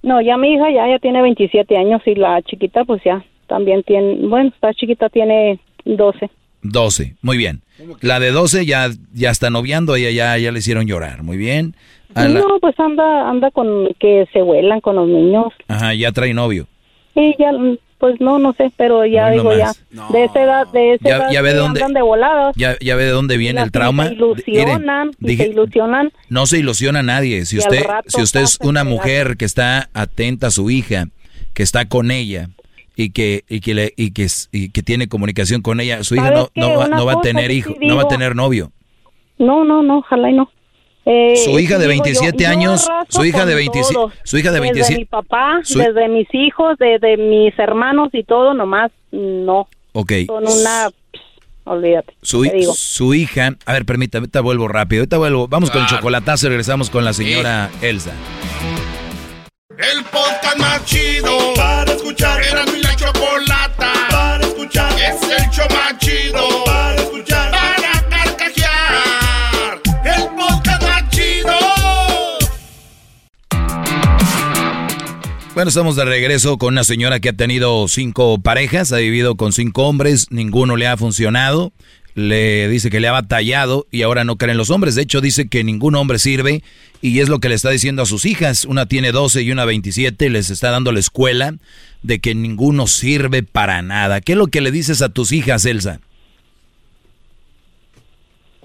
No, 0.03 0.19
ya 0.19 0.35
mi 0.35 0.53
hija 0.53 0.65
ya, 0.71 0.87
ya 0.87 0.97
tiene 0.97 1.21
27 1.21 1.77
años 1.77 2.01
y 2.07 2.15
la 2.15 2.41
chiquita 2.41 2.83
pues 2.85 3.03
ya 3.05 3.23
también 3.47 3.83
tiene, 3.83 4.15
bueno, 4.27 4.49
esta 4.51 4.73
chiquita 4.73 5.09
tiene 5.09 5.59
12. 5.85 6.27
12. 6.63 7.15
Muy 7.21 7.37
bien. 7.37 7.61
La 8.01 8.19
de 8.19 8.31
12 8.31 8.65
ya, 8.65 8.89
ya 9.13 9.31
está 9.31 9.49
noviando, 9.49 9.95
ella 9.95 10.11
ya, 10.11 10.37
ya 10.37 10.51
le 10.51 10.59
hicieron 10.59 10.85
llorar. 10.87 11.23
Muy 11.23 11.37
bien. 11.37 11.75
A 12.13 12.27
la- 12.27 12.39
No, 12.41 12.59
pues 12.59 12.79
anda 12.79 13.29
anda 13.29 13.51
con 13.51 13.87
que 13.99 14.27
se 14.33 14.41
vuelan 14.41 14.81
con 14.81 14.95
los 14.97 15.07
niños. 15.07 15.47
Ajá, 15.67 15.93
ya 15.93 16.11
trae 16.11 16.33
novio. 16.33 16.67
Y 17.15 17.35
ya, 17.39 17.51
pues 17.97 18.19
no, 18.19 18.39
no 18.39 18.53
sé, 18.53 18.71
pero 18.77 19.05
ya 19.05 19.29
digo 19.31 19.51
nomás. 19.53 19.83
ya, 19.91 20.07
de 20.13 20.23
esa 20.25 20.43
edad, 20.43 20.67
de 20.71 20.93
esa 20.95 21.09
Ya- 21.09 21.15
edad 21.17 21.31
ya 21.31 21.41
ve 21.41 21.49
de 21.53 21.55
dónde- 21.59 21.79
andan 21.81 21.93
de 21.93 22.01
voladas. 22.01 22.55
Ya, 22.55 22.75
ya 22.79 22.95
ve 22.95 23.03
de 23.05 23.09
dónde 23.11 23.37
viene 23.37 23.55
Las 23.59 23.65
el 23.65 23.71
trauma. 23.71 24.07
Se 24.07 24.13
ilusionan, 24.13 25.07
Miren, 25.07 25.15
y 25.21 25.27
dije- 25.27 25.43
se 25.45 25.49
ilusionan. 25.51 26.11
No 26.29 26.45
se 26.47 26.59
ilusiona 26.59 26.99
a 26.99 27.03
nadie. 27.03 27.45
Si 27.45 27.57
usted, 27.57 27.83
si 28.07 28.21
usted 28.21 28.41
es 28.41 28.59
una 28.61 28.83
mujer 28.83 29.37
que 29.37 29.45
está 29.45 29.89
atenta 29.93 30.47
a 30.47 30.51
su 30.51 30.69
hija, 30.69 31.07
que 31.53 31.63
está 31.63 31.85
con 31.87 32.11
ella 32.11 32.49
y 33.03 33.11
que 33.11 33.43
y 33.49 33.59
que 33.61 33.73
le, 33.73 33.93
y 33.97 34.11
que 34.11 34.27
y 34.51 34.69
que 34.69 34.83
tiene 34.83 35.07
comunicación 35.07 35.61
con 35.61 35.79
ella, 35.79 36.03
su 36.03 36.15
hija 36.15 36.27
¿Sabes 36.29 36.49
no, 36.55 36.77
va, 36.77 36.87
no 36.87 37.05
va 37.05 37.13
a 37.13 37.21
tener 37.21 37.51
hijo, 37.51 37.73
no 37.81 37.95
va 37.95 38.03
a 38.03 38.07
tener 38.07 38.35
novio. 38.35 38.71
No, 39.37 39.63
no, 39.63 39.81
no, 39.83 39.99
ojalá 39.99 40.29
y 40.29 40.33
no. 40.33 40.49
Eh, 41.03 41.35
Su 41.43 41.57
hija 41.57 41.79
de 41.79 41.87
digo 41.87 42.03
yo, 42.03 42.03
27 42.03 42.43
yo 42.43 42.49
años, 42.49 42.87
su 43.09 43.25
hija 43.25 43.39
de 43.45 43.53
con 43.53 43.57
27 43.57 43.93
todos. 43.95 44.13
su 44.23 44.37
hija 44.37 44.51
de 44.51 44.59
Desde 44.59 44.73
27 44.73 44.99
mi 44.99 45.05
papá, 45.05 45.59
su- 45.63 45.79
desde 45.79 46.07
mis 46.09 46.27
hijos, 46.33 46.77
desde 46.77 47.17
mis 47.17 47.57
hermanos 47.57 48.09
y 48.13 48.23
todo, 48.23 48.53
nomás 48.53 48.91
no. 49.11 49.67
Ok. 49.93 50.11
Son 50.27 50.43
una... 50.47 50.89
pss, 51.11 51.21
olvídate. 51.63 52.13
Su, 52.21 52.43
digo. 52.43 52.73
su 52.75 53.15
hija, 53.15 53.57
a 53.65 53.73
ver, 53.73 53.85
permítame, 53.85 54.25
ahorita 54.25 54.41
vuelvo 54.41 54.67
rápido, 54.67 55.01
ahorita 55.01 55.17
vuelvo, 55.17 55.47
vamos 55.47 55.71
con 55.71 55.81
el 55.81 55.87
chocolatazo 55.87 56.45
y 56.45 56.49
regresamos 56.49 56.91
con 56.91 57.03
la 57.03 57.13
señora 57.13 57.71
Elsa. 57.81 58.13
El 59.71 60.03
podcast 60.03 60.57
más 60.59 60.85
chido 60.85 61.35
para 61.55 61.91
escuchar. 61.93 62.39
Era 62.43 62.63
mi 62.65 62.79
la. 62.79 62.90
Es 65.11 65.21
el 65.23 65.49
show 65.49 65.65
más 65.71 65.97
chido 65.97 66.63
para 66.63 66.95
escuchar. 66.95 67.51
Para 67.51 68.09
carcajear. 68.09 69.81
El 70.05 70.29
podcast 70.37 70.81
más 70.83 71.09
chido. 71.09 71.51
Bueno, 75.53 75.67
estamos 75.67 75.97
de 75.97 76.05
regreso 76.05 76.57
con 76.57 76.75
una 76.75 76.85
señora 76.85 77.19
que 77.19 77.27
ha 77.29 77.33
tenido 77.33 77.89
cinco 77.89 78.39
parejas, 78.39 78.93
ha 78.93 78.97
vivido 78.97 79.35
con 79.35 79.51
cinco 79.51 79.83
hombres, 79.83 80.27
ninguno 80.29 80.77
le 80.77 80.87
ha 80.87 80.95
funcionado, 80.95 81.73
le 82.15 82.67
dice 82.67 82.89
que 82.89 82.99
le 82.99 83.07
ha 83.07 83.13
batallado 83.13 83.85
y 83.91 84.01
ahora 84.01 84.23
no 84.23 84.35
creen 84.35 84.57
los 84.57 84.69
hombres. 84.69 84.95
De 84.95 85.03
hecho, 85.03 85.21
dice 85.21 85.47
que 85.47 85.63
ningún 85.63 85.95
hombre 85.95 86.19
sirve 86.19 86.61
y 87.01 87.19
es 87.19 87.29
lo 87.29 87.39
que 87.39 87.49
le 87.49 87.55
está 87.55 87.69
diciendo 87.69 88.01
a 88.01 88.05
sus 88.05 88.25
hijas. 88.25 88.65
Una 88.65 88.85
tiene 88.85 89.11
12 89.11 89.41
y 89.41 89.51
una 89.51 89.65
27, 89.65 90.29
les 90.29 90.49
está 90.49 90.71
dando 90.71 90.91
la 90.91 90.99
escuela 90.99 91.53
de 92.03 92.19
que 92.19 92.35
ninguno 92.35 92.87
sirve 92.87 93.43
para 93.43 93.81
nada. 93.81 94.21
¿Qué 94.21 94.33
es 94.33 94.37
lo 94.37 94.47
que 94.47 94.61
le 94.61 94.71
dices 94.71 95.01
a 95.01 95.09
tus 95.09 95.31
hijas, 95.31 95.65
Elsa? 95.65 95.99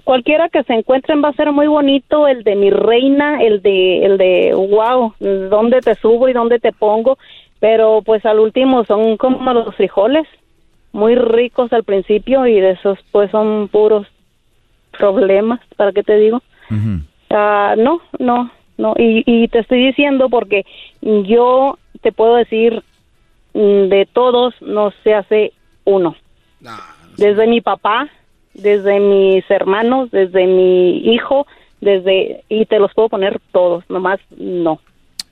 Cualquiera 0.03 0.47
que 0.47 0.63
se 0.63 0.73
encuentren 0.73 1.21
va 1.21 1.29
a 1.29 1.33
ser 1.33 1.51
muy 1.51 1.67
bonito, 1.67 2.29
el 2.29 2.43
de 2.43 2.55
mi 2.55 2.69
reina, 2.69 3.43
el 3.43 3.61
de, 3.61 4.05
el 4.05 4.17
de, 4.17 4.53
wow, 4.53 5.13
dónde 5.19 5.81
te 5.81 5.95
subo 5.95 6.29
y 6.29 6.33
dónde 6.33 6.59
te 6.59 6.71
pongo, 6.71 7.17
pero 7.59 8.01
pues 8.05 8.25
al 8.25 8.39
último 8.39 8.85
son 8.85 9.17
como 9.17 9.51
los 9.51 9.75
frijoles, 9.75 10.25
muy 10.97 11.13
ricos 11.15 11.71
al 11.73 11.83
principio 11.83 12.47
y 12.47 12.59
de 12.59 12.71
esos 12.71 12.97
pues 13.11 13.29
son 13.29 13.67
puros 13.67 14.07
problemas, 14.97 15.59
¿para 15.75 15.91
qué 15.91 16.01
te 16.01 16.17
digo? 16.17 16.41
Ah, 17.29 17.75
no, 17.77 18.01
no, 18.17 18.51
no, 18.77 18.95
y, 18.97 19.23
y 19.25 19.47
te 19.47 19.59
estoy 19.59 19.85
diciendo 19.85 20.27
porque 20.27 20.65
yo 21.01 21.77
te 22.01 22.11
puedo 22.11 22.35
decir, 22.35 22.83
mm, 23.53 23.89
de 23.89 24.07
todos 24.11 24.55
no 24.61 24.91
se 25.03 25.13
hace 25.13 25.53
uno. 25.85 26.15
Desde 27.15 27.45
mi 27.45 27.61
papá, 27.61 28.09
desde 28.55 28.99
mis 28.99 29.49
hermanos, 29.51 30.09
desde 30.09 30.47
mi 30.47 31.13
hijo, 31.13 31.45
desde, 31.79 32.43
y 32.49 32.65
te 32.65 32.79
los 32.79 32.91
puedo 32.95 33.09
poner 33.09 33.39
todos, 33.51 33.83
nomás 33.87 34.19
no. 34.35 34.79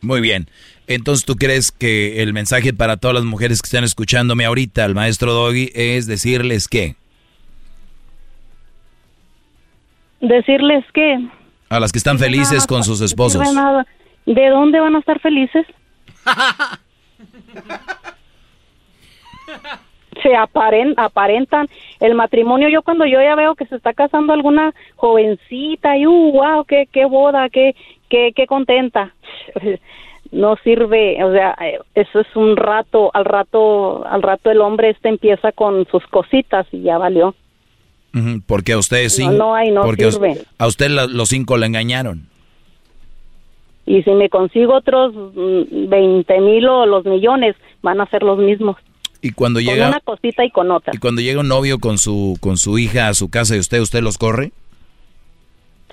Muy 0.01 0.21
bien. 0.21 0.47
Entonces, 0.87 1.25
¿tú 1.25 1.35
crees 1.35 1.71
que 1.71 2.21
el 2.21 2.33
mensaje 2.33 2.73
para 2.73 2.97
todas 2.97 3.15
las 3.15 3.23
mujeres 3.23 3.61
que 3.61 3.67
están 3.67 3.83
escuchándome 3.83 4.45
ahorita, 4.45 4.85
al 4.85 4.95
maestro 4.95 5.33
Doggy, 5.33 5.71
es 5.73 6.07
decirles 6.07 6.67
que 6.67 6.95
Decirles 10.21 10.83
que... 10.93 11.27
a 11.69 11.79
las 11.79 11.91
que 11.91 11.97
están 11.97 12.17
felices 12.17 12.65
con 12.65 12.83
sus 12.83 13.01
esposos? 13.01 13.39
no 13.39 13.45
sirve 13.45 13.61
nada. 13.61 13.85
¿De 14.25 14.49
dónde 14.49 14.79
van 14.79 14.95
a 14.95 14.99
estar 14.99 15.19
felices? 15.19 15.65
se 20.23 20.35
aparen, 20.35 20.95
aparentan 20.97 21.67
el 21.99 22.15
matrimonio. 22.15 22.69
Yo 22.69 22.81
cuando 22.81 23.05
yo 23.05 23.21
ya 23.21 23.35
veo 23.35 23.53
que 23.55 23.67
se 23.67 23.75
está 23.75 23.93
casando 23.93 24.33
alguna 24.33 24.73
jovencita 24.95 25.97
y 25.97 26.07
uh, 26.07 26.31
wow, 26.31 26.65
qué, 26.65 26.87
qué 26.91 27.05
boda, 27.05 27.49
qué, 27.49 27.75
qué, 28.09 28.31
qué 28.35 28.47
contenta. 28.47 29.13
No 30.31 30.55
sirve, 30.63 31.23
o 31.23 31.31
sea, 31.31 31.55
eh, 31.61 31.79
eso 31.93 32.19
es 32.19 32.27
un 32.35 32.57
rato, 32.57 33.11
al 33.13 33.25
rato, 33.25 34.05
al 34.07 34.21
rato 34.21 34.51
el 34.51 34.59
hombre 34.61 34.89
este 34.89 35.09
empieza 35.09 35.51
con 35.51 35.85
sus 35.91 36.05
cositas 36.07 36.65
y 36.71 36.81
ya 36.81 36.97
valió. 36.97 37.35
Porque 38.47 38.71
a 38.73 38.77
ustedes 38.77 39.13
sí. 39.13 39.25
No, 39.27 39.33
no 39.33 39.55
hay, 39.55 39.71
no 39.71 39.81
porque 39.83 40.09
sirve. 40.11 40.41
a 40.57 40.67
usted 40.67 40.89
la- 40.89 41.05
los 41.07 41.27
cinco 41.29 41.57
le 41.57 41.65
engañaron. 41.65 42.27
Y 43.85 44.01
si 44.03 44.11
me 44.11 44.29
consigo 44.29 44.73
otros 44.75 45.13
mm, 45.13 45.89
20 45.89 46.39
mil 46.39 46.67
o 46.67 46.85
los 46.85 47.05
millones, 47.05 47.55
van 47.83 47.99
a 48.01 48.05
ser 48.07 48.23
los 48.23 48.37
mismos. 48.39 48.77
Y 49.21 49.31
cuando 49.31 49.59
Con 49.59 49.65
llega 49.65 49.89
una 49.89 49.99
cosita 49.99 50.43
y 50.45 50.49
con 50.51 50.71
otra. 50.71 50.93
y 50.95 50.97
cuando 50.97 51.21
llega 51.21 51.39
un 51.41 51.47
novio 51.49 51.77
con 51.79 51.97
su 51.97 52.37
con 52.41 52.57
su 52.57 52.77
hija 52.79 53.09
a 53.09 53.13
su 53.13 53.29
casa 53.29 53.55
y 53.55 53.59
usted 53.59 53.79
usted 53.81 54.01
los 54.01 54.17
corre. 54.17 54.51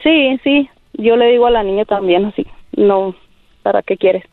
Sí, 0.03 0.39
sí, 0.43 0.69
yo 0.95 1.17
le 1.17 1.27
digo 1.31 1.47
a 1.47 1.51
la 1.51 1.63
niña 1.63 1.85
también 1.85 2.25
así. 2.27 2.47
No, 2.77 3.15
¿para 3.63 3.83
qué 3.83 3.97
quieres? 3.97 4.25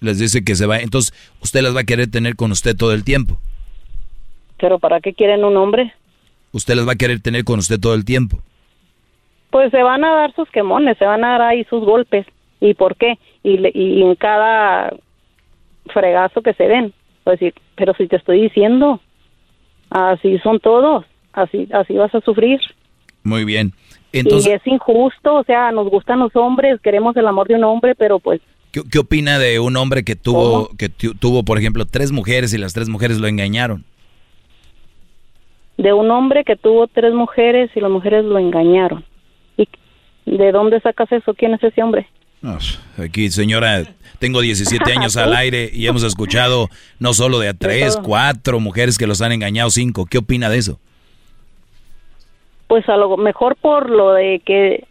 Les 0.00 0.18
dice 0.18 0.44
que 0.44 0.54
se 0.54 0.66
va, 0.66 0.78
entonces 0.78 1.12
usted 1.42 1.60
las 1.62 1.74
va 1.74 1.80
a 1.80 1.84
querer 1.84 2.08
tener 2.10 2.36
con 2.36 2.52
usted 2.52 2.76
todo 2.76 2.92
el 2.92 3.02
tiempo. 3.04 3.36
Pero 4.58 4.78
¿para 4.78 5.00
qué 5.00 5.12
quieren 5.12 5.44
un 5.44 5.56
hombre? 5.56 5.92
Usted 6.52 6.74
las 6.76 6.86
va 6.88 6.92
a 6.92 6.96
querer 6.96 7.20
tener 7.20 7.44
con 7.44 7.58
usted 7.58 7.78
todo 7.80 7.94
el 7.94 8.04
tiempo. 8.04 8.38
Pues 9.50 9.70
se 9.70 9.82
van 9.82 10.04
a 10.04 10.14
dar 10.14 10.34
sus 10.34 10.48
quemones, 10.50 10.96
se 10.98 11.04
van 11.04 11.24
a 11.24 11.30
dar 11.32 11.42
ahí 11.42 11.64
sus 11.64 11.84
golpes. 11.84 12.26
¿Y 12.60 12.74
por 12.74 12.96
qué? 12.96 13.18
Y, 13.42 13.58
le- 13.58 13.72
y 13.74 14.02
en 14.02 14.14
cada 14.14 14.94
fregazo 15.92 16.42
que 16.42 16.54
se 16.54 16.64
den. 16.64 16.92
Pues 17.24 17.40
pero 17.74 17.92
si 17.94 18.06
te 18.06 18.16
estoy 18.16 18.40
diciendo, 18.42 19.00
así 19.90 20.38
son 20.38 20.60
todos, 20.60 21.04
así, 21.32 21.68
así 21.72 21.94
vas 21.94 22.14
a 22.14 22.20
sufrir. 22.20 22.60
Muy 23.24 23.44
bien. 23.44 23.72
Entonces, 24.18 24.52
y 24.52 24.54
es 24.54 24.66
injusto, 24.66 25.34
o 25.34 25.44
sea, 25.44 25.72
nos 25.72 25.88
gustan 25.88 26.18
los 26.18 26.34
hombres, 26.36 26.80
queremos 26.80 27.16
el 27.16 27.26
amor 27.26 27.48
de 27.48 27.54
un 27.54 27.64
hombre, 27.64 27.94
pero 27.94 28.18
pues... 28.18 28.40
¿Qué, 28.72 28.82
qué 28.90 28.98
opina 28.98 29.38
de 29.38 29.58
un 29.58 29.76
hombre 29.76 30.04
que 30.04 30.16
tuvo, 30.16 30.70
que 30.76 30.88
tuvo, 30.88 31.44
por 31.44 31.58
ejemplo, 31.58 31.86
tres 31.86 32.12
mujeres 32.12 32.52
y 32.52 32.58
las 32.58 32.72
tres 32.74 32.88
mujeres 32.88 33.18
lo 33.18 33.26
engañaron? 33.26 33.84
De 35.78 35.92
un 35.92 36.10
hombre 36.10 36.44
que 36.44 36.56
tuvo 36.56 36.86
tres 36.86 37.12
mujeres 37.12 37.70
y 37.74 37.80
las 37.80 37.90
mujeres 37.90 38.24
lo 38.24 38.38
engañaron. 38.38 39.04
¿Y 39.56 39.68
de 40.24 40.52
dónde 40.52 40.80
sacas 40.80 41.10
eso? 41.12 41.34
¿Quién 41.34 41.54
es 41.54 41.62
ese 41.62 41.82
hombre? 41.82 42.08
aquí, 42.98 43.30
señora, 43.30 43.84
tengo 44.18 44.40
17 44.40 44.92
años 44.92 45.16
al 45.16 45.34
aire 45.34 45.70
y 45.72 45.86
hemos 45.86 46.02
escuchado 46.02 46.68
no 46.98 47.12
solo 47.12 47.38
de 47.40 47.48
a 47.48 47.54
tres, 47.54 47.98
cuatro 48.02 48.60
mujeres 48.60 48.98
que 48.98 49.06
los 49.06 49.20
han 49.20 49.32
engañado, 49.32 49.70
cinco. 49.70 50.06
¿Qué 50.06 50.18
opina 50.18 50.48
de 50.48 50.58
eso? 50.58 50.78
Pues 52.66 52.88
a 52.88 52.96
lo 52.96 53.16
mejor 53.16 53.56
por 53.56 53.90
lo 53.90 54.12
de 54.12 54.40
que 54.44 54.84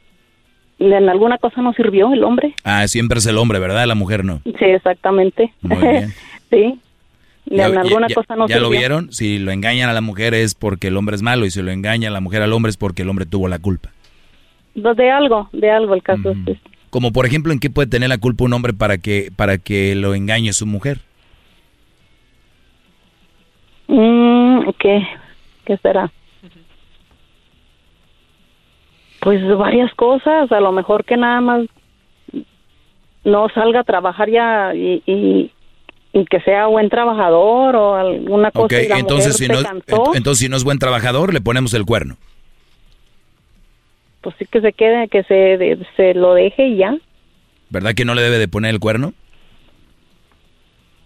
en 0.80 1.10
alguna 1.10 1.38
cosa 1.38 1.62
no 1.62 1.74
sirvió 1.74 2.12
el 2.14 2.24
hombre. 2.24 2.54
Ah, 2.64 2.88
siempre 2.88 3.20
es 3.20 3.26
el 3.26 3.38
hombre, 3.38 3.60
¿verdad? 3.60 3.86
La 3.86 3.96
mujer 3.96 4.26
no. 4.26 4.42
Sí, 4.44 4.66
exactamente. 4.66 5.54
Muy 5.62 5.78
bien. 5.88 6.14
sí. 6.50 6.80
en 7.48 7.78
alguna 7.78 8.08
cosa 8.14 8.36
no 8.36 8.48
¿Ya 8.48 8.60
lo 8.60 8.70
vieron? 8.70 9.12
Si 9.12 9.40
lo 9.40 9.52
engañan 9.52 9.90
a 9.90 9.94
la 9.94 10.02
mujer 10.02 10.34
es 10.34 10.56
porque 10.56 10.88
el 10.88 10.98
hombre 10.98 11.16
es 11.16 11.22
malo 11.22 11.46
y 11.46 11.52
si 11.52 11.62
lo 11.62 11.72
engaña 11.72 12.10
a 12.10 12.12
la 12.12 12.22
mujer 12.22 12.42
al 12.42 12.54
hombre 12.54 12.70
es 12.70 12.78
porque 12.78 13.04
el 13.04 13.10
hombre 13.10 13.26
tuvo 13.26 13.48
la 13.48 13.60
culpa. 13.60 13.92
Pues 14.82 14.98
de 14.98 15.10
algo, 15.10 15.50
de 15.54 15.72
algo 15.72 15.94
el 15.94 16.04
caso 16.04 16.32
es 16.48 16.58
Como 16.90 17.12
por 17.14 17.26
ejemplo, 17.26 17.54
¿en 17.54 17.60
qué 17.60 17.70
puede 17.70 17.88
tener 17.88 18.10
la 18.10 18.18
culpa 18.18 18.44
un 18.44 18.54
hombre 18.54 18.74
para 18.74 18.98
que, 18.98 19.32
para 19.36 19.58
que 19.58 19.96
lo 19.96 20.14
engañe 20.16 20.52
su 20.52 20.66
mujer? 20.66 21.00
Mm, 23.88 24.70
¿Qué? 24.80 25.08
¿Qué 25.66 25.78
será? 25.78 26.12
Pues 29.26 29.42
varias 29.58 29.92
cosas, 29.96 30.52
a 30.52 30.60
lo 30.60 30.72
mejor 30.72 31.04
que 31.04 31.18
nada 31.18 31.42
más 31.42 31.66
no 33.24 33.50
salga 33.56 33.80
a 33.80 33.84
trabajar 33.84 34.30
ya 34.30 34.76
y, 34.76 35.02
y, 35.08 36.26
que 36.28 36.40
sea 36.42 36.68
buen 36.68 36.90
trabajador 36.90 37.76
o 37.76 37.96
alguna 37.96 38.52
cosa. 38.52 38.66
Ok, 38.66 38.74
entonces, 38.96 39.36
si 39.36 39.48
no, 39.48 39.58
entonces 40.14 40.38
si 40.38 40.48
no 40.48 40.56
es 40.56 40.64
buen 40.64 40.78
trabajador, 40.78 41.34
le 41.34 41.42
ponemos 41.42 41.74
el 41.74 41.86
cuerno. 41.86 42.18
Pues 44.22 44.36
sí 44.38 44.46
que 44.46 44.62
se 44.62 44.74
quede, 44.74 45.08
que 45.08 45.24
se, 45.24 45.80
se 45.98 46.14
lo 46.14 46.36
deje 46.36 46.68
y 46.68 46.78
ya. 46.78 46.96
¿Verdad 47.72 47.96
que 47.96 48.06
no 48.06 48.14
le 48.14 48.22
debe 48.22 48.38
de 48.38 48.48
poner 48.48 48.76
el 48.76 48.80
cuerno? 48.80 49.16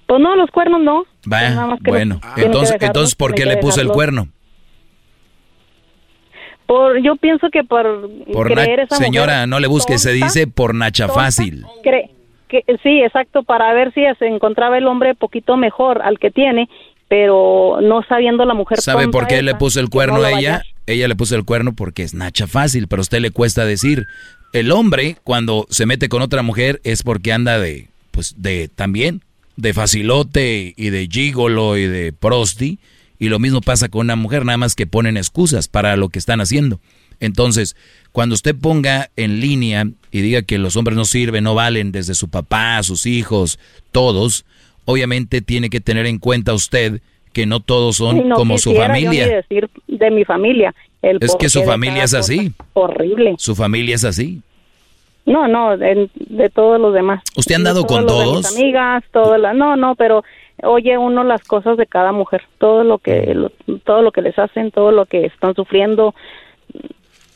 Pues 0.07 0.19
no, 0.19 0.35
los 0.35 0.51
cuernos 0.51 0.81
no. 0.81 1.05
Bueno. 1.23 2.19
entonces, 2.35 2.75
entonces 2.81 3.15
¿por 3.15 3.33
qué 3.33 3.45
le 3.45 3.55
puso 3.55 3.79
el 3.79 3.87
cuerno? 3.87 4.27
Por, 6.69 7.01
yo 7.01 7.15
pienso 7.15 7.49
que 7.49 7.63
por, 7.63 8.11
creer 8.45 8.81
esa 8.81 8.95
Señora, 8.95 9.47
no 9.47 9.59
le 9.59 9.65
busque, 9.65 9.97
se 9.97 10.11
dice 10.11 10.45
por 10.45 10.75
Nacha 10.75 11.07
fácil. 11.07 11.65
que, 11.81 12.63
sí, 12.83 13.01
exacto, 13.01 13.41
para 13.41 13.73
ver 13.73 13.91
si 13.95 14.03
se 14.19 14.27
encontraba 14.27 14.77
el 14.77 14.85
hombre 14.85 15.15
poquito 15.15 15.57
mejor 15.57 16.03
al 16.03 16.19
que 16.19 16.29
tiene, 16.29 16.69
pero 17.07 17.79
no 17.81 18.03
sabiendo 18.03 18.45
la 18.45 18.53
mujer. 18.53 18.79
¿Sabe 18.81 19.07
por 19.07 19.25
qué 19.25 19.41
le 19.41 19.55
puso 19.55 19.79
el 19.79 19.89
cuerno 19.89 20.21
a 20.21 20.31
ella? 20.31 20.61
Ella 20.85 21.07
le 21.07 21.15
puso 21.15 21.35
el 21.35 21.43
cuerno 21.43 21.73
porque 21.73 22.03
es 22.03 22.13
Nacha 22.13 22.45
fácil, 22.45 22.87
pero 22.87 22.99
a 22.99 23.01
usted 23.01 23.19
le 23.19 23.31
cuesta 23.31 23.65
decir. 23.65 24.05
El 24.53 24.71
hombre, 24.71 25.15
cuando 25.23 25.65
se 25.69 25.87
mete 25.87 26.07
con 26.07 26.21
otra 26.21 26.43
mujer, 26.43 26.81
es 26.83 27.01
porque 27.01 27.33
anda 27.33 27.57
de, 27.57 27.87
pues, 28.11 28.35
de 28.37 28.67
también, 28.67 29.21
de 29.55 29.73
facilote 29.73 30.75
y 30.77 30.89
de 30.91 31.07
gigolo 31.11 31.77
y 31.77 31.87
de 31.87 32.13
prosti 32.13 32.77
y 33.19 33.27
lo 33.29 33.37
mismo 33.37 33.61
pasa 33.61 33.89
con 33.89 34.07
una 34.07 34.15
mujer, 34.15 34.45
nada 34.45 34.57
más 34.57 34.75
que 34.75 34.87
ponen 34.87 35.17
excusas 35.17 35.67
para 35.67 35.97
lo 35.97 36.09
que 36.09 36.19
están 36.19 36.41
haciendo. 36.41 36.79
Entonces, 37.19 37.75
cuando 38.13 38.33
usted 38.33 38.55
ponga 38.55 39.11
en 39.17 39.41
línea 39.41 39.85
y 40.09 40.21
diga 40.21 40.41
que 40.41 40.57
los 40.57 40.77
hombres 40.77 40.95
no 40.95 41.03
sirven, 41.03 41.43
no 41.43 41.53
valen, 41.53 41.91
desde 41.91 42.15
su 42.15 42.29
papá, 42.29 42.81
sus 42.81 43.05
hijos, 43.05 43.59
todos, 43.91 44.45
obviamente 44.85 45.41
tiene 45.41 45.69
que 45.69 45.81
tener 45.81 46.05
en 46.05 46.17
cuenta 46.17 46.53
usted 46.53 47.01
que 47.33 47.45
no 47.45 47.59
todos 47.59 47.97
son 47.97 48.29
como 48.29 48.57
su 48.57 48.73
familia. 48.73 49.27
Yo 49.27 49.35
decir 49.35 49.69
de 49.87 50.11
mi 50.11 50.23
familia. 50.23 50.73
es 51.01 51.35
que 51.37 51.49
su 51.49 51.63
familia 51.63 52.05
es 52.05 52.13
así. 52.13 52.53
Horrible. 52.73 53.35
Su 53.37 53.55
familia 53.55 53.95
es 53.95 54.05
así. 54.05 54.41
No, 55.25 55.47
no, 55.47 55.77
de, 55.77 56.09
todos 56.53 56.79
los 56.79 56.93
demás. 56.93 57.21
¿Usted 57.35 57.53
ha 57.53 57.57
andado 57.57 57.85
con 57.85 58.05
todos? 58.07 58.55
amigas, 58.55 59.03
todas 59.11 59.39
las, 59.39 59.55
no, 59.55 59.75
no, 59.75 59.95
pero 59.95 60.23
oye 60.63 60.97
uno 60.97 61.23
las 61.23 61.43
cosas 61.43 61.77
de 61.77 61.85
cada 61.85 62.11
mujer, 62.11 62.43
todo 62.57 62.83
lo 62.83 62.97
que 62.97 63.35
todo 63.85 64.01
lo 64.01 64.11
que 64.11 64.21
les 64.21 64.37
hacen, 64.39 64.71
todo 64.71 64.91
lo 64.91 65.05
que 65.05 65.25
están 65.25 65.53
sufriendo, 65.55 66.15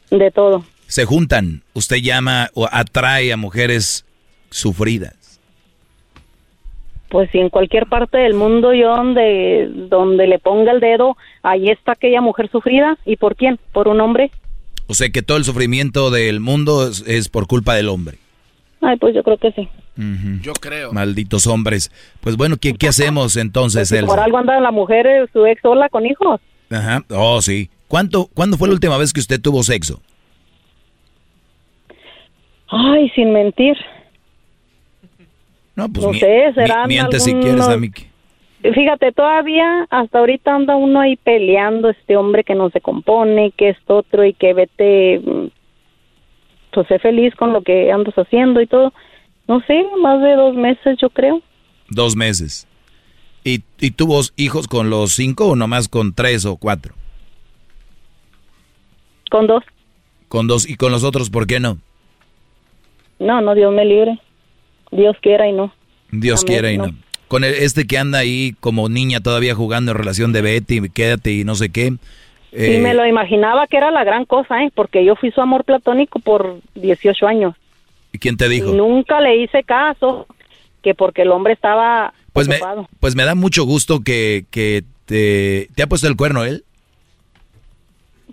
de 0.10 0.32
todo. 0.32 0.64
Se 0.88 1.06
juntan, 1.06 1.62
usted 1.74 1.98
llama 1.98 2.50
o 2.54 2.68
atrae 2.72 3.32
a 3.32 3.38
mujeres 3.38 4.06
sufridas. 4.50 5.40
Pues 7.10 7.30
si 7.30 7.40
en 7.40 7.50
cualquier 7.50 7.86
parte 7.86 8.18
del 8.18 8.34
mundo 8.34 8.74
yo 8.74 8.96
donde 8.96 9.70
donde 9.72 10.26
le 10.26 10.40
ponga 10.40 10.72
el 10.72 10.80
dedo, 10.80 11.16
ahí 11.44 11.70
está 11.70 11.92
aquella 11.92 12.22
mujer 12.22 12.50
sufrida 12.50 12.98
y 13.06 13.18
por 13.18 13.36
quién? 13.36 13.60
¿Por 13.72 13.88
un 13.88 14.02
hombre? 14.02 14.32
O 14.94 14.96
sea 14.96 15.10
que 15.10 15.24
todo 15.24 15.38
el 15.38 15.44
sufrimiento 15.44 16.12
del 16.12 16.40
mundo 16.40 16.88
es 17.08 17.28
por 17.28 17.48
culpa 17.48 17.74
del 17.74 17.90
hombre. 17.90 18.20
Ay, 18.80 18.96
pues 18.98 19.16
yo 19.16 19.24
creo 19.24 19.40
que 19.40 19.52
sí. 19.54 19.68
Yo 20.44 20.54
creo. 20.54 20.94
Malditos 20.94 21.48
hombres. 21.48 21.92
Pues 22.22 22.38
bueno, 22.38 22.58
¿qué, 22.58 22.76
qué 22.76 22.90
hacemos 22.90 23.36
entonces, 23.36 23.90
pues, 23.90 24.06
Por 24.06 24.20
algo 24.20 24.38
anda 24.38 24.60
la 24.60 24.70
mujer, 24.70 25.08
eh, 25.08 25.26
su 25.34 25.48
ex 25.48 25.60
sola 25.64 25.90
con 25.90 26.06
hijos. 26.06 26.40
Ajá. 26.70 27.04
Oh, 27.10 27.42
sí. 27.42 27.72
¿Cuánto, 27.88 28.30
¿Cuándo 28.36 28.56
fue 28.56 28.68
la 28.68 28.76
última 28.76 28.96
vez 29.00 29.14
que 29.14 29.20
usted 29.20 29.42
tuvo 29.42 29.64
sexo? 29.64 30.00
Ay, 32.68 33.10
sin 33.16 33.34
mentir. 33.34 33.76
No, 35.76 35.90
pues 35.90 36.06
no 36.06 36.14
sé, 36.14 36.52
será 36.54 36.86
miente 36.86 37.20
si 37.20 37.34
quieres, 37.34 37.68
a 37.68 37.78
mí. 37.78 37.90
Fíjate, 38.72 39.12
todavía 39.12 39.88
hasta 39.90 40.20
ahorita 40.20 40.56
anda 40.56 40.78
uno 40.78 41.02
ahí 41.02 41.18
peleando, 41.18 41.90
este 41.90 42.16
hombre 42.16 42.46
que 42.46 42.56
no 42.56 42.70
se 42.70 42.80
compone, 42.80 43.52
que 43.52 43.70
es 43.70 43.78
otro 43.88 44.24
y 44.24 44.34
que 44.34 44.54
vete 44.54 45.20
mm, 45.20 45.48
pues 46.72 46.88
sé 46.88 46.98
feliz 47.00 47.36
con 47.36 47.52
lo 47.52 47.62
que 47.62 47.92
andas 47.92 48.16
haciendo 48.16 48.62
y 48.62 48.68
todo. 48.68 48.94
No 49.50 49.62
sé, 49.68 49.86
más 50.02 50.22
de 50.22 50.36
dos 50.36 50.56
meses 50.56 50.98
yo 51.02 51.10
creo. 51.10 51.42
Dos 51.90 52.16
meses. 52.16 52.66
¿Y, 53.44 53.64
y 53.80 53.92
tuvo 53.92 54.22
hijos 54.38 54.68
con 54.68 54.90
los 54.90 55.12
cinco 55.12 55.48
o 55.48 55.56
nomás 55.58 55.90
con 55.90 56.14
tres 56.14 56.46
o 56.46 56.56
cuatro? 56.56 56.94
Con 59.30 59.48
dos. 59.48 59.64
Con 60.30 60.48
dos. 60.48 60.70
¿Y 60.70 60.78
con 60.78 60.94
los 60.94 61.04
otros 61.04 61.30
por 61.30 61.48
qué 61.48 61.60
no? 61.60 61.80
No, 63.20 63.42
no, 63.42 63.56
Dios 63.56 63.74
me 63.74 63.84
libre. 63.84 64.20
Dios 64.92 65.18
quiera 65.22 65.50
y 65.50 65.52
no. 65.52 65.74
Dios 66.12 66.46
quiera 66.46 66.72
y 66.72 66.78
no. 66.78 66.92
Con 67.34 67.44
este 67.44 67.88
que 67.88 67.98
anda 67.98 68.20
ahí 68.20 68.54
como 68.60 68.90
niña 68.90 69.20
todavía 69.20 69.56
jugando 69.56 69.92
en 69.92 69.98
relación 69.98 70.34
de 70.34 70.44
Betty, 70.44 70.88
quédate 70.90 71.32
y 71.32 71.44
no 71.44 71.56
sé 71.56 71.72
qué. 71.72 71.88
Y 72.52 72.78
me 72.78 72.92
eh, 72.92 72.94
lo 72.94 73.08
imaginaba 73.08 73.66
que 73.66 73.78
era 73.78 73.90
la 73.90 74.04
gran 74.04 74.26
cosa, 74.26 74.64
¿eh? 74.64 74.70
Porque 74.76 75.04
yo 75.04 75.16
fui 75.16 75.32
su 75.32 75.42
amor 75.42 75.64
platónico 75.64 76.20
por 76.20 76.60
18 76.76 77.26
años. 77.26 77.56
¿Y 78.12 78.20
quién 78.20 78.38
te 78.38 78.48
dijo? 78.48 78.72
nunca 78.74 79.20
le 79.20 79.38
hice 79.38 79.64
caso, 79.64 80.28
que 80.84 80.94
porque 80.94 81.24
el 81.24 81.32
hombre 81.32 81.54
estaba 81.54 82.14
pues 82.34 82.48
Me, 82.48 82.60
pues 83.00 83.16
me 83.16 83.26
da 83.26 83.34
mucho 83.34 83.64
gusto 83.64 84.02
que, 84.06 84.46
que 84.52 84.84
te, 85.08 85.70
te 85.74 85.82
ha 85.82 85.88
puesto 85.88 86.08
el 86.08 86.16
cuerno 86.16 86.44
él. 86.44 86.64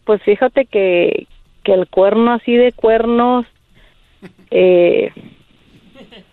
Pues 0.05 0.23
fíjate 0.25 0.67
que, 0.67 1.27
que 1.65 1.73
el 1.73 1.89
cuerno 1.89 2.35
así 2.35 2.55
de 2.55 2.73
cuernos, 2.73 3.47
eh, 4.51 5.11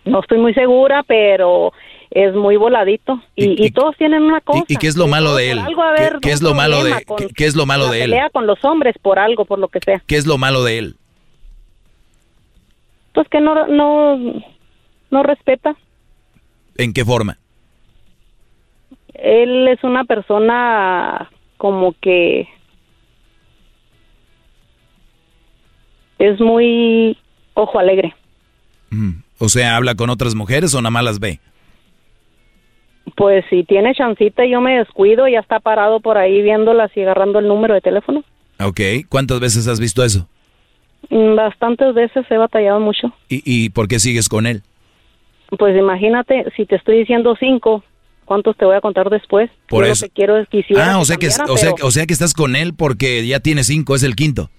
no 0.04 0.20
estoy 0.20 0.36
muy 0.36 0.52
segura, 0.52 1.02
pero 1.02 1.72
es 2.10 2.34
muy 2.34 2.56
voladito 2.56 3.22
y, 3.34 3.70
todos 3.70 3.96
tienen 3.96 4.22
una 4.22 4.40
cosa. 4.40 4.64
¿Y, 4.68 4.76
qué 4.76 4.86
es 4.86 4.96
lo 4.96 5.06
malo 5.06 5.34
de 5.34 5.50
él? 5.50 5.60
¿Qué, 6.22 6.32
es 6.32 6.42
lo 6.42 6.54
malo 6.54 6.82
de 6.82 7.04
qué, 7.36 7.44
es 7.46 7.54
lo 7.54 7.66
malo 7.66 7.88
de 7.88 8.04
él? 8.04 8.10
Pelea 8.10 8.30
con 8.30 8.46
los 8.46 8.64
hombres 8.64 8.96
por 9.00 9.18
algo, 9.18 9.44
por 9.44 9.58
lo 9.58 9.68
que 9.68 9.80
sea. 9.80 10.02
¿Qué 10.06 10.16
es 10.16 10.26
lo 10.26 10.38
malo 10.38 10.64
de 10.64 10.78
él? 10.78 10.96
Pues 13.12 13.28
que 13.28 13.40
no 13.40 13.66
no 13.66 14.18
no 15.10 15.22
respeta. 15.22 15.76
¿En 16.76 16.92
qué 16.92 17.04
forma? 17.04 17.38
Él 19.14 19.68
es 19.68 19.82
una 19.82 20.04
persona 20.04 21.28
como 21.56 21.94
que 22.00 22.48
es 26.18 26.40
muy 26.40 27.18
ojo 27.54 27.78
alegre. 27.78 28.14
Mm, 28.90 29.22
o 29.38 29.48
sea, 29.48 29.76
habla 29.76 29.94
con 29.94 30.08
otras 30.10 30.34
mujeres 30.34 30.74
o 30.74 30.80
nada 30.80 30.90
más 30.90 31.04
las 31.04 31.18
ve. 31.18 31.40
Pues 33.16 33.44
si 33.50 33.64
tiene 33.64 33.94
chancita 33.94 34.44
y 34.44 34.50
yo 34.50 34.60
me 34.60 34.78
descuido, 34.78 35.28
ya 35.28 35.40
está 35.40 35.60
parado 35.60 36.00
por 36.00 36.18
ahí 36.18 36.42
viéndolas 36.42 36.94
y 36.96 37.02
agarrando 37.02 37.38
el 37.38 37.48
número 37.48 37.74
de 37.74 37.80
teléfono. 37.80 38.24
Ok, 38.60 38.80
¿cuántas 39.08 39.40
veces 39.40 39.68
has 39.68 39.78
visto 39.78 40.04
eso? 40.04 40.26
Mm, 41.10 41.36
bastantes 41.36 41.94
veces 41.94 42.26
he 42.28 42.36
batallado 42.36 42.80
mucho. 42.80 43.12
¿Y, 43.28 43.42
y 43.44 43.70
por 43.70 43.88
qué 43.88 43.98
sigues 43.98 44.28
con 44.28 44.46
él? 44.46 44.62
Pues 45.56 45.76
imagínate, 45.76 46.44
si 46.56 46.66
te 46.66 46.76
estoy 46.76 46.98
diciendo 46.98 47.34
cinco, 47.38 47.82
¿cuántos 48.24 48.56
te 48.56 48.64
voy 48.64 48.76
a 48.76 48.80
contar 48.80 49.08
después? 49.08 49.50
Por 49.68 49.84
eso. 49.84 50.06
quiero 50.14 50.36
Ah, 50.76 50.98
o 50.98 51.04
sea, 51.04 51.16
que, 51.16 51.28
o, 51.28 51.56
sea, 51.56 51.72
o 51.82 51.90
sea 51.90 52.06
que 52.06 52.12
estás 52.12 52.34
con 52.34 52.56
él 52.56 52.74
porque 52.74 53.26
ya 53.26 53.40
tiene 53.40 53.64
cinco, 53.64 53.94
es 53.94 54.02
el 54.02 54.14
quinto. 54.14 54.50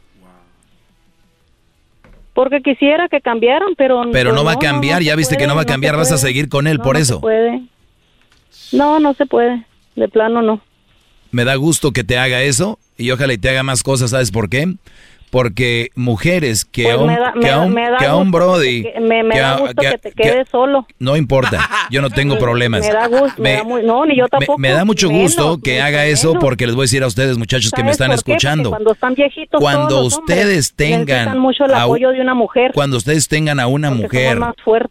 Porque 2.34 2.62
quisiera 2.62 3.10
que 3.10 3.20
cambiaran, 3.22 3.76
pero... 3.78 4.02
Pero 4.12 4.30
pues 4.30 4.42
no 4.42 4.46
va 4.46 4.54
a 4.54 4.60
cambiar, 4.60 5.02
no 5.02 5.06
ya 5.06 5.16
viste 5.16 5.36
que 5.36 5.46
no 5.46 5.56
va 5.56 5.64
a 5.64 5.66
cambiar, 5.66 5.98
vas 5.98 6.12
a 6.12 6.18
seguir 6.18 6.48
con 6.48 6.68
él 6.68 6.80
por 6.80 6.96
eso. 6.98 7.22
puede. 7.22 7.62
No, 8.72 9.00
no 9.00 9.14
se 9.14 9.26
puede. 9.26 9.66
De 9.96 10.08
plano 10.08 10.42
no. 10.42 10.62
Me 11.32 11.46
da 11.46 11.56
gusto 11.56 11.92
que 11.92 12.04
te 12.04 12.18
haga 12.18 12.42
eso 12.42 12.80
y 12.98 13.12
ojalá 13.12 13.34
y 13.34 13.38
te 13.38 13.50
haga 13.50 13.64
más 13.64 13.84
cosas, 13.84 14.12
¿sabes 14.12 14.32
por 14.32 14.50
qué? 14.50 14.76
Porque 15.30 15.90
mujeres 15.96 16.66
que 16.66 16.84
Pues 16.84 16.96
a 16.96 16.98
un, 16.98 17.08
da- 17.08 17.34
que 17.40 17.50
a 17.52 17.60
un- 17.60 17.76
que 18.00 18.06
a 18.06 18.16
un 18.16 18.32
brody... 18.32 18.84
que- 18.84 19.00
me, 19.00 19.22
me 19.24 19.36
que 19.36 19.40
da 19.40 19.58
gusto 19.58 19.82
que- 19.82 19.90
que, 19.92 19.98
te 20.00 20.12
que- 20.12 20.24
quedes 20.24 20.50
solo. 20.50 20.88
No 20.98 21.16
importa, 21.16 21.70
yo 21.92 22.02
no 22.02 22.10
tengo 22.10 22.40
problemas. 22.40 22.82
Me 22.82 22.92
da 22.94 23.08
gusto, 23.08 23.42
me, 23.42 23.64
Me- 23.64 23.82
da 23.82 23.84
no, 23.88 24.06
ni 24.06 24.18
yo 24.18 24.28
tampoco. 24.28 24.58
me 24.58 24.70
da 24.72 24.86
mucho 24.86 25.08
menos, 25.10 25.24
gusto 25.36 25.60
que 25.64 25.74
mucho 25.76 25.84
haga 25.86 26.06
eso 26.08 26.30
menos. 26.30 26.44
porque 26.44 26.66
les 26.66 26.76
voy 26.76 26.84
a 26.84 26.86
decir 26.86 27.04
a 27.04 27.08
ustedes, 27.08 27.38
muchachos 27.38 27.72
que 27.72 27.84
me 27.84 27.94
¿Sabes 27.94 28.02
están 28.02 28.12
escuchando. 28.12 28.70
Cuando 28.72 28.92
están 28.94 29.14
viejitos 29.14 29.62
Cuando 29.62 29.88
todos 29.88 30.18
ustedes 30.18 30.74
tengan 30.74 31.06
necesitan 31.06 31.40
mucho 31.40 31.66
el 31.66 31.74
apoyo 31.76 32.10
de 32.10 32.22
una 32.22 32.34
mujer. 32.34 32.72
Cuando 32.74 32.98
ustedes 32.98 33.28
tengan 33.28 33.60
a 33.60 33.68
una 33.68 33.92
mujer 33.92 34.40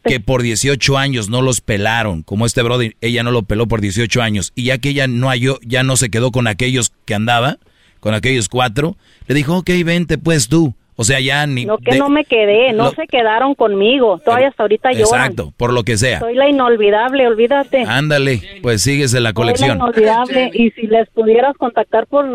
que 0.04 0.20
por 0.20 0.42
18 0.42 0.96
años 0.98 1.28
no 1.28 1.42
los 1.42 1.60
pelaron, 1.60 2.22
como 2.22 2.46
este 2.46 2.62
brother, 2.62 2.94
ella 3.00 3.22
no 3.22 3.30
lo 3.32 3.42
peló 3.42 3.66
por 3.66 3.80
18 3.80 4.22
años, 4.22 4.52
y 4.54 4.64
ya 4.64 4.78
que 4.78 4.90
ella 4.90 5.06
no 5.08 5.28
halló, 5.28 5.58
ya 5.62 5.82
no 5.82 5.96
se 5.96 6.10
quedó 6.10 6.30
con 6.30 6.46
aquellos 6.46 6.92
que 7.04 7.14
andaba, 7.14 7.58
con 8.00 8.14
aquellos 8.14 8.48
cuatro, 8.48 8.96
le 9.26 9.34
dijo, 9.34 9.56
ok, 9.58 9.70
vente 9.84 10.18
pues 10.18 10.48
tú. 10.48 10.74
O 11.00 11.04
sea, 11.04 11.20
ya 11.20 11.46
ni... 11.46 11.64
No 11.64 11.78
que 11.78 11.92
de- 11.92 11.98
no 12.00 12.08
me 12.08 12.24
quedé, 12.24 12.72
no 12.72 12.86
lo- 12.86 12.90
se 12.90 13.06
quedaron 13.06 13.54
conmigo. 13.54 14.18
Todavía 14.24 14.48
hasta 14.48 14.64
ahorita 14.64 14.90
lloran. 14.90 15.06
Exacto, 15.06 15.54
por 15.56 15.72
lo 15.72 15.84
que 15.84 15.96
sea. 15.96 16.18
Soy 16.18 16.34
la 16.34 16.48
inolvidable, 16.48 17.24
olvídate. 17.28 17.84
Ándale, 17.86 18.42
pues 18.62 18.82
síguese 18.82 19.20
la 19.20 19.28
Soy 19.28 19.30
la 19.30 19.32
colección. 19.34 19.76
inolvidable. 19.76 20.50
Y 20.52 20.70
si 20.72 20.88
les 20.88 21.08
pudieras 21.10 21.56
contactar 21.56 22.08
por 22.08 22.26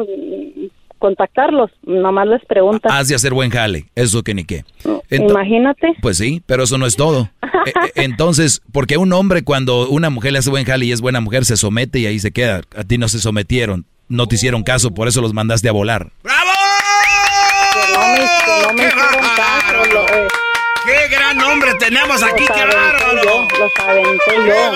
contactarlos, 0.98 1.72
nomás 1.86 2.28
les 2.28 2.46
preguntas. 2.46 2.90
Has 2.94 3.10
de 3.10 3.16
hacer 3.16 3.34
buen 3.34 3.50
jale, 3.52 3.86
eso 3.96 4.24
que 4.24 4.34
ni 4.34 4.46
qué. 4.46 4.64
Imagínate. 5.10 5.96
Pues 6.02 6.18
sí, 6.18 6.42
pero 6.46 6.64
eso 6.64 6.78
no 6.78 6.86
es 6.86 6.96
todo. 6.96 7.30
E- 7.66 7.70
e- 7.70 7.92
Entonces, 8.06 8.62
porque 8.72 8.96
un 8.98 9.12
hombre 9.12 9.44
cuando 9.44 9.90
una 9.90 10.10
mujer 10.10 10.32
le 10.32 10.40
hace 10.40 10.50
buen 10.50 10.64
jale 10.66 10.86
y 10.86 10.92
es 10.94 11.02
buena 11.02 11.20
mujer, 11.20 11.44
se 11.44 11.58
somete 11.58 12.00
y 12.00 12.06
ahí 12.06 12.20
se 12.20 12.32
queda. 12.32 12.62
A 12.78 12.84
ti 12.86 12.98
no 12.98 13.10
se 13.10 13.20
sometieron, 13.20 13.86
no 14.08 14.28
te 14.28 14.36
hicieron 14.36 14.64
caso, 14.64 14.92
por 14.92 15.08
eso 15.08 15.22
los 15.22 15.34
mandaste 15.34 15.70
a 15.70 15.72
volar. 15.72 16.12
Que 16.24 16.30
no 17.94 18.08
me, 18.08 18.20
que 18.20 18.68
no 18.68 18.74
me 18.74 18.84
hicieron 18.88 19.36
caso. 19.36 19.86
Lo, 19.94 20.08
eh, 20.08 20.28
¡Qué 20.86 21.08
gran 21.10 21.40
hombre 21.42 21.74
tenemos 21.80 22.22
aquí! 22.22 22.46
los 22.48 22.58
¡Qué 22.58 22.66
bárbaro! 22.66 23.24
yo, 23.24 23.48
los 23.60 23.72
aventé 23.80 24.24
¡Qué 24.28 24.36
yo. 24.48 24.72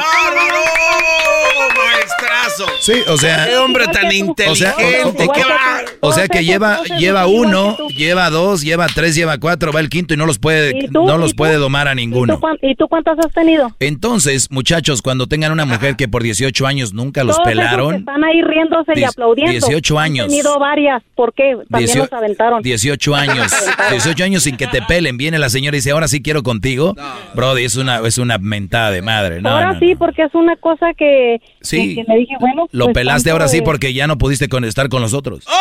¡Maestrazo! 1.76 2.66
Sí, 2.80 2.94
o 3.08 3.18
sea, 3.18 3.46
¡Qué 3.48 3.58
hombre 3.58 3.86
tan 3.86 4.06
o 4.06 4.10
sea, 4.10 4.14
inteligente! 4.14 5.04
o- 5.04 5.10
o- 5.10 5.34
¡Qué 5.34 5.42
bárbaro! 5.44 5.88
O 6.00 6.14
sea 6.14 6.28
que 6.28 6.44
lleva, 6.46 6.82
lleva 7.00 7.28
uno, 7.28 7.76
lleva 7.90 8.30
dos, 8.30 8.62
lleva 8.62 8.88
tres, 8.88 9.16
lleva 9.16 9.38
cuatro, 9.40 9.72
va 9.72 9.80
el 9.80 9.90
quinto 9.90 10.14
y 10.14 10.18
no 10.18 10.26
los 10.26 10.40
puede, 10.40 10.88
no 10.92 11.18
los 11.18 11.34
puede 11.34 11.56
domar 11.56 11.88
a 11.88 11.92
¿Y 11.92 11.96
tú, 11.96 12.00
ninguno. 12.02 12.40
¿Y 12.62 12.76
tú 12.76 12.88
cuántas 12.88 13.18
has 13.20 13.32
tenido? 13.34 13.76
Entonces, 13.80 14.50
muchachos, 14.52 15.02
cuando 15.02 15.28
tengan 15.28 15.52
una 15.52 15.66
mujer 15.66 15.96
que 15.96 16.08
por 16.08 16.24
18 16.24 16.66
años 16.68 16.94
nunca 16.94 17.24
los 17.24 17.36
Todos 17.36 17.48
esos 17.50 17.60
que 17.62 17.66
pelaron, 17.66 17.96
están 17.96 18.24
ahí 18.24 18.42
riéndose 18.42 18.92
y 18.96 19.04
aplaudiendo. 19.04 19.52
18 19.52 20.00
años. 20.00 20.24
Han 20.26 20.30
tenido 20.30 20.60
varias. 20.60 21.04
¿Por 21.16 21.34
qué? 21.34 21.56
También 21.70 21.90
Diecio- 21.90 22.04
los 22.04 22.14
aventaron. 22.14 22.62
18 22.62 23.16
años, 23.16 23.52
18 23.92 24.24
años 24.24 24.44
sin 24.44 24.56
que 24.58 24.68
te 24.68 24.82
pelen, 24.84 25.18
viene 25.18 25.40
la 25.40 25.50
señora 25.50 25.76
y 25.76 25.80
dice, 25.80 25.92
ahora 25.92 26.08
sí 26.08 26.22
quiero 26.22 26.44
contigo. 26.44 26.96
Brody, 27.34 27.64
es 27.66 27.76
una, 27.76 28.00
es 28.06 28.18
una 28.18 28.38
mentada 28.38 28.92
de 28.92 29.02
madre. 29.02 29.42
No, 29.42 29.50
ahora 29.50 29.74
no, 29.74 29.80
sí, 29.80 29.96
porque 29.96 30.24
es 30.24 30.34
una 30.36 30.56
cosa 30.58 30.94
que, 30.98 31.42
Sí. 31.62 31.96
que, 31.96 32.02
que 32.04 32.08
me 32.08 32.18
dije, 32.20 32.34
bueno. 32.40 32.68
Lo 32.72 32.86
pues, 32.86 32.94
pelaste 32.96 33.30
tanto 33.30 33.34
ahora 33.34 33.48
sí 33.48 33.62
porque 33.62 33.94
ya 33.94 34.08
no 34.08 34.18
pudiste 34.18 34.48
con- 34.50 34.64
estar 34.66 34.90
con 34.90 35.02
los 35.02 35.14
otros. 35.14 35.46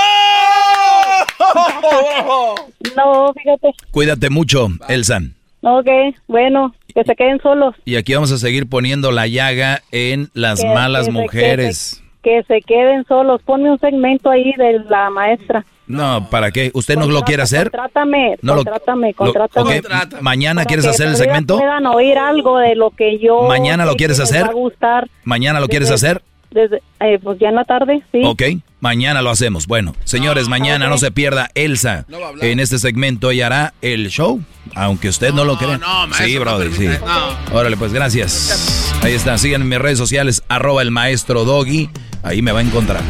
No, 2.97 3.33
fíjate. 3.35 3.75
Cuídate 3.91 4.31
mucho, 4.31 4.69
Elsa. 4.89 5.21
Ok, 5.61 5.87
bueno, 6.29 6.75
que 6.95 7.03
se 7.05 7.15
queden 7.15 7.41
solos. 7.43 7.75
Y 7.85 7.97
aquí 7.97 8.15
vamos 8.15 8.33
a 8.33 8.39
seguir 8.39 8.69
poniendo 8.69 9.13
la 9.13 9.27
llaga 9.27 9.83
en 9.93 10.31
las 10.33 10.63
Que- 10.63 10.69
malas 10.69 11.07
que 11.07 11.13
se- 11.13 11.19
mujeres. 11.19 12.03
Que 12.27 12.43
se 12.49 12.61
queden 12.61 13.05
solos. 13.07 13.41
Ponme 13.45 13.71
un 13.71 13.79
segmento 13.79 14.29
ahí 14.31 14.53
de 14.59 14.81
la 14.91 15.11
maestra. 15.11 15.65
No, 15.87 16.29
¿para 16.29 16.51
qué? 16.51 16.73
¿Usted 16.75 16.97
no 16.97 17.07
lo 17.07 17.23
quiere 17.23 17.45
hacer? 17.45 17.71
Contrátame, 17.71 18.37
No 18.43 18.57
lo- 18.57 18.65
contrátame, 18.65 19.09
Lo- 19.11 19.15
contrátame. 19.15 19.79
ok, 19.79 20.21
¿Mañana 20.23 20.63
Para 20.63 20.67
quieres 20.67 20.87
hacer 20.87 21.07
el 21.07 21.15
segmento? 21.17 21.57
Puedan 21.57 21.87
oír 21.87 22.19
algo 22.19 22.59
de 22.59 22.75
lo 22.75 22.91
que 22.91 23.21
yo. 23.21 23.43
¿Mañana 23.43 23.85
lo 23.85 23.95
quieres 23.95 24.19
hacer? 24.19 24.43
va 24.43 24.49
a 24.49 24.55
gustar. 24.55 25.09
¿Mañana 25.23 25.61
lo 25.61 25.69
quieres 25.69 25.93
hacer? 25.93 26.21
Desde, 26.51 26.83
eh, 26.99 27.21
pues 27.23 27.39
ya 27.39 27.51
en 27.51 27.55
la 27.55 27.65
tarde, 27.65 28.03
sí. 28.11 28.23
Ok, 28.25 28.43
mañana 28.81 29.23
lo 29.23 29.31
hacemos. 29.31 29.69
Bueno, 29.69 29.95
señores, 30.03 30.49
mañana 30.49 30.89
no 30.89 30.99
se 30.99 31.13
pierda 31.13 31.51
Elsa. 31.55 32.07
En 32.41 32.59
este 32.59 32.79
segmento 32.81 33.31
ella 33.31 33.47
hará 33.47 33.75
el 33.83 34.09
show, 34.09 34.41
aunque 34.75 35.09
usted 35.11 35.33
no, 35.33 35.45
lo 35.45 35.57
crea. 35.59 35.79
no, 35.79 36.07
maestro, 36.09 36.27
sí, 36.27 36.35
no 36.35 36.41
brother, 36.41 36.73
sí. 36.73 36.87
no. 36.87 37.57
Órale, 37.57 37.77
pues 37.77 37.93
gracias. 37.93 38.93
Ahí 39.03 39.13
está, 39.13 39.39
sigan 39.39 39.63
en 39.63 39.69
mis 39.69 39.79
redes 39.79 39.99
sociales, 39.99 40.43
arroba 40.49 40.83
el 40.83 40.91
maestro 40.91 41.45
Doggy. 41.45 41.91
Ahí 42.27 42.43
me 42.43 42.51
va 42.51 42.59
a 42.59 42.63
encontrar. 42.63 43.03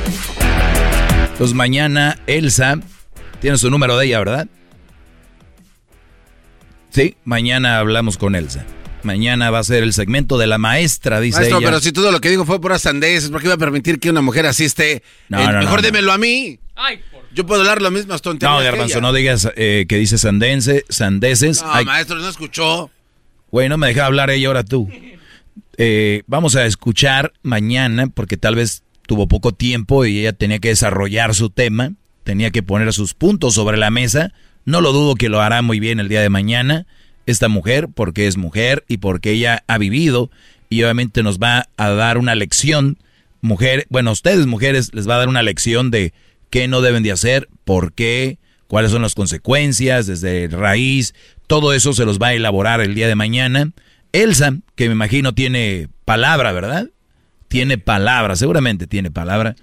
Pues 1.39 1.55
mañana 1.55 2.19
Elsa, 2.27 2.79
tiene 3.41 3.57
su 3.57 3.71
número 3.71 3.97
de 3.97 4.05
ella, 4.07 4.19
¿verdad? 4.19 4.47
Sí, 6.91 7.17
mañana 7.25 7.79
hablamos 7.79 8.19
con 8.19 8.35
Elsa. 8.35 8.67
Mañana 9.05 9.51
va 9.51 9.61
a 9.61 9.65
ser 9.65 9.83
el 9.85 9.95
segmento 9.95 10.37
de 10.37 10.47
la 10.47 10.59
maestra, 10.59 11.21
dice 11.21 11.39
Maestro, 11.39 11.59
ella. 11.59 11.67
pero 11.67 11.81
si 11.81 11.93
todo 11.93 12.13
lo 12.13 12.21
que 12.21 12.29
digo 12.29 12.45
fue 12.45 12.61
pura 12.61 12.79
sandeces, 12.79 13.31
¿por 13.31 13.41
qué 13.41 13.47
iba 13.47 13.55
a 13.55 13.59
permitir 13.59 14.01
que 14.01 14.11
una 14.11 14.21
mujer 14.21 14.45
así 14.45 14.65
esté? 14.67 15.03
No, 15.31 15.41
Eh, 15.41 15.47
no, 15.51 15.61
mejor 15.61 15.77
no, 15.77 15.83
démelo 15.83 16.13
a 16.13 16.19
mí. 16.19 16.59
Yo 17.33 17.47
puedo 17.47 17.63
hablar 17.63 17.81
las 17.81 17.93
mismas 17.93 18.21
tonterías. 18.21 18.59
No, 18.59 18.63
Garbanzo, 18.63 19.01
no 19.01 19.15
digas 19.15 19.49
eh, 19.57 19.87
que 19.89 19.97
dice 19.97 20.19
sandense, 20.19 20.85
sandeces. 20.91 21.63
No, 21.63 21.73
Hay- 21.73 21.87
maestro, 21.87 22.17
no 22.19 22.29
escuchó. 22.29 22.91
Güey, 23.51 23.71
no 23.71 23.79
me 23.79 23.87
deja 23.87 24.05
hablar 24.05 24.29
ella 24.29 24.49
ahora 24.49 24.63
tú. 24.63 24.91
Eh, 25.79 26.23
vamos 26.27 26.55
a 26.57 26.67
escuchar 26.67 27.33
mañana, 27.43 28.09
porque 28.09 28.37
tal 28.37 28.57
vez 28.57 28.83
tuvo 29.07 29.29
poco 29.29 29.53
tiempo 29.53 30.05
y 30.05 30.21
ella 30.21 30.33
tenía 30.33 30.59
que 30.59 30.69
desarrollar 30.69 31.35
su 31.35 31.51
tema, 31.51 31.93
tenía 32.25 32.51
que 32.51 32.63
poner 32.63 32.93
sus 32.93 33.15
puntos 33.15 33.55
sobre 33.55 33.77
la 33.77 33.91
mesa. 33.91 34.33
No 34.65 34.81
lo 34.81 34.93
dudo 34.93 35.15
que 35.15 35.29
lo 35.29 35.41
hará 35.41 35.63
muy 35.63 35.81
bien 35.81 36.01
el 36.01 36.09
día 36.09 36.21
de 36.21 36.29
mañana 36.29 36.87
esta 37.27 37.49
mujer, 37.49 37.89
porque 37.93 38.27
es 38.27 38.37
mujer 38.37 38.85
y 38.89 38.99
porque 38.99 39.33
ella 39.33 39.65
ha 39.67 39.79
vivido 39.79 40.31
y 40.69 40.83
obviamente 40.83 41.23
nos 41.23 41.39
va 41.39 41.69
a 41.77 41.91
dar 41.91 42.19
una 42.19 42.35
lección. 42.35 42.99
Mujer, 43.41 43.87
bueno, 43.91 44.13
ustedes 44.13 44.47
mujeres 44.47 44.95
les 44.95 45.09
va 45.09 45.17
a 45.17 45.19
dar 45.19 45.29
una 45.29 45.43
lección 45.43 45.91
de 45.91 46.13
qué 46.51 46.69
no 46.69 46.81
deben 46.81 47.03
de 47.03 47.13
hacer, 47.13 47.49
por 47.65 47.93
qué, 47.93 48.39
cuáles 48.69 48.93
son 48.93 49.03
las 49.03 49.15
consecuencias 49.15 50.07
desde 50.07 50.49
raíz, 50.49 51.15
todo 51.47 51.73
eso 51.73 51.93
se 51.93 52.05
los 52.05 52.19
va 52.19 52.29
a 52.29 52.35
elaborar 52.35 52.81
el 52.81 52.95
día 52.95 53.09
de 53.09 53.15
mañana. 53.15 53.73
Elsa, 54.13 54.55
que 54.75 54.87
me 54.87 54.95
imagino 54.95 55.35
tiene 55.35 55.89
palabra, 56.05 56.53
¿verdad? 56.53 56.89
Tiene 57.49 57.79
palabra, 57.79 58.37
seguramente 58.37 58.87
tiene 58.87 59.11
palabra. 59.11 59.57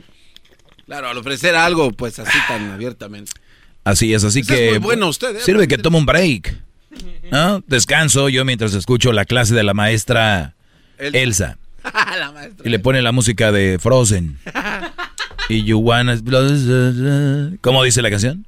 Claro, 0.85 1.09
al 1.09 1.17
ofrecer 1.17 1.55
algo, 1.55 1.91
pues 1.91 2.19
así 2.19 2.37
tan 2.47 2.71
abiertamente. 2.71 3.31
Así 3.83 4.13
es, 4.13 4.23
así 4.23 4.39
Ese 4.41 4.53
es 4.53 4.59
que 4.59 4.69
muy 4.71 4.79
bueno 4.79 5.07
usted, 5.09 5.35
¿eh? 5.35 5.41
sirve 5.41 5.67
que 5.67 5.77
tome 5.77 5.97
un 5.97 6.05
break. 6.05 6.55
¿no? 7.31 7.63
Descanso 7.67 8.29
yo 8.29 8.45
mientras 8.45 8.73
escucho 8.73 9.11
la 9.11 9.25
clase 9.25 9.55
de 9.55 9.63
la 9.63 9.73
maestra 9.73 10.55
El- 10.97 11.15
Elsa. 11.15 11.57
La 12.17 12.31
maestra. 12.31 12.65
Y 12.65 12.69
le 12.69 12.79
pone 12.79 13.01
la 13.01 13.11
música 13.11 13.51
de 13.51 13.77
Frozen. 13.79 14.37
y 15.49 15.63
you 15.63 15.79
wanna... 15.79 16.17
¿Cómo 17.61 17.83
dice 17.83 18.01
la 18.01 18.09
canción? 18.09 18.45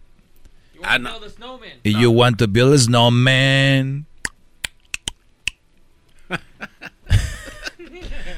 Ah, 0.84 1.00
no. 1.00 1.10
Y 1.84 1.94
you 2.00 2.12
want 2.12 2.38
to 2.38 2.48
build 2.48 2.74
a 2.74 2.78
snowman. 2.78 4.06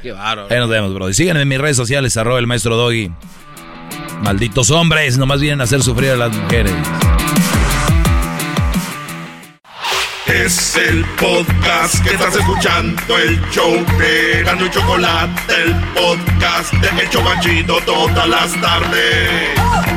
Qué 0.07 0.13
bárbaro. 0.13 0.47
Ahí 0.49 0.57
nos 0.57 0.69
vemos, 0.69 0.93
bro. 0.93 1.09
Y 1.09 1.13
síganme 1.13 1.41
en 1.41 1.49
mis 1.49 1.57
redes 1.57 1.75
sociales, 1.75 2.15
arroba 2.15 2.39
el 2.39 2.47
maestro 2.47 2.77
Doggy. 2.77 3.11
Malditos 4.21 4.71
hombres, 4.71 5.17
nomás 5.17 5.41
vienen 5.41 5.59
a 5.59 5.65
hacer 5.65 5.83
sufrir 5.83 6.11
a 6.11 6.15
las 6.15 6.33
mujeres. 6.33 6.71
Es 10.27 10.77
el 10.77 11.03
podcast 11.19 12.01
que 12.05 12.11
estás 12.11 12.37
escuchando, 12.37 13.17
el 13.17 13.37
show 13.51 13.73
de 13.99 14.43
Gano 14.45 14.65
y 14.65 14.69
Chocolate, 14.69 15.41
el 15.65 15.75
podcast 15.93 16.71
de 16.75 17.01
El 17.01 17.09
Chobachito 17.09 17.77
todas 17.85 18.29
las 18.29 18.61
tardes. 18.61 19.96